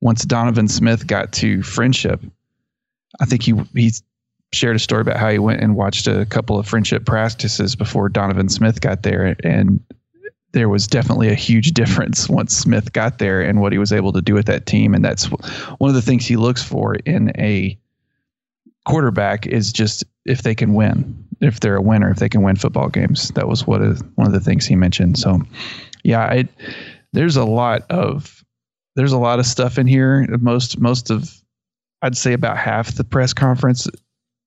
once 0.00 0.24
Donovan 0.24 0.68
Smith 0.68 1.06
got 1.06 1.32
to 1.34 1.58
Frenship. 1.58 2.20
I 3.20 3.26
think 3.26 3.42
he 3.42 3.54
he 3.74 3.92
shared 4.52 4.76
a 4.76 4.78
story 4.78 5.02
about 5.02 5.18
how 5.18 5.30
he 5.30 5.38
went 5.38 5.60
and 5.60 5.76
watched 5.76 6.06
a 6.06 6.24
couple 6.26 6.58
of 6.58 6.66
Frenship 6.66 7.04
practices 7.04 7.76
before 7.76 8.08
Donovan 8.08 8.48
Smith 8.48 8.80
got 8.80 9.02
there, 9.02 9.36
and 9.44 9.80
there 10.52 10.68
was 10.68 10.86
definitely 10.86 11.28
a 11.28 11.34
huge 11.34 11.72
difference 11.72 12.28
once 12.28 12.56
Smith 12.56 12.92
got 12.92 13.18
there 13.18 13.42
and 13.42 13.60
what 13.60 13.72
he 13.72 13.78
was 13.78 13.92
able 13.92 14.12
to 14.12 14.22
do 14.22 14.34
with 14.34 14.46
that 14.46 14.66
team. 14.66 14.94
And 14.94 15.04
that's 15.04 15.26
one 15.26 15.90
of 15.90 15.94
the 15.94 16.02
things 16.02 16.24
he 16.24 16.36
looks 16.36 16.62
for 16.62 16.94
in 16.94 17.32
a 17.36 17.76
quarterback 18.86 19.46
is 19.46 19.72
just 19.72 20.04
if 20.24 20.42
they 20.42 20.54
can 20.54 20.74
win, 20.74 21.26
if 21.40 21.60
they're 21.60 21.76
a 21.76 21.82
winner, 21.82 22.10
if 22.10 22.18
they 22.18 22.28
can 22.28 22.42
win 22.42 22.56
football 22.56 22.88
games. 22.88 23.28
That 23.30 23.48
was 23.48 23.66
what 23.66 23.82
is, 23.82 24.02
one 24.14 24.26
of 24.26 24.32
the 24.32 24.40
things 24.40 24.66
he 24.66 24.76
mentioned. 24.76 25.18
So, 25.18 25.42
yeah, 26.02 26.32
it, 26.32 26.48
there's 27.12 27.36
a 27.36 27.44
lot 27.44 27.82
of 27.90 28.44
there's 28.96 29.12
a 29.12 29.18
lot 29.18 29.38
of 29.38 29.46
stuff 29.46 29.78
in 29.78 29.86
here. 29.86 30.26
Most 30.40 30.78
most 30.78 31.10
of 31.10 31.32
I'd 32.02 32.16
say 32.16 32.32
about 32.32 32.56
half 32.56 32.94
the 32.94 33.04
press 33.04 33.32
conference 33.32 33.88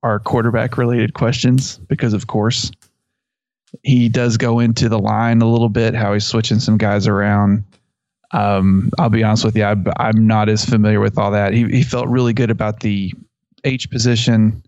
are 0.04 0.20
quarterback 0.20 0.78
related 0.78 1.14
questions 1.14 1.78
because 1.78 2.14
of 2.14 2.28
course 2.28 2.72
he 3.84 4.10
does 4.10 4.38
go 4.38 4.60
into 4.60 4.90
the 4.90 4.99
line 4.99 5.41
a 5.41 5.49
little 5.49 5.70
bit, 5.70 5.94
how 5.94 6.14
he's 6.14 6.26
switching 6.26 6.60
some 6.60 6.78
guys 6.78 7.08
around. 7.08 7.64
Um, 8.32 8.91
I'll 8.99 9.10
be 9.10 9.24
honest 9.24 9.45
with 9.45 9.56
you, 9.56 9.64
I, 9.64 9.72
am 9.72 10.28
not 10.28 10.49
as 10.49 10.66
familiar 10.66 10.99
with 10.99 11.18
all 11.18 11.32
that. 11.32 11.54
He, 11.54 11.66
he 11.66 11.84
felt 11.84 12.08
really 12.08 12.34
good 12.34 12.52
about 12.52 12.82
the 12.82 13.14
H 13.64 13.90
position, 13.90 14.64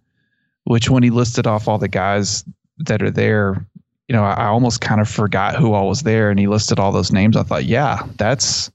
which 0.69 0.87
when 0.87 1.01
he 1.01 1.09
listed 1.09 1.47
off 1.47 1.67
all 1.67 1.79
the 1.79 1.87
guys 1.87 2.45
that 2.77 3.01
are 3.01 3.09
there, 3.09 3.65
you 4.07 4.13
know, 4.15 4.23
I, 4.23 4.33
I 4.33 4.45
almost 4.45 4.81
kind 4.81 5.01
of 5.01 5.09
forgot 5.09 5.55
who 5.55 5.73
all 5.73 5.89
was 5.89 6.03
there, 6.03 6.29
and 6.29 6.39
he 6.39 6.45
listed 6.45 6.79
all 6.79 6.91
those 6.91 7.11
names. 7.11 7.35
I 7.35 7.41
thought, 7.41 7.65
yeah, 7.65 8.03
that's 8.17 8.69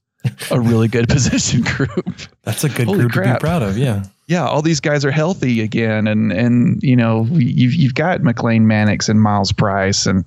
a 0.51 0.59
really 0.59 0.89
good 0.89 1.07
position 1.15 1.61
group. 1.61 2.19
That's 2.43 2.65
a 2.65 2.69
good 2.69 2.87
Holy 2.87 2.99
group 2.99 3.13
crap. 3.13 3.25
to 3.25 3.33
be 3.35 3.39
proud 3.39 3.63
of. 3.63 3.77
Yeah. 3.77 4.03
Yeah, 4.27 4.45
all 4.45 4.61
these 4.61 4.81
guys 4.81 5.05
are 5.05 5.11
healthy 5.11 5.61
again, 5.61 6.05
and 6.07 6.33
and 6.33 6.83
you 6.83 6.97
know 6.97 7.27
you've 7.31 7.73
you've 7.73 7.93
got 7.93 8.19
McLane 8.19 8.63
Mannix 8.63 9.07
and 9.07 9.21
Miles 9.21 9.53
Price 9.53 10.05
and 10.05 10.25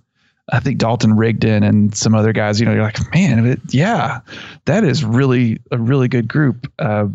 I 0.50 0.60
think 0.60 0.78
Dalton 0.78 1.16
Rigdon 1.16 1.64
and 1.64 1.94
some 1.94 2.14
other 2.14 2.32
guys. 2.32 2.60
You 2.60 2.66
know, 2.66 2.72
you're 2.72 2.82
like, 2.82 3.12
man, 3.12 3.44
it, 3.44 3.60
yeah, 3.68 4.20
that 4.64 4.84
is 4.84 5.04
really 5.04 5.58
a 5.70 5.76
really 5.76 6.08
good 6.08 6.28
group. 6.28 6.72
Uh, 6.78 7.08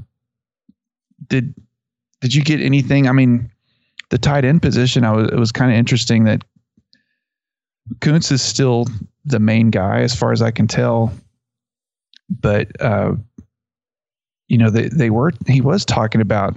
did 1.27 1.55
did 2.21 2.35
you 2.35 2.43
get 2.43 2.59
anything? 2.59 3.07
I 3.07 3.13
mean, 3.13 3.49
the 4.13 4.19
tight 4.19 4.45
end 4.45 4.61
position, 4.61 5.03
I 5.03 5.11
was 5.11 5.31
it 5.31 5.37
was 5.39 5.51
kind 5.51 5.71
of 5.71 5.77
interesting 5.77 6.25
that 6.25 6.43
Koontz 7.99 8.31
is 8.31 8.43
still 8.43 8.85
the 9.25 9.39
main 9.39 9.71
guy 9.71 10.01
as 10.01 10.13
far 10.15 10.31
as 10.31 10.41
I 10.43 10.51
can 10.51 10.67
tell 10.67 11.11
but 12.29 12.69
uh, 12.81 13.13
you 14.47 14.57
know 14.57 14.69
they 14.69 14.87
they 14.89 15.09
were 15.09 15.31
he 15.47 15.61
was 15.61 15.85
talking 15.85 16.21
about 16.21 16.55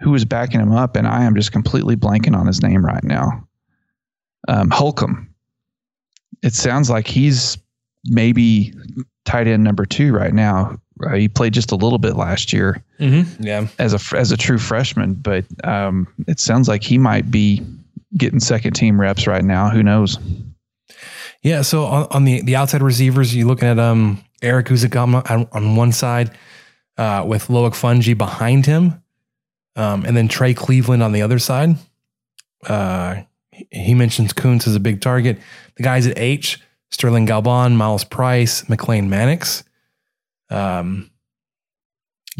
who 0.00 0.10
was 0.10 0.24
backing 0.24 0.60
him 0.60 0.72
up, 0.72 0.96
and 0.96 1.06
I 1.06 1.24
am 1.24 1.34
just 1.34 1.52
completely 1.52 1.96
blanking 1.96 2.36
on 2.36 2.46
his 2.46 2.62
name 2.62 2.84
right 2.84 3.04
now. 3.04 3.46
Um, 4.46 4.70
Holcomb. 4.70 5.34
It 6.42 6.54
sounds 6.54 6.88
like 6.88 7.08
he's 7.08 7.58
maybe 8.04 8.72
tight 9.24 9.48
end 9.48 9.64
number 9.64 9.84
two 9.84 10.12
right 10.12 10.32
now. 10.32 10.80
Uh, 11.04 11.14
he 11.14 11.28
played 11.28 11.52
just 11.52 11.72
a 11.72 11.76
little 11.76 11.98
bit 11.98 12.16
last 12.16 12.52
year, 12.52 12.82
mm-hmm. 12.98 13.42
yeah, 13.42 13.68
as 13.78 13.94
a 13.94 14.16
as 14.16 14.32
a 14.32 14.36
true 14.36 14.58
freshman. 14.58 15.14
But 15.14 15.44
um, 15.64 16.06
it 16.26 16.40
sounds 16.40 16.68
like 16.68 16.82
he 16.82 16.98
might 16.98 17.30
be 17.30 17.64
getting 18.16 18.40
second 18.40 18.74
team 18.74 19.00
reps 19.00 19.26
right 19.26 19.44
now. 19.44 19.68
Who 19.70 19.82
knows? 19.82 20.18
Yeah. 21.42 21.62
So 21.62 21.84
on, 21.84 22.06
on 22.10 22.24
the 22.24 22.42
the 22.42 22.56
outside 22.56 22.82
receivers, 22.82 23.34
you're 23.34 23.46
looking 23.46 23.68
at 23.68 23.78
um 23.78 24.22
Erik 24.42 24.66
Ezukanma 24.66 25.28
on, 25.30 25.48
on 25.52 25.76
one 25.76 25.92
side, 25.92 26.30
uh, 26.96 27.24
with 27.26 27.48
Loic 27.48 27.72
Fouonji 27.72 28.16
behind 28.16 28.66
him, 28.66 29.02
um, 29.76 30.04
and 30.04 30.16
then 30.16 30.28
Trey 30.28 30.54
Cleveland 30.54 31.02
on 31.02 31.12
the 31.12 31.22
other 31.22 31.38
side. 31.38 31.76
Uh, 32.66 33.22
he 33.70 33.94
mentions 33.94 34.32
Koontz 34.32 34.66
as 34.66 34.74
a 34.74 34.80
big 34.80 35.00
target. 35.00 35.38
The 35.76 35.82
guys 35.82 36.06
at 36.06 36.18
H, 36.18 36.60
Sterling 36.90 37.26
Galban, 37.26 37.76
Miles 37.76 38.04
Price, 38.04 38.62
McLane 38.62 39.08
Mannix, 39.08 39.64
um, 40.50 41.10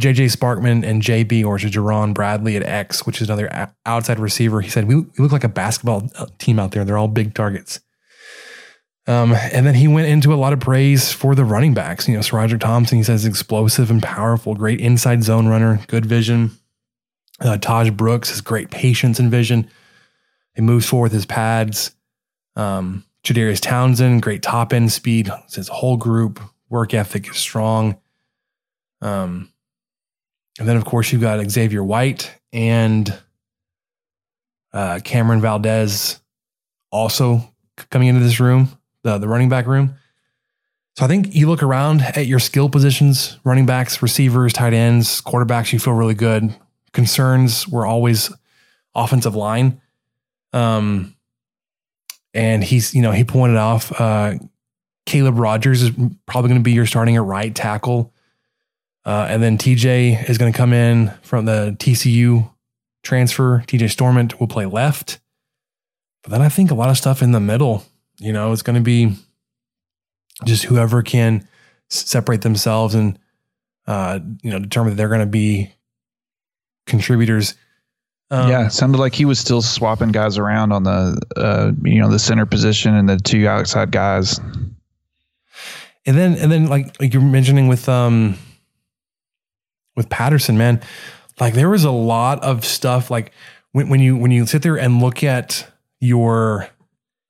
JJ 0.00 0.36
Sparkman, 0.36 0.84
and 0.84 1.02
JB 1.02 1.44
or 1.44 1.58
Jerand 1.58 2.14
Bradley 2.14 2.56
at 2.56 2.62
X, 2.62 3.04
which 3.04 3.20
is 3.20 3.28
another 3.28 3.68
outside 3.84 4.20
receiver. 4.20 4.60
He 4.60 4.70
said, 4.70 4.86
we, 4.86 4.94
we 4.94 5.10
look 5.18 5.32
like 5.32 5.44
a 5.44 5.48
basketball 5.48 6.08
uh, 6.16 6.26
team 6.38 6.60
out 6.60 6.70
there. 6.70 6.84
They're 6.84 6.98
all 6.98 7.08
big 7.08 7.34
targets. 7.34 7.80
Um, 9.08 9.32
and 9.32 9.66
then 9.66 9.74
he 9.74 9.88
went 9.88 10.06
into 10.06 10.32
a 10.34 10.36
lot 10.36 10.52
of 10.52 10.60
praise 10.60 11.12
for 11.12 11.34
the 11.34 11.44
running 11.44 11.74
backs. 11.74 12.06
You 12.06 12.14
know, 12.14 12.20
SaRodorick 12.20 12.60
Thompson, 12.60 12.98
he 12.98 13.04
says 13.04 13.24
explosive 13.24 13.90
and 13.90 14.02
powerful, 14.02 14.54
great 14.54 14.80
inside 14.80 15.24
zone 15.24 15.48
runner, 15.48 15.80
good 15.88 16.06
vision. 16.06 16.52
Uh, 17.40 17.56
Tahj 17.56 17.96
Brooks 17.96 18.28
has 18.28 18.40
great 18.40 18.70
patience 18.70 19.18
and 19.18 19.30
vision. 19.30 19.68
He 20.54 20.62
moves 20.62 20.86
forward 20.86 21.04
with 21.04 21.12
his 21.12 21.26
pads. 21.26 21.92
Um, 22.54 23.04
Jadarius 23.24 23.60
Townsend, 23.60 24.22
great 24.22 24.42
top 24.42 24.72
end 24.72 24.92
speed. 24.92 25.30
His 25.52 25.68
whole 25.68 25.96
group 25.96 26.40
work 26.68 26.94
ethic 26.94 27.28
is 27.30 27.36
strong. 27.36 27.98
Um, 29.00 29.52
and 30.58 30.68
then 30.68 30.76
of 30.76 30.84
course 30.84 31.12
you've 31.12 31.20
got 31.20 31.48
Xavier 31.50 31.84
White 31.84 32.34
and 32.52 33.16
uh, 34.72 35.00
Cameron 35.04 35.40
Valdez 35.40 36.20
also 36.90 37.54
coming 37.90 38.08
into 38.08 38.20
this 38.20 38.40
room 38.40 38.78
the, 39.02 39.18
the 39.18 39.28
running 39.28 39.48
back 39.48 39.66
room. 39.66 39.94
So 40.96 41.04
I 41.04 41.08
think 41.08 41.34
you 41.34 41.48
look 41.48 41.62
around 41.62 42.02
at 42.02 42.26
your 42.26 42.40
skill 42.40 42.68
positions, 42.68 43.38
running 43.44 43.66
backs, 43.66 44.02
receivers, 44.02 44.52
tight 44.52 44.74
ends, 44.74 45.20
quarterbacks, 45.20 45.72
you 45.72 45.78
feel 45.78 45.92
really 45.92 46.14
good. 46.14 46.54
Concerns 46.92 47.68
were 47.68 47.86
always 47.86 48.32
offensive 48.96 49.36
line. 49.36 49.80
Um, 50.52 51.14
and 52.34 52.64
he's, 52.64 52.94
you 52.94 53.02
know, 53.02 53.12
he 53.12 53.22
pointed 53.22 53.56
off 53.56 53.92
uh, 54.00 54.34
Caleb 55.08 55.38
Rogers 55.38 55.82
is 55.82 55.90
probably 56.26 56.48
going 56.48 56.60
to 56.60 56.64
be 56.64 56.72
your 56.72 56.86
starting 56.86 57.16
at 57.16 57.22
right 57.22 57.54
tackle. 57.54 58.12
Uh, 59.04 59.26
and 59.28 59.42
then 59.42 59.58
TJ 59.58 60.28
is 60.28 60.38
going 60.38 60.52
to 60.52 60.56
come 60.56 60.72
in 60.72 61.12
from 61.22 61.46
the 61.46 61.74
TCU 61.78 62.50
transfer. 63.02 63.64
TJ 63.66 63.84
Storment 63.86 64.38
will 64.38 64.48
play 64.48 64.66
left. 64.66 65.18
But 66.22 66.32
then 66.32 66.42
I 66.42 66.48
think 66.48 66.70
a 66.70 66.74
lot 66.74 66.90
of 66.90 66.98
stuff 66.98 67.22
in 67.22 67.32
the 67.32 67.40
middle 67.40 67.84
you 68.18 68.32
know, 68.32 68.52
it's 68.52 68.62
going 68.62 68.76
to 68.76 68.82
be 68.82 69.14
just 70.44 70.64
whoever 70.64 71.02
can 71.02 71.46
separate 71.88 72.42
themselves 72.42 72.94
and 72.94 73.18
uh, 73.86 74.18
you 74.42 74.50
know 74.50 74.58
determine 74.58 74.90
that 74.90 74.96
they're 74.96 75.08
going 75.08 75.20
to 75.20 75.26
be 75.26 75.72
contributors. 76.86 77.54
Um, 78.30 78.50
yeah, 78.50 78.68
sounded 78.68 78.98
like 78.98 79.14
he 79.14 79.24
was 79.24 79.38
still 79.38 79.62
swapping 79.62 80.10
guys 80.10 80.36
around 80.36 80.72
on 80.72 80.82
the 80.82 81.18
uh, 81.36 81.72
you 81.82 82.00
know 82.00 82.10
the 82.10 82.18
center 82.18 82.44
position 82.44 82.94
and 82.94 83.08
the 83.08 83.18
two 83.18 83.48
outside 83.48 83.90
guys. 83.90 84.40
And 86.08 86.16
then 86.16 86.36
and 86.36 86.50
then 86.50 86.68
like 86.68 86.98
like 86.98 87.12
you're 87.12 87.22
mentioning 87.22 87.68
with 87.68 87.86
um 87.86 88.38
with 89.94 90.08
Patterson, 90.08 90.56
man, 90.56 90.80
like 91.38 91.52
there 91.52 91.68
was 91.68 91.84
a 91.84 91.90
lot 91.90 92.42
of 92.42 92.64
stuff 92.64 93.10
like 93.10 93.30
when 93.72 93.90
when 93.90 94.00
you 94.00 94.16
when 94.16 94.30
you 94.30 94.46
sit 94.46 94.62
there 94.62 94.78
and 94.78 95.02
look 95.02 95.22
at 95.22 95.70
your 96.00 96.66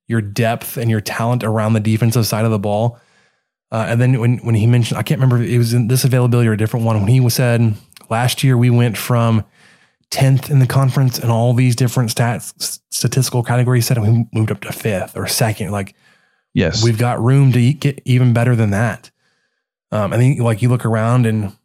your 0.07 0.21
depth 0.21 0.77
and 0.77 0.89
your 0.89 1.01
talent 1.01 1.43
around 1.43 1.73
the 1.73 1.81
defensive 1.81 2.25
side 2.25 2.45
of 2.45 2.53
the 2.53 2.59
ball. 2.61 3.01
Uh, 3.73 3.87
and 3.89 4.01
then 4.01 4.21
when 4.21 4.39
when 4.39 4.55
he 4.55 4.69
mentioned, 4.69 4.97
I 4.97 5.03
can't 5.03 5.21
remember 5.21 5.43
if 5.43 5.51
it 5.51 5.59
was 5.59 5.75
in 5.75 5.89
this 5.89 6.05
availability 6.05 6.49
or 6.49 6.53
a 6.53 6.57
different 6.57 6.87
one. 6.87 7.01
When 7.01 7.09
he 7.09 7.29
said 7.31 7.75
last 8.09 8.45
year 8.45 8.57
we 8.57 8.71
went 8.71 8.97
from 8.97 9.45
tenth 10.11 10.51
in 10.51 10.61
the 10.61 10.69
conference 10.69 11.19
and 11.19 11.33
all 11.33 11.53
these 11.53 11.75
different 11.75 12.15
stats 12.15 12.81
statistical 12.91 13.43
categories, 13.43 13.87
said 13.87 13.99
we 13.99 14.25
moved 14.33 14.53
up 14.53 14.61
to 14.61 14.71
fifth 14.71 15.17
or 15.17 15.27
second. 15.27 15.73
Like, 15.73 15.97
yes, 16.59 16.85
we've 16.85 16.99
got 16.99 17.21
room 17.23 17.53
to 17.53 17.73
get 17.73 18.01
even 18.05 18.33
better 18.33 18.55
than 18.55 18.71
that. 18.71 19.11
Um, 19.91 20.13
and 20.13 20.21
then 20.21 20.37
like 20.39 20.61
you 20.63 20.69
look 20.69 20.85
around 20.85 21.27
and 21.27 21.57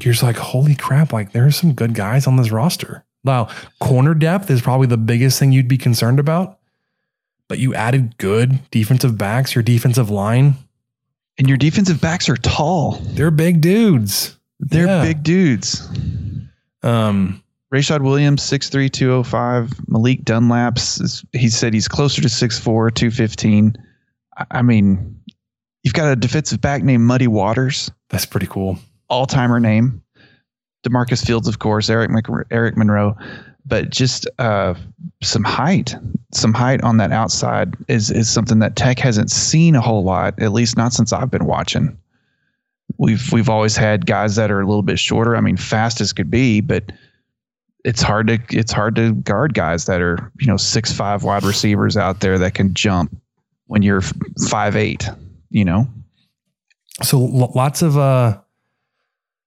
you're 0.00 0.12
just 0.12 0.22
like, 0.22 0.36
holy 0.36 0.74
crap! 0.74 1.12
Like 1.12 1.32
there's 1.32 1.56
some 1.56 1.72
good 1.74 1.94
guys 1.94 2.26
on 2.26 2.36
this 2.36 2.50
roster. 2.50 3.04
Now, 3.24 3.48
corner 3.80 4.14
depth 4.14 4.50
is 4.50 4.62
probably 4.62 4.86
the 4.86 4.96
biggest 4.96 5.38
thing 5.38 5.52
you'd 5.52 5.68
be 5.68 5.78
concerned 5.78 6.18
about 6.18 6.58
but 7.48 7.58
you 7.58 7.74
added 7.74 8.16
good 8.18 8.60
defensive 8.70 9.18
backs, 9.18 9.54
your 9.54 9.62
defensive 9.62 10.10
line. 10.10 10.54
And 11.38 11.48
your 11.48 11.56
defensive 11.56 12.00
backs 12.00 12.28
are 12.28 12.36
tall. 12.36 12.92
They're 13.02 13.30
big 13.30 13.60
dudes. 13.60 14.38
They're 14.60 14.86
yeah. 14.86 15.02
big 15.02 15.22
dudes. 15.22 15.88
Um, 16.82 17.42
Rayshad 17.72 18.02
Williams, 18.02 18.42
6'3, 18.42 18.92
205. 18.92 19.88
Malik 19.88 20.24
Dunlaps, 20.24 21.24
he 21.32 21.48
said 21.48 21.74
he's 21.74 21.88
closer 21.88 22.20
to 22.20 22.28
6'4, 22.28 22.62
215. 22.94 23.76
I 24.50 24.62
mean, 24.62 25.20
you've 25.82 25.94
got 25.94 26.12
a 26.12 26.16
defensive 26.16 26.60
back 26.60 26.82
named 26.82 27.04
Muddy 27.04 27.28
Waters. 27.28 27.90
That's 28.10 28.26
pretty 28.26 28.46
cool. 28.46 28.78
All 29.08 29.26
timer 29.26 29.60
name. 29.60 30.02
Demarcus 30.86 31.26
Fields, 31.26 31.48
of 31.48 31.58
course, 31.58 31.90
Eric, 31.90 32.10
Eric 32.50 32.76
Monroe 32.76 33.16
but 33.68 33.90
just 33.90 34.26
uh, 34.38 34.74
some 35.22 35.44
height, 35.44 35.94
some 36.32 36.54
height 36.54 36.82
on 36.82 36.96
that 36.96 37.12
outside 37.12 37.76
is 37.86 38.10
is 38.10 38.28
something 38.30 38.58
that 38.60 38.76
Tech 38.76 38.98
hasn't 38.98 39.30
seen 39.30 39.76
a 39.76 39.80
whole 39.80 40.02
lot, 40.02 40.40
at 40.40 40.52
least 40.52 40.76
not 40.76 40.92
since 40.92 41.12
I've 41.12 41.30
been 41.30 41.44
watching. 41.44 41.96
We've 42.96 43.30
we've 43.30 43.50
always 43.50 43.76
had 43.76 44.06
guys 44.06 44.36
that 44.36 44.50
are 44.50 44.60
a 44.60 44.66
little 44.66 44.82
bit 44.82 44.98
shorter. 44.98 45.36
I 45.36 45.40
mean, 45.40 45.58
fast 45.58 46.00
as 46.00 46.12
could 46.12 46.30
be, 46.30 46.60
but 46.62 46.90
it's 47.84 48.02
hard 48.02 48.28
to 48.28 48.38
it's 48.50 48.72
hard 48.72 48.96
to 48.96 49.12
guard 49.12 49.52
guys 49.52 49.84
that 49.84 50.00
are 50.00 50.32
you 50.40 50.46
know 50.46 50.56
six 50.56 50.90
five 50.90 51.22
wide 51.22 51.44
receivers 51.44 51.96
out 51.96 52.20
there 52.20 52.38
that 52.38 52.54
can 52.54 52.72
jump 52.72 53.14
when 53.68 53.82
you're 53.82 54.02
five 54.50 54.74
eight. 54.76 55.08
You 55.50 55.64
know, 55.64 55.88
So 57.02 57.18
l- 57.22 57.52
lots 57.54 57.80
of 57.80 57.96
uh, 57.96 58.40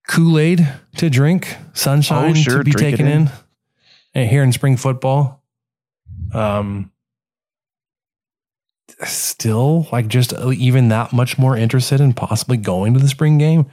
Kool 0.09 0.39
Aid 0.39 0.67
to 0.97 1.09
drink, 1.11 1.55
sunshine 1.73 2.31
Oh, 2.31 2.33
sure, 2.33 2.57
to 2.59 2.63
be 2.63 2.71
drink 2.71 2.95
taken 2.97 3.05
in. 3.07 3.21
in. 3.23 3.29
And 4.15 4.29
here 4.29 4.41
in 4.41 4.51
spring 4.51 4.77
football. 4.77 5.43
Um, 6.33 6.91
still 9.05 9.87
like 9.91 10.07
just 10.07 10.33
even 10.33 10.89
that 10.89 11.13
much 11.13 11.37
more 11.37 11.55
interested 11.57 12.01
in 12.01 12.13
possibly 12.13 12.57
going 12.57 12.93
to 12.93 12.99
the 12.99 13.07
spring 13.07 13.37
game, 13.37 13.71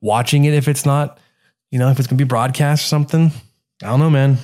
watching 0.00 0.44
it 0.44 0.54
if 0.54 0.68
it's 0.68 0.84
not, 0.86 1.18
you 1.70 1.78
know, 1.78 1.90
if 1.90 1.98
it's 1.98 2.06
gonna 2.08 2.16
be 2.18 2.24
broadcast 2.24 2.84
or 2.84 2.88
something. 2.88 3.30
I 3.82 3.86
don't 3.86 4.00
know, 4.00 4.10
man. 4.10 4.38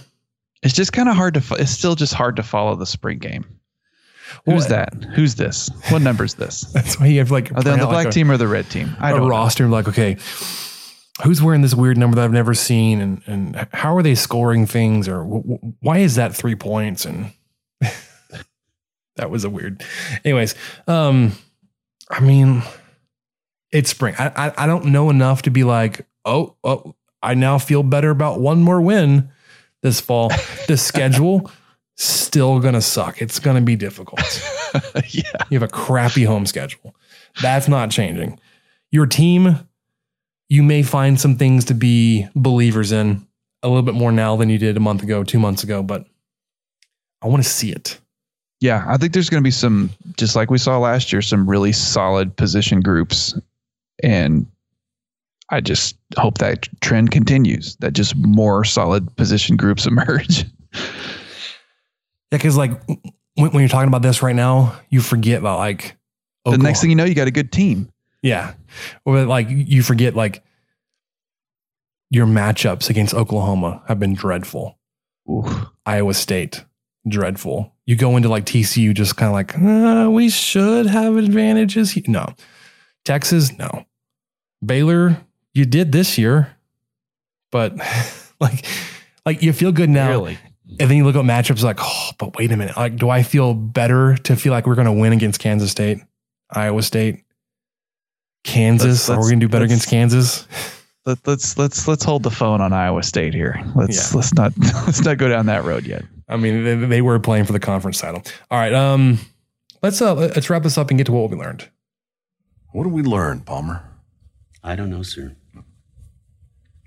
it's 0.62 0.74
just 0.74 0.92
kind 0.92 1.08
of 1.08 1.16
hard 1.16 1.34
to. 1.34 1.42
It's 1.58 1.70
still 1.70 1.94
just 1.94 2.14
hard 2.14 2.36
to 2.36 2.42
follow 2.42 2.74
the 2.76 2.86
spring 2.86 3.18
game. 3.18 3.44
Who's 4.44 4.66
that? 4.68 4.92
Who's 5.14 5.34
this? 5.36 5.70
What 5.90 6.02
number's 6.02 6.34
this? 6.34 6.60
That's 6.72 6.98
why 6.98 7.06
you 7.06 7.18
have 7.18 7.30
like 7.30 7.52
Are 7.52 7.62
they 7.62 7.70
on 7.70 7.78
the 7.78 7.86
like 7.86 7.92
black 7.92 8.06
a- 8.06 8.10
team 8.12 8.30
or 8.30 8.36
the 8.36 8.48
red 8.48 8.68
team? 8.70 8.96
I 9.00 9.10
a 9.10 9.12
don't 9.12 9.22
know. 9.22 9.28
roster 9.28 9.68
like 9.68 9.88
okay 9.88 10.16
who's 11.24 11.42
wearing 11.42 11.60
this 11.60 11.74
weird 11.74 11.98
number 11.98 12.14
that 12.16 12.24
i've 12.24 12.32
never 12.32 12.54
seen 12.54 13.00
and 13.00 13.20
and 13.26 13.68
how 13.74 13.94
are 13.94 14.02
they 14.02 14.14
scoring 14.14 14.66
things 14.66 15.06
or 15.06 15.18
w- 15.18 15.42
w- 15.42 15.58
why 15.80 15.98
is 15.98 16.14
that 16.14 16.34
three 16.34 16.54
points 16.56 17.04
and 17.04 17.30
that 19.16 19.30
was 19.30 19.44
a 19.44 19.50
weird 19.50 19.84
anyways 20.24 20.54
um 20.88 21.32
i 22.10 22.18
mean 22.18 22.62
it's 23.70 23.90
spring 23.90 24.14
I, 24.18 24.28
I 24.48 24.64
i 24.64 24.66
don't 24.66 24.86
know 24.86 25.10
enough 25.10 25.42
to 25.42 25.50
be 25.50 25.64
like 25.64 26.06
oh 26.24 26.56
oh 26.64 26.96
i 27.22 27.34
now 27.34 27.58
feel 27.58 27.82
better 27.82 28.10
about 28.10 28.40
one 28.40 28.62
more 28.62 28.80
win 28.80 29.28
this 29.82 30.00
fall 30.00 30.30
the 30.66 30.76
schedule 30.78 31.50
still 32.02 32.60
gonna 32.60 32.80
suck 32.80 33.20
it's 33.20 33.38
gonna 33.38 33.60
be 33.60 33.76
difficult 33.76 34.20
yeah. 35.10 35.22
you 35.50 35.58
have 35.58 35.62
a 35.62 35.68
crappy 35.68 36.24
home 36.24 36.46
schedule. 36.46 36.94
That's 37.40 37.68
not 37.68 37.90
changing. 37.90 38.38
Your 38.90 39.06
team, 39.06 39.58
you 40.48 40.62
may 40.62 40.82
find 40.82 41.20
some 41.20 41.36
things 41.36 41.64
to 41.66 41.74
be 41.74 42.28
believers 42.34 42.92
in 42.92 43.26
a 43.62 43.68
little 43.68 43.82
bit 43.82 43.94
more 43.94 44.12
now 44.12 44.36
than 44.36 44.50
you 44.50 44.58
did 44.58 44.76
a 44.76 44.80
month 44.80 45.02
ago, 45.02 45.24
two 45.24 45.38
months 45.38 45.62
ago, 45.62 45.82
but 45.82 46.06
I 47.22 47.28
want 47.28 47.42
to 47.42 47.48
see 47.48 47.70
it. 47.70 47.98
Yeah, 48.60 48.84
I 48.86 48.96
think 48.96 49.12
there's 49.12 49.30
going 49.30 49.42
to 49.42 49.46
be 49.46 49.52
some, 49.52 49.90
just 50.16 50.36
like 50.36 50.50
we 50.50 50.58
saw 50.58 50.78
last 50.78 51.12
year, 51.12 51.22
some 51.22 51.48
really 51.48 51.72
solid 51.72 52.36
position 52.36 52.80
groups, 52.80 53.34
and 54.02 54.46
I 55.50 55.60
just 55.60 55.96
hope 56.16 56.38
that 56.38 56.68
trend 56.80 57.10
continues. 57.10 57.76
That 57.76 57.92
just 57.92 58.14
more 58.16 58.64
solid 58.64 59.14
position 59.16 59.56
groups 59.56 59.86
emerge. 59.86 60.44
Yeah, 62.32 62.38
because 62.38 62.56
like 62.56 62.72
when, 62.86 63.50
when 63.50 63.60
you're 63.60 63.68
talking 63.68 63.88
about 63.88 64.02
this 64.02 64.22
right 64.22 64.34
now, 64.34 64.80
you 64.88 65.00
forget 65.02 65.38
about 65.40 65.58
like 65.58 65.96
The 66.46 66.56
next 66.56 66.80
thing 66.80 66.90
you 66.90 66.96
know, 66.96 67.04
you 67.04 67.14
got 67.14 67.28
a 67.28 67.32
good 67.32 67.52
team. 67.52 67.90
Yeah. 68.22 68.54
Or 69.04 69.24
like 69.24 69.48
you 69.50 69.82
forget 69.82 70.16
like 70.16 70.42
your 72.10 72.26
matchups 72.26 72.88
against 72.88 73.12
Oklahoma 73.14 73.82
have 73.86 74.00
been 74.00 74.14
dreadful. 74.14 74.78
Ooh. 75.28 75.44
Iowa 75.84 76.14
State, 76.14 76.64
dreadful. 77.06 77.74
You 77.86 77.96
go 77.96 78.16
into 78.16 78.28
like 78.28 78.46
TCU 78.46 78.94
just 78.94 79.16
kind 79.16 79.28
of 79.28 79.34
like, 79.34 79.58
uh, 79.58 80.10
we 80.10 80.30
should 80.30 80.86
have 80.86 81.16
advantages. 81.16 81.92
he-" 81.92 82.04
No. 82.08 82.34
Texas, 83.04 83.56
no. 83.58 83.84
Baylor, 84.64 85.18
you 85.52 85.64
did 85.66 85.92
this 85.92 86.16
year, 86.16 86.56
but 87.50 87.76
like, 88.40 88.64
like 89.26 89.42
you 89.42 89.52
feel 89.52 89.72
good 89.72 89.90
now. 89.90 90.08
Really? 90.08 90.38
And 90.80 90.90
then 90.90 90.96
you 90.96 91.04
look 91.04 91.16
at 91.16 91.24
matchups 91.24 91.62
like, 91.62 91.78
oh, 91.80 92.10
but 92.18 92.36
wait 92.36 92.50
a 92.52 92.56
minute. 92.56 92.76
Like, 92.76 92.96
do 92.96 93.08
I 93.10 93.22
feel 93.22 93.54
better 93.54 94.16
to 94.18 94.36
feel 94.36 94.52
like 94.52 94.66
we're 94.66 94.74
going 94.74 94.86
to 94.86 94.92
win 94.92 95.12
against 95.12 95.40
Kansas 95.40 95.70
State, 95.70 95.98
Iowa 96.50 96.82
State, 96.82 97.24
Kansas? 98.44 99.08
Let's- 99.08 99.18
Are 99.18 99.22
we 99.22 99.30
going 99.30 99.40
to 99.40 99.46
do 99.46 99.50
better 99.50 99.64
against 99.64 99.88
Kansas? 99.88 100.46
Let, 101.04 101.18
let's 101.26 101.58
let's 101.58 101.88
let's 101.88 102.04
hold 102.04 102.22
the 102.22 102.30
phone 102.30 102.60
on 102.60 102.72
Iowa 102.72 103.02
State 103.02 103.34
here. 103.34 103.60
Let's 103.74 104.12
Yeah. 104.12 104.16
let's 104.16 104.34
not 104.34 104.52
let's 104.86 105.00
not 105.04 105.18
go 105.18 105.28
down 105.28 105.46
that 105.46 105.64
road 105.64 105.84
yet. 105.84 106.04
I 106.28 106.36
mean, 106.36 106.62
they, 106.64 106.74
they 106.76 107.02
were 107.02 107.18
playing 107.18 107.44
for 107.44 107.52
the 107.52 107.58
conference 107.60 108.00
title. 108.00 108.22
All 108.52 108.58
right. 108.58 108.72
Um, 108.72 109.18
let's 109.82 110.00
uh, 110.00 110.14
let's 110.14 110.48
wrap 110.48 110.62
this 110.62 110.78
up 110.78 110.90
and 110.90 110.98
get 110.98 111.06
to 111.06 111.12
what 111.12 111.28
we 111.28 111.36
learned. 111.36 111.68
What 112.70 112.84
did 112.84 112.92
we 112.92 113.02
learn, 113.02 113.40
Palmer? 113.40 113.82
I 114.62 114.76
don't 114.76 114.90
know, 114.90 115.02
sir. 115.02 115.34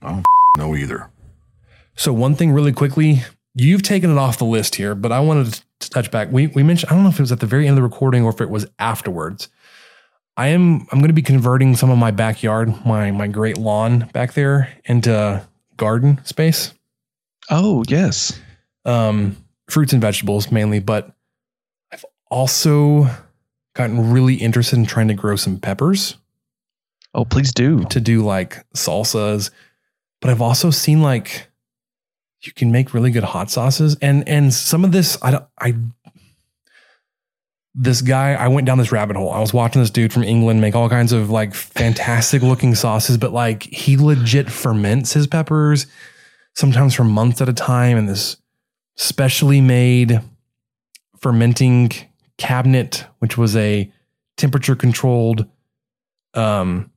I 0.02 0.10
don't 0.12 0.26
know 0.58 0.76
either. 0.78 1.10
So 1.98 2.14
one 2.14 2.36
thing 2.36 2.52
really 2.54 2.72
quickly, 2.72 3.22
you've 3.56 3.82
taken 3.82 4.12
it 4.12 4.18
off 4.18 4.38
the 4.38 4.46
list 4.46 4.76
here, 4.76 4.94
but 4.94 5.12
I 5.12 5.20
wanted 5.20 5.62
to 5.80 5.90
touch 5.90 6.12
back. 6.12 6.32
We 6.32 6.48
we 6.48 6.62
mentioned 6.62 6.92
I 6.92 6.96
don't 6.96 7.04
know 7.04 7.10
if 7.10 7.20
it 7.20 7.24
was 7.24 7.32
at 7.32 7.40
the 7.40 7.48
very 7.48 7.68
end 7.68 7.78
of 7.78 7.84
the 7.84 7.90
recording 7.90 8.24
or 8.24 8.30
if 8.30 8.42
it 8.42 8.50
was 8.50 8.68
afterwards. 8.78 9.50
I 10.38 10.48
am 10.48 10.82
I'm 10.92 11.00
going 11.00 11.08
to 11.08 11.14
be 11.14 11.22
converting 11.22 11.76
some 11.76 11.90
of 11.90 11.98
my 11.98 12.12
backyard, 12.12 12.86
my 12.86 13.12
my 13.12 13.28
great 13.28 13.58
lawn 13.58 14.10
back 14.14 14.34
there 14.34 14.72
into 14.84 15.46
garden 15.78 16.24
space. 16.26 16.74
Oh 17.50 17.84
yes, 17.88 18.40
um, 18.84 19.38
fruits 19.70 19.94
and 19.94 20.02
vegetables 20.02 20.52
mainly, 20.52 20.80
but 20.80 21.12
I've 21.92 22.06
also 22.30 23.08
gotten 23.74 24.12
really 24.12 24.36
interested 24.36 24.78
in 24.78 24.86
trying 24.86 25.08
to 25.08 25.14
grow 25.14 25.36
some 25.36 25.60
peppers. 25.60 26.18
Oh, 27.14 27.24
please 27.24 27.54
do 27.54 27.86
to 27.86 28.02
do 28.02 28.26
like 28.26 28.66
salsas, 28.74 29.52
but 30.20 30.30
I've 30.32 30.42
also 30.42 30.70
seen 30.70 31.02
like 31.02 31.50
you 32.46 32.54
can 32.54 32.72
make 32.72 32.94
really 32.94 33.12
good 33.12 33.24
hot 33.24 33.50
sauces, 33.50 33.98
and 34.02 34.28
and 34.28 34.54
some 34.54 34.84
of 34.84 34.92
this 34.92 35.18
I 35.22 35.32
don't 35.32 35.46
I. 35.60 35.76
This 37.78 38.02
guy, 38.02 38.34
I 38.36 38.48
went 38.48 38.66
down 38.66 38.78
this 38.78 38.94
rabbit 38.94 39.18
hole. 39.18 39.32
I 39.32 39.42
was 39.42 39.54
watching 39.54 39.82
this 39.82 39.90
dude 39.92 40.14
from 40.14 40.24
England 40.24 40.62
make 40.62 40.76
all 40.76 40.88
kinds 40.88 41.12
of 41.12 41.30
like 41.30 41.54
fantastic 41.54 42.42
looking 42.42 42.74
sauces, 42.74 43.18
but 43.18 43.34
like 43.34 43.64
he 43.64 43.98
legit 43.98 44.50
ferments 44.50 45.12
his 45.12 45.28
peppers 45.28 45.86
sometimes 46.54 46.94
for 46.94 47.04
months 47.04 47.42
at 47.42 47.50
a 47.50 47.54
time 47.54 47.98
in 47.98 48.06
this 48.06 48.38
specially 48.96 49.60
made 49.60 50.22
fermenting 51.20 51.92
cabinet, 52.38 53.06
which 53.20 53.38
was 53.38 53.56
a 53.58 53.92
temperature 54.38 54.76
controlled 54.76 55.46
um 56.34 56.92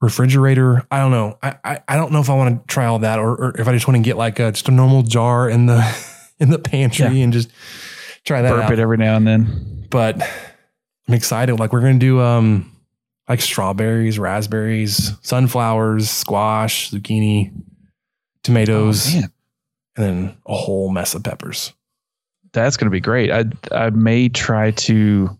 refrigerator. 0.00 0.86
I 0.90 0.98
don't 0.98 1.10
know. 1.10 1.38
I, 1.42 1.56
I, 1.64 1.80
I 1.88 1.96
don't 1.96 2.12
know 2.12 2.20
if 2.20 2.30
I 2.30 2.34
want 2.34 2.60
to 2.66 2.72
try 2.72 2.86
all 2.86 3.00
that 3.00 3.18
or, 3.18 3.30
or 3.34 3.60
if 3.60 3.68
I 3.68 3.72
just 3.72 3.86
want 3.86 3.96
to 3.98 4.02
get 4.02 4.16
like 4.16 4.38
a 4.38 4.52
just 4.52 4.68
a 4.68 4.72
normal 4.72 5.02
jar 5.02 5.48
in 5.48 5.66
the 5.66 5.82
in 6.38 6.50
the 6.50 6.58
pantry 6.58 7.06
Yeah. 7.18 7.24
and 7.24 7.32
just 7.32 7.50
try 8.24 8.42
that 8.42 8.50
burp 8.50 8.64
out. 8.64 8.72
it 8.72 8.78
every 8.78 8.96
now 8.96 9.16
and 9.16 9.26
then. 9.26 9.86
But 9.90 10.20
I'm 11.08 11.14
excited. 11.14 11.58
Like 11.58 11.72
we're 11.72 11.80
gonna 11.80 11.98
do 11.98 12.20
um 12.20 12.74
like 13.28 13.40
strawberries, 13.40 14.18
raspberries, 14.18 15.12
sunflowers, 15.22 16.10
squash, 16.10 16.90
zucchini, 16.90 17.52
tomatoes, 18.42 19.14
Oh, 19.14 19.18
and 19.96 20.04
then 20.04 20.36
a 20.46 20.54
whole 20.54 20.90
mess 20.90 21.14
of 21.14 21.22
peppers. 21.22 21.72
That's 22.52 22.76
going 22.76 22.86
to 22.86 22.90
be 22.90 23.00
great. 23.00 23.30
I 23.30 23.44
I 23.70 23.90
may 23.90 24.28
try 24.28 24.72
to 24.72 25.38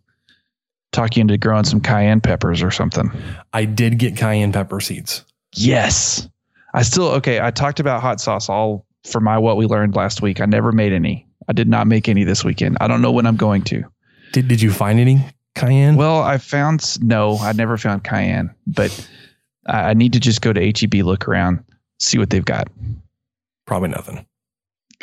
talk 0.93 1.17
you 1.17 1.21
into 1.23 1.39
growing 1.39 1.65
some 1.65 1.81
cayenne 1.81 2.21
peppers 2.21 2.63
or 2.63 2.71
something. 2.71 3.11
I 3.53 3.65
did 3.65 3.99
get 3.99 4.17
cayenne 4.17 4.53
pepper 4.53 4.81
seeds. 4.81 5.25
Yes. 5.55 6.29
I 6.75 6.83
still 6.83 7.09
okay. 7.09 7.41
I 7.41 7.51
talked 7.51 7.81
about 7.81 8.01
hot 8.03 8.21
sauce 8.21 8.49
all 8.49 8.87
for 9.05 9.21
my 9.21 9.39
what 9.39 9.57
we 9.57 9.67
learned 9.67 9.97
last 9.97 10.23
week. 10.23 10.41
I 10.41 10.47
never 10.47 10.73
made 10.73 10.93
any. 10.93 11.27
I 11.49 11.53
did 11.53 11.69
not 11.69 11.87
make 11.89 12.09
any 12.09 12.23
this 12.25 12.45
weekend. 12.45 12.77
I 12.81 12.87
don't 12.87 13.03
know 13.03 13.11
when 13.13 13.27
I'm 13.27 13.37
going 13.37 13.63
to. 13.63 13.83
Did 14.33 14.47
Did 14.49 14.63
you 14.63 14.71
find 14.71 15.01
any 15.01 15.25
cayenne? 15.57 15.97
Well, 15.97 16.23
I 16.23 16.39
found 16.39 17.03
no. 17.03 17.39
I 17.39 17.53
never 17.53 17.77
found 17.77 18.05
cayenne, 18.05 18.55
but 18.69 18.91
I 19.67 19.91
I 19.91 19.95
need 19.95 20.13
to 20.13 20.21
just 20.21 20.43
go 20.43 20.53
to 20.53 20.61
HEB, 20.61 20.95
look 21.05 21.27
around, 21.27 21.65
see 21.99 22.19
what 22.19 22.31
they've 22.31 22.45
got. 22.45 22.69
Probably 23.67 23.89
nothing. 23.89 24.25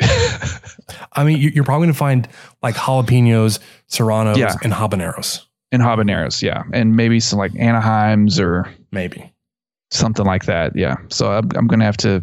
I 0.00 1.24
mean, 1.24 1.38
you- 1.38 1.50
you're 1.50 1.64
probably 1.64 1.86
gonna 1.88 1.94
find 1.94 2.28
like 2.62 2.76
jalapenos, 2.76 3.58
serranos, 3.88 4.36
Yeah. 4.38 4.54
and 4.62 4.72
habaneros. 4.72 5.44
And 5.70 5.82
habaneros, 5.82 6.40
yeah, 6.42 6.62
and 6.72 6.96
maybe 6.96 7.20
some 7.20 7.38
like 7.38 7.52
Anaheims 7.52 8.40
or 8.40 8.68
maybe 8.90 9.32
something 9.90 10.24
like 10.24 10.46
that. 10.46 10.74
Yeah. 10.74 10.96
So 11.08 11.30
I'm, 11.32 11.48
I'm 11.54 11.66
gonna 11.66 11.84
have 11.84 11.96
to. 11.98 12.22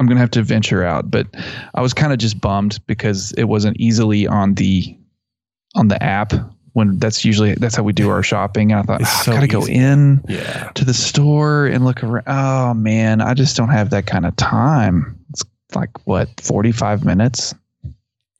I'm 0.00 0.06
gonna 0.06 0.20
have 0.20 0.30
to 0.32 0.42
venture 0.42 0.84
out, 0.84 1.10
but 1.10 1.26
I 1.74 1.80
was 1.80 1.92
kind 1.94 2.12
of 2.12 2.18
just 2.18 2.40
bummed 2.40 2.78
because 2.86 3.32
it 3.32 3.44
wasn't 3.44 3.76
easily 3.80 4.26
on 4.26 4.54
the 4.54 4.96
on 5.74 5.88
the 5.88 6.00
app 6.02 6.32
when 6.72 6.98
that's 6.98 7.24
usually 7.24 7.54
that's 7.54 7.74
how 7.76 7.82
we 7.82 7.92
do 7.92 8.08
our 8.10 8.22
shopping. 8.22 8.70
And 8.72 8.80
I 8.80 8.82
thought 8.84 9.02
"Ah, 9.02 9.22
so 9.24 9.32
I 9.32 9.34
gotta 9.36 9.46
go 9.48 9.66
in 9.66 10.22
Yeah. 10.28 10.70
to 10.74 10.84
the 10.84 10.94
store 10.94 11.66
and 11.66 11.84
look 11.84 12.02
around. 12.04 12.24
Oh 12.28 12.74
man, 12.74 13.20
I 13.20 13.34
just 13.34 13.56
don't 13.56 13.70
have 13.70 13.90
that 13.90 14.06
kind 14.06 14.24
of 14.26 14.34
time. 14.36 15.18
It's 15.30 15.44
like 15.74 15.90
what 16.06 16.28
45 16.40 17.04
minutes. 17.04 17.54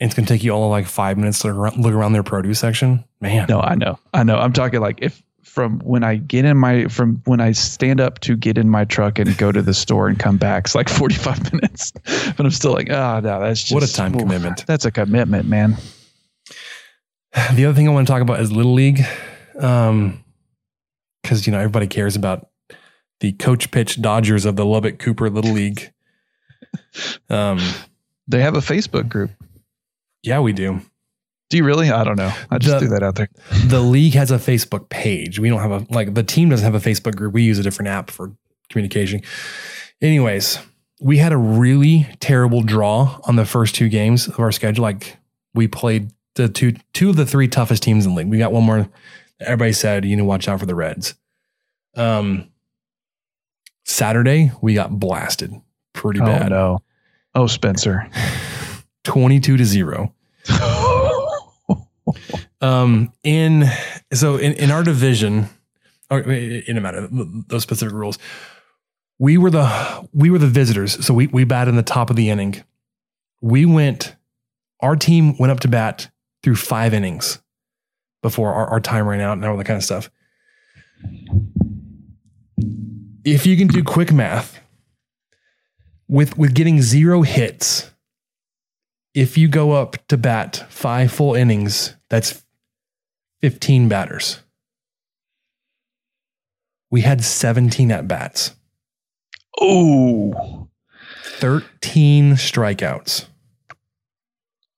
It's 0.01 0.15
gonna 0.15 0.27
take 0.29 0.45
you 0.45 0.53
all 0.53 0.69
like 0.71 0.87
five 0.87 1.19
minutes 1.19 1.41
to 1.41 1.53
look 1.53 1.93
around, 1.93 2.13
their 2.13 2.23
produce 2.23 2.61
section. 2.61 3.05
Man, 3.21 3.47
No, 3.49 3.61
I 3.61 3.75
know, 3.75 3.99
I 4.15 4.23
know. 4.23 4.37
I'm 4.37 4.53
talking 4.53 4.81
like 4.81 5.01
if 5.03 5.23
from 5.43 5.81
when 5.81 6.05
I 6.05 6.17
get 6.17 6.45
in 6.45 6.57
my 6.57 6.87
from 6.87 7.21
when 7.25 7.41
I 7.41 7.53
stand 7.53 8.01
up 8.01 8.21
to 8.21 8.37
get 8.37 8.59
in 8.59 8.69
my 8.69 8.85
truck 8.85 9.19
and 9.19 9.37
go 9.37 9.51
to 9.51 9.61
the 9.61 9.75
store 9.75 10.07
and 10.07 10.19
come 10.19 10.37
back. 10.37 10.67
It's 10.67 10.75
like 10.75 10.89
45 10.89 11.53
minutes. 11.53 11.93
But 11.93 12.41
I'm 12.41 12.51
still 12.51 12.73
like, 12.73 12.91
oh 12.91 13.21
no, 13.21 13.41
that's 13.41 13.63
just 13.63 13.75
What 13.75 13.83
a 13.83 13.93
time 13.93 14.17
commitment. 14.17 14.67
That's 14.67 14.85
a 14.85 14.91
commitment, 14.91 15.49
man. 15.49 15.77
The 17.55 17.67
other 17.67 17.75
thing 17.75 17.89
I 17.89 17.93
want 17.93 18.07
to 18.07 18.13
talk 18.13 18.23
about 18.23 18.41
is 18.41 18.53
Little 18.53 18.75
League. 18.75 19.05
Um, 19.59 20.25
because 21.23 21.47
you 21.47 21.53
know 21.53 21.59
everybody 21.59 21.87
cares 21.87 22.17
about 22.17 22.49
the 23.21 23.33
coach 23.33 23.71
pitch 23.71 24.01
Dodgers 24.01 24.45
of 24.45 24.57
the 24.57 24.65
Lubbock 24.65 24.99
Cooper 24.99 25.29
Little 25.29 25.53
League. 25.53 25.93
Um, 27.29 27.59
they 28.29 28.41
have 28.41 28.55
a 28.55 28.61
Facebook 28.61 29.09
group. 29.09 29.31
Yeah, 30.23 30.41
we 30.41 30.53
do. 30.53 30.81
Do 31.51 31.57
you 31.57 31.65
really? 31.65 31.91
I 31.91 32.05
don't 32.05 32.17
know. 32.19 32.33
I 32.51 32.59
just 32.59 32.75
The- 32.75 32.81
threw 32.81 32.89
that 32.91 33.03
out 33.03 33.15
there. 33.15 33.29
The 33.67 33.81
league 33.81 34.15
has 34.15 34.31
a 34.31 34.37
Facebook 34.39 34.89
page. 34.91 35.39
We 35.39 35.49
don't 35.49 35.61
have 35.61 35.71
a 35.73 35.87
like 35.95 36.15
the 36.15 36.23
team 36.23 36.49
doesn't 36.51 36.65
have 36.65 36.75
a 36.75 36.87
Facebook 36.91 37.17
group. 37.17 37.33
We 37.35 37.43
use 37.43 37.59
a 37.59 37.63
different 37.63 37.89
app 37.89 38.11
for 38.11 38.33
communication. 38.69 39.23
Anyways, 40.03 40.59
we 41.01 41.17
had 41.19 41.33
a 41.33 41.37
really 41.39 42.07
terrible 42.21 42.63
draw 42.63 43.19
on 43.25 43.37
the 43.37 43.45
first 43.47 43.75
two 43.75 43.89
games 43.89 44.29
of 44.29 44.39
our 44.41 44.53
schedule. 44.53 44.83
Like 44.83 45.17
we 45.55 45.67
played 45.69 46.11
the 46.35 46.49
two 46.49 46.75
two 46.93 47.09
of 47.11 47.17
the 47.17 47.25
three 47.27 47.49
toughest 47.49 47.83
teams 47.83 48.05
in 48.05 48.13
the 48.13 48.19
league. 48.19 48.29
We 48.29 48.39
got 48.39 48.53
one 48.53 48.65
more. 48.65 48.89
Everybody 49.41 49.73
said 49.73 50.05
you 50.05 50.11
need 50.17 50.23
to 50.23 50.25
watch 50.27 50.49
out 50.49 50.61
for 50.61 50.67
the 50.67 50.75
Reds. 50.75 51.15
Um, 51.97 52.49
Saturday 53.85 54.53
we 54.61 54.75
got 54.75 54.99
blasted 55.01 55.55
pretty 55.95 56.21
Oh 56.21 56.27
bad. 56.27 56.51
no. 56.51 56.81
Oh 57.35 57.47
Spencer. 57.47 58.09
22 59.05 59.57
to 59.57 59.65
0. 59.65 60.15
um 62.61 63.13
in 63.23 63.65
so 64.13 64.37
in, 64.37 64.53
in 64.55 64.71
our 64.71 64.83
division 64.83 65.49
or 66.11 66.21
in 66.21 66.77
a 66.77 66.81
matter 66.81 67.07
those 67.49 67.63
specific 67.63 67.93
rules 67.93 68.19
we 69.19 69.37
were 69.37 69.51
the 69.51 70.09
we 70.13 70.31
were 70.31 70.39
the 70.39 70.47
visitors. 70.47 71.05
So 71.05 71.13
we 71.13 71.27
we 71.29 71.45
batted 71.45 71.71
in 71.71 71.77
the 71.77 71.83
top 71.83 72.11
of 72.11 72.17
the 72.17 72.31
inning. 72.31 72.63
We 73.41 73.65
went 73.65 74.15
our 74.81 74.97
team 74.97 75.37
went 75.39 75.51
up 75.51 75.61
to 75.61 75.69
bat 75.69 76.11
through 76.43 76.55
five 76.57 76.95
innings 76.95 77.41
before 78.23 78.53
our, 78.53 78.67
our 78.69 78.81
time 78.81 79.07
ran 79.07 79.21
out 79.21 79.33
and 79.33 79.45
all 79.45 79.57
that 79.57 79.65
kind 79.65 79.77
of 79.77 79.85
stuff. 79.85 80.11
If 83.25 83.45
you 83.45 83.57
can 83.57 83.67
do 83.67 83.83
quick 83.83 84.13
math 84.13 84.61
with 86.07 86.39
with 86.39 86.55
getting 86.55 86.81
zero 86.81 87.23
hits 87.23 87.91
if 89.19 89.37
you 89.37 89.49
go 89.49 89.73
up 89.73 89.97
to 90.07 90.17
bat 90.17 90.65
five 90.69 91.11
full 91.11 91.35
innings, 91.35 91.97
that's 92.09 92.45
15 93.41 93.89
batters. 93.89 94.39
We 96.91 97.01
had 97.01 97.25
17 97.25 97.91
at 97.91 98.07
bats, 98.07 98.53
Oh. 99.61 100.69
13 101.25 102.35
strikeouts. 102.35 103.27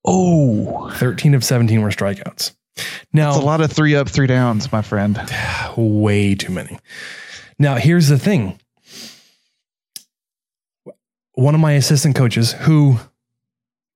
Oh. 0.06 0.90
13 0.94 1.34
of 1.34 1.44
17 1.44 1.82
were 1.82 1.90
strikeouts. 1.90 2.52
Now, 3.12 3.32
That's 3.32 3.42
a 3.42 3.46
lot 3.46 3.60
of 3.60 3.70
three 3.70 3.94
up, 3.94 4.08
three 4.08 4.26
downs, 4.26 4.72
my 4.72 4.80
friend. 4.80 5.20
way 5.76 6.34
too 6.34 6.52
many. 6.52 6.78
Now, 7.58 7.74
here's 7.74 8.08
the 8.08 8.18
thing. 8.18 8.58
One 11.34 11.54
of 11.54 11.60
my 11.60 11.72
assistant 11.72 12.16
coaches 12.16 12.52
who 12.52 12.98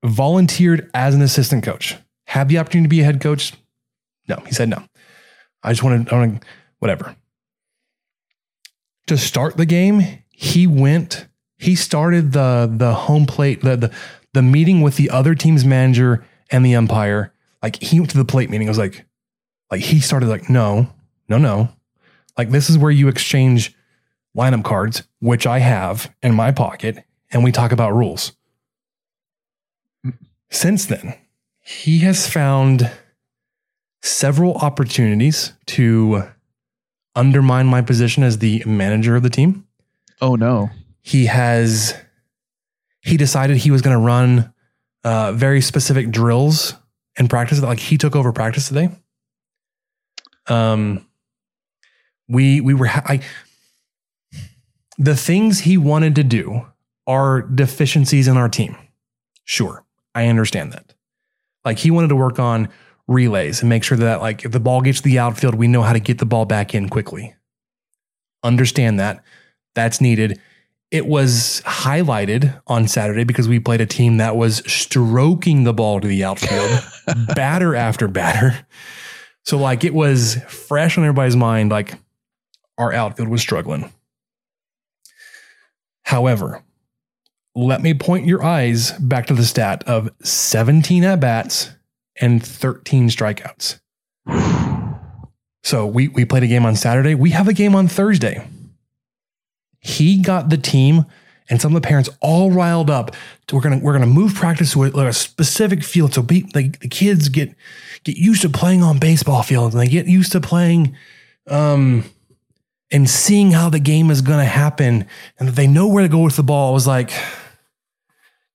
volunteered 0.04 0.90
as 0.94 1.14
an 1.14 1.22
assistant 1.22 1.64
coach 1.64 1.96
had 2.26 2.48
the 2.48 2.58
opportunity 2.58 2.86
to 2.86 2.90
be 2.90 3.00
a 3.00 3.04
head 3.04 3.20
coach. 3.20 3.52
No, 4.28 4.36
he 4.46 4.52
said 4.52 4.68
no. 4.68 4.82
I 5.62 5.70
just 5.70 5.82
wanted, 5.82 6.08
I 6.10 6.18
want 6.18 6.42
to, 6.42 6.48
whatever. 6.78 7.16
To 9.06 9.18
start 9.18 9.56
the 9.56 9.66
game, 9.66 10.22
he 10.30 10.66
went, 10.66 11.26
he 11.58 11.74
started 11.74 12.32
the 12.32 12.70
the 12.74 12.94
home 12.94 13.26
plate, 13.26 13.60
the 13.60 13.76
the, 13.76 13.94
the 14.32 14.42
meeting 14.42 14.80
with 14.80 14.96
the 14.96 15.10
other 15.10 15.34
team's 15.34 15.64
manager 15.64 16.24
and 16.50 16.64
the 16.64 16.74
umpire. 16.74 17.32
Like 17.62 17.82
he 17.82 18.00
went 18.00 18.10
to 18.10 18.18
the 18.18 18.24
plate 18.24 18.50
meeting. 18.50 18.68
I 18.68 18.70
was 18.70 18.78
like, 18.78 19.04
like 19.70 19.82
he 19.82 20.00
started 20.00 20.28
like, 20.28 20.48
no, 20.48 20.88
no, 21.28 21.38
no. 21.38 21.68
Like 22.36 22.50
this 22.50 22.68
is 22.68 22.78
where 22.78 22.90
you 22.90 23.08
exchange 23.08 23.74
lineup 24.36 24.64
cards, 24.64 25.02
which 25.20 25.46
I 25.46 25.58
have 25.58 26.12
in 26.22 26.34
my 26.34 26.50
pocket, 26.50 27.04
and 27.30 27.44
we 27.44 27.52
talk 27.52 27.72
about 27.72 27.94
rules. 27.94 28.32
Since 30.54 30.86
then, 30.86 31.14
he 31.60 31.98
has 32.00 32.28
found 32.28 32.90
several 34.02 34.54
opportunities 34.54 35.52
to 35.66 36.22
undermine 37.16 37.66
my 37.66 37.82
position 37.82 38.22
as 38.22 38.38
the 38.38 38.62
manager 38.64 39.16
of 39.16 39.22
the 39.22 39.30
team. 39.30 39.66
Oh 40.20 40.36
no. 40.36 40.70
He 41.02 41.26
has 41.26 41.94
he 43.00 43.16
decided 43.16 43.56
he 43.58 43.70
was 43.70 43.82
going 43.82 43.96
to 43.96 44.02
run 44.02 44.54
uh, 45.02 45.32
very 45.32 45.60
specific 45.60 46.10
drills 46.10 46.74
and 47.18 47.28
practice. 47.28 47.60
Like 47.60 47.78
he 47.78 47.98
took 47.98 48.14
over 48.16 48.32
practice 48.32 48.68
today. 48.68 48.90
Um, 50.46 51.06
we 52.28 52.60
we 52.60 52.74
were 52.74 52.86
ha- 52.86 53.04
I 53.04 53.20
the 54.98 55.16
things 55.16 55.60
he 55.60 55.76
wanted 55.76 56.14
to 56.14 56.22
do 56.24 56.66
are 57.06 57.42
deficiencies 57.42 58.28
in 58.28 58.36
our 58.36 58.48
team. 58.48 58.76
Sure, 59.44 59.83
I 60.14 60.28
understand 60.28 60.72
that. 60.72 60.94
Like 61.64 61.78
he 61.78 61.90
wanted 61.90 62.08
to 62.08 62.16
work 62.16 62.38
on 62.38 62.68
relays 63.06 63.60
and 63.60 63.68
make 63.68 63.84
sure 63.84 63.98
that 63.98 64.20
like 64.20 64.44
if 64.44 64.52
the 64.52 64.60
ball 64.60 64.80
gets 64.80 64.98
to 64.98 65.04
the 65.04 65.18
outfield, 65.18 65.54
we 65.54 65.68
know 65.68 65.82
how 65.82 65.92
to 65.92 66.00
get 66.00 66.18
the 66.18 66.26
ball 66.26 66.44
back 66.44 66.74
in 66.74 66.88
quickly. 66.88 67.34
Understand 68.42 69.00
that. 69.00 69.22
That's 69.74 70.00
needed. 70.00 70.40
It 70.90 71.06
was 71.06 71.62
highlighted 71.64 72.60
on 72.66 72.86
Saturday 72.86 73.24
because 73.24 73.48
we 73.48 73.58
played 73.58 73.80
a 73.80 73.86
team 73.86 74.18
that 74.18 74.36
was 74.36 74.62
stroking 74.70 75.64
the 75.64 75.72
ball 75.72 76.00
to 76.00 76.06
the 76.06 76.22
outfield, 76.22 76.84
batter 77.34 77.74
after 77.74 78.06
batter. 78.06 78.66
So 79.44 79.58
like 79.58 79.84
it 79.84 79.92
was 79.92 80.36
fresh 80.46 80.96
on 80.96 81.04
everybody's 81.04 81.36
mind, 81.36 81.70
like 81.70 81.94
our 82.78 82.92
outfield 82.92 83.28
was 83.28 83.40
struggling. 83.40 83.92
However, 86.02 86.62
let 87.54 87.82
me 87.82 87.94
point 87.94 88.26
your 88.26 88.42
eyes 88.42 88.92
back 88.92 89.26
to 89.26 89.34
the 89.34 89.44
stat 89.44 89.84
of 89.86 90.10
17 90.22 91.04
at 91.04 91.20
bats 91.20 91.70
and 92.20 92.44
13 92.44 93.08
strikeouts. 93.08 93.78
So 95.62 95.86
we 95.86 96.08
we 96.08 96.24
played 96.24 96.42
a 96.42 96.46
game 96.46 96.66
on 96.66 96.76
Saturday. 96.76 97.14
We 97.14 97.30
have 97.30 97.48
a 97.48 97.52
game 97.52 97.74
on 97.74 97.88
Thursday. 97.88 98.46
He 99.80 100.20
got 100.20 100.50
the 100.50 100.58
team 100.58 101.06
and 101.48 101.60
some 101.60 101.74
of 101.74 101.82
the 101.82 101.86
parents 101.86 102.10
all 102.20 102.50
riled 102.50 102.90
up. 102.90 103.14
To, 103.46 103.56
we're 103.56 103.62
gonna 103.62 103.78
we're 103.78 103.92
gonna 103.92 104.06
move 104.06 104.34
practice 104.34 104.72
to 104.72 104.84
a, 104.84 105.06
a 105.06 105.12
specific 105.12 105.82
field 105.82 106.14
so 106.14 106.22
be, 106.22 106.46
like 106.54 106.80
the 106.80 106.88
kids 106.88 107.28
get 107.28 107.54
get 108.02 108.16
used 108.16 108.42
to 108.42 108.48
playing 108.48 108.82
on 108.82 108.98
baseball 108.98 109.42
fields 109.42 109.74
and 109.74 109.82
they 109.82 109.88
get 109.88 110.06
used 110.06 110.32
to 110.32 110.40
playing 110.40 110.96
um 111.48 112.04
and 112.90 113.08
seeing 113.08 113.50
how 113.50 113.68
the 113.70 113.78
game 113.78 114.10
is 114.10 114.20
gonna 114.20 114.44
happen 114.44 115.06
and 115.38 115.48
that 115.48 115.54
they 115.54 115.66
know 115.66 115.86
where 115.86 116.02
to 116.02 116.08
go 116.08 116.20
with 116.20 116.36
the 116.36 116.42
ball. 116.42 116.70
I 116.70 116.74
was 116.74 116.86
like, 116.86 117.12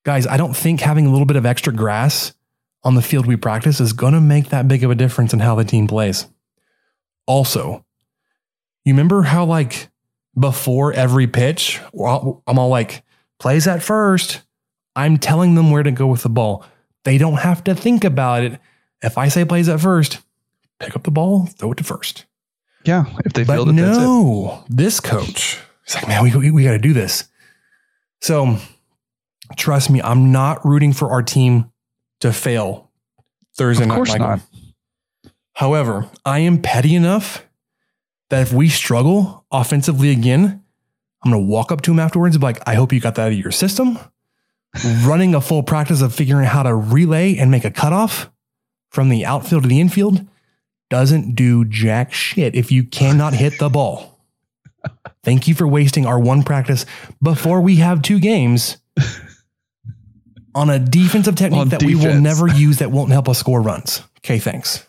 guys, 0.03 0.27
I 0.27 0.38
don't 0.38 0.55
think 0.55 0.81
having 0.81 1.05
a 1.05 1.11
little 1.11 1.26
bit 1.26 1.38
of 1.38 1.45
extra 1.45 1.73
grass 1.73 2.34
on 2.84 2.95
the 2.95 3.01
field 3.01 3.26
we 3.26 3.35
practice 3.35 3.80
is 3.80 3.93
gonna 3.93 4.21
make 4.21 4.49
that 4.49 4.67
big 4.67 4.84
of 4.84 4.91
a 4.91 4.95
difference 4.95 5.34
in 5.34 5.39
how 5.39 5.55
the 5.55 5.65
team 5.65 5.88
plays. 5.88 6.27
Also, 7.26 7.85
you 8.85 8.93
remember 8.93 9.23
how 9.23 9.45
like 9.45 9.89
before 10.38 10.93
every 10.93 11.27
pitch, 11.27 11.80
I'm 11.93 12.59
all 12.59 12.69
like, 12.69 13.03
plays 13.39 13.67
at 13.67 13.84
first. 13.84 14.41
I'm 14.95 15.17
telling 15.17 15.55
them 15.55 15.71
where 15.71 15.84
to 15.84 15.91
go 15.91 16.07
with 16.07 16.23
the 16.23 16.30
ball. 16.30 16.65
They 17.03 17.17
don't 17.17 17.39
have 17.39 17.63
to 17.65 17.76
think 17.76 18.03
about 18.03 18.43
it. 18.43 18.59
If 19.01 19.17
I 19.17 19.30
say 19.30 19.45
plays 19.45 19.69
at 19.69 19.80
first, 19.80 20.19
pick 20.80 20.95
up 20.95 21.03
the 21.03 21.11
ball, 21.11 21.45
throw 21.45 21.71
it 21.71 21.77
to 21.77 21.84
first. 21.84 22.26
Yeah, 22.85 23.05
if 23.26 23.34
they 23.34 23.43
feel 23.43 23.65
that 23.65 23.76
that's 23.76 23.97
it. 23.97 24.01
no, 24.01 24.63
this 24.69 24.99
coach, 24.99 25.59
he's 25.85 25.95
like, 25.95 26.07
man, 26.07 26.23
we, 26.23 26.35
we, 26.35 26.51
we 26.51 26.63
got 26.63 26.71
to 26.71 26.80
do 26.80 26.93
this. 26.93 27.26
So 28.21 28.57
trust 29.57 29.89
me, 29.89 30.01
I'm 30.01 30.31
not 30.31 30.65
rooting 30.65 30.93
for 30.93 31.11
our 31.11 31.21
team 31.23 31.71
to 32.21 32.31
fail 32.34 32.89
Thursday 33.55 33.84
Of 33.84 33.89
night. 33.89 33.95
course 33.95 34.09
Michael. 34.09 34.27
not. 34.27 34.39
However, 35.53 36.09
I 36.26 36.39
am 36.39 36.61
petty 36.61 36.95
enough 36.95 37.45
that 38.30 38.41
if 38.43 38.53
we 38.53 38.69
struggle 38.69 39.45
offensively 39.51 40.11
again, 40.11 40.63
I'm 41.23 41.31
going 41.31 41.43
to 41.43 41.49
walk 41.51 41.71
up 41.71 41.81
to 41.81 41.91
him 41.91 41.99
afterwards 41.99 42.35
and 42.35 42.41
be 42.41 42.45
like, 42.45 42.61
I 42.67 42.76
hope 42.76 42.93
you 42.93 42.99
got 43.01 43.15
that 43.15 43.23
out 43.23 43.31
of 43.34 43.38
your 43.38 43.51
system. 43.51 43.99
Running 45.03 45.34
a 45.35 45.41
full 45.41 45.63
practice 45.63 46.01
of 46.01 46.13
figuring 46.13 46.45
out 46.45 46.51
how 46.53 46.63
to 46.63 46.76
relay 46.76 47.35
and 47.38 47.49
make 47.51 47.65
a 47.65 47.71
cutoff 47.71 48.30
from 48.89 49.09
the 49.09 49.26
outfield 49.26 49.63
to 49.63 49.69
the 49.69 49.81
infield 49.81 50.26
doesn't 50.89 51.35
do 51.35 51.65
jack 51.65 52.13
shit 52.13 52.55
if 52.55 52.71
you 52.71 52.84
cannot 52.84 53.34
hit 53.34 53.59
the 53.59 53.69
ball. 53.69 54.19
Thank 55.23 55.47
you 55.47 55.55
for 55.55 55.67
wasting 55.67 56.05
our 56.05 56.19
one 56.19 56.43
practice 56.43 56.85
before 57.21 57.61
we 57.61 57.77
have 57.77 58.01
two 58.01 58.19
games 58.19 58.77
on 60.55 60.69
a 60.69 60.80
defensive 60.80 61.35
technique 61.35 61.61
On 61.61 61.69
that 61.69 61.84
we 61.84 61.95
will 61.95 62.19
never 62.19 62.47
use 62.47 62.77
that 62.80 62.91
won't 62.91 63.11
help 63.11 63.30
us 63.30 63.39
score 63.39 63.61
runs. 63.61 64.01
Okay, 64.19 64.39
thanks. 64.39 64.88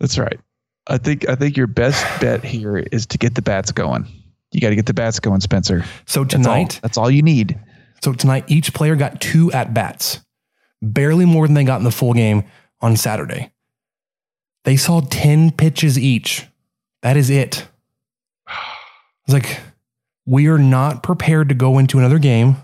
That's 0.00 0.18
right. 0.18 0.38
I 0.86 0.98
think 0.98 1.28
I 1.28 1.34
think 1.36 1.56
your 1.56 1.66
best 1.68 2.04
bet 2.20 2.44
here 2.44 2.76
is 2.78 3.06
to 3.06 3.18
get 3.18 3.34
the 3.34 3.42
bats 3.42 3.70
going. 3.70 4.06
You 4.50 4.60
got 4.60 4.70
to 4.70 4.76
get 4.76 4.86
the 4.86 4.94
bats 4.94 5.20
going, 5.20 5.40
Spencer. 5.40 5.84
So 6.06 6.24
That's 6.24 6.34
all- 6.34 6.42
tonight, 6.42 6.80
that's 6.82 6.98
all 6.98 7.10
you 7.10 7.22
need. 7.22 7.58
So 8.02 8.12
tonight, 8.12 8.44
each 8.48 8.74
player 8.74 8.96
got 8.96 9.20
two 9.20 9.52
at 9.52 9.72
bats, 9.72 10.20
barely 10.82 11.24
more 11.24 11.46
than 11.46 11.54
they 11.54 11.62
got 11.64 11.78
in 11.78 11.84
the 11.84 11.92
full 11.92 12.12
game 12.14 12.44
on 12.80 12.96
Saturday. 12.96 13.52
They 14.64 14.76
saw 14.76 15.00
10 15.00 15.52
pitches 15.52 15.96
each. 15.98 16.46
That 17.02 17.16
is 17.16 17.30
it. 17.30 17.68
It's 19.24 19.32
like, 19.32 19.60
we 20.26 20.48
are 20.48 20.58
not 20.58 21.02
prepared 21.04 21.48
to 21.48 21.54
go 21.54 21.78
into 21.78 21.98
another 21.98 22.18
game 22.18 22.56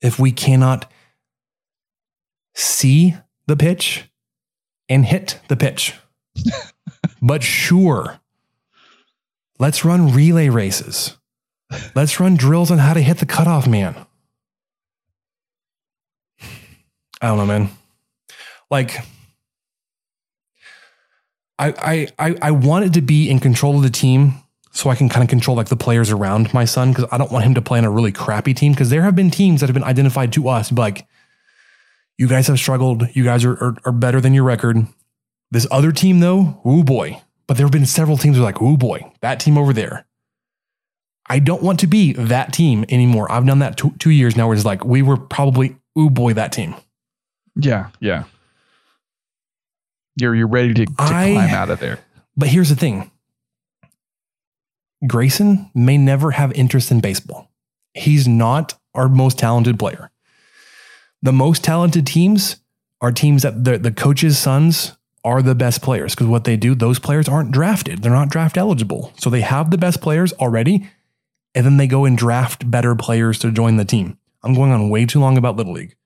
if 0.00 0.20
we 0.20 0.30
cannot 0.30 0.90
see 2.54 3.14
the 3.46 3.56
pitch 3.56 4.10
and 4.88 5.04
hit 5.04 5.40
the 5.48 5.56
pitch. 5.56 5.94
but 7.22 7.42
sure, 7.42 8.20
let's 9.58 9.84
run 9.84 10.12
relay 10.12 10.48
races. 10.48 11.16
Let's 11.94 12.20
run 12.20 12.36
drills 12.36 12.70
on 12.70 12.78
how 12.78 12.94
to 12.94 13.00
hit 13.00 13.18
the 13.18 13.26
cutoff 13.26 13.66
man. 13.66 14.06
I 17.20 17.28
don't 17.28 17.38
know, 17.38 17.46
man. 17.46 17.70
Like, 18.70 18.98
I 21.58 22.08
I 22.18 22.28
I, 22.30 22.36
I 22.42 22.50
wanted 22.50 22.94
to 22.94 23.00
be 23.00 23.30
in 23.30 23.38
control 23.38 23.76
of 23.76 23.82
the 23.82 23.90
team 23.90 24.34
so 24.72 24.90
I 24.90 24.96
can 24.96 25.08
kind 25.08 25.22
of 25.22 25.30
control 25.30 25.56
like 25.56 25.68
the 25.68 25.76
players 25.76 26.10
around 26.10 26.52
my 26.52 26.64
son 26.64 26.90
because 26.90 27.06
I 27.10 27.16
don't 27.16 27.30
want 27.30 27.44
him 27.44 27.54
to 27.54 27.62
play 27.62 27.78
on 27.78 27.84
a 27.84 27.90
really 27.90 28.12
crappy 28.12 28.54
team 28.54 28.72
because 28.72 28.90
there 28.90 29.02
have 29.02 29.14
been 29.14 29.30
teams 29.30 29.60
that 29.60 29.68
have 29.68 29.74
been 29.74 29.84
identified 29.84 30.32
to 30.34 30.48
us 30.48 30.72
like 30.72 31.06
you 32.18 32.28
guys 32.28 32.46
have 32.46 32.58
struggled, 32.58 33.08
you 33.14 33.24
guys 33.24 33.44
are, 33.44 33.54
are 33.62 33.76
are 33.84 33.92
better 33.92 34.20
than 34.20 34.34
your 34.34 34.44
record. 34.44 34.86
This 35.50 35.66
other 35.70 35.92
team 35.92 36.20
though, 36.20 36.60
oh 36.64 36.82
boy. 36.82 37.20
But 37.46 37.56
there 37.56 37.66
have 37.66 37.72
been 37.72 37.86
several 37.86 38.16
teams 38.16 38.38
are 38.38 38.42
like, 38.42 38.62
oh 38.62 38.76
boy, 38.76 39.12
that 39.20 39.38
team 39.40 39.58
over 39.58 39.72
there. 39.72 40.06
I 41.28 41.38
don't 41.38 41.62
want 41.62 41.80
to 41.80 41.86
be 41.86 42.12
that 42.14 42.52
team 42.52 42.84
anymore. 42.88 43.30
I've 43.30 43.46
done 43.46 43.58
that 43.60 43.76
two, 43.76 43.92
two 43.98 44.10
years 44.10 44.36
now 44.36 44.46
where 44.46 44.56
it's 44.56 44.64
like, 44.64 44.84
we 44.84 45.02
were 45.02 45.16
probably, 45.16 45.76
oh 45.96 46.08
boy, 46.10 46.34
that 46.34 46.52
team. 46.52 46.74
Yeah, 47.56 47.90
yeah. 48.00 48.24
You're 50.16 50.34
you're 50.34 50.48
ready 50.48 50.74
to, 50.74 50.86
to 50.86 50.92
I- 50.98 51.32
climb 51.32 51.50
out 51.50 51.70
of 51.70 51.80
there. 51.80 52.00
But 52.36 52.48
here's 52.48 52.68
the 52.68 52.76
thing 52.76 53.10
Grayson 55.06 55.70
may 55.74 55.98
never 55.98 56.32
have 56.32 56.52
interest 56.52 56.90
in 56.90 57.00
baseball. 57.00 57.50
He's 57.94 58.26
not 58.26 58.74
our 58.94 59.08
most 59.08 59.38
talented 59.38 59.78
player. 59.78 60.10
The 61.24 61.32
most 61.32 61.64
talented 61.64 62.06
teams 62.06 62.56
are 63.00 63.10
teams 63.10 63.42
that 63.42 63.64
the, 63.64 63.78
the 63.78 63.90
coaches' 63.90 64.38
sons 64.38 64.92
are 65.24 65.40
the 65.40 65.54
best 65.54 65.80
players 65.80 66.14
because 66.14 66.26
what 66.26 66.44
they 66.44 66.54
do, 66.54 66.74
those 66.74 66.98
players 66.98 67.30
aren't 67.30 67.50
drafted. 67.50 68.02
They're 68.02 68.12
not 68.12 68.28
draft 68.28 68.58
eligible. 68.58 69.10
So 69.16 69.30
they 69.30 69.40
have 69.40 69.70
the 69.70 69.78
best 69.78 70.02
players 70.02 70.34
already, 70.34 70.86
and 71.54 71.64
then 71.64 71.78
they 71.78 71.86
go 71.86 72.04
and 72.04 72.16
draft 72.16 72.70
better 72.70 72.94
players 72.94 73.38
to 73.38 73.50
join 73.50 73.78
the 73.78 73.86
team. 73.86 74.18
I'm 74.42 74.52
going 74.52 74.70
on 74.70 74.90
way 74.90 75.06
too 75.06 75.18
long 75.18 75.38
about 75.38 75.56
Little 75.56 75.72
League. 75.72 75.96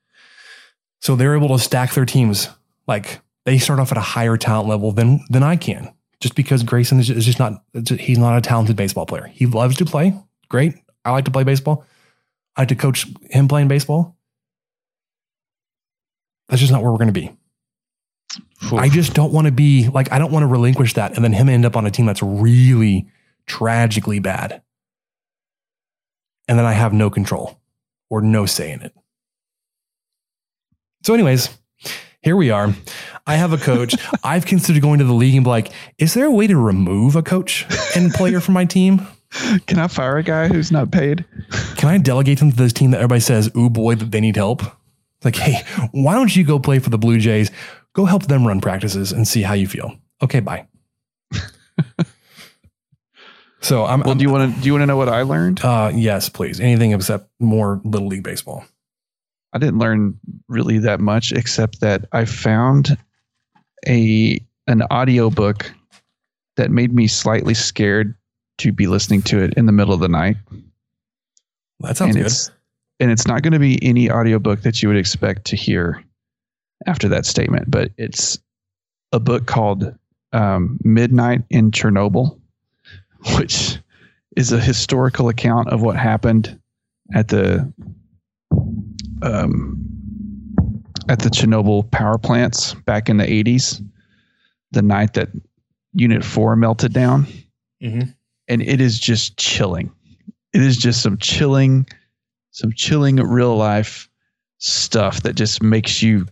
So 1.01 1.17
they're 1.17 1.37
able 1.37 1.49
to 1.49 1.59
stack 1.59 1.95
their 1.95 2.05
teams. 2.05 2.49
Like 2.87 3.19
they 3.45 3.59
start 3.59 3.81
off 3.81 3.91
at 3.91 3.99
a 3.99 4.03
higher 4.03 4.37
talent 4.37 4.69
level 4.69 4.93
than 4.93 5.25
than 5.31 5.43
I 5.43 5.57
can. 5.57 5.93
Just 6.21 6.37
because 6.37 6.63
Grayson 6.63 7.01
is 7.01 7.09
just, 7.09 7.19
is 7.19 7.27
just 7.27 7.39
not 7.41 7.65
he's 7.99 8.19
not 8.19 8.39
a 8.39 8.41
talented 8.41 8.77
baseball 8.77 9.07
player. 9.07 9.27
He 9.27 9.47
loves 9.47 9.77
to 9.79 9.85
play. 9.85 10.15
Great. 10.49 10.75
I 11.05 11.11
like 11.11 11.25
to 11.25 11.33
play 11.33 11.43
baseball. 11.43 11.85
I 12.57 12.63
like 12.63 12.69
to 12.69 12.77
coach 12.77 13.07
him 13.31 13.49
playing 13.49 13.67
baseball. 13.67 14.17
That's 16.49 16.61
just 16.61 16.73
not 16.73 16.83
where 16.83 16.91
we're 16.91 16.99
going 16.99 17.13
to 17.13 17.21
be. 17.21 17.37
I 18.73 18.89
just 18.89 19.15
don't 19.15 19.33
want 19.33 19.47
to 19.47 19.53
be 19.53 19.89
like 19.89 20.13
I 20.13 20.19
don't 20.19 20.33
want 20.33 20.43
to 20.43 20.47
relinquish 20.47 20.95
that 20.95 21.15
and 21.15 21.25
then 21.25 21.33
him 21.33 21.49
end 21.49 21.65
up 21.65 21.77
on 21.77 21.87
a 21.87 21.91
team 21.91 22.07
that's 22.07 22.23
really 22.23 23.07
tragically 23.47 24.19
bad. 24.19 24.63
And 26.47 26.59
then 26.59 26.67
I 26.67 26.73
have 26.73 26.93
no 26.93 27.11
control 27.11 27.61
or 28.11 28.21
no 28.21 28.47
say 28.47 28.73
in 28.73 28.83
it. 28.83 28.95
So, 31.05 31.15
anyways, 31.15 31.51
here 32.23 32.37
we 32.37 32.51
are. 32.51 32.75
I 33.27 33.37
have 33.37 33.53
a 33.53 33.59
coach. 33.59 33.95
I've 34.25 34.47
considered 34.47 34.83
going 34.83 34.99
to 34.99 35.05
the 35.05 35.13
league 35.13 35.35
and 35.35 35.45
be 35.45 35.51
like, 35.51 35.73
is 35.99 36.15
there 36.15 36.27
a 36.27 36.31
way 36.31 36.47
to 36.47 36.57
remove 36.57 37.17
a 37.17 37.23
coach 37.23 37.67
and 37.95 38.13
player 38.13 38.41
from 38.41 38.55
my 38.55 38.65
team? 38.65 39.07
Can 39.67 39.79
I 39.79 39.89
fire 39.89 40.17
a 40.17 40.23
guy 40.23 40.49
who's 40.49 40.73
not 40.73 40.91
paid? 40.91 41.25
Can 41.77 41.91
I 41.91 41.99
delegate 41.99 42.39
them 42.39 42.51
to 42.51 42.57
this 42.57 42.73
team 42.73 42.93
that 42.93 42.99
everybody 42.99 43.21
says, 43.21 43.51
ooh 43.57 43.69
boy, 43.69 43.95
that 43.95 44.11
they 44.11 44.21
need 44.21 44.37
help? 44.37 44.63
Like, 45.25 45.37
hey, 45.37 45.63
why 45.93 46.15
don't 46.15 46.35
you 46.35 46.45
go 46.45 46.59
play 46.59 46.79
for 46.79 46.91
the 46.91 46.99
Blue 46.99 47.19
Jays? 47.19 47.51
Go 47.93 48.05
help 48.05 48.25
them 48.25 48.47
run 48.47 48.61
practices 48.61 49.13
and 49.13 49.27
see 49.27 49.43
how 49.43 49.55
you 49.55 49.67
feel. 49.67 49.97
Okay, 50.23 50.41
bye. 50.41 50.67
so 53.61 53.85
I'm 53.85 54.01
Well, 54.01 54.15
do 54.15 54.23
you 54.23 54.31
want 54.31 54.55
to 54.55 54.61
do 54.61 54.67
you 54.67 54.73
want 54.73 54.83
to 54.83 54.87
know 54.87 54.97
what 54.97 55.09
I 55.09 55.23
learned? 55.23 55.65
uh 55.65 55.91
yes, 55.95 56.29
please. 56.29 56.61
Anything 56.61 56.93
except 56.93 57.29
more 57.41 57.81
little 57.85 58.09
league 58.09 58.23
baseball. 58.23 58.65
I 59.53 59.59
didn't 59.59 59.79
learn 59.79 60.19
really 60.49 60.79
that 60.81 61.01
much 61.01 61.33
except 61.33 61.81
that 61.81 62.05
I 62.13 62.25
found 62.25 62.97
a 63.87 64.41
an 64.67 64.83
audiobook 64.83 65.73
that 66.57 66.71
made 66.71 66.93
me 66.93 67.07
slightly 67.07 67.55
scared 67.55 68.15
to 68.59 68.73
be 68.73 68.87
listening 68.87 69.23
to 69.23 69.43
it 69.43 69.55
in 69.55 69.67
the 69.67 69.73
middle 69.73 69.95
of 69.95 70.01
the 70.01 70.09
night. 70.09 70.37
That 71.81 71.97
sounds 71.97 72.17
and 72.17 72.25
good. 72.25 72.27
It's, 72.27 72.51
and 73.01 73.11
it's 73.11 73.27
not 73.27 73.43
going 73.43 73.53
to 73.53 73.59
be 73.59 73.79
any 73.83 74.11
audiobook 74.11 74.63
that 74.63 74.83
you 74.83 74.89
would 74.89 74.97
expect 74.97 75.45
to 75.47 75.57
hear 75.57 76.03
after 76.87 77.09
that 77.09 77.27
statement, 77.27 77.71
but 77.71 77.91
it's 77.97 78.39
a 79.13 79.21
book 79.21 79.47
called 79.47 79.95
um, 80.33 80.79
Midnight 80.85 81.43
in 81.51 81.71
Chernobyl, 81.71 82.39
which 83.37 83.79
is 84.37 84.53
a 84.53 84.61
historical 84.61 85.29
account 85.29 85.69
of 85.69 85.83
what 85.83 85.97
happened 85.97 86.59
at 87.15 87.29
the 87.29 87.73
um, 89.23 89.85
at 91.09 91.21
the 91.21 91.31
Chernobyl 91.31 91.91
power 91.91 92.19
plants 92.19 92.75
back 92.75 93.09
in 93.09 93.17
the 93.17 93.25
80s, 93.25 93.83
the 94.73 94.83
night 94.83 95.15
that 95.15 95.31
Unit 95.95 96.25
4 96.25 96.55
melted 96.55 96.93
down. 96.93 97.27
Mhm. 97.83 98.15
And 98.47 98.63
it 98.63 98.81
is 98.81 98.99
just 98.99 99.37
chilling. 99.39 99.91
It 100.53 100.63
is 100.63 100.77
just 100.77 101.03
some 101.03 101.17
chilling, 101.19 101.87
some 102.59 102.73
chilling 102.73 103.17
real 103.17 103.57
life 103.57 104.09
stuff 104.59 105.23
that 105.23 105.37
just 105.37 105.63
makes 105.63 106.03
you 106.03 106.27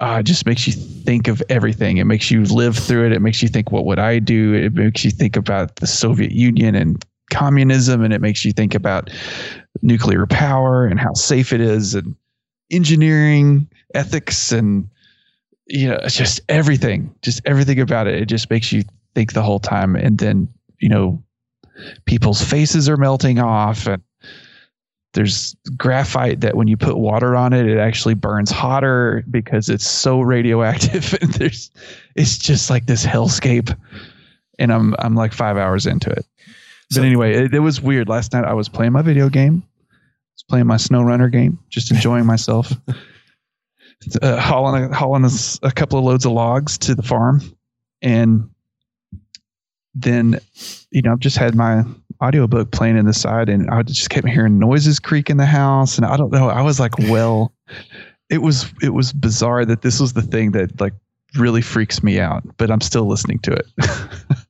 uh, 0.00 0.20
just 0.20 0.46
makes 0.46 0.66
you 0.66 0.72
think 0.72 1.28
of 1.28 1.40
everything. 1.48 1.98
It 1.98 2.06
makes 2.06 2.28
you 2.28 2.42
live 2.42 2.76
through 2.76 3.06
it. 3.06 3.12
It 3.12 3.22
makes 3.22 3.40
you 3.40 3.46
think, 3.46 3.70
what 3.70 3.84
would 3.84 4.00
I 4.00 4.18
do? 4.18 4.52
It 4.52 4.74
makes 4.74 5.04
you 5.04 5.12
think 5.12 5.36
about 5.36 5.76
the 5.76 5.86
Soviet 5.86 6.32
Union 6.32 6.74
and 6.74 7.04
communism, 7.30 8.02
and 8.02 8.12
it 8.12 8.20
makes 8.20 8.44
you 8.44 8.50
think 8.50 8.74
about 8.74 9.10
nuclear 9.80 10.26
power 10.26 10.86
and 10.86 10.98
how 10.98 11.12
safe 11.12 11.52
it 11.52 11.60
is, 11.60 11.94
and 11.94 12.16
engineering, 12.72 13.68
ethics, 13.94 14.50
and 14.50 14.90
you 15.68 15.88
know, 15.88 16.00
just 16.08 16.40
everything, 16.48 17.14
just 17.22 17.40
everything 17.44 17.78
about 17.78 18.08
it. 18.08 18.20
It 18.20 18.26
just 18.26 18.50
makes 18.50 18.72
you 18.72 18.82
think 19.14 19.34
the 19.34 19.42
whole 19.42 19.60
time, 19.60 19.94
and 19.94 20.18
then 20.18 20.48
you 20.80 20.88
know, 20.88 21.22
people's 22.06 22.42
faces 22.42 22.88
are 22.88 22.96
melting 22.96 23.38
off, 23.38 23.86
and 23.86 24.02
there's 25.14 25.54
graphite 25.76 26.40
that 26.40 26.56
when 26.56 26.68
you 26.68 26.76
put 26.76 26.96
water 26.96 27.36
on 27.36 27.52
it, 27.52 27.66
it 27.66 27.78
actually 27.78 28.14
burns 28.14 28.50
hotter 28.50 29.24
because 29.30 29.68
it's 29.68 29.86
so 29.86 30.20
radioactive. 30.20 31.18
And 31.22 31.32
there's, 31.34 31.70
it's 32.16 32.38
just 32.38 32.70
like 32.70 32.86
this 32.86 33.04
hellscape. 33.04 33.76
And 34.58 34.72
I'm, 34.72 34.94
I'm 34.98 35.14
like 35.14 35.32
five 35.32 35.56
hours 35.56 35.86
into 35.86 36.10
it. 36.10 36.26
But 36.90 37.04
anyway, 37.04 37.34
it, 37.34 37.54
it 37.54 37.60
was 37.60 37.80
weird. 37.80 38.08
Last 38.08 38.32
night 38.32 38.44
I 38.44 38.54
was 38.54 38.68
playing 38.68 38.92
my 38.92 39.02
video 39.02 39.28
game. 39.28 39.62
I 39.90 40.34
was 40.34 40.42
playing 40.48 40.66
my 40.66 40.76
snow 40.76 41.02
runner 41.02 41.28
game, 41.28 41.58
just 41.68 41.90
enjoying 41.90 42.26
myself. 42.26 42.72
uh, 44.22 44.40
hauling 44.40 44.84
a, 44.84 44.94
hauling 44.94 45.24
a, 45.24 45.30
a 45.66 45.70
couple 45.70 45.98
of 45.98 46.04
loads 46.04 46.26
of 46.26 46.32
logs 46.32 46.78
to 46.78 46.94
the 46.94 47.02
farm. 47.02 47.40
And 48.00 48.50
then, 49.94 50.38
you 50.90 51.02
know, 51.02 51.12
I've 51.12 51.20
just 51.20 51.36
had 51.36 51.54
my 51.54 51.84
audiobook 52.22 52.70
playing 52.70 52.96
in 52.96 53.06
the 53.06 53.12
side 53.12 53.48
and 53.48 53.68
I 53.70 53.82
just 53.82 54.10
kept 54.10 54.28
hearing 54.28 54.58
noises 54.58 54.98
creak 54.98 55.28
in 55.28 55.36
the 55.36 55.46
house. 55.46 55.96
And 55.96 56.06
I 56.06 56.16
don't 56.16 56.32
know. 56.32 56.48
I 56.48 56.62
was 56.62 56.78
like, 56.78 56.96
well, 56.98 57.52
it 58.30 58.38
was, 58.38 58.72
it 58.80 58.90
was 58.94 59.12
bizarre 59.12 59.64
that 59.64 59.82
this 59.82 60.00
was 60.00 60.12
the 60.12 60.22
thing 60.22 60.52
that 60.52 60.80
like 60.80 60.94
really 61.36 61.62
freaks 61.62 62.02
me 62.02 62.20
out, 62.20 62.42
but 62.56 62.70
I'm 62.70 62.80
still 62.80 63.06
listening 63.06 63.40
to 63.40 63.52
it. 63.52 63.66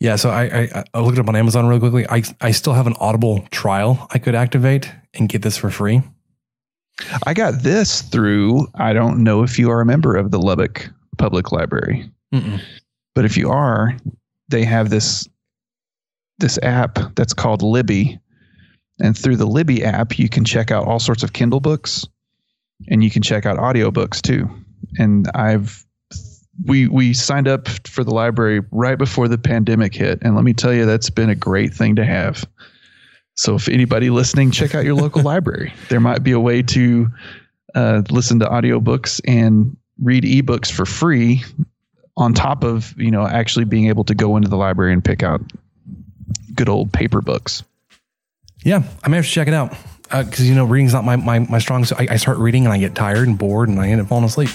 Yeah, 0.00 0.16
so 0.16 0.28
I, 0.28 0.42
I 0.42 0.84
I 0.92 1.00
looked 1.00 1.18
it 1.18 1.20
up 1.20 1.28
on 1.28 1.36
Amazon 1.36 1.66
real 1.66 1.78
quickly. 1.78 2.06
I 2.08 2.22
I 2.40 2.50
still 2.50 2.74
have 2.74 2.86
an 2.86 2.94
Audible 2.98 3.46
trial 3.50 4.06
I 4.10 4.18
could 4.18 4.34
activate 4.34 4.92
and 5.14 5.28
get 5.28 5.42
this 5.42 5.56
for 5.56 5.70
free. 5.70 6.02
I 7.26 7.34
got 7.34 7.62
this 7.62 8.02
through, 8.02 8.68
I 8.74 8.92
don't 8.92 9.24
know 9.24 9.42
if 9.42 9.58
you 9.58 9.70
are 9.70 9.80
a 9.80 9.86
member 9.86 10.14
of 10.14 10.30
the 10.30 10.38
Lubbock 10.38 10.90
Public 11.18 11.50
Library, 11.52 12.10
Mm-mm. 12.32 12.60
but 13.14 13.24
if 13.24 13.36
you 13.36 13.50
are, 13.50 13.96
they 14.48 14.64
have 14.64 14.90
this 14.90 15.28
this 16.44 16.58
app 16.62 16.98
that's 17.14 17.32
called 17.32 17.62
Libby. 17.62 18.20
And 19.00 19.16
through 19.16 19.36
the 19.36 19.46
Libby 19.46 19.82
app, 19.82 20.18
you 20.18 20.28
can 20.28 20.44
check 20.44 20.70
out 20.70 20.86
all 20.86 20.98
sorts 20.98 21.22
of 21.22 21.32
Kindle 21.32 21.58
books 21.58 22.06
and 22.88 23.02
you 23.02 23.10
can 23.10 23.22
check 23.22 23.46
out 23.46 23.56
audiobooks 23.56 24.20
too. 24.20 24.50
And 24.98 25.26
I've 25.34 25.82
we 26.66 26.86
we 26.86 27.14
signed 27.14 27.48
up 27.48 27.66
for 27.88 28.04
the 28.04 28.12
library 28.14 28.60
right 28.70 28.98
before 28.98 29.26
the 29.26 29.38
pandemic 29.38 29.94
hit, 29.94 30.18
and 30.22 30.36
let 30.36 30.44
me 30.44 30.52
tell 30.52 30.72
you, 30.72 30.84
that's 30.84 31.10
been 31.10 31.30
a 31.30 31.34
great 31.34 31.72
thing 31.72 31.96
to 31.96 32.04
have. 32.04 32.44
So 33.36 33.54
if 33.54 33.66
anybody 33.66 34.10
listening, 34.10 34.50
check 34.50 34.74
out 34.74 34.84
your 34.84 34.94
local 34.94 35.22
library. 35.32 35.72
There 35.88 35.98
might 35.98 36.22
be 36.22 36.32
a 36.32 36.38
way 36.38 36.62
to 36.62 37.08
uh, 37.74 38.02
listen 38.10 38.38
to 38.40 38.46
audiobooks 38.46 39.20
and 39.26 39.76
read 40.00 40.24
ebooks 40.24 40.70
for 40.70 40.84
free 40.84 41.42
on 42.18 42.34
top 42.34 42.62
of 42.62 42.94
you 42.98 43.10
know 43.10 43.26
actually 43.26 43.64
being 43.64 43.88
able 43.88 44.04
to 44.04 44.14
go 44.14 44.36
into 44.36 44.48
the 44.48 44.58
library 44.58 44.92
and 44.92 45.02
pick 45.02 45.22
out 45.22 45.40
good 46.54 46.68
old 46.68 46.92
paper 46.92 47.20
books. 47.20 47.62
Yeah, 48.64 48.82
I 49.02 49.08
may 49.08 49.16
have 49.16 49.26
to 49.26 49.30
check 49.30 49.48
it 49.48 49.54
out 49.54 49.76
because 50.04 50.40
uh, 50.40 50.44
you 50.44 50.54
know 50.54 50.64
reading's 50.64 50.92
not 50.92 51.04
my 51.04 51.16
my, 51.16 51.40
my 51.40 51.58
strong. 51.58 51.84
So 51.84 51.96
I, 51.98 52.06
I, 52.10 52.16
start 52.16 52.38
reading 52.38 52.64
and 52.64 52.72
I 52.72 52.78
get 52.78 52.94
tired 52.94 53.26
and 53.26 53.38
bored 53.38 53.68
and 53.68 53.80
I 53.80 53.88
end 53.88 54.00
up 54.00 54.08
falling 54.08 54.24
asleep. 54.24 54.50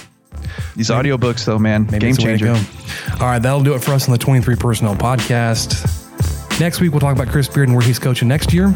These 0.76 0.90
maybe, 0.90 1.10
audiobooks, 1.10 1.44
though, 1.44 1.58
man, 1.58 1.84
game 1.84 2.16
changer. 2.16 2.48
All 2.50 3.26
right, 3.26 3.38
that'll 3.40 3.62
do 3.62 3.74
it 3.74 3.82
for 3.82 3.92
us 3.92 4.06
on 4.06 4.12
the 4.12 4.18
23 4.18 4.56
Personnel 4.56 4.96
Podcast. 4.96 5.98
Next 6.60 6.80
week, 6.80 6.92
we'll 6.92 7.00
talk 7.00 7.14
about 7.14 7.28
Chris 7.28 7.48
Beard 7.48 7.68
and 7.68 7.76
where 7.76 7.86
he's 7.86 7.98
coaching 7.98 8.28
next 8.28 8.52
year. 8.52 8.72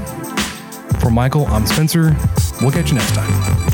For 1.00 1.10
Michael, 1.10 1.46
I'm 1.46 1.66
Spencer. 1.66 2.16
We'll 2.60 2.70
catch 2.70 2.88
you 2.90 2.94
next 2.94 3.14
time. 3.14 3.73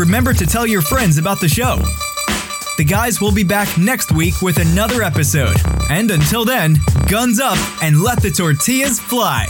Remember 0.00 0.32
to 0.32 0.46
tell 0.46 0.66
your 0.66 0.80
friends 0.80 1.18
about 1.18 1.42
the 1.42 1.48
show. 1.48 1.76
The 2.78 2.84
guys 2.84 3.20
will 3.20 3.34
be 3.34 3.44
back 3.44 3.76
next 3.76 4.12
week 4.12 4.40
with 4.40 4.56
another 4.56 5.02
episode. 5.02 5.58
And 5.90 6.10
until 6.10 6.46
then, 6.46 6.76
guns 7.06 7.38
up 7.38 7.58
and 7.82 8.00
let 8.00 8.22
the 8.22 8.30
tortillas 8.30 8.98
fly. 8.98 9.46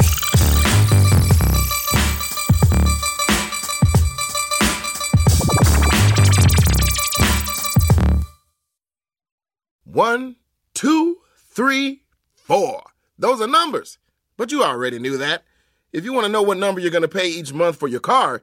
One, 9.85 10.35
two, 10.75 11.19
three, 11.37 12.03
four. 12.35 12.83
Those 13.17 13.41
are 13.41 13.47
numbers. 13.47 13.99
But 14.37 14.51
you 14.51 14.65
already 14.65 14.99
knew 14.99 15.17
that. 15.17 15.45
If 15.93 16.05
you 16.05 16.13
want 16.13 16.27
to 16.27 16.33
know 16.33 16.43
what 16.43 16.59
number 16.59 16.81
you're 16.81 16.91
going 16.91 17.03
to 17.03 17.09
pay 17.09 17.29
each 17.29 17.53
month 17.53 17.77
for 17.77 17.87
your 17.87 18.01
car, 18.01 18.43